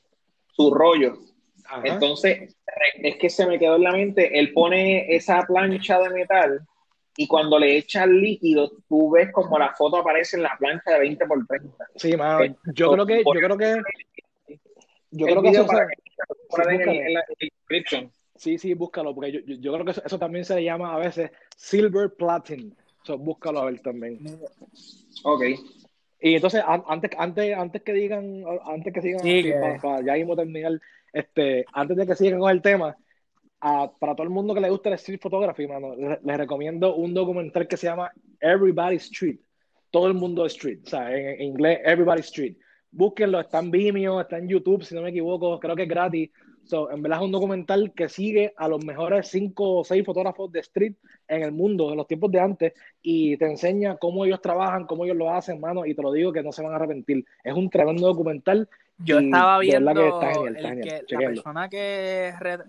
su 0.51 0.73
rollo. 0.73 1.17
Ajá. 1.65 1.81
Entonces, 1.85 2.55
es 3.01 3.15
que 3.17 3.29
se 3.29 3.47
me 3.47 3.57
quedó 3.57 3.77
en 3.77 3.83
la 3.83 3.91
mente, 3.91 4.37
él 4.37 4.53
pone 4.53 5.15
esa 5.15 5.41
plancha 5.43 5.99
de 5.99 6.09
metal 6.09 6.61
y 7.15 7.27
cuando 7.27 7.59
le 7.59 7.77
echa 7.77 8.03
el 8.03 8.19
líquido, 8.19 8.71
tú 8.87 9.11
ves 9.11 9.31
como 9.31 9.57
la 9.57 9.73
foto 9.73 9.97
aparece 9.97 10.37
en 10.37 10.43
la 10.43 10.55
plancha 10.57 10.91
de 10.91 10.99
20 10.99 11.25
por 11.25 11.45
30. 11.45 11.87
Sí, 11.95 12.17
mano, 12.17 12.55
yo 12.73 12.91
creo 12.91 13.05
que, 13.05 13.23
yo 13.23 13.31
creo 13.31 13.57
que, 13.57 13.81
yo 15.11 15.25
creo 15.27 15.41
que 15.41 15.49
eso, 15.49 15.65
para 15.67 15.87
que 16.77 16.83
en, 16.83 16.89
en 16.89 17.13
la 17.13 17.23
description. 17.39 18.11
sí, 18.35 18.57
sí, 18.57 18.73
búscalo, 18.73 19.13
porque 19.13 19.31
yo, 19.31 19.39
yo, 19.41 19.55
yo 19.55 19.73
creo 19.73 19.85
que 19.85 19.91
eso, 19.91 20.01
eso 20.05 20.19
también 20.19 20.43
se 20.43 20.55
le 20.55 20.63
llama 20.63 20.93
a 20.93 20.97
veces 20.97 21.31
silver 21.55 22.13
platinum. 22.15 22.73
So, 23.03 23.17
búscalo 23.17 23.59
a 23.59 23.65
ver 23.65 23.79
también. 23.81 24.19
Ok. 25.23 25.43
Y 26.21 26.35
entonces, 26.35 26.63
an- 26.65 26.83
antes, 26.87 27.11
antes, 27.17 27.53
antes 27.57 27.81
que 27.81 27.93
digan, 27.93 28.43
antes 28.65 28.93
que 28.93 29.01
sigan, 29.01 29.19
Sí, 29.21 29.29
así, 29.39 29.43
que- 29.43 29.53
pa- 29.53 29.77
pa- 29.81 30.01
ya 30.01 30.13
mismo 30.13 30.35
terminar, 30.35 30.79
este, 31.11 31.65
antes 31.73 31.97
de 31.97 32.07
que 32.07 32.15
sigan 32.15 32.39
con 32.39 32.49
el 32.49 32.61
tema, 32.61 32.95
a- 33.59 33.91
para 33.99 34.15
todo 34.15 34.23
el 34.23 34.29
mundo 34.29 34.53
que 34.53 34.61
le 34.61 34.69
gusta 34.69 34.89
el 34.89 34.95
street 34.95 35.19
photography, 35.21 35.67
mano, 35.67 35.95
le- 35.95 36.19
les 36.23 36.37
recomiendo 36.37 36.95
un 36.95 37.13
documental 37.13 37.67
que 37.67 37.75
se 37.77 37.87
llama 37.87 38.11
Everybody 38.39 38.95
Street. 38.97 39.37
Todo 39.91 40.07
el 40.07 40.13
mundo 40.13 40.45
street, 40.45 40.79
o 40.85 40.89
sea, 40.89 41.13
en, 41.15 41.27
en 41.27 41.41
inglés, 41.41 41.79
Everybody 41.85 42.21
Street. 42.21 42.55
Búsquenlo, 42.89 43.39
está 43.41 43.59
en 43.59 43.71
Vimeo, 43.71 44.21
está 44.21 44.37
en 44.37 44.47
YouTube, 44.47 44.83
si 44.83 44.95
no 44.95 45.01
me 45.01 45.09
equivoco, 45.09 45.59
creo 45.59 45.75
que 45.75 45.83
es 45.83 45.89
gratis. 45.89 46.29
So, 46.65 46.89
en 46.91 47.01
verdad 47.01 47.19
es 47.19 47.25
un 47.25 47.31
documental 47.31 47.93
que 47.93 48.07
sigue 48.07 48.53
a 48.57 48.67
los 48.67 48.83
mejores 48.85 49.27
cinco 49.27 49.77
o 49.77 49.83
seis 49.83 50.05
fotógrafos 50.05 50.51
de 50.51 50.61
street 50.61 50.95
en 51.27 51.43
el 51.43 51.51
mundo, 51.51 51.91
en 51.91 51.97
los 51.97 52.07
tiempos 52.07 52.31
de 52.31 52.39
antes, 52.39 52.73
y 53.01 53.35
te 53.37 53.45
enseña 53.45 53.97
cómo 53.97 54.25
ellos 54.25 54.41
trabajan, 54.41 54.85
cómo 54.85 55.03
ellos 55.03 55.17
lo 55.17 55.29
hacen, 55.29 55.59
mano, 55.59 55.85
y 55.85 55.93
te 55.93 56.01
lo 56.01 56.11
digo 56.11 56.31
que 56.31 56.41
no 56.41 56.51
se 56.51 56.63
van 56.63 56.71
a 56.73 56.75
arrepentir. 56.77 57.25
Es 57.43 57.53
un 57.53 57.69
tremendo 57.69 58.07
documental. 58.07 58.69
Yo 58.99 59.19
estaba 59.19 59.59
de 59.59 59.65
viendo 59.65 59.93
que 59.93 60.07
está 60.07 60.31
genial, 60.31 60.55
está 60.55 60.67
el 60.67 60.73
genial. 60.75 61.05
que 61.07 61.13
la 61.13 61.19
persona 61.19 61.69
que 61.69 62.33
re- 62.39 62.59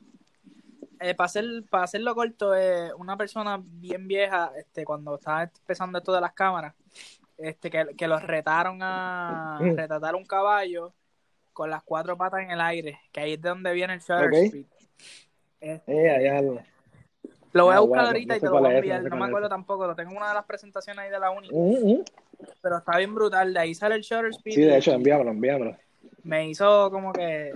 eh, 1.00 1.14
para, 1.14 1.26
hacer, 1.26 1.44
para 1.70 1.84
hacerlo 1.84 2.14
corto, 2.14 2.54
eh, 2.54 2.92
una 2.94 3.16
persona 3.16 3.60
bien 3.62 4.08
vieja, 4.08 4.52
este, 4.56 4.84
cuando 4.84 5.16
estaba 5.16 5.44
empezando 5.44 5.98
esto 5.98 6.12
de 6.12 6.20
las 6.20 6.32
cámaras, 6.32 6.74
este, 7.36 7.70
que, 7.70 7.94
que 7.96 8.08
los 8.08 8.22
retaron 8.22 8.78
a 8.82 9.58
Mm. 9.60 9.76
retratar 9.76 10.14
un 10.14 10.24
caballo 10.24 10.94
con 11.54 11.70
las 11.70 11.82
cuatro 11.82 12.16
patas 12.18 12.40
en 12.42 12.50
el 12.50 12.60
aire, 12.60 13.00
que 13.12 13.20
ahí 13.20 13.32
es 13.34 13.40
de 13.42 13.48
donde 13.48 13.72
viene 13.72 13.94
el 13.94 14.00
shutter 14.00 14.26
Ok. 14.26 14.32
speed. 14.34 14.66
Este, 15.60 15.92
Eh, 15.92 16.24
ya 16.24 16.42
lo- 16.42 16.62
lo 17.52 17.64
voy 17.64 17.74
a 17.74 17.76
Ah, 17.78 17.80
buscar 17.80 18.00
bueno, 18.00 18.06
ahorita 18.08 18.34
no 18.34 18.36
y 18.36 18.40
te 18.40 18.46
lo 18.46 18.52
voy 18.60 18.72
a 18.74 18.76
enviar, 18.78 18.98
no 18.98 19.04
sé 19.04 19.10
no 19.10 19.16
me 19.16 19.22
es. 19.24 19.28
acuerdo 19.28 19.48
tampoco, 19.48 19.86
lo 19.86 19.94
tengo 19.94 20.10
en 20.10 20.16
una 20.18 20.28
de 20.28 20.34
las 20.34 20.44
presentaciones 20.44 21.04
ahí 21.04 21.10
de 21.10 21.18
la 21.20 21.30
uni, 21.30 21.48
Mm, 21.50 21.92
mm. 21.92 22.04
pero 22.60 22.78
está 22.78 22.98
bien 22.98 23.14
brutal, 23.14 23.52
de 23.54 23.60
ahí 23.60 23.74
sale 23.74 23.94
el 23.94 24.02
shutter 24.02 24.26
speed. 24.30 24.54
Sí, 24.54 24.60
de 24.62 24.76
hecho, 24.78 24.92
envíamelo, 24.92 25.30
envíamelo. 25.30 25.76
me 26.22 26.48
hizo 26.48 26.90
como 26.90 27.12
que 27.12 27.52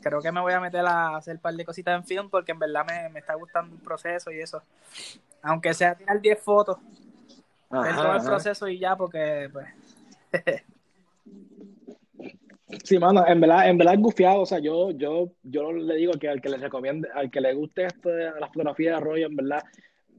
creo 0.00 0.22
que 0.22 0.30
me 0.32 0.40
voy 0.40 0.52
a 0.52 0.60
meter 0.60 0.84
a 0.86 1.16
hacer 1.16 1.36
un 1.36 1.42
par 1.42 1.54
de 1.54 1.64
cositas 1.64 1.96
en 1.96 2.04
film 2.04 2.30
porque 2.30 2.52
en 2.52 2.58
verdad 2.58 2.86
me, 2.86 3.08
me 3.10 3.18
está 3.20 3.34
gustando 3.34 3.74
el 3.74 3.82
proceso 3.82 4.30
y 4.30 4.40
eso. 4.40 4.62
Aunque 5.42 5.74
sea 5.74 5.94
tirar 5.94 6.20
10 6.20 6.40
fotos, 6.42 6.78
Ajá, 7.70 8.16
ajá. 8.16 8.26
proceso 8.26 8.68
y 8.68 8.78
ya, 8.78 8.96
porque 8.96 9.48
pues 9.52 9.66
Sí, 12.82 12.98
mano, 12.98 13.24
en 13.26 13.40
verdad, 13.40 13.68
en 13.68 13.78
verdad 13.78 13.94
es 13.94 14.00
gufiado, 14.00 14.40
o 14.40 14.46
sea, 14.46 14.58
yo, 14.58 14.90
yo, 14.90 15.32
yo 15.44 15.72
le 15.72 15.94
digo 15.94 16.14
que 16.14 16.28
al 16.28 16.40
que 16.40 16.48
le 16.48 16.56
recomiende, 16.56 17.08
al 17.14 17.30
que 17.30 17.40
le 17.40 17.54
guste 17.54 17.84
esto 17.84 18.08
de 18.08 18.30
la 18.40 18.48
fotografía 18.48 18.94
de 18.94 19.00
rollo, 19.00 19.26
en 19.26 19.36
verdad, 19.36 19.62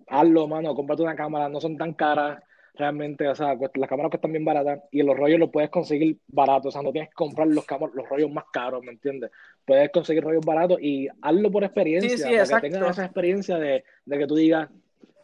hazlo, 0.08 0.48
mano, 0.48 0.74
cómprate 0.74 1.04
una 1.04 1.16
cámara, 1.16 1.50
no 1.50 1.60
son 1.60 1.78
tan 1.78 1.94
caras, 1.94 2.42
realmente, 2.74 3.28
o 3.28 3.36
sea, 3.36 3.56
las 3.74 3.90
cámaras 3.90 4.12
cuestan 4.12 4.32
bien 4.32 4.46
baratas 4.46 4.80
y 4.92 5.04
los 5.04 5.18
rollos 5.18 5.40
los 5.40 5.50
puedes 5.50 5.70
conseguir 5.70 6.20
baratos, 6.28 6.68
o 6.68 6.72
sea, 6.72 6.82
no 6.82 6.92
tienes 6.94 7.10
que 7.10 7.16
comprar 7.16 7.48
los, 7.48 7.66
los 7.94 8.08
rollos 8.08 8.32
más 8.32 8.46
caros, 8.54 8.82
¿me 8.82 8.92
entiendes? 8.92 9.32
Puedes 9.66 9.90
conseguir 9.92 10.24
rollos 10.24 10.46
baratos 10.46 10.80
y 10.82 11.08
hazlo 11.22 11.52
por 11.52 11.66
experiencia, 11.66 12.10
Sí, 12.10 12.18
sí, 12.18 12.24
para 12.24 12.38
exacto. 12.44 12.68
que 12.68 12.74
tengas 12.74 12.92
esa 12.92 13.06
experiencia 13.06 13.58
de, 13.58 13.84
de 14.06 14.18
que 14.18 14.28
tú 14.28 14.36
digas, 14.36 14.70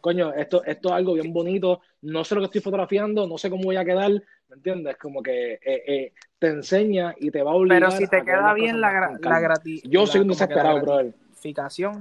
coño, 0.04 0.34
esto, 0.34 0.62
esto 0.66 0.88
es 0.90 0.94
algo 0.96 1.14
bien 1.14 1.32
bonito, 1.32 1.80
no 2.02 2.24
sé 2.24 2.34
lo 2.34 2.42
que 2.42 2.44
estoy 2.44 2.60
fotografiando, 2.60 3.26
no 3.26 3.38
sé 3.38 3.48
cómo 3.48 3.62
voy 3.62 3.76
a 3.76 3.86
quedar, 3.86 4.10
¿me 4.10 4.56
entiendes? 4.56 4.98
Como 4.98 5.22
que 5.22 5.54
eh, 5.54 5.60
eh, 5.64 6.12
te 6.38 6.48
enseña 6.48 7.14
y 7.18 7.30
te 7.30 7.42
va 7.42 7.52
a 7.52 7.54
obligar 7.54 7.78
pero 7.78 7.90
si 7.90 8.06
te 8.06 8.22
queda 8.22 8.52
bien 8.52 8.82
la, 8.82 8.92
gra- 8.92 9.12
la 9.12 9.18
calma. 9.18 9.40
grati 9.40 9.80
Yo 9.88 10.06
soy 10.06 10.20
un 10.20 10.28
desesperado, 10.28 10.78
brother. 10.78 11.14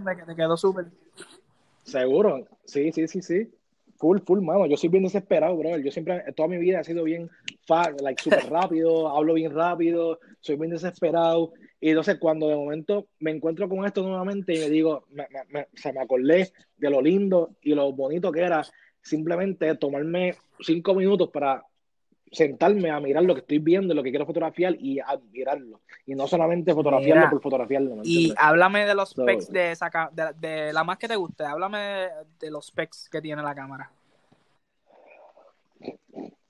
de 0.03 0.15
que 0.17 0.23
te 0.23 0.35
quedó 0.35 0.57
súper 0.57 0.87
Seguro, 1.85 2.45
sí, 2.65 2.91
sí, 2.91 3.07
sí, 3.07 3.21
sí. 3.21 3.49
Full, 3.99 4.19
full, 4.25 4.41
mano. 4.41 4.65
Yo 4.65 4.75
soy 4.75 4.89
bien 4.89 5.03
desesperado, 5.03 5.55
brother. 5.55 5.81
Yo 5.81 5.89
siempre, 5.89 6.25
toda 6.35 6.49
mi 6.49 6.57
vida 6.57 6.81
he 6.81 6.83
sido 6.83 7.05
bien, 7.05 7.29
like, 8.01 8.21
súper 8.21 8.43
rápido, 8.49 9.07
hablo 9.15 9.33
bien 9.35 9.55
rápido, 9.55 10.19
soy 10.41 10.57
bien 10.57 10.71
desesperado. 10.71 11.53
Y 11.83 11.89
entonces, 11.89 12.15
cuando 12.17 12.47
de 12.47 12.55
momento 12.55 13.07
me 13.19 13.31
encuentro 13.31 13.67
con 13.67 13.83
esto 13.83 14.01
nuevamente 14.03 14.53
y 14.55 14.59
me 14.59 14.69
digo, 14.69 15.03
me, 15.09 15.27
me, 15.29 15.43
me- 15.49 15.61
o 15.63 15.67
sea, 15.77 15.91
me 15.91 15.99
acordé 15.99 16.53
de 16.77 16.89
lo 16.89 17.01
lindo 17.01 17.55
y 17.61 17.75
lo 17.75 17.91
bonito 17.91 18.31
que 18.31 18.39
era 18.39 18.65
simplemente 19.01 19.75
tomarme 19.75 20.33
cinco 20.61 20.93
minutos 20.95 21.29
para 21.29 21.65
sentarme 22.31 22.89
a 22.89 23.01
mirar 23.01 23.23
lo 23.25 23.33
que 23.35 23.41
estoy 23.41 23.59
viendo, 23.59 23.93
lo 23.93 24.01
que 24.01 24.11
quiero 24.11 24.25
fotografiar 24.25 24.77
y 24.79 25.01
admirarlo. 25.01 25.81
Y 26.05 26.15
no 26.15 26.25
solamente 26.25 26.73
fotografiarlo 26.73 27.19
Mira, 27.23 27.29
por 27.31 27.41
fotografiarlo. 27.41 27.97
¿me 27.97 28.03
y 28.05 28.33
háblame 28.37 28.85
de 28.85 28.95
los 28.95 29.09
So- 29.09 29.23
specs 29.23 29.51
de 29.51 29.71
esa 29.73 29.91
de, 30.13 30.31
de 30.39 30.71
la 30.71 30.85
más 30.85 30.97
que 30.97 31.09
te 31.09 31.17
guste, 31.17 31.43
háblame 31.43 32.07
de 32.39 32.49
los 32.49 32.67
specs 32.67 33.09
que 33.09 33.21
tiene 33.21 33.43
la 33.43 33.53
cámara. 33.53 33.91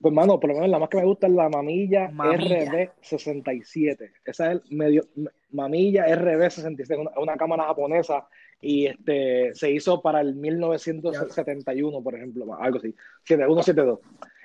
Pues, 0.03 0.13
mano, 0.13 0.37
por 0.37 0.49
lo 0.49 0.55
menos 0.55 0.69
la 0.69 0.79
más 0.79 0.89
que 0.89 0.97
me 0.97 1.05
gusta 1.05 1.27
es 1.27 1.33
la 1.33 1.47
mamilla, 1.47 2.09
Mamilla. 2.09 2.65
RB67. 2.65 4.11
Esa 4.25 4.51
es 4.51 4.61
el 4.61 4.75
medio, 4.75 5.07
mamilla 5.51 6.05
RB67, 6.07 6.99
una, 6.99 7.11
una 7.15 7.37
cámara 7.37 7.63
japonesa 7.63 8.27
y 8.59 8.87
este 8.87 9.53
se 9.55 9.71
hizo 9.71 10.01
para 10.01 10.21
el 10.21 10.35
1971, 10.35 12.01
por 12.01 12.15
ejemplo, 12.15 12.53
algo 12.59 12.77
así, 12.79 12.93
7172. 13.23 13.99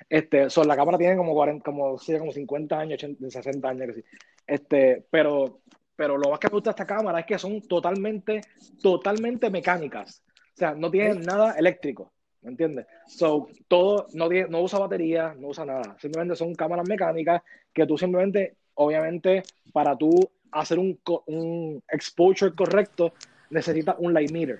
Este, 0.09 0.49
so, 0.49 0.63
la 0.63 0.75
cámara 0.75 0.97
tiene 0.97 1.15
como 1.15 1.33
40, 1.33 1.63
como, 1.63 1.97
como 1.97 2.31
50 2.31 2.79
años, 2.79 3.03
80, 3.03 3.29
60 3.29 3.69
años, 3.69 3.87
que 3.87 3.93
sí. 3.93 4.03
Este, 4.47 5.05
pero, 5.11 5.61
pero 5.95 6.17
lo 6.17 6.31
más 6.31 6.39
que 6.39 6.47
me 6.47 6.53
gusta 6.53 6.71
de 6.71 6.71
esta 6.71 6.85
cámara 6.85 7.19
es 7.19 7.25
que 7.25 7.37
son 7.37 7.61
totalmente, 7.61 8.41
totalmente 8.81 9.49
mecánicas. 9.49 10.23
O 10.53 10.57
sea, 10.57 10.73
no 10.73 10.89
tienen 10.89 11.21
nada 11.21 11.53
eléctrico. 11.53 12.11
¿Me 12.41 12.51
entiendes? 12.51 12.85
So, 13.07 13.47
todo, 13.67 14.07
no, 14.13 14.29
tiene- 14.29 14.47
no 14.49 14.61
usa 14.61 14.79
batería, 14.79 15.35
no 15.37 15.49
usa 15.49 15.65
nada. 15.65 15.97
Simplemente 15.99 16.35
son 16.35 16.55
cámaras 16.55 16.87
mecánicas 16.87 17.41
que 17.73 17.85
tú 17.85 17.97
simplemente, 17.97 18.55
obviamente, 18.75 19.43
para 19.73 19.97
tú 19.97 20.09
hacer 20.51 20.79
un, 20.79 21.83
exposure 21.91 22.55
correcto, 22.55 23.13
necesitas 23.49 23.95
un 23.99 24.13
light 24.13 24.31
meter. 24.31 24.59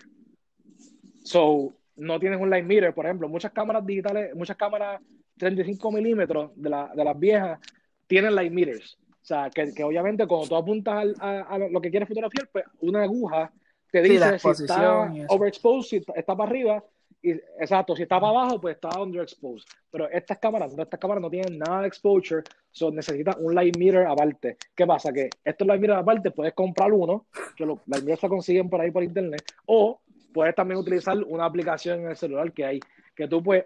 So, 1.23 1.73
no 1.95 2.19
tienes 2.19 2.39
un 2.39 2.49
light 2.49 2.65
meter, 2.65 2.93
por 2.93 3.05
ejemplo, 3.05 3.27
muchas 3.29 3.51
cámaras 3.51 3.85
digitales, 3.85 4.35
muchas 4.35 4.57
cámaras 4.57 5.01
35 5.37 5.91
milímetros 5.91 6.51
de, 6.55 6.69
la- 6.69 6.91
de 6.93 7.03
las 7.03 7.17
viejas 7.17 7.59
tienen 8.07 8.35
light 8.35 8.51
meters. 8.51 8.97
O 9.09 9.25
sea, 9.29 9.49
que, 9.49 9.73
que 9.73 9.83
obviamente 9.83 10.25
cuando 10.27 10.47
tú 10.47 10.55
apuntas 10.55 10.95
al- 10.95 11.15
a, 11.19 11.41
a 11.41 11.57
lo 11.57 11.79
que 11.81 11.89
quieres 11.91 12.07
fotografiar, 12.09 12.49
pues 12.51 12.65
una 12.81 13.03
aguja 13.03 13.51
te 13.91 14.03
Sí, 14.03 14.11
dice 14.11 14.37
si 14.39 14.49
está 14.49 15.11
overexposed, 15.27 15.89
si 15.89 16.03
está 16.15 16.35
para 16.35 16.49
arriba, 16.49 16.83
y, 17.21 17.31
exacto, 17.31 17.95
si 17.95 18.03
está 18.03 18.19
para 18.19 18.31
abajo, 18.31 18.61
pues 18.61 18.75
está 18.75 19.01
underexposed. 19.01 19.65
Pero 19.91 20.09
estas 20.09 20.37
cámaras, 20.39 20.77
estas 20.77 20.99
cámaras 20.99 21.21
no 21.21 21.29
tienen 21.29 21.59
nada 21.59 21.81
de 21.81 21.87
exposure, 21.87 22.43
so 22.71 22.91
necesitan 22.91 23.35
un 23.39 23.53
light 23.53 23.77
meter 23.77 24.05
aparte. 24.05 24.57
¿Qué 24.75 24.85
pasa? 24.87 25.11
Que 25.11 25.29
estos 25.43 25.67
light 25.67 25.81
meters 25.81 25.99
aparte 25.99 26.31
puedes 26.31 26.53
comprar 26.53 26.93
uno, 26.93 27.27
que 27.55 27.65
los 27.65 27.79
light 27.87 28.03
meters 28.03 28.21
se 28.21 28.29
consiguen 28.29 28.69
por 28.69 28.79
ahí 28.79 28.91
por 28.91 29.03
internet, 29.03 29.43
o 29.65 29.99
puedes 30.33 30.55
también 30.55 30.79
utilizar 30.79 31.17
una 31.23 31.45
aplicación 31.45 32.01
en 32.01 32.09
el 32.09 32.15
celular 32.15 32.51
que 32.53 32.65
hay, 32.65 32.79
que 33.15 33.27
tú 33.27 33.43
puedes, 33.43 33.65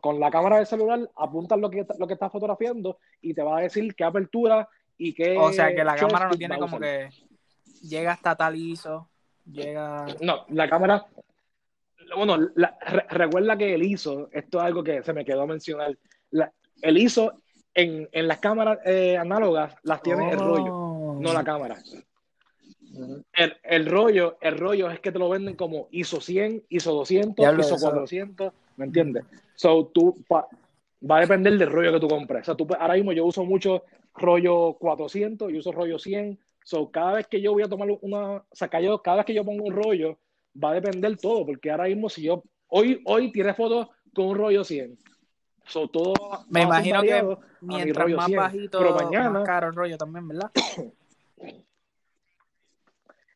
con 0.00 0.18
la 0.18 0.30
cámara 0.30 0.56
del 0.56 0.66
celular, 0.66 1.10
apuntas 1.16 1.58
lo 1.58 1.68
que, 1.68 1.86
lo 1.98 2.06
que 2.06 2.14
estás 2.14 2.32
fotografiando 2.32 2.98
y 3.20 3.34
te 3.34 3.42
va 3.42 3.58
a 3.58 3.62
decir 3.62 3.94
qué 3.94 4.04
apertura 4.04 4.68
y 4.96 5.12
qué. 5.12 5.36
O 5.36 5.52
sea 5.52 5.74
que 5.74 5.84
la 5.84 5.96
cámara 5.96 6.28
no 6.28 6.36
tiene 6.36 6.58
como 6.58 6.78
que 6.78 7.10
llega 7.82 8.12
hasta 8.12 8.34
tal 8.34 8.56
ISO, 8.56 9.08
llega... 9.44 10.06
No, 10.20 10.44
la 10.48 10.68
cámara. 10.68 11.06
Bueno, 12.16 12.36
la- 12.54 12.76
re- 12.80 13.06
recuerda 13.10 13.56
que 13.56 13.74
el 13.74 13.82
ISO, 13.82 14.28
esto 14.32 14.58
es 14.58 14.64
algo 14.64 14.82
que 14.84 15.02
se 15.02 15.12
me 15.12 15.24
quedó 15.24 15.42
a 15.42 15.46
mencionar. 15.46 15.96
La- 16.30 16.52
el 16.82 16.98
ISO 16.98 17.34
en, 17.74 18.08
en 18.12 18.28
las 18.28 18.38
cámaras 18.38 18.78
eh, 18.84 19.16
análogas 19.16 19.74
las 19.82 20.02
tiene 20.02 20.30
el 20.30 20.38
rollo, 20.38 20.74
Oh. 20.74 21.18
no 21.20 21.32
la 21.32 21.44
cámara. 21.44 21.76
El, 23.32 23.56
el 23.64 23.86
rollo, 23.86 24.36
el 24.40 24.56
rollo 24.56 24.88
es 24.90 25.00
que 25.00 25.10
te 25.10 25.18
lo 25.18 25.28
venden 25.28 25.56
como 25.56 25.88
ISO 25.90 26.20
100, 26.20 26.64
ISO 26.68 26.92
200, 26.92 27.34
Diablo, 27.36 27.60
ISO 27.62 27.74
eso- 27.74 27.86
400, 27.90 28.52
¿me 28.76 28.84
entiendes? 28.86 29.24
So, 29.56 29.86
tú, 29.92 30.22
pa- 30.28 30.46
va 31.08 31.16
a 31.18 31.20
depender 31.20 31.56
del 31.58 31.70
rollo 31.70 31.92
que 31.92 32.00
tú 32.00 32.08
compres. 32.08 32.42
O 32.42 32.44
sea, 32.44 32.54
tú, 32.54 32.66
ahora 32.78 32.94
mismo 32.94 33.12
yo 33.12 33.24
uso 33.24 33.44
mucho 33.44 33.82
rollo 34.14 34.74
400, 34.74 35.50
yo 35.52 35.58
uso 35.58 35.72
rollo 35.72 35.98
100. 35.98 36.38
So, 36.62 36.90
cada 36.90 37.14
vez 37.14 37.26
que 37.26 37.40
yo 37.40 37.52
voy 37.52 37.62
a 37.64 37.68
tomar 37.68 37.88
una, 38.00 38.36
o 38.36 38.44
sea, 38.52 38.68
cada 38.68 39.16
vez 39.16 39.26
que 39.26 39.34
yo 39.34 39.44
pongo 39.44 39.64
un 39.64 39.74
rollo, 39.74 40.16
va 40.62 40.70
a 40.70 40.74
depender 40.74 41.16
todo, 41.16 41.44
porque 41.46 41.70
ahora 41.70 41.84
mismo 41.84 42.08
si 42.08 42.22
yo, 42.22 42.42
hoy, 42.68 43.00
hoy 43.04 43.32
tiré 43.32 43.54
fotos 43.54 43.88
con 44.12 44.26
un 44.26 44.36
rollo 44.38 44.64
100. 44.64 44.98
So, 45.66 45.88
todo 45.88 46.12
Me 46.48 46.62
imagino 46.62 47.00
que 47.02 47.36
Mientras 47.62 48.04
rollo 48.04 48.16
más 48.16 48.26
100. 48.26 48.38
bajito, 48.38 48.78
Pero 48.78 48.94
mañana, 48.94 49.30
más 49.30 49.44
caro 49.44 49.68
el 49.68 49.74
rollo 49.74 49.96
también, 49.96 50.28
¿verdad? 50.28 50.50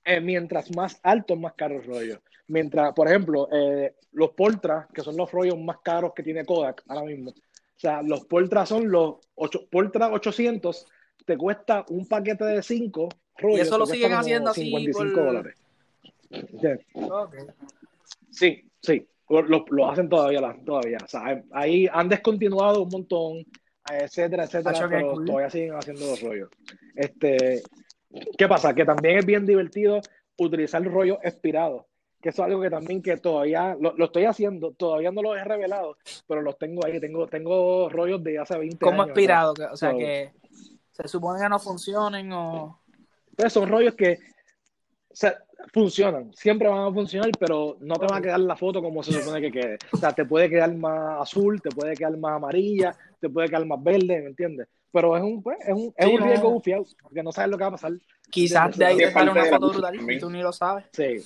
eh, 0.04 0.20
mientras 0.20 0.74
más 0.76 1.00
alto, 1.02 1.36
más 1.36 1.54
caro 1.54 1.76
el 1.76 1.84
rollo. 1.84 2.20
Mientras, 2.48 2.92
por 2.94 3.08
ejemplo, 3.08 3.48
eh, 3.52 3.94
los 4.12 4.30
Portra, 4.30 4.88
que 4.92 5.02
son 5.02 5.16
los 5.16 5.30
rollos 5.30 5.58
más 5.58 5.78
caros 5.82 6.12
que 6.14 6.22
tiene 6.22 6.44
Kodak 6.44 6.82
ahora 6.88 7.04
mismo. 7.04 7.30
O 7.30 7.80
sea, 7.80 8.02
los 8.02 8.24
Portra 8.26 8.66
son 8.66 8.90
los 8.90 9.16
ocho, 9.34 9.68
Portra 9.70 10.08
800, 10.10 10.86
te 11.24 11.36
cuesta 11.36 11.84
un 11.90 12.06
paquete 12.06 12.44
de 12.44 12.62
5 12.62 13.08
rollos. 13.36 13.58
Y 13.58 13.60
eso 13.60 13.78
lo 13.78 13.86
siguen 13.86 14.12
haciendo 14.14 14.50
así 14.50 14.62
55 14.64 15.14
por- 15.14 15.24
dólares. 15.24 15.56
Sí, 18.30 18.70
sí, 18.80 19.08
lo, 19.28 19.90
hacen 19.90 20.08
todavía, 20.08 20.40
todavía. 20.64 20.98
O 21.04 21.08
sea, 21.08 21.42
ahí 21.52 21.88
han 21.92 22.08
descontinuado 22.08 22.82
un 22.82 22.88
montón, 22.88 23.46
etcétera, 23.90 24.44
etcétera, 24.44 24.88
pero 24.88 25.12
cool. 25.12 25.24
todavía 25.24 25.50
siguen 25.50 25.74
haciendo 25.74 26.06
los 26.06 26.20
rollos. 26.20 26.50
Este, 26.94 27.62
¿qué 28.36 28.48
pasa? 28.48 28.74
Que 28.74 28.84
también 28.84 29.18
es 29.18 29.26
bien 29.26 29.46
divertido 29.46 30.00
utilizar 30.36 30.82
rollos 30.84 31.18
expirados, 31.22 31.84
que 32.20 32.28
eso 32.28 32.42
es 32.42 32.46
algo 32.46 32.60
que 32.60 32.70
también 32.70 33.02
que 33.02 33.16
todavía 33.16 33.76
lo, 33.80 33.96
lo 33.96 34.04
estoy 34.04 34.24
haciendo, 34.24 34.72
todavía 34.72 35.10
no 35.10 35.22
lo 35.22 35.36
he 35.36 35.42
revelado, 35.42 35.96
pero 36.26 36.42
los 36.42 36.56
tengo 36.58 36.84
ahí, 36.84 37.00
tengo, 37.00 37.26
tengo 37.26 37.88
rollos 37.88 38.22
de 38.22 38.38
hace 38.38 38.56
20 38.56 38.78
¿Cómo 38.78 39.02
años. 39.02 39.08
expirado? 39.08 39.54
Que- 39.54 39.64
O 39.64 39.76
sea, 39.76 39.90
So- 39.90 39.98
que 39.98 40.32
se 40.92 41.08
supone 41.08 41.42
que 41.42 41.48
no 41.48 41.58
funcionen 41.58 42.32
o... 42.32 42.80
Entonces 43.30 43.52
son 43.52 43.68
rollos 43.68 43.94
que 43.94 44.18
o 45.10 45.16
sea, 45.20 45.36
funcionan, 45.72 46.32
siempre 46.34 46.68
van 46.68 46.86
a 46.86 46.92
funcionar, 46.92 47.30
pero 47.38 47.76
no 47.80 47.96
te 47.96 48.06
va 48.06 48.16
a 48.16 48.20
quedar 48.22 48.40
la 48.40 48.56
foto 48.56 48.80
como 48.80 49.02
se 49.02 49.12
supone 49.12 49.40
que 49.40 49.50
quede. 49.52 49.78
O 49.92 49.96
sea, 49.96 50.12
te 50.12 50.24
puede 50.24 50.48
quedar 50.48 50.74
más 50.74 51.22
azul, 51.22 51.60
te 51.60 51.70
puede 51.70 51.94
quedar 51.94 52.16
más 52.16 52.36
amarilla, 52.36 52.96
te 53.20 53.28
puede 53.28 53.48
quedar 53.48 53.66
más 53.66 53.82
verde, 53.82 54.20
¿me 54.20 54.26
entiendes? 54.28 54.68
Pero 54.92 55.16
es 55.16 55.22
un, 55.22 55.42
pues, 55.42 55.58
es 55.60 55.74
un, 55.74 55.92
es 55.96 56.06
Sí, 56.06 56.12
un 56.14 56.20
no. 56.20 56.26
riesgo 56.26 56.50
bufiado, 56.52 56.84
porque 57.02 57.22
no 57.22 57.32
sabes 57.32 57.50
lo 57.50 57.58
que 57.58 57.64
va 57.64 57.68
a 57.68 57.72
pasar. 57.72 57.92
Quizás 58.30 58.76
de 58.76 58.84
ahí 58.86 58.96
te 58.98 59.10
sale 59.10 59.30
una 59.30 59.44
de 59.44 59.50
foto 59.50 59.68
brutal 59.68 59.94
y 60.10 60.18
tú 60.18 60.30
ni 60.30 60.42
lo 60.42 60.52
sabes. 60.52 60.86
Sí, 60.92 61.18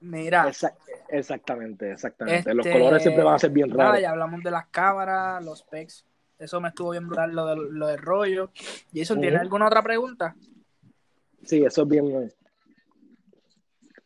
Mira, 0.00 0.46
exac- 0.48 0.74
exactamente, 1.08 1.90
exactamente. 1.92 2.54
Los 2.54 2.66
Este, 2.66 2.78
colores 2.78 3.02
siempre 3.02 3.24
van 3.24 3.34
a 3.34 3.38
ser 3.38 3.50
bien 3.50 3.70
raros. 3.70 4.00
ya 4.00 4.10
hablamos 4.10 4.42
de 4.42 4.50
las 4.50 4.66
cámaras, 4.68 5.44
los 5.44 5.58
specs. 5.60 6.04
Eso 6.38 6.60
me 6.60 6.68
estuvo 6.68 6.90
bien 6.92 7.08
brutal, 7.08 7.32
lo 7.34 7.46
del, 7.46 7.58
lo 7.72 7.86
del 7.88 7.98
rollo. 7.98 8.50
Jason, 8.94 9.20
¿tienes 9.20 9.38
Ujú. 9.40 9.42
alguna 9.42 9.66
otra 9.66 9.82
pregunta? 9.82 10.36
Sí, 11.44 11.64
eso 11.64 11.82
es 11.82 11.88
bien. 11.88 12.32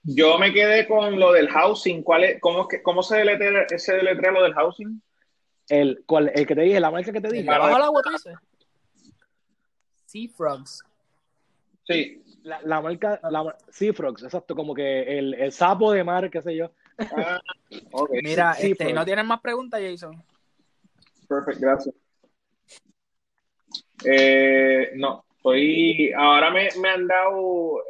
Yo 0.05 0.39
me 0.39 0.53
quedé 0.53 0.87
con 0.89 1.19
lo 1.19 1.33
del 1.33 1.49
housing. 1.49 2.03
¿Cuál 2.03 2.25
es, 2.25 2.41
cómo, 2.41 2.63
es 2.63 2.67
que- 2.69 2.83
¿Cómo 2.83 3.03
se 3.03 3.19
deletrea, 3.19 3.67
se 3.79 3.95
deletrea 3.95 4.33
lo 4.33 4.43
del 4.43 4.55
housing? 4.55 5.01
El, 5.69 6.03
cual, 6.07 6.33
el 6.35 6.47
que 6.47 6.55
te 6.55 6.63
dije, 6.63 6.81
la 6.81 6.91
marca 6.91 7.13
que 7.13 7.21
te 7.21 7.29
¿El 7.29 7.33
dije, 7.35 7.51
abajo 7.51 7.75
del 7.75 7.83
agua 7.83 8.03
tú 8.03 8.11
dices? 8.11 8.35
Sea 10.07 10.29
Frogs. 10.37 10.83
Sí. 11.87 12.23
la, 12.43 12.61
la 12.63 12.81
marca, 12.81 13.21
la, 13.31 13.57
Sea 13.71 13.93
Frogs, 13.93 14.23
exacto, 14.25 14.55
como 14.57 14.75
que 14.75 15.19
el, 15.19 15.35
el 15.35 15.53
sapo 15.53 15.93
de 15.93 16.03
mar, 16.05 16.29
qué 16.31 16.43
sé 16.43 16.57
yo. 16.57 16.73
Ah, 17.17 17.41
ok. 17.93 18.11
Mira, 18.23 18.55
Sea 18.55 18.69
este, 18.71 18.85
Frogs. 18.85 18.95
¿no 18.95 19.05
tienes 19.05 19.25
más 19.25 19.41
preguntas, 19.41 19.81
Jason? 19.81 20.23
Perfecto, 21.29 21.61
gracias. 21.61 21.95
Eh, 24.05 24.91
no, 24.97 25.25
estoy. 25.37 26.13
Ahora 26.13 26.51
me, 26.51 26.69
me 26.81 26.89
han 26.89 27.07
dado. 27.07 27.83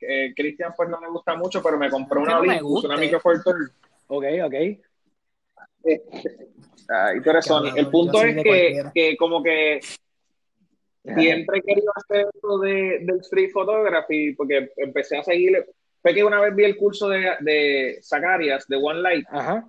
Eh, 0.00 0.32
Cristian, 0.34 0.72
pues 0.76 0.88
no 0.88 1.00
me 1.00 1.08
gusta 1.08 1.34
mucho, 1.36 1.62
pero 1.62 1.78
me 1.78 1.90
compré 1.90 2.16
Que 2.18 2.22
una 2.22 2.32
no 2.34 2.40
Olympus, 2.40 2.84
una. 2.84 2.96
Micro 2.96 3.20
Four 3.20 3.42
Third. 3.42 3.70
Ok, 4.08 4.24
ok. 4.44 4.54
Ay, 6.88 7.20
tú 7.22 7.30
eres 7.30 7.44
Sony. 7.44 7.72
El 7.76 7.88
punto 7.88 8.22
es 8.22 8.36
de 8.36 8.42
que, 8.42 8.84
que 8.94 9.16
como 9.16 9.42
que 9.42 9.80
siempre 11.04 11.58
he 11.58 11.62
querido 11.62 11.92
hacer 11.94 12.26
esto 12.34 12.58
de, 12.58 13.00
del 13.02 13.20
street 13.20 13.50
photography 13.52 14.32
porque 14.32 14.70
empecé 14.76 15.18
a 15.18 15.22
seguirle. 15.22 15.66
Fue 16.00 16.14
que 16.14 16.24
una 16.24 16.40
vez 16.40 16.54
vi 16.54 16.64
el 16.64 16.76
curso 16.76 17.08
de, 17.08 17.30
de 17.40 17.98
Zacharias, 18.02 18.66
de 18.68 18.76
One 18.76 19.00
Light, 19.00 19.26
Ajá. 19.30 19.66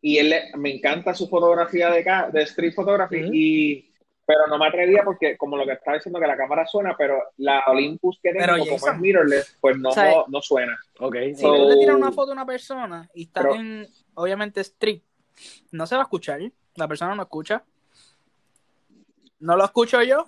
y 0.00 0.18
él 0.18 0.34
me 0.56 0.76
encanta 0.76 1.14
su 1.14 1.28
fotografía 1.28 1.90
de, 1.90 2.04
de 2.32 2.42
street 2.42 2.74
photography, 2.74 3.28
y, 3.32 3.91
pero 4.24 4.46
no 4.48 4.56
me 4.58 4.66
atrevía 4.66 5.02
porque, 5.04 5.36
como 5.36 5.56
lo 5.56 5.66
que 5.66 5.72
estaba 5.72 5.96
diciendo, 5.96 6.20
que 6.20 6.26
la 6.26 6.36
cámara 6.36 6.64
suena, 6.66 6.94
pero 6.96 7.18
la 7.38 7.64
Olympus 7.66 8.18
que 8.22 8.30
tengo, 8.32 8.44
Pero, 8.46 8.58
como 8.58 8.72
Jason, 8.72 8.94
es 8.94 9.00
mirrorless, 9.00 9.58
pues 9.60 9.76
no, 9.78 9.88
o 9.88 9.92
sea, 9.92 10.10
no, 10.10 10.24
no 10.28 10.40
suena. 10.42 10.78
Ok. 11.00 11.16
Si 11.34 11.42
So- 11.42 11.54
tú 11.56 11.68
le 11.68 11.76
tiras 11.76 11.96
una 11.96 12.12
foto 12.12 12.30
a 12.30 12.34
una 12.34 12.46
persona 12.46 13.08
y 13.14 13.24
está 13.24 13.42
Pero- 13.42 13.54
en, 13.56 13.86
obviamente, 14.14 14.60
street, 14.60 15.02
no 15.72 15.86
se 15.86 15.96
va 15.96 16.02
a 16.02 16.04
escuchar. 16.04 16.40
La 16.76 16.86
persona 16.88 17.14
no 17.14 17.22
escucha. 17.22 17.64
No 19.40 19.56
lo 19.56 19.64
escucho 19.64 20.02
yo. 20.02 20.26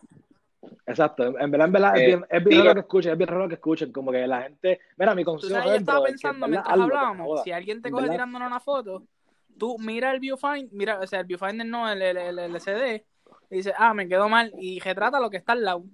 Exacto, 0.87 1.39
en 1.39 1.51
verdad, 1.51 1.67
en 1.67 1.73
verdad, 1.73 1.97
es 1.97 2.03
Eh, 2.03 2.07
bien, 2.07 2.27
es 2.29 2.45
bien 2.45 2.49
digo- 2.51 2.63
raro 2.65 2.75
que 2.75 2.81
escuchen, 2.81 3.13
es 3.13 3.19
bien 3.19 3.29
raro 3.29 3.49
que 3.49 3.55
escuchen, 3.55 3.93
como 3.93 4.11
que 4.11 4.27
la 4.27 4.43
gente, 4.43 4.81
mira, 4.97 5.15
mi 5.15 5.25
consejo 5.25 5.53
sabes, 5.53 5.67
yo 5.67 5.73
es, 5.75 5.79
estaba 5.81 5.99
brother, 6.01 6.09
que, 6.09 6.13
pensando 6.23 6.49
mientras 6.49 6.73
hablábamos, 6.75 7.43
si 7.43 7.53
alguien 7.53 7.81
te 7.83 7.91
coge 7.91 8.09
tirándole 8.09 8.47
una 8.47 8.61
foto, 8.61 9.03
tú 9.59 9.79
mira 9.79 10.11
el 10.11 10.21
viewfinder, 10.21 10.69
mira, 10.73 10.99
o 11.01 11.07
sea, 11.07 11.21
el 11.21 11.27
viewfinder 11.27 11.67
no, 11.67 11.89
el, 11.91 12.01
el, 12.03 12.17
el 12.17 12.39
LCD, 12.39 13.05
y 13.51 13.57
dice, 13.57 13.73
ah, 13.77 13.95
me 13.95 14.09
quedó 14.09 14.29
mal, 14.29 14.53
y 14.59 14.81
retrata 14.81 15.21
lo 15.21 15.31
que 15.31 15.37
está 15.39 15.53
al 15.53 15.65
lado. 15.65 15.85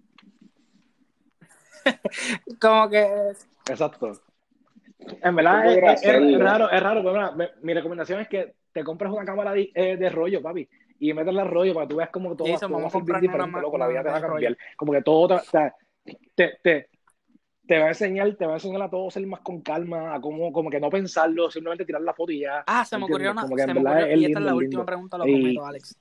Como 2.60 2.88
que 2.88 3.06
Exacto. 3.68 4.12
En 5.22 5.34
verdad, 5.34 5.66
es, 5.72 6.38
raro, 6.38 6.70
es 6.70 6.82
raro, 6.82 7.00
pero 7.02 7.12
mira, 7.14 7.30
me- 7.32 7.50
mi 7.62 7.72
recomendación 7.74 8.20
es 8.20 8.28
que 8.28 8.54
te 8.72 8.84
compres 8.84 9.10
una 9.10 9.24
cámara 9.24 9.52
de, 9.52 9.70
eh, 9.74 9.96
de 9.96 10.10
rollo, 10.10 10.42
papi, 10.42 10.68
y 10.98 11.12
métele 11.14 11.40
el 11.40 11.48
rollo 11.48 11.72
para 11.74 11.86
que 11.86 11.90
tú 11.90 11.96
veas 11.96 12.10
como 12.10 12.36
todo, 12.36 12.48
va 12.48 12.56
a 12.56 12.66
vamos 12.68 12.94
a 12.94 12.98
ser 12.98 13.02
bien 13.04 13.20
diferente, 13.20 13.60
loco, 13.60 13.78
la 13.78 13.88
vida 13.88 14.02
te 14.02 14.10
va 14.10 14.18
a 14.18 14.20
cambiar. 14.20 14.56
Como 14.76 14.92
que 14.92 15.02
todo 15.02 15.28
te, 15.28 15.34
o 15.34 15.40
sea, 15.50 15.74
te, 16.34 16.58
te, 16.62 16.88
te 17.66 17.78
va 17.78 17.86
a 17.86 17.88
enseñar, 17.88 18.34
te 18.36 18.44
va 18.44 18.52
a 18.52 18.56
enseñar 18.56 18.82
a 18.82 18.90
todo 18.90 19.10
ser 19.10 19.26
más 19.26 19.40
con 19.40 19.62
calma, 19.62 20.14
a 20.14 20.20
cómo, 20.20 20.52
como 20.52 20.68
que 20.68 20.78
no 20.80 20.90
pensarlo, 20.90 21.50
simplemente 21.50 21.86
tirar 21.86 22.02
la 22.02 22.12
foto 22.12 22.32
y 22.32 22.40
ya. 22.40 22.62
Ah, 22.66 22.84
se 22.84 22.98
me 22.98 23.04
ocurrió 23.04 23.32
una. 23.32 23.42
Como 23.42 23.56
que 23.56 23.62
en 23.62 23.68
se 23.68 23.74
me 23.74 23.80
verdad 23.82 23.98
ocurrió- 24.02 24.14
es 24.14 24.20
y 24.20 24.24
esta 24.26 24.38
es 24.38 24.44
la 24.44 24.54
última 24.54 24.70
lindo. 24.70 24.86
pregunta, 24.86 25.18
lo 25.18 25.26
Y- 25.26 25.32
prometo, 25.40 25.66
Alex. 25.66 25.98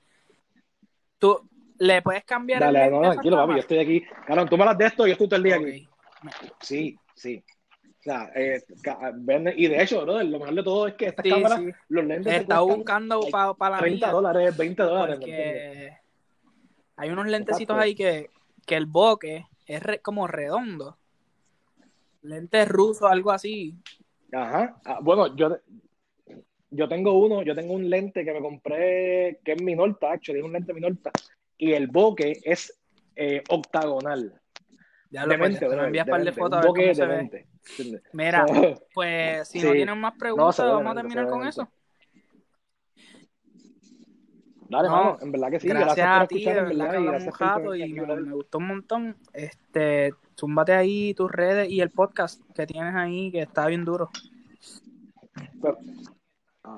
Tú 1.20 1.48
le 1.78 2.02
puedes 2.02 2.24
cambiar 2.24 2.60
Dale, 2.60 2.86
el 2.86 2.90
no, 2.90 3.00
tranquilo, 3.02 3.36
papi, 3.36 3.52
yo 3.52 3.58
estoy 3.60 3.78
aquí. 3.78 4.02
Cabrón, 4.26 4.48
tú 4.48 4.58
me 4.58 4.64
las 4.64 4.76
de 4.76 4.86
esto, 4.86 5.06
yo 5.06 5.12
estoy 5.12 5.28
todo 5.28 5.36
el 5.36 5.42
día 5.44 5.56
Ok. 5.58 5.62
aquí. 5.66 5.88
Sí, 6.60 6.98
sí. 7.14 7.44
O 7.84 8.02
sea, 8.02 8.32
eh, 8.34 8.64
y 9.56 9.66
de 9.68 9.82
hecho, 9.82 10.00
brother, 10.02 10.26
lo 10.26 10.38
mejor 10.38 10.54
de 10.54 10.62
todo 10.62 10.86
es 10.88 10.94
que 10.94 11.06
estas 11.06 11.22
Sí, 11.22 11.30
cámaras, 11.30 11.58
sí. 11.60 11.70
los 11.90 12.04
lentes 12.04 12.44
cuestan 12.44 12.66
buscando 12.66 13.20
para 13.58 13.70
la 13.70 13.78
30 13.78 14.06
mía, 14.06 14.12
dólares, 14.12 14.56
20 14.56 14.82
dólares, 14.82 15.16
porque 15.20 15.98
hay 16.96 17.10
unos 17.10 17.26
lentecitos 17.26 17.76
Exacto. 17.76 17.82
ahí 17.82 17.94
que, 17.94 18.30
que 18.66 18.76
el 18.76 18.86
bokeh 18.86 19.46
es 19.66 19.82
re- 19.82 20.00
como 20.00 20.26
redondo. 20.26 20.96
Lentes 22.22 22.68
rusos, 22.68 23.10
algo 23.10 23.30
así. 23.30 23.76
Ajá. 24.32 24.80
Ah, 24.84 24.98
bueno, 25.02 25.34
yo, 25.36 25.58
yo 26.70 26.88
tengo 26.88 27.18
uno, 27.18 27.42
yo 27.42 27.54
tengo 27.54 27.74
un 27.74 27.90
lente 27.90 28.24
que 28.24 28.32
me 28.32 28.40
compré, 28.40 29.40
que 29.44 29.52
es 29.52 29.62
Minolta, 29.62 30.12
actually, 30.12 30.40
es 30.40 30.44
un 30.44 30.52
lente 30.52 30.72
Minolta, 30.72 31.10
y 31.58 31.72
el 31.72 31.88
bokeh 31.88 32.40
es 32.44 32.80
eh, 33.16 33.42
octagonal. 33.48 34.40
Ya 35.10 35.26
lo 35.26 35.32
Demente, 35.32 35.66
pues, 35.66 35.78
envías 35.78 36.08
par 36.08 36.22
de 36.22 36.32
fotos 36.32 36.58
a 36.58 36.62
ver 36.62 36.68
cómo 36.68 36.94
se 36.94 37.06
ve. 37.06 37.46
Mira, 38.12 38.46
So, 38.46 38.82
pues 38.94 39.48
si 39.48 39.60
no 39.60 39.72
tienen 39.72 39.98
más 39.98 40.14
preguntas, 40.16 40.58
vamos 40.58 40.92
a 40.92 40.94
terminar 40.94 41.28
con 41.28 41.46
eso. 41.46 41.68
Dale, 44.68 44.88
No, 44.88 44.96
mano, 44.96 45.18
en 45.20 45.32
verdad 45.32 45.50
que 45.50 45.58
sí. 45.58 45.66
gracias, 45.66 46.06
a 46.08 46.26
ti, 46.28 46.44
de 46.44 46.54
verdad 46.54 46.90
que 46.92 46.96
hablamos 46.96 47.24
un 47.24 47.32
rato 47.32 47.74
y 47.74 47.92
me 47.92 48.32
gustó 48.32 48.58
un 48.58 48.68
montón. 48.68 49.16
Este, 49.32 50.14
zúmbate 50.38 50.72
ahí 50.74 51.12
tus 51.14 51.28
redes 51.28 51.68
y 51.68 51.80
el 51.80 51.90
podcast 51.90 52.40
que 52.54 52.68
tienes 52.68 52.94
ahí, 52.94 53.32
que 53.32 53.40
está 53.42 53.66
bien 53.66 53.84
duro. 53.84 54.10
Pero- 55.60 55.78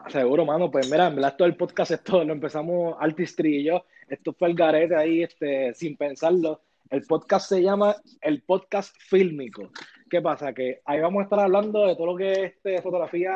ah, 0.05 0.11
seguro, 0.11 0.45
mano. 0.45 0.71
Pues 0.71 0.91
mira, 0.91 1.07
en 1.09 1.17
verdad 1.17 1.37
todo 1.37 1.49
el 1.49 1.57
podcast 1.57 1.91
esto 1.91 2.25
lo 2.25 2.33
empezamos 2.33 2.97
Artistry 2.99 3.57
y 3.57 3.65
yo. 3.65 3.85
Esto 4.09 4.33
fue 4.33 4.49
el 4.49 4.55
garete 4.55 4.97
ahí, 4.97 5.23
este, 5.23 5.75
sin 5.75 5.97
pensarlo. 5.97 6.61
El 6.91 7.03
podcast 7.05 7.49
se 7.49 7.63
llama 7.63 7.97
el 8.21 8.43
podcast 8.43 8.95
fílmico. 9.09 9.71
¿Qué 10.11 10.21
pasa? 10.21 10.53
Que 10.53 10.83
ahí 10.85 11.01
vamos 11.01 11.21
a 11.21 11.25
estar 11.25 11.41
hablando 11.41 11.87
de 11.87 11.95
todo 11.95 12.07
lo 12.07 12.17
que 12.17 12.33
es 12.33 12.39
este, 12.53 12.83
fotografía 12.83 13.33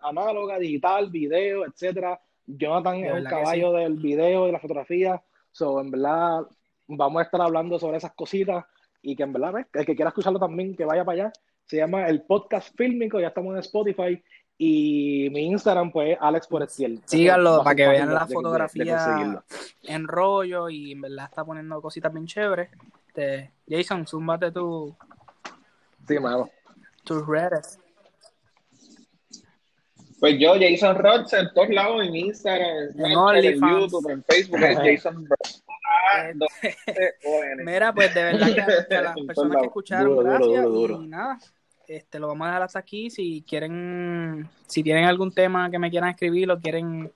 análoga, 0.00 0.58
digital, 0.58 1.10
video, 1.10 1.66
etcétera. 1.66 2.18
Jonathan 2.46 3.00
De 3.00 3.08
es 3.08 3.14
que 3.14 3.24
caballo 3.24 3.72
del 3.72 3.96
video 3.96 4.48
y 4.48 4.52
la 4.52 4.58
fotografía. 4.58 5.22
So, 5.52 5.80
en 5.80 5.90
verdad, 5.90 6.46
vamos 6.88 7.20
a 7.20 7.24
estar 7.24 7.40
hablando 7.40 7.78
sobre 7.78 7.98
esas 7.98 8.14
cositas 8.14 8.64
y 9.02 9.14
que 9.16 9.22
en 9.22 9.32
verdad, 9.32 9.52
¿ves? 9.52 9.66
el 9.74 9.84
que 9.84 9.94
quiera 9.94 10.08
escucharlo 10.08 10.38
también, 10.38 10.74
que 10.74 10.84
vaya 10.84 11.04
para 11.04 11.24
allá. 11.24 11.32
Se 11.66 11.76
llama 11.76 12.06
el 12.08 12.22
podcast 12.22 12.76
fílmico, 12.76 13.20
ya 13.20 13.28
estamos 13.28 13.54
en 13.54 13.60
Spotify. 13.60 14.22
Y 14.56 15.28
mi 15.30 15.46
Instagram, 15.46 15.90
pues, 15.90 16.12
es 16.12 16.18
Alex 16.20 16.46
Forestiel. 16.48 17.00
Síganlo 17.06 17.50
Eso 17.50 17.56
va 17.58 17.62
a 17.62 17.64
para 17.64 17.76
que 17.76 17.88
vean 17.88 18.14
la 18.14 18.24
de- 18.24 18.34
fotografía 18.34 19.42
en 19.82 20.06
rollo 20.08 20.68
y 20.70 20.92
en 20.92 21.00
verdad 21.00 21.26
está 21.28 21.44
poniendo 21.44 21.82
cositas 21.82 22.12
bien 22.12 22.26
chéveres. 22.26 22.70
Este, 23.08 23.50
Jason, 23.68 24.06
zúmbate 24.06 24.50
tu, 24.52 24.94
Sí, 26.06 26.18
mano. 26.18 26.48
tus 27.04 27.26
redes. 27.26 27.78
Pues 30.20 30.36
yo, 30.38 30.54
Jason 30.58 30.96
Rods, 30.96 31.32
en 31.34 31.52
todos 31.52 31.68
lados, 31.70 32.02
en 32.06 32.14
Instagram, 32.16 32.68
en 32.96 33.04
en. 33.04 33.60
YouTube, 33.60 34.08
en 34.10 34.24
Facebook, 34.24 34.60
es 34.62 34.78
Jason 35.02 35.26
Rods. 35.26 35.64
Ah, 36.14 36.28
doble-O-N. 36.32 37.62
Mira, 37.64 37.92
pues 37.92 38.14
de 38.14 38.22
verdad 38.22 38.54
que 38.54 38.60
a 38.96 39.02
las 39.02 39.16
En 39.16 39.26
personas 39.26 39.56
que 39.60 39.66
escucharon, 39.66 40.06
Duro, 40.06 40.22
duro, 40.22 40.30
gracias. 40.38 40.64
duro, 40.64 40.70
duro. 40.70 41.02
Y 41.02 41.06
nada, 41.08 41.38
este, 41.88 42.18
lo 42.18 42.28
vamos 42.28 42.46
a 42.46 42.48
dejar 42.48 42.62
hasta 42.62 42.78
aquí. 42.78 43.10
Si 43.10 43.42
quieren, 43.46 44.48
si 44.66 44.82
tienen 44.82 45.04
algún 45.04 45.32
tema 45.32 45.70
que 45.70 45.78
me 45.78 45.90
quieran 45.90 46.10
escribir 46.10 46.50
o 46.50 46.58
quieren 46.58 47.10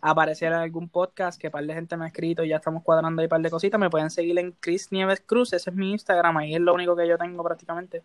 aparecer 0.00 0.52
en 0.52 0.58
algún 0.58 0.88
podcast 0.88 1.40
que 1.40 1.50
par 1.50 1.64
de 1.64 1.74
gente 1.74 1.96
me 1.96 2.04
ha 2.04 2.08
escrito 2.08 2.44
y 2.44 2.48
ya 2.48 2.56
estamos 2.56 2.82
cuadrando 2.82 3.22
ahí 3.22 3.28
par 3.28 3.40
de 3.40 3.50
cositas, 3.50 3.80
me 3.80 3.90
pueden 3.90 4.10
seguir 4.10 4.38
en 4.38 4.52
Chris 4.60 4.92
Nieves 4.92 5.22
Cruz, 5.24 5.52
ese 5.52 5.70
es 5.70 5.76
mi 5.76 5.90
Instagram, 5.92 6.36
ahí 6.36 6.54
es 6.54 6.60
lo 6.60 6.74
único 6.74 6.94
que 6.94 7.08
yo 7.08 7.18
tengo 7.18 7.42
prácticamente. 7.42 8.02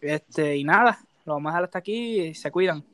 Este, 0.00 0.56
y 0.56 0.64
nada, 0.64 0.98
lo 1.24 1.34
vamos 1.34 1.50
a 1.50 1.52
dejar 1.52 1.64
hasta 1.64 1.78
aquí 1.78 2.20
y 2.20 2.34
se 2.34 2.50
cuidan. 2.50 2.84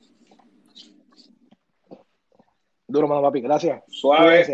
Duro, 2.87 3.07
mano, 3.07 3.21
papi. 3.21 3.43
Gracias. 3.43 3.83
Suave. 3.89 4.25
Cuídense. 4.25 4.47